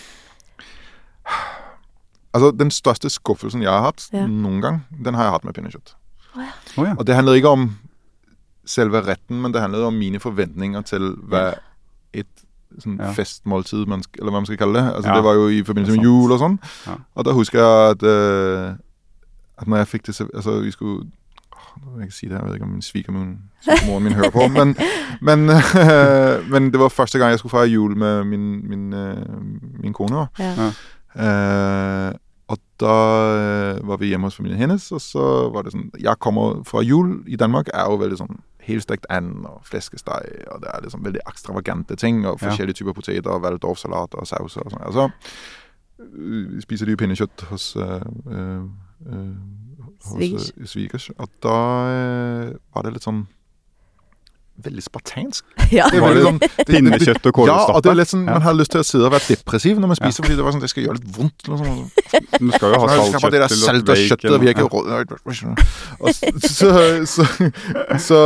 Altså, 2.37 2.51
den 2.53 2.71
største 2.75 3.09
skuffelsen 3.11 3.63
jeg 3.65 3.73
har 3.73 3.81
hatt 3.87 4.09
Ja. 4.13 4.27
noen 4.29 4.61
gang, 4.61 4.83
den 5.05 5.15
har 5.15 5.25
jeg 5.25 5.33
hatt 5.33 5.45
med 5.49 5.55
pinnekjøtt. 5.57 5.95
Å 6.77 6.85
ja. 6.85 6.95
Og 6.99 7.07
det 7.09 7.15
handler 7.17 7.39
ikke 7.39 7.49
om 7.57 7.79
selve 8.69 9.01
retten, 9.07 9.41
men 9.41 9.53
det 9.55 9.63
handler 9.63 9.87
om 9.87 9.95
mine 9.97 10.21
forventninger 10.21 10.83
til 10.85 11.15
hva 11.17 11.55
et 12.13 12.27
sånn 12.79 12.99
Ja. 13.01 13.13
festmåltid, 13.17 13.87
man 13.89 14.03
eller 14.19 14.31
hva 14.31 14.41
man 14.43 14.45
skal 14.45 14.59
kalle 14.59 14.75
det. 14.83 14.95
Altså, 14.97 15.09
Ja. 15.09 15.15
Det 15.15 15.25
var 15.25 15.35
jo 15.35 15.49
i 15.49 15.63
forbindelse 15.63 15.93
er 15.95 15.97
med 15.97 16.05
jul 16.05 16.33
og 16.33 16.41
sånn. 16.41 16.59
Ja. 16.87 16.97
Og 17.17 17.25
da 17.25 17.33
husker 17.33 17.59
jeg 17.59 17.91
at, 17.91 18.03
uh, 18.03 18.77
at 19.59 19.67
når 19.67 19.77
jeg 19.79 19.89
fikk 19.89 20.03
det 20.07 20.21
Altså, 20.35 20.61
vi 20.63 20.71
skulle 20.71 21.11
Nå 21.83 21.93
vil 21.93 22.05
jeg 22.05 22.11
ikke 22.11 22.19
si 22.19 22.29
det, 22.29 22.37
jeg 22.37 22.47
vet 22.47 22.59
ikke 22.59 22.67
om 22.67 22.75
min 22.75 22.83
svigermor 22.83 23.99
min 24.05 24.19
hører 24.19 24.35
på, 24.35 24.49
men, 24.59 24.77
men, 25.21 25.47
men 26.53 26.71
det 26.73 26.81
var 26.81 26.89
første 26.89 27.19
gang 27.19 27.35
jeg 27.35 27.39
skulle 27.43 27.57
feire 27.57 27.73
jul 27.73 27.97
med 27.97 28.25
min, 28.25 28.47
min, 28.69 28.93
eh, 28.93 29.41
min 29.83 29.97
kone. 29.97 30.27
Ja. 30.39 30.71
Eh, 31.17 32.13
og 32.47 32.59
da 32.81 32.97
eh, 33.35 33.87
var 33.89 33.99
vi 33.99 34.13
hjemme 34.13 34.29
hos 34.29 34.37
familien 34.39 34.61
hennes, 34.61 34.93
og 34.93 35.01
så 35.03 35.25
var 35.51 35.67
det 35.67 35.73
sånn 35.75 35.89
Jeg 35.99 36.21
kommer 36.23 36.61
fra 36.69 36.83
jul 36.85 37.25
i 37.27 37.39
Danmark, 37.41 37.73
er 37.75 37.89
jo 37.91 37.99
veldig 38.03 38.21
sånn 38.21 38.37
helstekt 38.67 39.07
and 39.11 39.47
og 39.47 39.63
fleskesteg, 39.67 40.31
og 40.51 40.63
det 40.63 40.71
er 40.73 40.83
liksom 40.85 41.05
veldig 41.07 41.23
ekstravagante 41.27 41.97
ting, 41.99 42.25
og 42.27 42.41
forskjellige 42.43 42.81
typer 42.81 42.97
poteter, 42.97 43.43
waldorfsalat 43.43 44.15
og 44.19 44.27
sauser 44.27 44.67
og 44.67 44.75
sånn. 44.75 44.87
Altså, 44.87 45.09
øh, 46.03 46.57
spiser 46.63 46.87
de 46.87 46.97
jo 46.97 47.03
pinnekjøtt 47.03 47.47
hos 47.51 47.69
uh, 47.79 48.03
øh, 48.27 48.65
øh, 49.97 50.11
hos, 50.11 50.51
Svigers. 50.51 50.71
svigers. 50.71 51.11
Og 51.19 51.29
da 51.43 51.57
øh, 51.93 52.53
var 52.75 52.87
det 52.87 52.97
litt 52.97 53.07
sånn 53.07 53.25
veldig 54.65 54.83
spartansk. 54.83 55.45
ja. 55.79 55.89
Det 55.93 56.01
var 56.01 56.15
litt 56.17 56.25
sånn, 56.25 56.39
Pinnekjøtt 56.71 57.27
og 57.29 57.41
Ja, 57.45 57.57
og 57.57 57.77
kålstappe. 57.77 57.83
det 57.85 57.91
er 57.91 57.99
litt 58.01 58.13
sånn, 58.13 58.25
man 58.29 58.45
har 58.45 58.57
lyst 58.57 58.73
til 58.73 58.81
å 58.83 58.87
sidde 58.89 59.09
og 59.09 59.13
være 59.13 59.35
depressiv 59.35 59.81
når 59.83 59.91
man 59.93 59.99
spiser, 59.99 60.25
fordi 60.25 60.39
det 60.39 60.47
var 60.47 60.57
sånn, 60.57 60.65
det 60.65 60.71
skal 60.73 60.87
gjøre 60.87 60.99
litt 61.01 61.11
vondt. 61.19 61.47
Eller 61.49 61.63
sånn. 61.63 61.83
Du 62.37 62.51
skal 62.53 62.73
jo 62.73 62.81
ha 62.83 62.89
saltkjøtt 62.91 63.33
der 63.33 63.45
saltkjøtt 63.49 63.63
salt 63.67 63.91
og 63.93 64.01
kjøttet 64.07 64.31
ja. 65.37 65.53
Og 66.01 66.11
så, 66.45 66.73
så, 67.09 67.27
så 68.03 68.19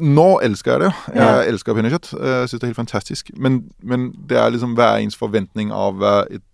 nå 0.00 0.28
elsker 0.44 0.72
jeg 0.72 0.84
det. 0.86 0.92
Jeg 1.18 1.50
elsker 1.52 1.76
pinnekjøtt. 1.76 2.12
Jeg 2.16 2.48
syns 2.48 2.62
det 2.62 2.64
er 2.64 2.72
helt 2.72 2.80
fantastisk. 2.80 3.32
Men, 3.36 3.62
men 3.84 4.10
det 4.28 4.40
er 4.40 4.54
liksom 4.54 4.76
hver 4.78 5.02
ens 5.02 5.18
forventning 5.18 5.72
av 5.76 6.00
hva 6.00 6.14
et 6.32 6.44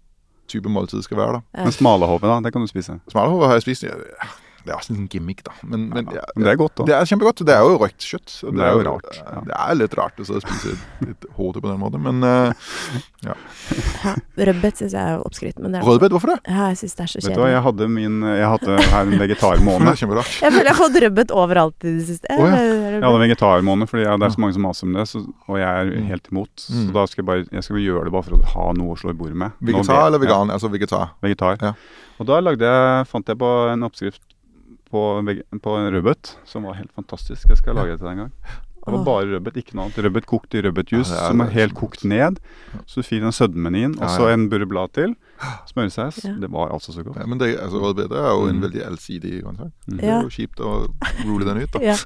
type 0.51 0.71
måltid 0.73 1.05
skal 1.05 1.21
være. 1.21 1.39
da. 1.39 1.65
Men 1.67 1.75
smalahove, 1.77 2.27
da, 2.27 2.41
det 2.45 2.55
kan 2.55 2.65
du 2.65 2.71
spise. 2.71 2.99
Smalahove 3.13 3.51
har 3.51 3.59
jeg 3.61 3.69
spist. 3.69 3.87
Ja, 3.87 3.99
Det 4.69 4.75
er 4.77 4.89
en 4.93 5.07
gimmick, 5.09 5.41
da. 5.47 5.53
Men, 5.65 5.87
men 5.95 6.11
ja, 6.13 6.23
Men 6.37 6.45
det 6.45 6.53
er 6.53 6.59
godt, 6.61 6.75
da. 6.81 6.85
det 6.91 6.95
er 6.99 7.09
kjempegodt. 7.09 7.41
Det 7.49 7.55
er 7.57 7.65
jo 7.65 7.79
røkt 7.81 8.05
kjøtt. 8.05 8.35
og 8.45 8.57
Det 8.59 8.65
er 8.67 8.75
jo 8.77 8.83
rart, 8.89 9.09
ja. 9.17 9.41
Det 9.49 9.57
er 9.65 9.79
litt 9.81 9.95
rart 9.99 10.21
å 10.21 10.27
så 10.29 10.41
spise 10.45 10.75
litt 11.07 11.25
hode 11.39 11.63
på 11.65 11.71
den 11.73 11.81
måten, 11.81 12.05
men 12.05 12.21
uh, 12.23 12.69
Ja. 13.25 13.35
Rødbet 14.49 14.79
syns 14.79 14.95
jeg 14.95 15.03
er 15.03 15.23
oppskrytt, 15.27 15.57
men 15.59 15.73
det 15.75 15.81
er 15.81 15.87
Rødbet, 15.89 16.13
hvorfor 16.15 16.31
det? 16.35 16.39
Ja, 16.47 16.69
jeg 16.71 16.79
syns 16.83 16.95
det 16.99 17.05
er 17.07 17.11
så 17.13 17.23
Vet 17.25 17.35
du 17.35 17.41
hva, 17.43 17.49
jeg 17.51 17.63
hadde 17.65 17.89
min 17.91 18.21
Jeg 18.29 18.51
hadde 18.53 18.77
her 18.79 19.01
en 19.01 19.11
Det 19.15 19.21
vegetarmåned. 19.25 19.91
er 19.91 19.99
kjemperart. 20.03 20.35
Jeg 20.45 20.55
føler 20.55 20.69
jeg 20.71 20.77
har 20.77 20.83
fått 20.85 21.01
rødbet 21.05 21.35
overalt 21.35 21.89
i 21.89 21.95
det 21.99 22.05
siste. 22.13 22.37
Oh, 22.37 22.45
ja. 22.47 22.61
Jeg 22.63 23.03
hadde 23.03 23.23
vegetarmåned 23.25 23.97
jeg, 23.99 24.21
det 24.21 24.29
er 24.29 24.35
så 24.37 24.43
mange 24.45 24.55
som 24.55 24.65
maser 24.69 24.87
om 24.89 24.95
det, 24.99 25.07
så, 25.11 25.25
og 25.49 25.59
jeg 25.59 25.69
er 25.69 25.95
Mm. 25.99 26.05
helt 26.13 26.29
imot. 26.31 26.53
Mm. 26.69 26.87
Så 26.89 26.93
da 26.95 27.07
skal 27.09 27.23
jeg 27.23 27.27
bare 27.29 27.45
jeg 27.51 27.65
skal 27.65 27.81
gjøre 27.83 28.05
det 28.07 28.13
bare 28.15 28.27
for 28.29 28.37
å 28.39 28.45
ha 28.53 28.67
noe 28.77 28.95
å 28.95 28.99
slå 29.01 29.11
i 29.11 29.17
bordet 29.19 29.37
med. 29.41 29.51
Vegetar 29.65 30.07
eller 30.07 30.19
ja, 30.21 30.25
vegan? 30.27 30.51
Altså 30.55 30.69
vegetar. 30.71 31.15
vegetar. 31.25 31.57
Ja. 31.63 31.73
Og 32.21 32.27
da 32.29 32.39
lagde 32.45 32.67
jeg, 32.69 33.07
fant 33.11 33.27
jeg 33.31 33.39
på 33.41 33.51
en 33.73 33.87
oppskrift 33.87 34.21
på, 34.91 35.03
på 35.63 35.77
en 35.79 35.93
rødbet 35.95 36.35
som 36.49 36.65
var 36.69 36.75
helt 36.81 36.93
fantastisk. 36.97 37.49
Jeg 37.49 37.61
skal 37.61 37.75
lage 37.79 37.95
det 37.95 38.01
til 38.01 38.09
deg 38.09 38.17
en 38.19 38.25
gang. 38.27 38.33
Det 38.89 38.95
var 38.95 39.03
bare 39.05 39.27
rødbet, 39.35 39.57
ikke 39.61 39.75
noe 39.77 39.85
annet. 39.85 39.99
Rødbet 40.01 40.25
kokt 40.27 40.55
i 40.57 40.63
rødbetjuice, 40.65 41.13
Ja, 41.13 41.27
som 41.29 41.43
er 41.45 41.51
helt 41.53 41.75
kokt 41.77 42.07
ned. 42.09 42.39
Så 42.89 43.03
du 43.03 43.05
fikk 43.05 43.21
den 43.21 43.35
sødmen 43.37 43.75
inn, 43.77 43.99
og 44.01 44.09
så 44.15 44.31
en 44.33 44.47
burblad 44.49 44.95
til. 44.97 45.13
Smørsaus. 45.69 46.23
Ja. 46.25 46.33
Det 46.41 46.49
var 46.51 46.73
altså 46.73 46.95
så 46.95 47.03
godt. 47.05 47.19
Ja, 47.21 47.27
men 47.29 47.37
det, 47.43 47.51
altså, 47.61 47.83
rødbet 47.85 48.17
er 48.17 48.31
jo 48.33 48.47
en 48.49 48.57
Mm. 48.57 48.63
veldig 48.65 48.87
allsidig 48.87 49.43
grønnsak. 49.43 49.71
Mm. 49.93 49.99
Det 50.01 50.09
er 50.09 50.23
jo 50.23 50.33
kjipt 50.39 50.61
å 50.65 50.73
rule 51.27 51.45
den 51.45 51.61
ut, 51.67 51.73
da. 51.77 51.85
Ja. 51.85 51.97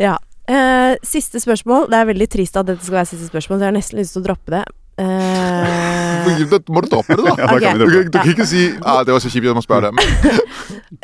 ja. 0.00 0.16
Eh, 0.50 0.96
siste 1.06 1.38
spørsmål. 1.44 1.90
Det 1.92 1.98
er 2.00 2.08
veldig 2.08 2.28
trist 2.32 2.56
at 2.56 2.66
dette 2.66 2.82
skal 2.82 2.96
være 3.02 3.10
siste 3.12 3.28
spørsmål, 3.28 3.58
så 3.60 3.66
jeg 3.66 3.70
har 3.70 3.76
nesten 3.76 4.00
lyst 4.00 4.16
til 4.16 4.22
å 4.24 4.26
droppe 4.30 4.50
det. 4.56 4.64
Eh, 5.00 6.46
Da 6.50 6.58
må 6.68 6.82
du 6.84 6.88
droppe 6.92 7.16
det, 7.16 7.24
da. 7.24 7.34
Ja, 7.40 7.46
da 7.46 7.54
Ok. 7.54 7.62
kan 7.64 7.78
Du, 7.78 7.86
kan- 7.86 8.10
du 8.10 8.18
kan 8.18 8.32
ikke 8.34 8.46
si 8.46 8.66
ah, 8.84 9.00
'det 9.04 9.12
var 9.14 9.20
så 9.24 9.30
kjipt 9.32 9.48
at 9.48 9.54
man 9.56 9.64
spør 9.64 9.80
det'. 9.86 9.92
Men 9.96 10.04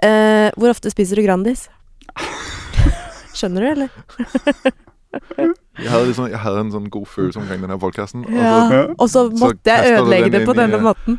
eh, 0.04 0.50
hvor 0.56 0.68
ofte 0.70 0.90
spiser 0.92 1.16
du 1.16 1.22
Grandis? 1.26 1.68
Skjønner 3.36 3.60
du, 3.60 3.66
eller? 3.72 3.88
jeg 5.82 5.90
hadde, 5.90 6.06
liksom, 6.10 6.28
jeg 6.30 6.40
hadde 6.40 6.60
en 6.66 6.70
sånn 6.72 6.88
god 6.92 7.06
følelse 7.08 7.40
omkring 7.40 7.60
denne 7.64 7.78
podkasten. 7.80 8.24
Ja. 8.32 8.86
Og 8.98 9.08
så 9.12 9.26
måtte 9.32 9.64
jeg 9.72 9.96
ødelegge 9.98 10.30
det 10.32 10.44
på 10.48 10.54
denne 10.56 10.76
i- 10.80 10.84
måten. 10.84 11.18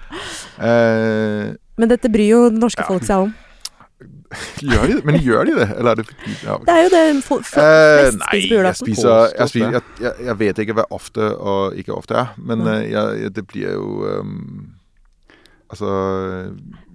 Uh... 0.57 1.55
Men 1.77 1.89
dette 1.91 2.09
bryr 2.09 2.29
jo 2.29 2.49
det 2.49 2.59
norske 2.61 2.81
Ja. 2.81 2.87
folk 2.89 3.03
seg 3.05 3.17
om. 3.27 3.33
Gjør 4.61 4.87
de 4.89 4.95
det? 4.97 5.03
Men 5.07 5.19
gjør 5.23 5.45
de 5.49 5.55
det? 5.59 5.67
Eller 5.77 5.91
er 5.91 6.01
det 6.01 6.07
ja. 6.43 6.57
Det 6.67 6.73
er 6.75 6.81
jo 6.83 6.89
det 6.95 7.03
folk 7.25 7.45
Eh, 7.47 7.51
flest 7.51 8.17
spiser 8.17 8.27
på 8.27 8.37
jeg 8.37 8.49
julaften. 8.57 8.87
spiser, 8.87 9.27
jeg, 9.39 9.49
spiser 9.53 9.77
jeg, 9.77 9.83
jeg, 10.03 10.13
jeg 10.31 10.39
vet 10.39 10.63
ikke 10.65 10.77
hva 10.81 10.87
ofte 10.97 11.29
og 11.37 11.77
ikke 11.79 11.95
ofte 11.95 12.17
er, 12.23 12.33
men 12.37 12.65
jeg, 12.67 12.91
jeg, 13.23 13.35
det 13.37 13.47
blir 13.47 13.77
jo 13.77 14.19
um, 14.19 14.73
Altså, 15.67 15.87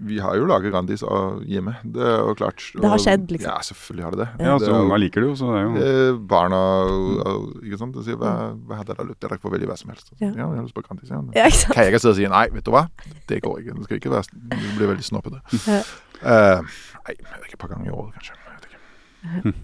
vi 0.00 0.16
har 0.16 0.32
jo 0.38 0.46
laget 0.48 0.72
Grandis 0.72 1.02
Og 1.04 1.42
hjemme, 1.44 1.74
det 1.84 2.00
er 2.08 2.22
jo 2.24 2.32
klart. 2.38 2.62
Det 2.72 2.88
har 2.88 3.02
skjedd, 3.04 3.26
liksom. 3.34 3.50
Ja, 3.50 3.58
selvfølgelig 3.68 4.04
har 4.06 4.14
det 4.14 4.20
det. 4.22 4.28
Ja, 4.46 4.54
altså, 4.54 4.70
Unga 4.78 4.96
liker 4.96 5.20
det 5.20 5.28
jo, 5.28 5.34
så 5.36 5.50
det 5.50 5.58
er 5.58 5.66
jo 5.66 5.82
Eh, 5.82 6.20
barna 6.30 6.60
og, 6.88 7.18
og, 7.20 7.42
ikke 7.66 7.78
sant? 7.82 7.92
De 7.98 8.04
sier, 8.06 8.16
hva, 8.16 8.30
hva 8.64 8.78
hadde 8.80 8.94
dere 8.96 9.04
lyst 9.10 9.20
til? 9.20 9.28
Dere 9.28 9.38
får 9.44 9.52
velge 9.58 9.68
hva 9.68 9.76
som 9.76 9.92
helst. 9.92 10.08
Ja. 10.22 10.30
Ja, 10.30 10.46
jeg 10.46 10.56
har 10.56 10.64
lyst 10.64 10.78
på 10.78 10.84
Grandis. 10.86 11.12
Ja. 11.12 11.20
Ja, 11.36 11.44
ikke 11.52 11.58
sant? 11.60 11.74
Kan 11.76 11.84
jeg 11.84 11.92
ikke 11.92 12.00
sidde 12.06 12.14
og 12.14 12.20
si 12.22 12.30
nei, 12.32 12.42
vet 12.56 12.64
du 12.64 12.72
hva? 12.72 12.82
Det 13.28 13.42
går 13.44 13.60
ikke. 13.60 13.76
Det 13.76 13.84
skal 13.90 14.00
ikke 14.00 14.14
være 14.16 14.40
Det 14.56 14.72
blir 14.78 14.92
veldig 14.94 15.06
snoppete. 15.10 15.42
Ja. 15.68 15.82
Eh, 16.22 16.74
nei, 17.07 17.16
jeg 17.18 17.28
vet 17.28 17.48
ikke, 17.48 17.59
et 17.59 17.62
par 17.64 17.72
ganger 17.74 17.90
i 17.90 17.94
året, 17.94 18.18
kanskje. 18.18 18.38
Jeg 18.42 18.53
vet 18.55 19.53
ikke. 19.53 19.59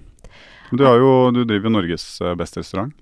Du, 0.78 0.84
har 0.84 0.98
jo, 1.00 1.12
du 1.32 1.44
driver 1.48 1.70
jo 1.70 1.76
Norges 1.78 2.02
eh, 2.20 2.34
beste 2.36 2.60
restaurant. 2.60 2.92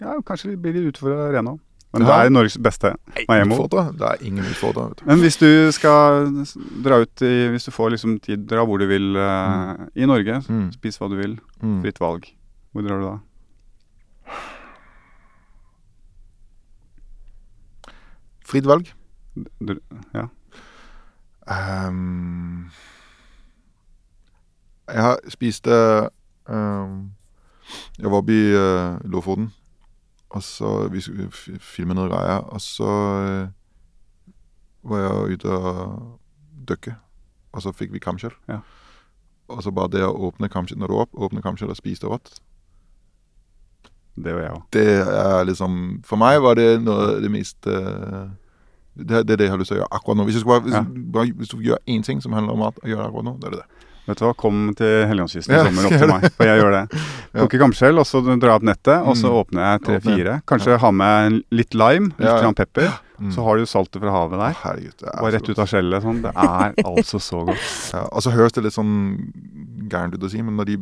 Ja, 0.00 0.16
Kanskje 0.24 0.54
det 0.54 0.62
blir 0.64 0.78
litt 0.78 0.94
utfor 0.94 1.12
arena 1.28 1.56
òg. 1.56 1.60
Men 1.90 2.04
det 2.06 2.14
er 2.14 2.28
Norges 2.30 2.54
beste. 2.62 2.92
Utfordrer? 3.18 3.88
Det 3.98 4.06
er 4.06 4.20
ingen 4.22 4.46
utfordrer. 4.46 4.92
Men 5.08 5.18
hvis 5.24 5.40
du 5.40 5.48
skal 5.74 6.28
dra 6.84 7.00
ut 7.02 7.22
i 7.26 7.48
Hvis 7.50 7.66
du 7.66 7.72
får 7.74 7.96
liksom 7.96 8.20
tid, 8.22 8.44
dra 8.46 8.62
hvor 8.62 8.78
du 8.78 8.86
vil 8.86 9.10
mm. 9.18 9.90
i 9.98 10.06
Norge. 10.06 10.38
Mm. 10.46 10.68
Spis 10.76 11.00
hva 11.00 11.10
du 11.10 11.18
vil. 11.18 11.34
Mm. 11.58 11.80
Fritt 11.82 11.98
valg. 11.98 12.30
Hvor 12.70 12.86
drar 12.86 13.02
du 13.02 13.08
da? 13.08 13.16
Fritt 18.46 18.70
valg. 18.70 18.94
Du, 19.58 19.74
ja. 20.14 20.28
Ehm, 21.50 22.70
jeg 24.94 25.02
har 25.02 25.18
spist 25.28 25.66
eh, 25.66 26.06
ehm, 26.50 27.10
Jeg 27.98 28.10
var 28.10 28.18
oppe 28.18 28.32
i 28.34 28.54
uh, 28.56 28.98
Lofoten, 29.04 29.52
og 30.30 30.42
så 30.42 30.88
vi 30.90 31.00
filmet 31.60 31.94
noen 31.96 32.10
greier, 32.10 32.42
og 32.50 32.60
så 32.60 32.90
uh, 32.90 33.46
var 34.90 34.98
jeg 35.04 35.38
ute 35.38 35.48
og 35.54 36.18
dykket. 36.68 36.94
og 37.52 37.62
så 37.62 37.72
fikk 37.72 37.92
vi 37.92 37.98
kamskjell. 37.98 38.32
Ja. 38.48 38.58
Og 39.48 39.62
så 39.62 39.70
bare 39.70 39.88
det 39.90 40.02
å 40.06 40.14
åpne 40.14 40.48
kamskjell 40.48 40.78
når 40.78 40.86
du 40.86 40.94
opp, 40.94 41.10
åpne 41.14 41.42
kamskjell 41.42 41.70
og 41.70 41.76
spise 41.76 42.00
det 42.02 42.10
rått, 42.10 42.40
Det 44.16 44.30
gjør 44.30 44.42
jeg 44.42 44.52
òg. 44.52 44.62
det 44.72 45.00
er 45.00 45.44
liksom 45.44 46.02
For 46.04 46.16
meg 46.16 46.40
var 46.42 46.54
det 46.54 46.82
noe 46.82 46.94
av 47.14 47.20
det 47.22 47.30
mest 47.30 47.66
uh, 47.66 48.28
det, 48.94 49.26
det 49.26 49.30
er 49.32 49.36
det 49.36 49.44
jeg 49.44 49.50
har 49.50 49.58
lyst 49.58 49.68
til 49.70 49.76
å 49.78 49.80
gjøre 49.80 49.92
akkurat 49.94 50.16
nå. 50.18 50.24
Hvis, 50.24 50.34
jeg 50.34 50.40
skal 50.40 50.50
bare, 50.50 50.60
hvis, 50.66 50.74
Ja. 50.74 50.82
du, 50.82 51.00
bare, 51.12 51.32
hvis 51.32 51.48
du 51.48 51.60
gjør 51.62 51.78
én 51.88 52.02
ting 52.02 52.20
som 52.22 52.32
handler 52.32 52.52
om 52.52 52.58
mat, 52.58 52.78
og 52.82 52.88
gjør 52.88 52.96
det 52.96 53.06
akkurat 53.06 53.24
nå, 53.24 53.36
det 53.40 53.44
er 53.46 53.50
det 53.50 53.58
det. 53.62 53.79
Vet 54.10 54.18
du 54.20 54.24
hva, 54.26 54.32
kom 54.36 54.62
til 54.78 55.04
Helgelandskysten 55.06 55.54
i 55.54 55.58
Ja, 55.60 55.64
sommer 55.68 55.86
opp 55.86 55.98
til 56.02 56.10
meg, 56.10 56.24
for 56.34 56.48
jeg 56.50 56.60
gjør 56.60 56.72
det. 56.76 57.00
Plukker 57.36 57.62
kamskjell, 57.62 58.00
og 58.02 58.08
så 58.10 58.22
drar 58.26 58.50
jeg 58.50 58.58
opp 58.60 58.66
nettet, 58.70 58.96
og 59.06 59.14
så 59.20 59.30
Mm. 59.30 59.36
åpner 59.44 59.62
jeg 59.68 59.84
tre-fire. 59.86 60.34
Kanskje 60.50 60.78
ha 60.82 60.90
med 60.90 61.42
litt 61.54 61.74
lime, 61.78 62.10
litt 62.18 62.26
Ja, 62.28 62.40
ja. 62.42 62.52
pepper. 62.52 62.90
Mm. 63.20 63.30
Så 63.36 63.42
har 63.44 63.58
du 63.60 63.66
saltet 63.68 64.00
fra 64.00 64.10
havet 64.14 64.38
der. 64.40 64.54
herregud, 64.62 64.94
det 64.96 65.08
er 65.12 65.20
Bare 65.20 65.32
rett 65.36 65.48
ut 65.50 65.58
av 65.60 65.66
skjellet. 65.68 66.02
Sånn. 66.02 66.22
Det 66.24 66.30
er 66.34 66.72
altså 66.90 67.18
så 67.20 67.42
godt. 67.44 67.66
Ja, 67.92 68.06
og 68.10 68.22
så 68.24 68.30
høres 68.32 68.52
det 68.56 68.64
litt 68.64 68.72
sånn 68.72 68.94
gærent 69.90 70.14
ut 70.16 70.24
å 70.24 70.30
si, 70.32 70.40
men 70.40 70.56
når 70.56 70.70
de, 70.70 70.76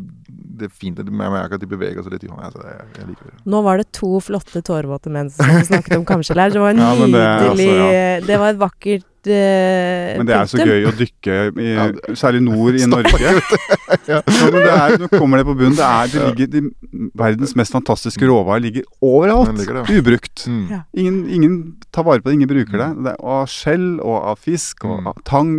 det 0.59 0.69
er 0.69 0.75
fint 0.75 0.99
at 1.03 1.07
de- 1.09 1.13
jeg 1.19 1.33
merker 1.35 1.55
at 1.59 1.61
de 1.65 1.67
beveger 1.67 2.03
seg 2.07 2.13
litt 2.15 2.25
i 2.25 2.31
hånda. 2.31 2.53
Jeg, 2.63 2.87
jeg 3.01 3.09
liker 3.11 3.25
det. 3.33 3.35
Nå 3.45 3.63
var 3.67 3.79
det 3.83 3.89
to 3.93 4.21
flotte 4.23 4.63
tårevåte 4.63 5.11
menn 5.11 5.31
som 5.35 5.51
snakket 5.67 5.97
om 5.99 6.05
kamskjell 6.09 6.39
her. 6.45 6.51
Det 6.55 6.63
var 6.63 6.79
Ja, 6.79 6.95
men 6.95 7.11
det 7.11 7.25
altså, 7.27 7.55
nydelig 7.59 7.69
altså, 7.75 8.27
Det 8.31 8.39
var 8.39 8.49
et 8.55 8.63
vakkert 8.63 9.05
Men 9.27 10.27
det 10.29 10.35
er 10.37 10.47
så 10.51 10.59
gøy 10.63 10.87
å 10.89 10.93
dykke, 10.97 11.37
i, 11.59 11.67
Ja, 11.75 11.87
det- 11.93 12.15
særlig 12.19 12.43
nord 12.47 12.79
i 12.79 12.87
Norge. 12.87 13.33
Ja, 14.09 14.21
men 14.25 14.53
det 14.55 14.71
er, 14.73 14.95
nå 15.01 15.09
kommer 15.13 15.41
det 15.41 15.45
på 15.49 15.55
bunnen. 15.57 15.75
Det, 15.77 15.85
er, 15.85 16.07
det 16.13 16.23
ligger, 16.29 16.47
de, 16.53 17.09
verdens 17.17 17.55
mest 17.57 17.73
fantastiske 17.73 18.25
råvarer 18.29 18.61
ligger 18.65 18.85
overalt. 19.05 19.53
Ligger. 19.59 19.83
Ubrukt. 19.99 20.45
Mm. 20.49 20.83
Ingen, 20.97 21.19
ingen 21.39 21.57
tar 21.93 22.05
vare 22.09 22.21
på 22.23 22.29
det, 22.31 22.39
ingen 22.39 22.49
bruker 22.53 22.79
det. 22.81 22.89
det 23.05 23.13
er, 23.15 23.21
av 23.21 23.47
skjell 23.53 23.99
og 24.01 24.17
av 24.33 24.39
fisk 24.45 24.85
og 24.85 24.99
Mm. 25.03 25.07
av 25.13 25.23
tang, 25.25 25.53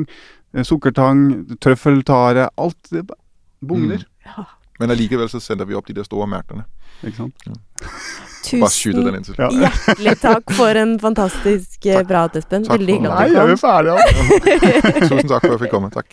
eh, 0.56 0.64
sukkertang, 0.64 1.22
trøffeltare 1.62 2.50
Alt 2.58 2.90
det 2.92 3.06
bugner. 3.62 4.06
Men 4.80 4.90
allikevel 4.94 5.28
så 5.30 5.40
sender 5.44 5.66
vi 5.68 5.76
opp 5.76 5.86
de 5.88 5.94
der 5.94 6.04
store 6.08 6.28
merkene. 6.28 6.66
Ikke 7.04 7.18
sant? 7.18 7.36
Tusen 8.44 9.16
inn 9.20 9.24
Ja. 9.38 9.50
hjertelig 9.70 10.16
takk 10.22 10.52
for 10.58 10.80
en 10.84 10.98
fantastisk 11.00 11.86
takk. 11.86 12.08
prat, 12.08 12.36
Espen. 12.36 12.64
Takk 12.64 12.80
Veldig 12.80 12.96
for- 12.96 13.00
hyggelig 13.00 13.10
Nei, 13.10 13.24
at 13.24 13.30
du 13.30 13.34
jeg 13.34 13.40
er 13.40 13.46
kom. 13.46 13.50
jo 13.50 13.58
ferdig. 13.66 13.92
Altså. 13.92 15.00
Tusen 15.10 15.30
takk 15.30 15.42
for 15.42 15.54
at 15.54 15.56
jeg 15.56 15.60
fikk 15.66 15.74
komme. 15.76 15.90
Takk. 15.90 16.10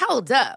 Hold 0.00 0.30
up. 0.32 0.56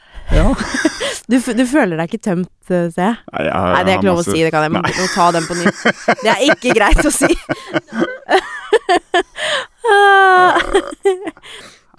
Ja. 0.31 0.55
Du, 1.31 1.37
du 1.39 1.61
føler 1.69 1.95
deg 1.95 2.09
ikke 2.09 2.25
tømt, 2.25 2.49
eh, 2.67 2.89
ser 2.91 3.05
jeg? 3.05 3.15
Nei, 3.31 3.43
jeg, 3.45 3.53
Nei, 3.55 3.81
det 3.87 3.91
er 3.93 3.99
ikke 4.01 4.07
lov 4.09 4.17
å 4.19 4.23
si, 4.25 4.39
det 4.41 4.49
kan 4.51 4.65
jeg. 4.65 4.71
Må 4.73 5.05
ta 5.13 5.27
den 5.31 5.45
på 5.47 5.55
nytt. 5.55 5.77
Det 6.25 6.31
er 6.33 6.41
ikke 6.49 6.73
greit 6.75 6.99
å 7.07 7.11
si. 7.13 7.29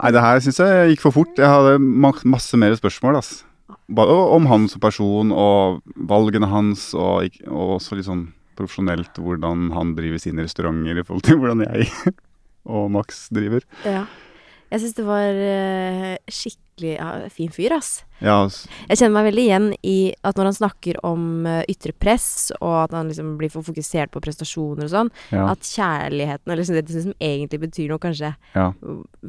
Nei, 0.03 0.11
det 0.13 0.25
her 0.27 0.43
syns 0.45 0.61
jeg 0.61 0.91
gikk 0.93 1.05
for 1.07 1.17
fort. 1.17 1.33
Jeg 1.39 1.49
hadde 1.49 1.79
masse 1.81 2.61
mer 2.61 2.77
spørsmål. 2.77 3.21
ass. 3.23 3.31
Bare 3.93 4.19
om 4.37 4.51
han 4.51 4.69
som 4.69 4.83
person 4.83 5.33
og 5.33 5.81
valgene 6.11 6.49
hans, 6.53 6.91
og, 6.93 7.33
og 7.49 7.77
også 7.79 7.97
litt 7.97 8.09
sånn 8.11 8.27
profesjonelt 8.59 9.17
hvordan 9.17 9.71
han 9.73 9.95
driver 9.97 10.21
sine 10.21 10.45
restauranter 10.45 11.01
i 11.01 11.07
forhold 11.07 11.25
til 11.25 11.41
hvordan 11.41 11.65
jeg 11.65 11.89
og 12.77 12.91
Max 12.93 13.27
driver. 13.33 13.65
ja. 13.89 14.05
Jeg 14.73 14.81
syns 14.81 14.95
det 14.97 15.05
var 15.05 15.37
eh, 15.45 16.15
skikkelig 16.33 16.95
ja, 16.97 17.09
fin 17.31 17.51
fyr, 17.53 17.75
ass. 17.77 17.91
Ja, 18.25 18.39
ass. 18.47 18.63
Jeg 18.89 19.03
kjenner 19.03 19.19
meg 19.19 19.27
veldig 19.29 19.45
igjen 19.45 19.67
i 19.85 19.97
at 20.25 20.39
når 20.41 20.49
han 20.49 20.57
snakker 20.57 20.99
om 21.05 21.45
eh, 21.51 21.61
ytre 21.69 21.93
press, 21.93 22.31
og 22.57 22.79
at 22.87 22.97
han 22.97 23.11
liksom 23.13 23.35
blir 23.41 23.53
for 23.53 23.67
fokusert 23.67 24.15
på 24.15 24.23
prestasjoner 24.25 24.89
og 24.89 24.93
sånn, 24.95 25.13
ja, 25.35 25.45
at 25.53 25.69
kjærligheten, 25.69 26.47
eller 26.49 26.63
liksom 26.63 26.81
det 26.81 27.05
som 27.05 27.15
egentlig 27.21 27.61
betyr 27.67 27.93
noe, 27.93 28.01
kanskje 28.01 28.33
ja. 28.57 28.71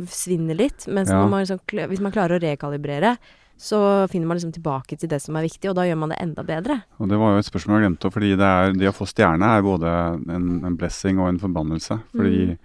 svinner 0.07 0.55
litt. 0.63 0.87
Mens 0.87 1.11
Ja. 1.11 1.25
man 1.27 1.43
liksom, 1.43 1.59
hvis 1.91 2.03
man 2.07 2.15
klarer 2.15 2.39
å 2.39 2.43
rekalibrere, 2.43 3.17
så 3.59 4.07
finner 4.09 4.27
man 4.27 4.39
liksom 4.39 4.55
tilbake 4.55 4.97
til 4.97 5.11
det 5.11 5.19
som 5.21 5.35
er 5.35 5.45
viktig, 5.45 5.69
og 5.69 5.75
da 5.77 5.83
gjør 5.85 5.99
man 5.99 6.15
det 6.15 6.21
enda 6.23 6.43
bedre. 6.47 6.79
Og 7.03 7.11
det 7.11 7.19
var 7.19 7.35
jo 7.35 7.43
et 7.43 7.51
spørsmål 7.51 7.77
jeg 7.77 7.85
glemte, 7.85 8.11
fordi 8.15 8.31
det, 8.39 8.47
er, 8.47 8.73
det 8.79 8.89
å 8.89 8.95
få 8.95 9.05
stjerne 9.11 9.51
er 9.57 9.63
både 9.63 9.91
en, 10.31 10.47
en 10.65 10.79
blessing 10.79 11.19
og 11.21 11.29
en 11.29 11.39
forbannelse. 11.43 11.99
Fordi 12.15 12.57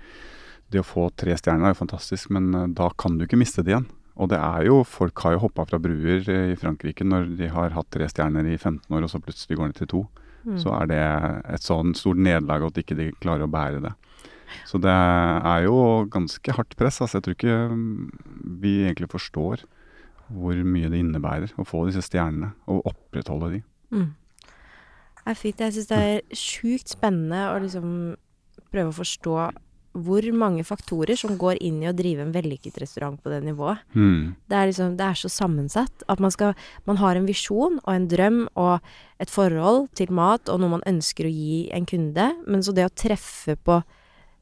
det 0.72 0.82
å 0.82 0.86
få 0.86 1.08
tre 1.16 1.36
stjerner 1.38 1.70
er 1.70 1.74
jo 1.74 1.82
fantastisk, 1.82 2.32
men 2.34 2.50
eh, 2.54 2.68
da 2.76 2.90
kan 3.00 3.18
du 3.18 3.26
ikke 3.26 3.40
miste 3.40 3.64
det 3.64 3.74
igjen. 3.74 3.88
Og 4.18 4.32
det 4.32 4.38
er 4.42 4.66
jo, 4.66 4.80
folk 4.82 5.20
har 5.22 5.36
jo 5.36 5.44
hoppa 5.46 5.64
fra 5.68 5.78
bruer 5.82 6.26
eh, 6.26 6.52
i 6.52 6.58
Frankrike 6.58 7.06
når 7.06 7.30
de 7.38 7.50
har 7.54 7.76
hatt 7.76 7.90
tre 7.94 8.08
stjerner 8.10 8.48
i 8.50 8.56
15 8.58 8.88
år, 8.90 9.06
og 9.06 9.12
så 9.12 9.22
plutselig 9.22 9.58
går 9.58 9.70
ned 9.70 9.80
til 9.80 9.92
to. 9.94 10.02
Så 10.56 10.72
er 10.72 10.86
det 10.88 11.00
et 11.52 11.64
sånn 11.64 11.92
stort 11.98 12.20
nederlag 12.22 12.62
at 12.68 12.78
ikke 12.80 12.96
de 12.96 13.10
klarer 13.20 13.44
å 13.44 13.52
bære 13.52 13.82
det. 13.84 13.90
Så 14.68 14.78
det 14.80 14.92
er 14.92 15.64
jo 15.66 16.06
ganske 16.08 16.54
hardt 16.56 16.76
press. 16.78 17.00
Altså. 17.02 17.18
Jeg 17.18 17.26
tror 17.26 17.36
ikke 17.36 17.58
mm, 17.72 18.06
vi 18.62 18.74
egentlig 18.86 19.10
forstår 19.12 19.66
hvor 20.28 20.62
mye 20.64 20.90
det 20.92 21.00
innebærer 21.02 21.52
å 21.56 21.64
få 21.68 21.86
disse 21.88 22.04
stjernene, 22.04 22.52
og 22.68 22.88
opprettholde 22.90 23.54
de. 23.56 23.60
Mm. 23.92 24.08
Er 25.28 25.36
fint. 25.36 25.60
Jeg 25.60 25.76
syns 25.76 25.90
det 25.90 26.00
er 26.04 26.36
sjukt 26.36 26.92
spennende 26.92 27.46
å 27.52 27.60
liksom 27.64 27.94
prøve 28.72 28.92
å 28.92 28.98
forstå 28.98 29.36
hvor 30.06 30.24
mange 30.36 30.64
faktorer 30.66 31.18
som 31.18 31.36
går 31.40 31.60
inn 31.64 31.82
i 31.82 31.90
å 31.90 31.94
drive 31.96 32.24
en 32.24 32.32
vellykket 32.34 32.80
restaurant 32.82 33.18
på 33.22 33.32
det 33.32 33.42
nivået. 33.46 33.82
Mm. 33.94 34.34
Det 34.48 34.56
er 34.58 34.70
liksom, 34.70 34.96
det 34.98 35.06
er 35.06 35.20
så 35.20 35.30
sammensatt 35.32 36.06
at 36.08 36.20
man 36.22 36.34
skal 36.34 36.54
Man 36.88 36.96
har 36.96 37.16
en 37.16 37.26
visjon 37.26 37.78
og 37.84 37.92
en 37.92 38.08
drøm 38.08 38.48
og 38.54 38.80
et 39.20 39.30
forhold 39.30 39.88
til 39.98 40.12
mat 40.14 40.48
og 40.48 40.60
noe 40.60 40.78
man 40.78 40.84
ønsker 40.86 41.26
å 41.26 41.32
gi 41.32 41.68
en 41.74 41.86
kunde, 41.88 42.30
men 42.46 42.62
så 42.62 42.72
det 42.72 42.86
å 42.86 42.94
treffe 42.94 43.56
på 43.56 43.82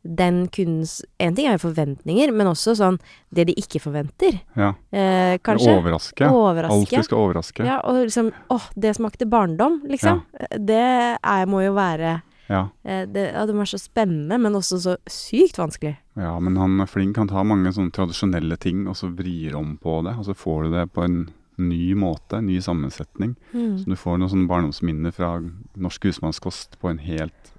den 0.06 0.46
kundens 0.48 1.00
En 1.18 1.34
ting 1.34 1.48
er 1.48 1.56
jo 1.56 1.64
forventninger, 1.66 2.30
men 2.34 2.50
også 2.50 2.76
sånn 2.78 2.98
det 3.34 3.48
de 3.48 3.56
ikke 3.58 3.80
forventer. 3.82 4.38
Ja. 4.54 4.72
Eh, 4.90 5.36
kanskje. 5.44 5.74
Overraske. 5.80 6.28
Overraske. 6.30 6.76
Alltid 6.76 7.08
skal 7.08 7.22
overraske. 7.24 7.64
Ja. 7.66 7.76
Ja, 7.76 7.80
og 7.82 8.06
liksom 8.06 8.30
Å, 8.52 8.60
det 8.78 8.94
smakte 8.96 9.26
barndom, 9.28 9.80
liksom. 9.90 10.22
Det 10.56 10.84
er, 11.16 11.50
må 11.50 11.64
jo 11.64 11.74
være 11.76 12.20
Ja. 12.46 12.68
eh, 12.82 13.04
det, 13.08 13.32
ja, 13.32 13.46
det 13.46 13.56
var 13.56 13.68
så 13.68 13.78
spennende, 13.80 14.38
men 14.38 14.54
også 14.54 14.78
så 14.82 14.96
sykt 15.10 15.58
vanskelig. 15.58 15.96
Ja, 16.18 16.36
men 16.40 16.56
han 16.56 16.80
er 16.80 16.90
flink. 16.90 17.18
Han 17.20 17.30
tar 17.30 17.46
mange 17.48 17.72
sånne 17.74 17.94
tradisjonelle 17.94 18.58
ting 18.62 18.86
og 18.86 18.96
så 18.98 19.10
vrir 19.12 19.56
om 19.58 19.76
på 19.82 19.98
det. 20.06 20.16
Og 20.20 20.28
så 20.28 20.36
får 20.36 20.64
du 20.66 20.78
det 20.78 20.86
på 20.94 21.04
en 21.06 21.20
ny 21.56 21.94
måte, 21.98 22.40
ny 22.44 22.60
sammensetning. 22.60 23.34
Mm. 23.52 23.78
Så 23.80 23.90
du 23.90 23.96
får 23.98 24.18
noen 24.20 24.32
sånne 24.32 24.50
barndomsminner 24.50 25.14
fra 25.16 25.36
norsk 25.74 26.10
husmannskost 26.10 26.78
på 26.82 26.92
en 26.92 27.00
helt 27.02 27.54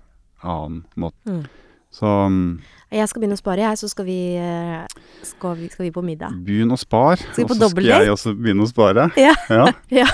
annen 0.45 0.83
måte. 0.95 1.25
Mm. 1.25 1.45
Så 1.97 2.05
mm, 2.29 2.59
Jeg 2.93 3.09
skal 3.09 3.23
begynne 3.23 3.35
å 3.35 3.41
spare, 3.41 3.63
jeg, 3.65 3.77
så 3.81 3.87
skal 3.91 4.05
vi, 4.07 4.17
eh, 4.37 4.85
skal 5.25 5.55
vi, 5.57 5.67
skal 5.73 5.87
vi 5.87 5.91
på 5.95 6.03
middag. 6.05 6.35
begynn 6.45 6.71
å 6.71 6.77
spare. 6.79 7.17
Og 7.41 7.49
så 7.51 7.69
skal 7.71 7.89
jeg 7.89 8.11
også 8.13 8.35
begynne 8.37 8.63
å 8.67 8.69
spare. 8.69 9.07
Ja. 9.25 9.33
Ja. 9.49 9.65
Ja, 10.03 10.07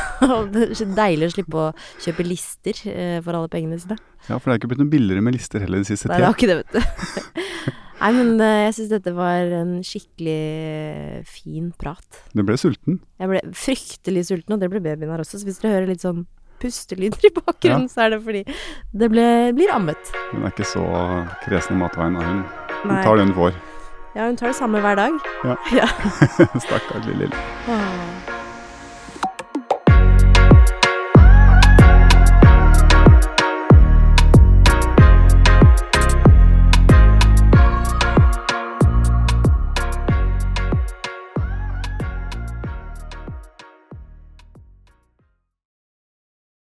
det 0.53 0.69
er 0.69 0.73
så 0.79 0.87
deilig 0.95 1.27
å 1.29 1.33
slippe 1.35 1.59
å 1.59 1.67
kjøpe 2.01 2.25
lister 2.25 2.79
eh, 2.89 3.19
for 3.25 3.35
alle 3.37 3.51
pengene 3.51 3.77
sine. 3.81 3.97
ja, 4.29 4.37
for 4.39 4.47
det 4.49 4.55
er 4.55 4.61
ikke 4.63 4.71
blitt 4.73 4.81
noe 4.85 4.93
billigere 4.95 5.21
med 5.25 5.35
lister 5.35 5.59
heller 5.65 5.83
de 5.83 5.89
siste 5.91 6.07
Nei, 6.09 6.21
det 6.23 6.31
tida. 6.31 6.35
ikke 6.37 6.49
det, 6.49 6.57
vet 6.63 6.71
du. 6.73 7.41
Nei, 8.03 8.09
men 8.17 8.31
eh, 8.43 8.61
jeg 8.65 8.73
syns 8.79 8.89
dette 8.95 9.11
var 9.15 9.53
en 9.59 9.75
skikkelig 9.85 11.23
fin 11.29 11.69
prat. 11.79 12.23
Du 12.35 12.41
ble 12.47 12.57
sulten. 12.59 12.97
Jeg 13.21 13.29
ble 13.31 13.41
fryktelig 13.55 14.25
sulten, 14.31 14.55
og 14.55 14.63
det 14.63 14.71
ble 14.73 14.81
babyen 14.83 15.11
her 15.13 15.23
også. 15.23 15.39
Så 15.39 15.47
hvis 15.47 15.61
dere 15.61 15.77
hører 15.77 15.91
litt 15.93 16.03
sånn 16.03 16.25
pustelyder 16.63 17.27
i 17.29 17.33
bakgrunnen, 17.35 17.89
så 17.91 18.07
er 18.07 18.15
det 18.15 18.23
fordi 18.23 18.43
det 19.03 19.11
ble, 19.11 19.27
blir 19.57 19.75
ammet. 19.75 20.15
Hun 20.31 20.47
er 20.47 20.55
ikke 20.55 20.71
så 20.71 20.87
kresen 21.43 21.77
i 21.77 21.83
matveien. 21.83 22.17
er 22.17 22.31
Hun, 22.31 22.43
hun 22.81 22.95
Nei. 22.95 23.03
tar 23.03 23.19
det 23.19 23.27
hun 23.29 23.37
får. 23.37 23.61
Ja, 24.13 24.27
hun 24.27 24.37
tar 24.37 24.53
det 24.53 24.55
samme 24.55 24.81
hver 24.81 24.95
dag. 24.95 25.19
Ja. 25.43 25.55
ja. 25.73 25.87
Stakkars 26.67 27.05
lille 27.09 27.27
lille. 27.27 27.45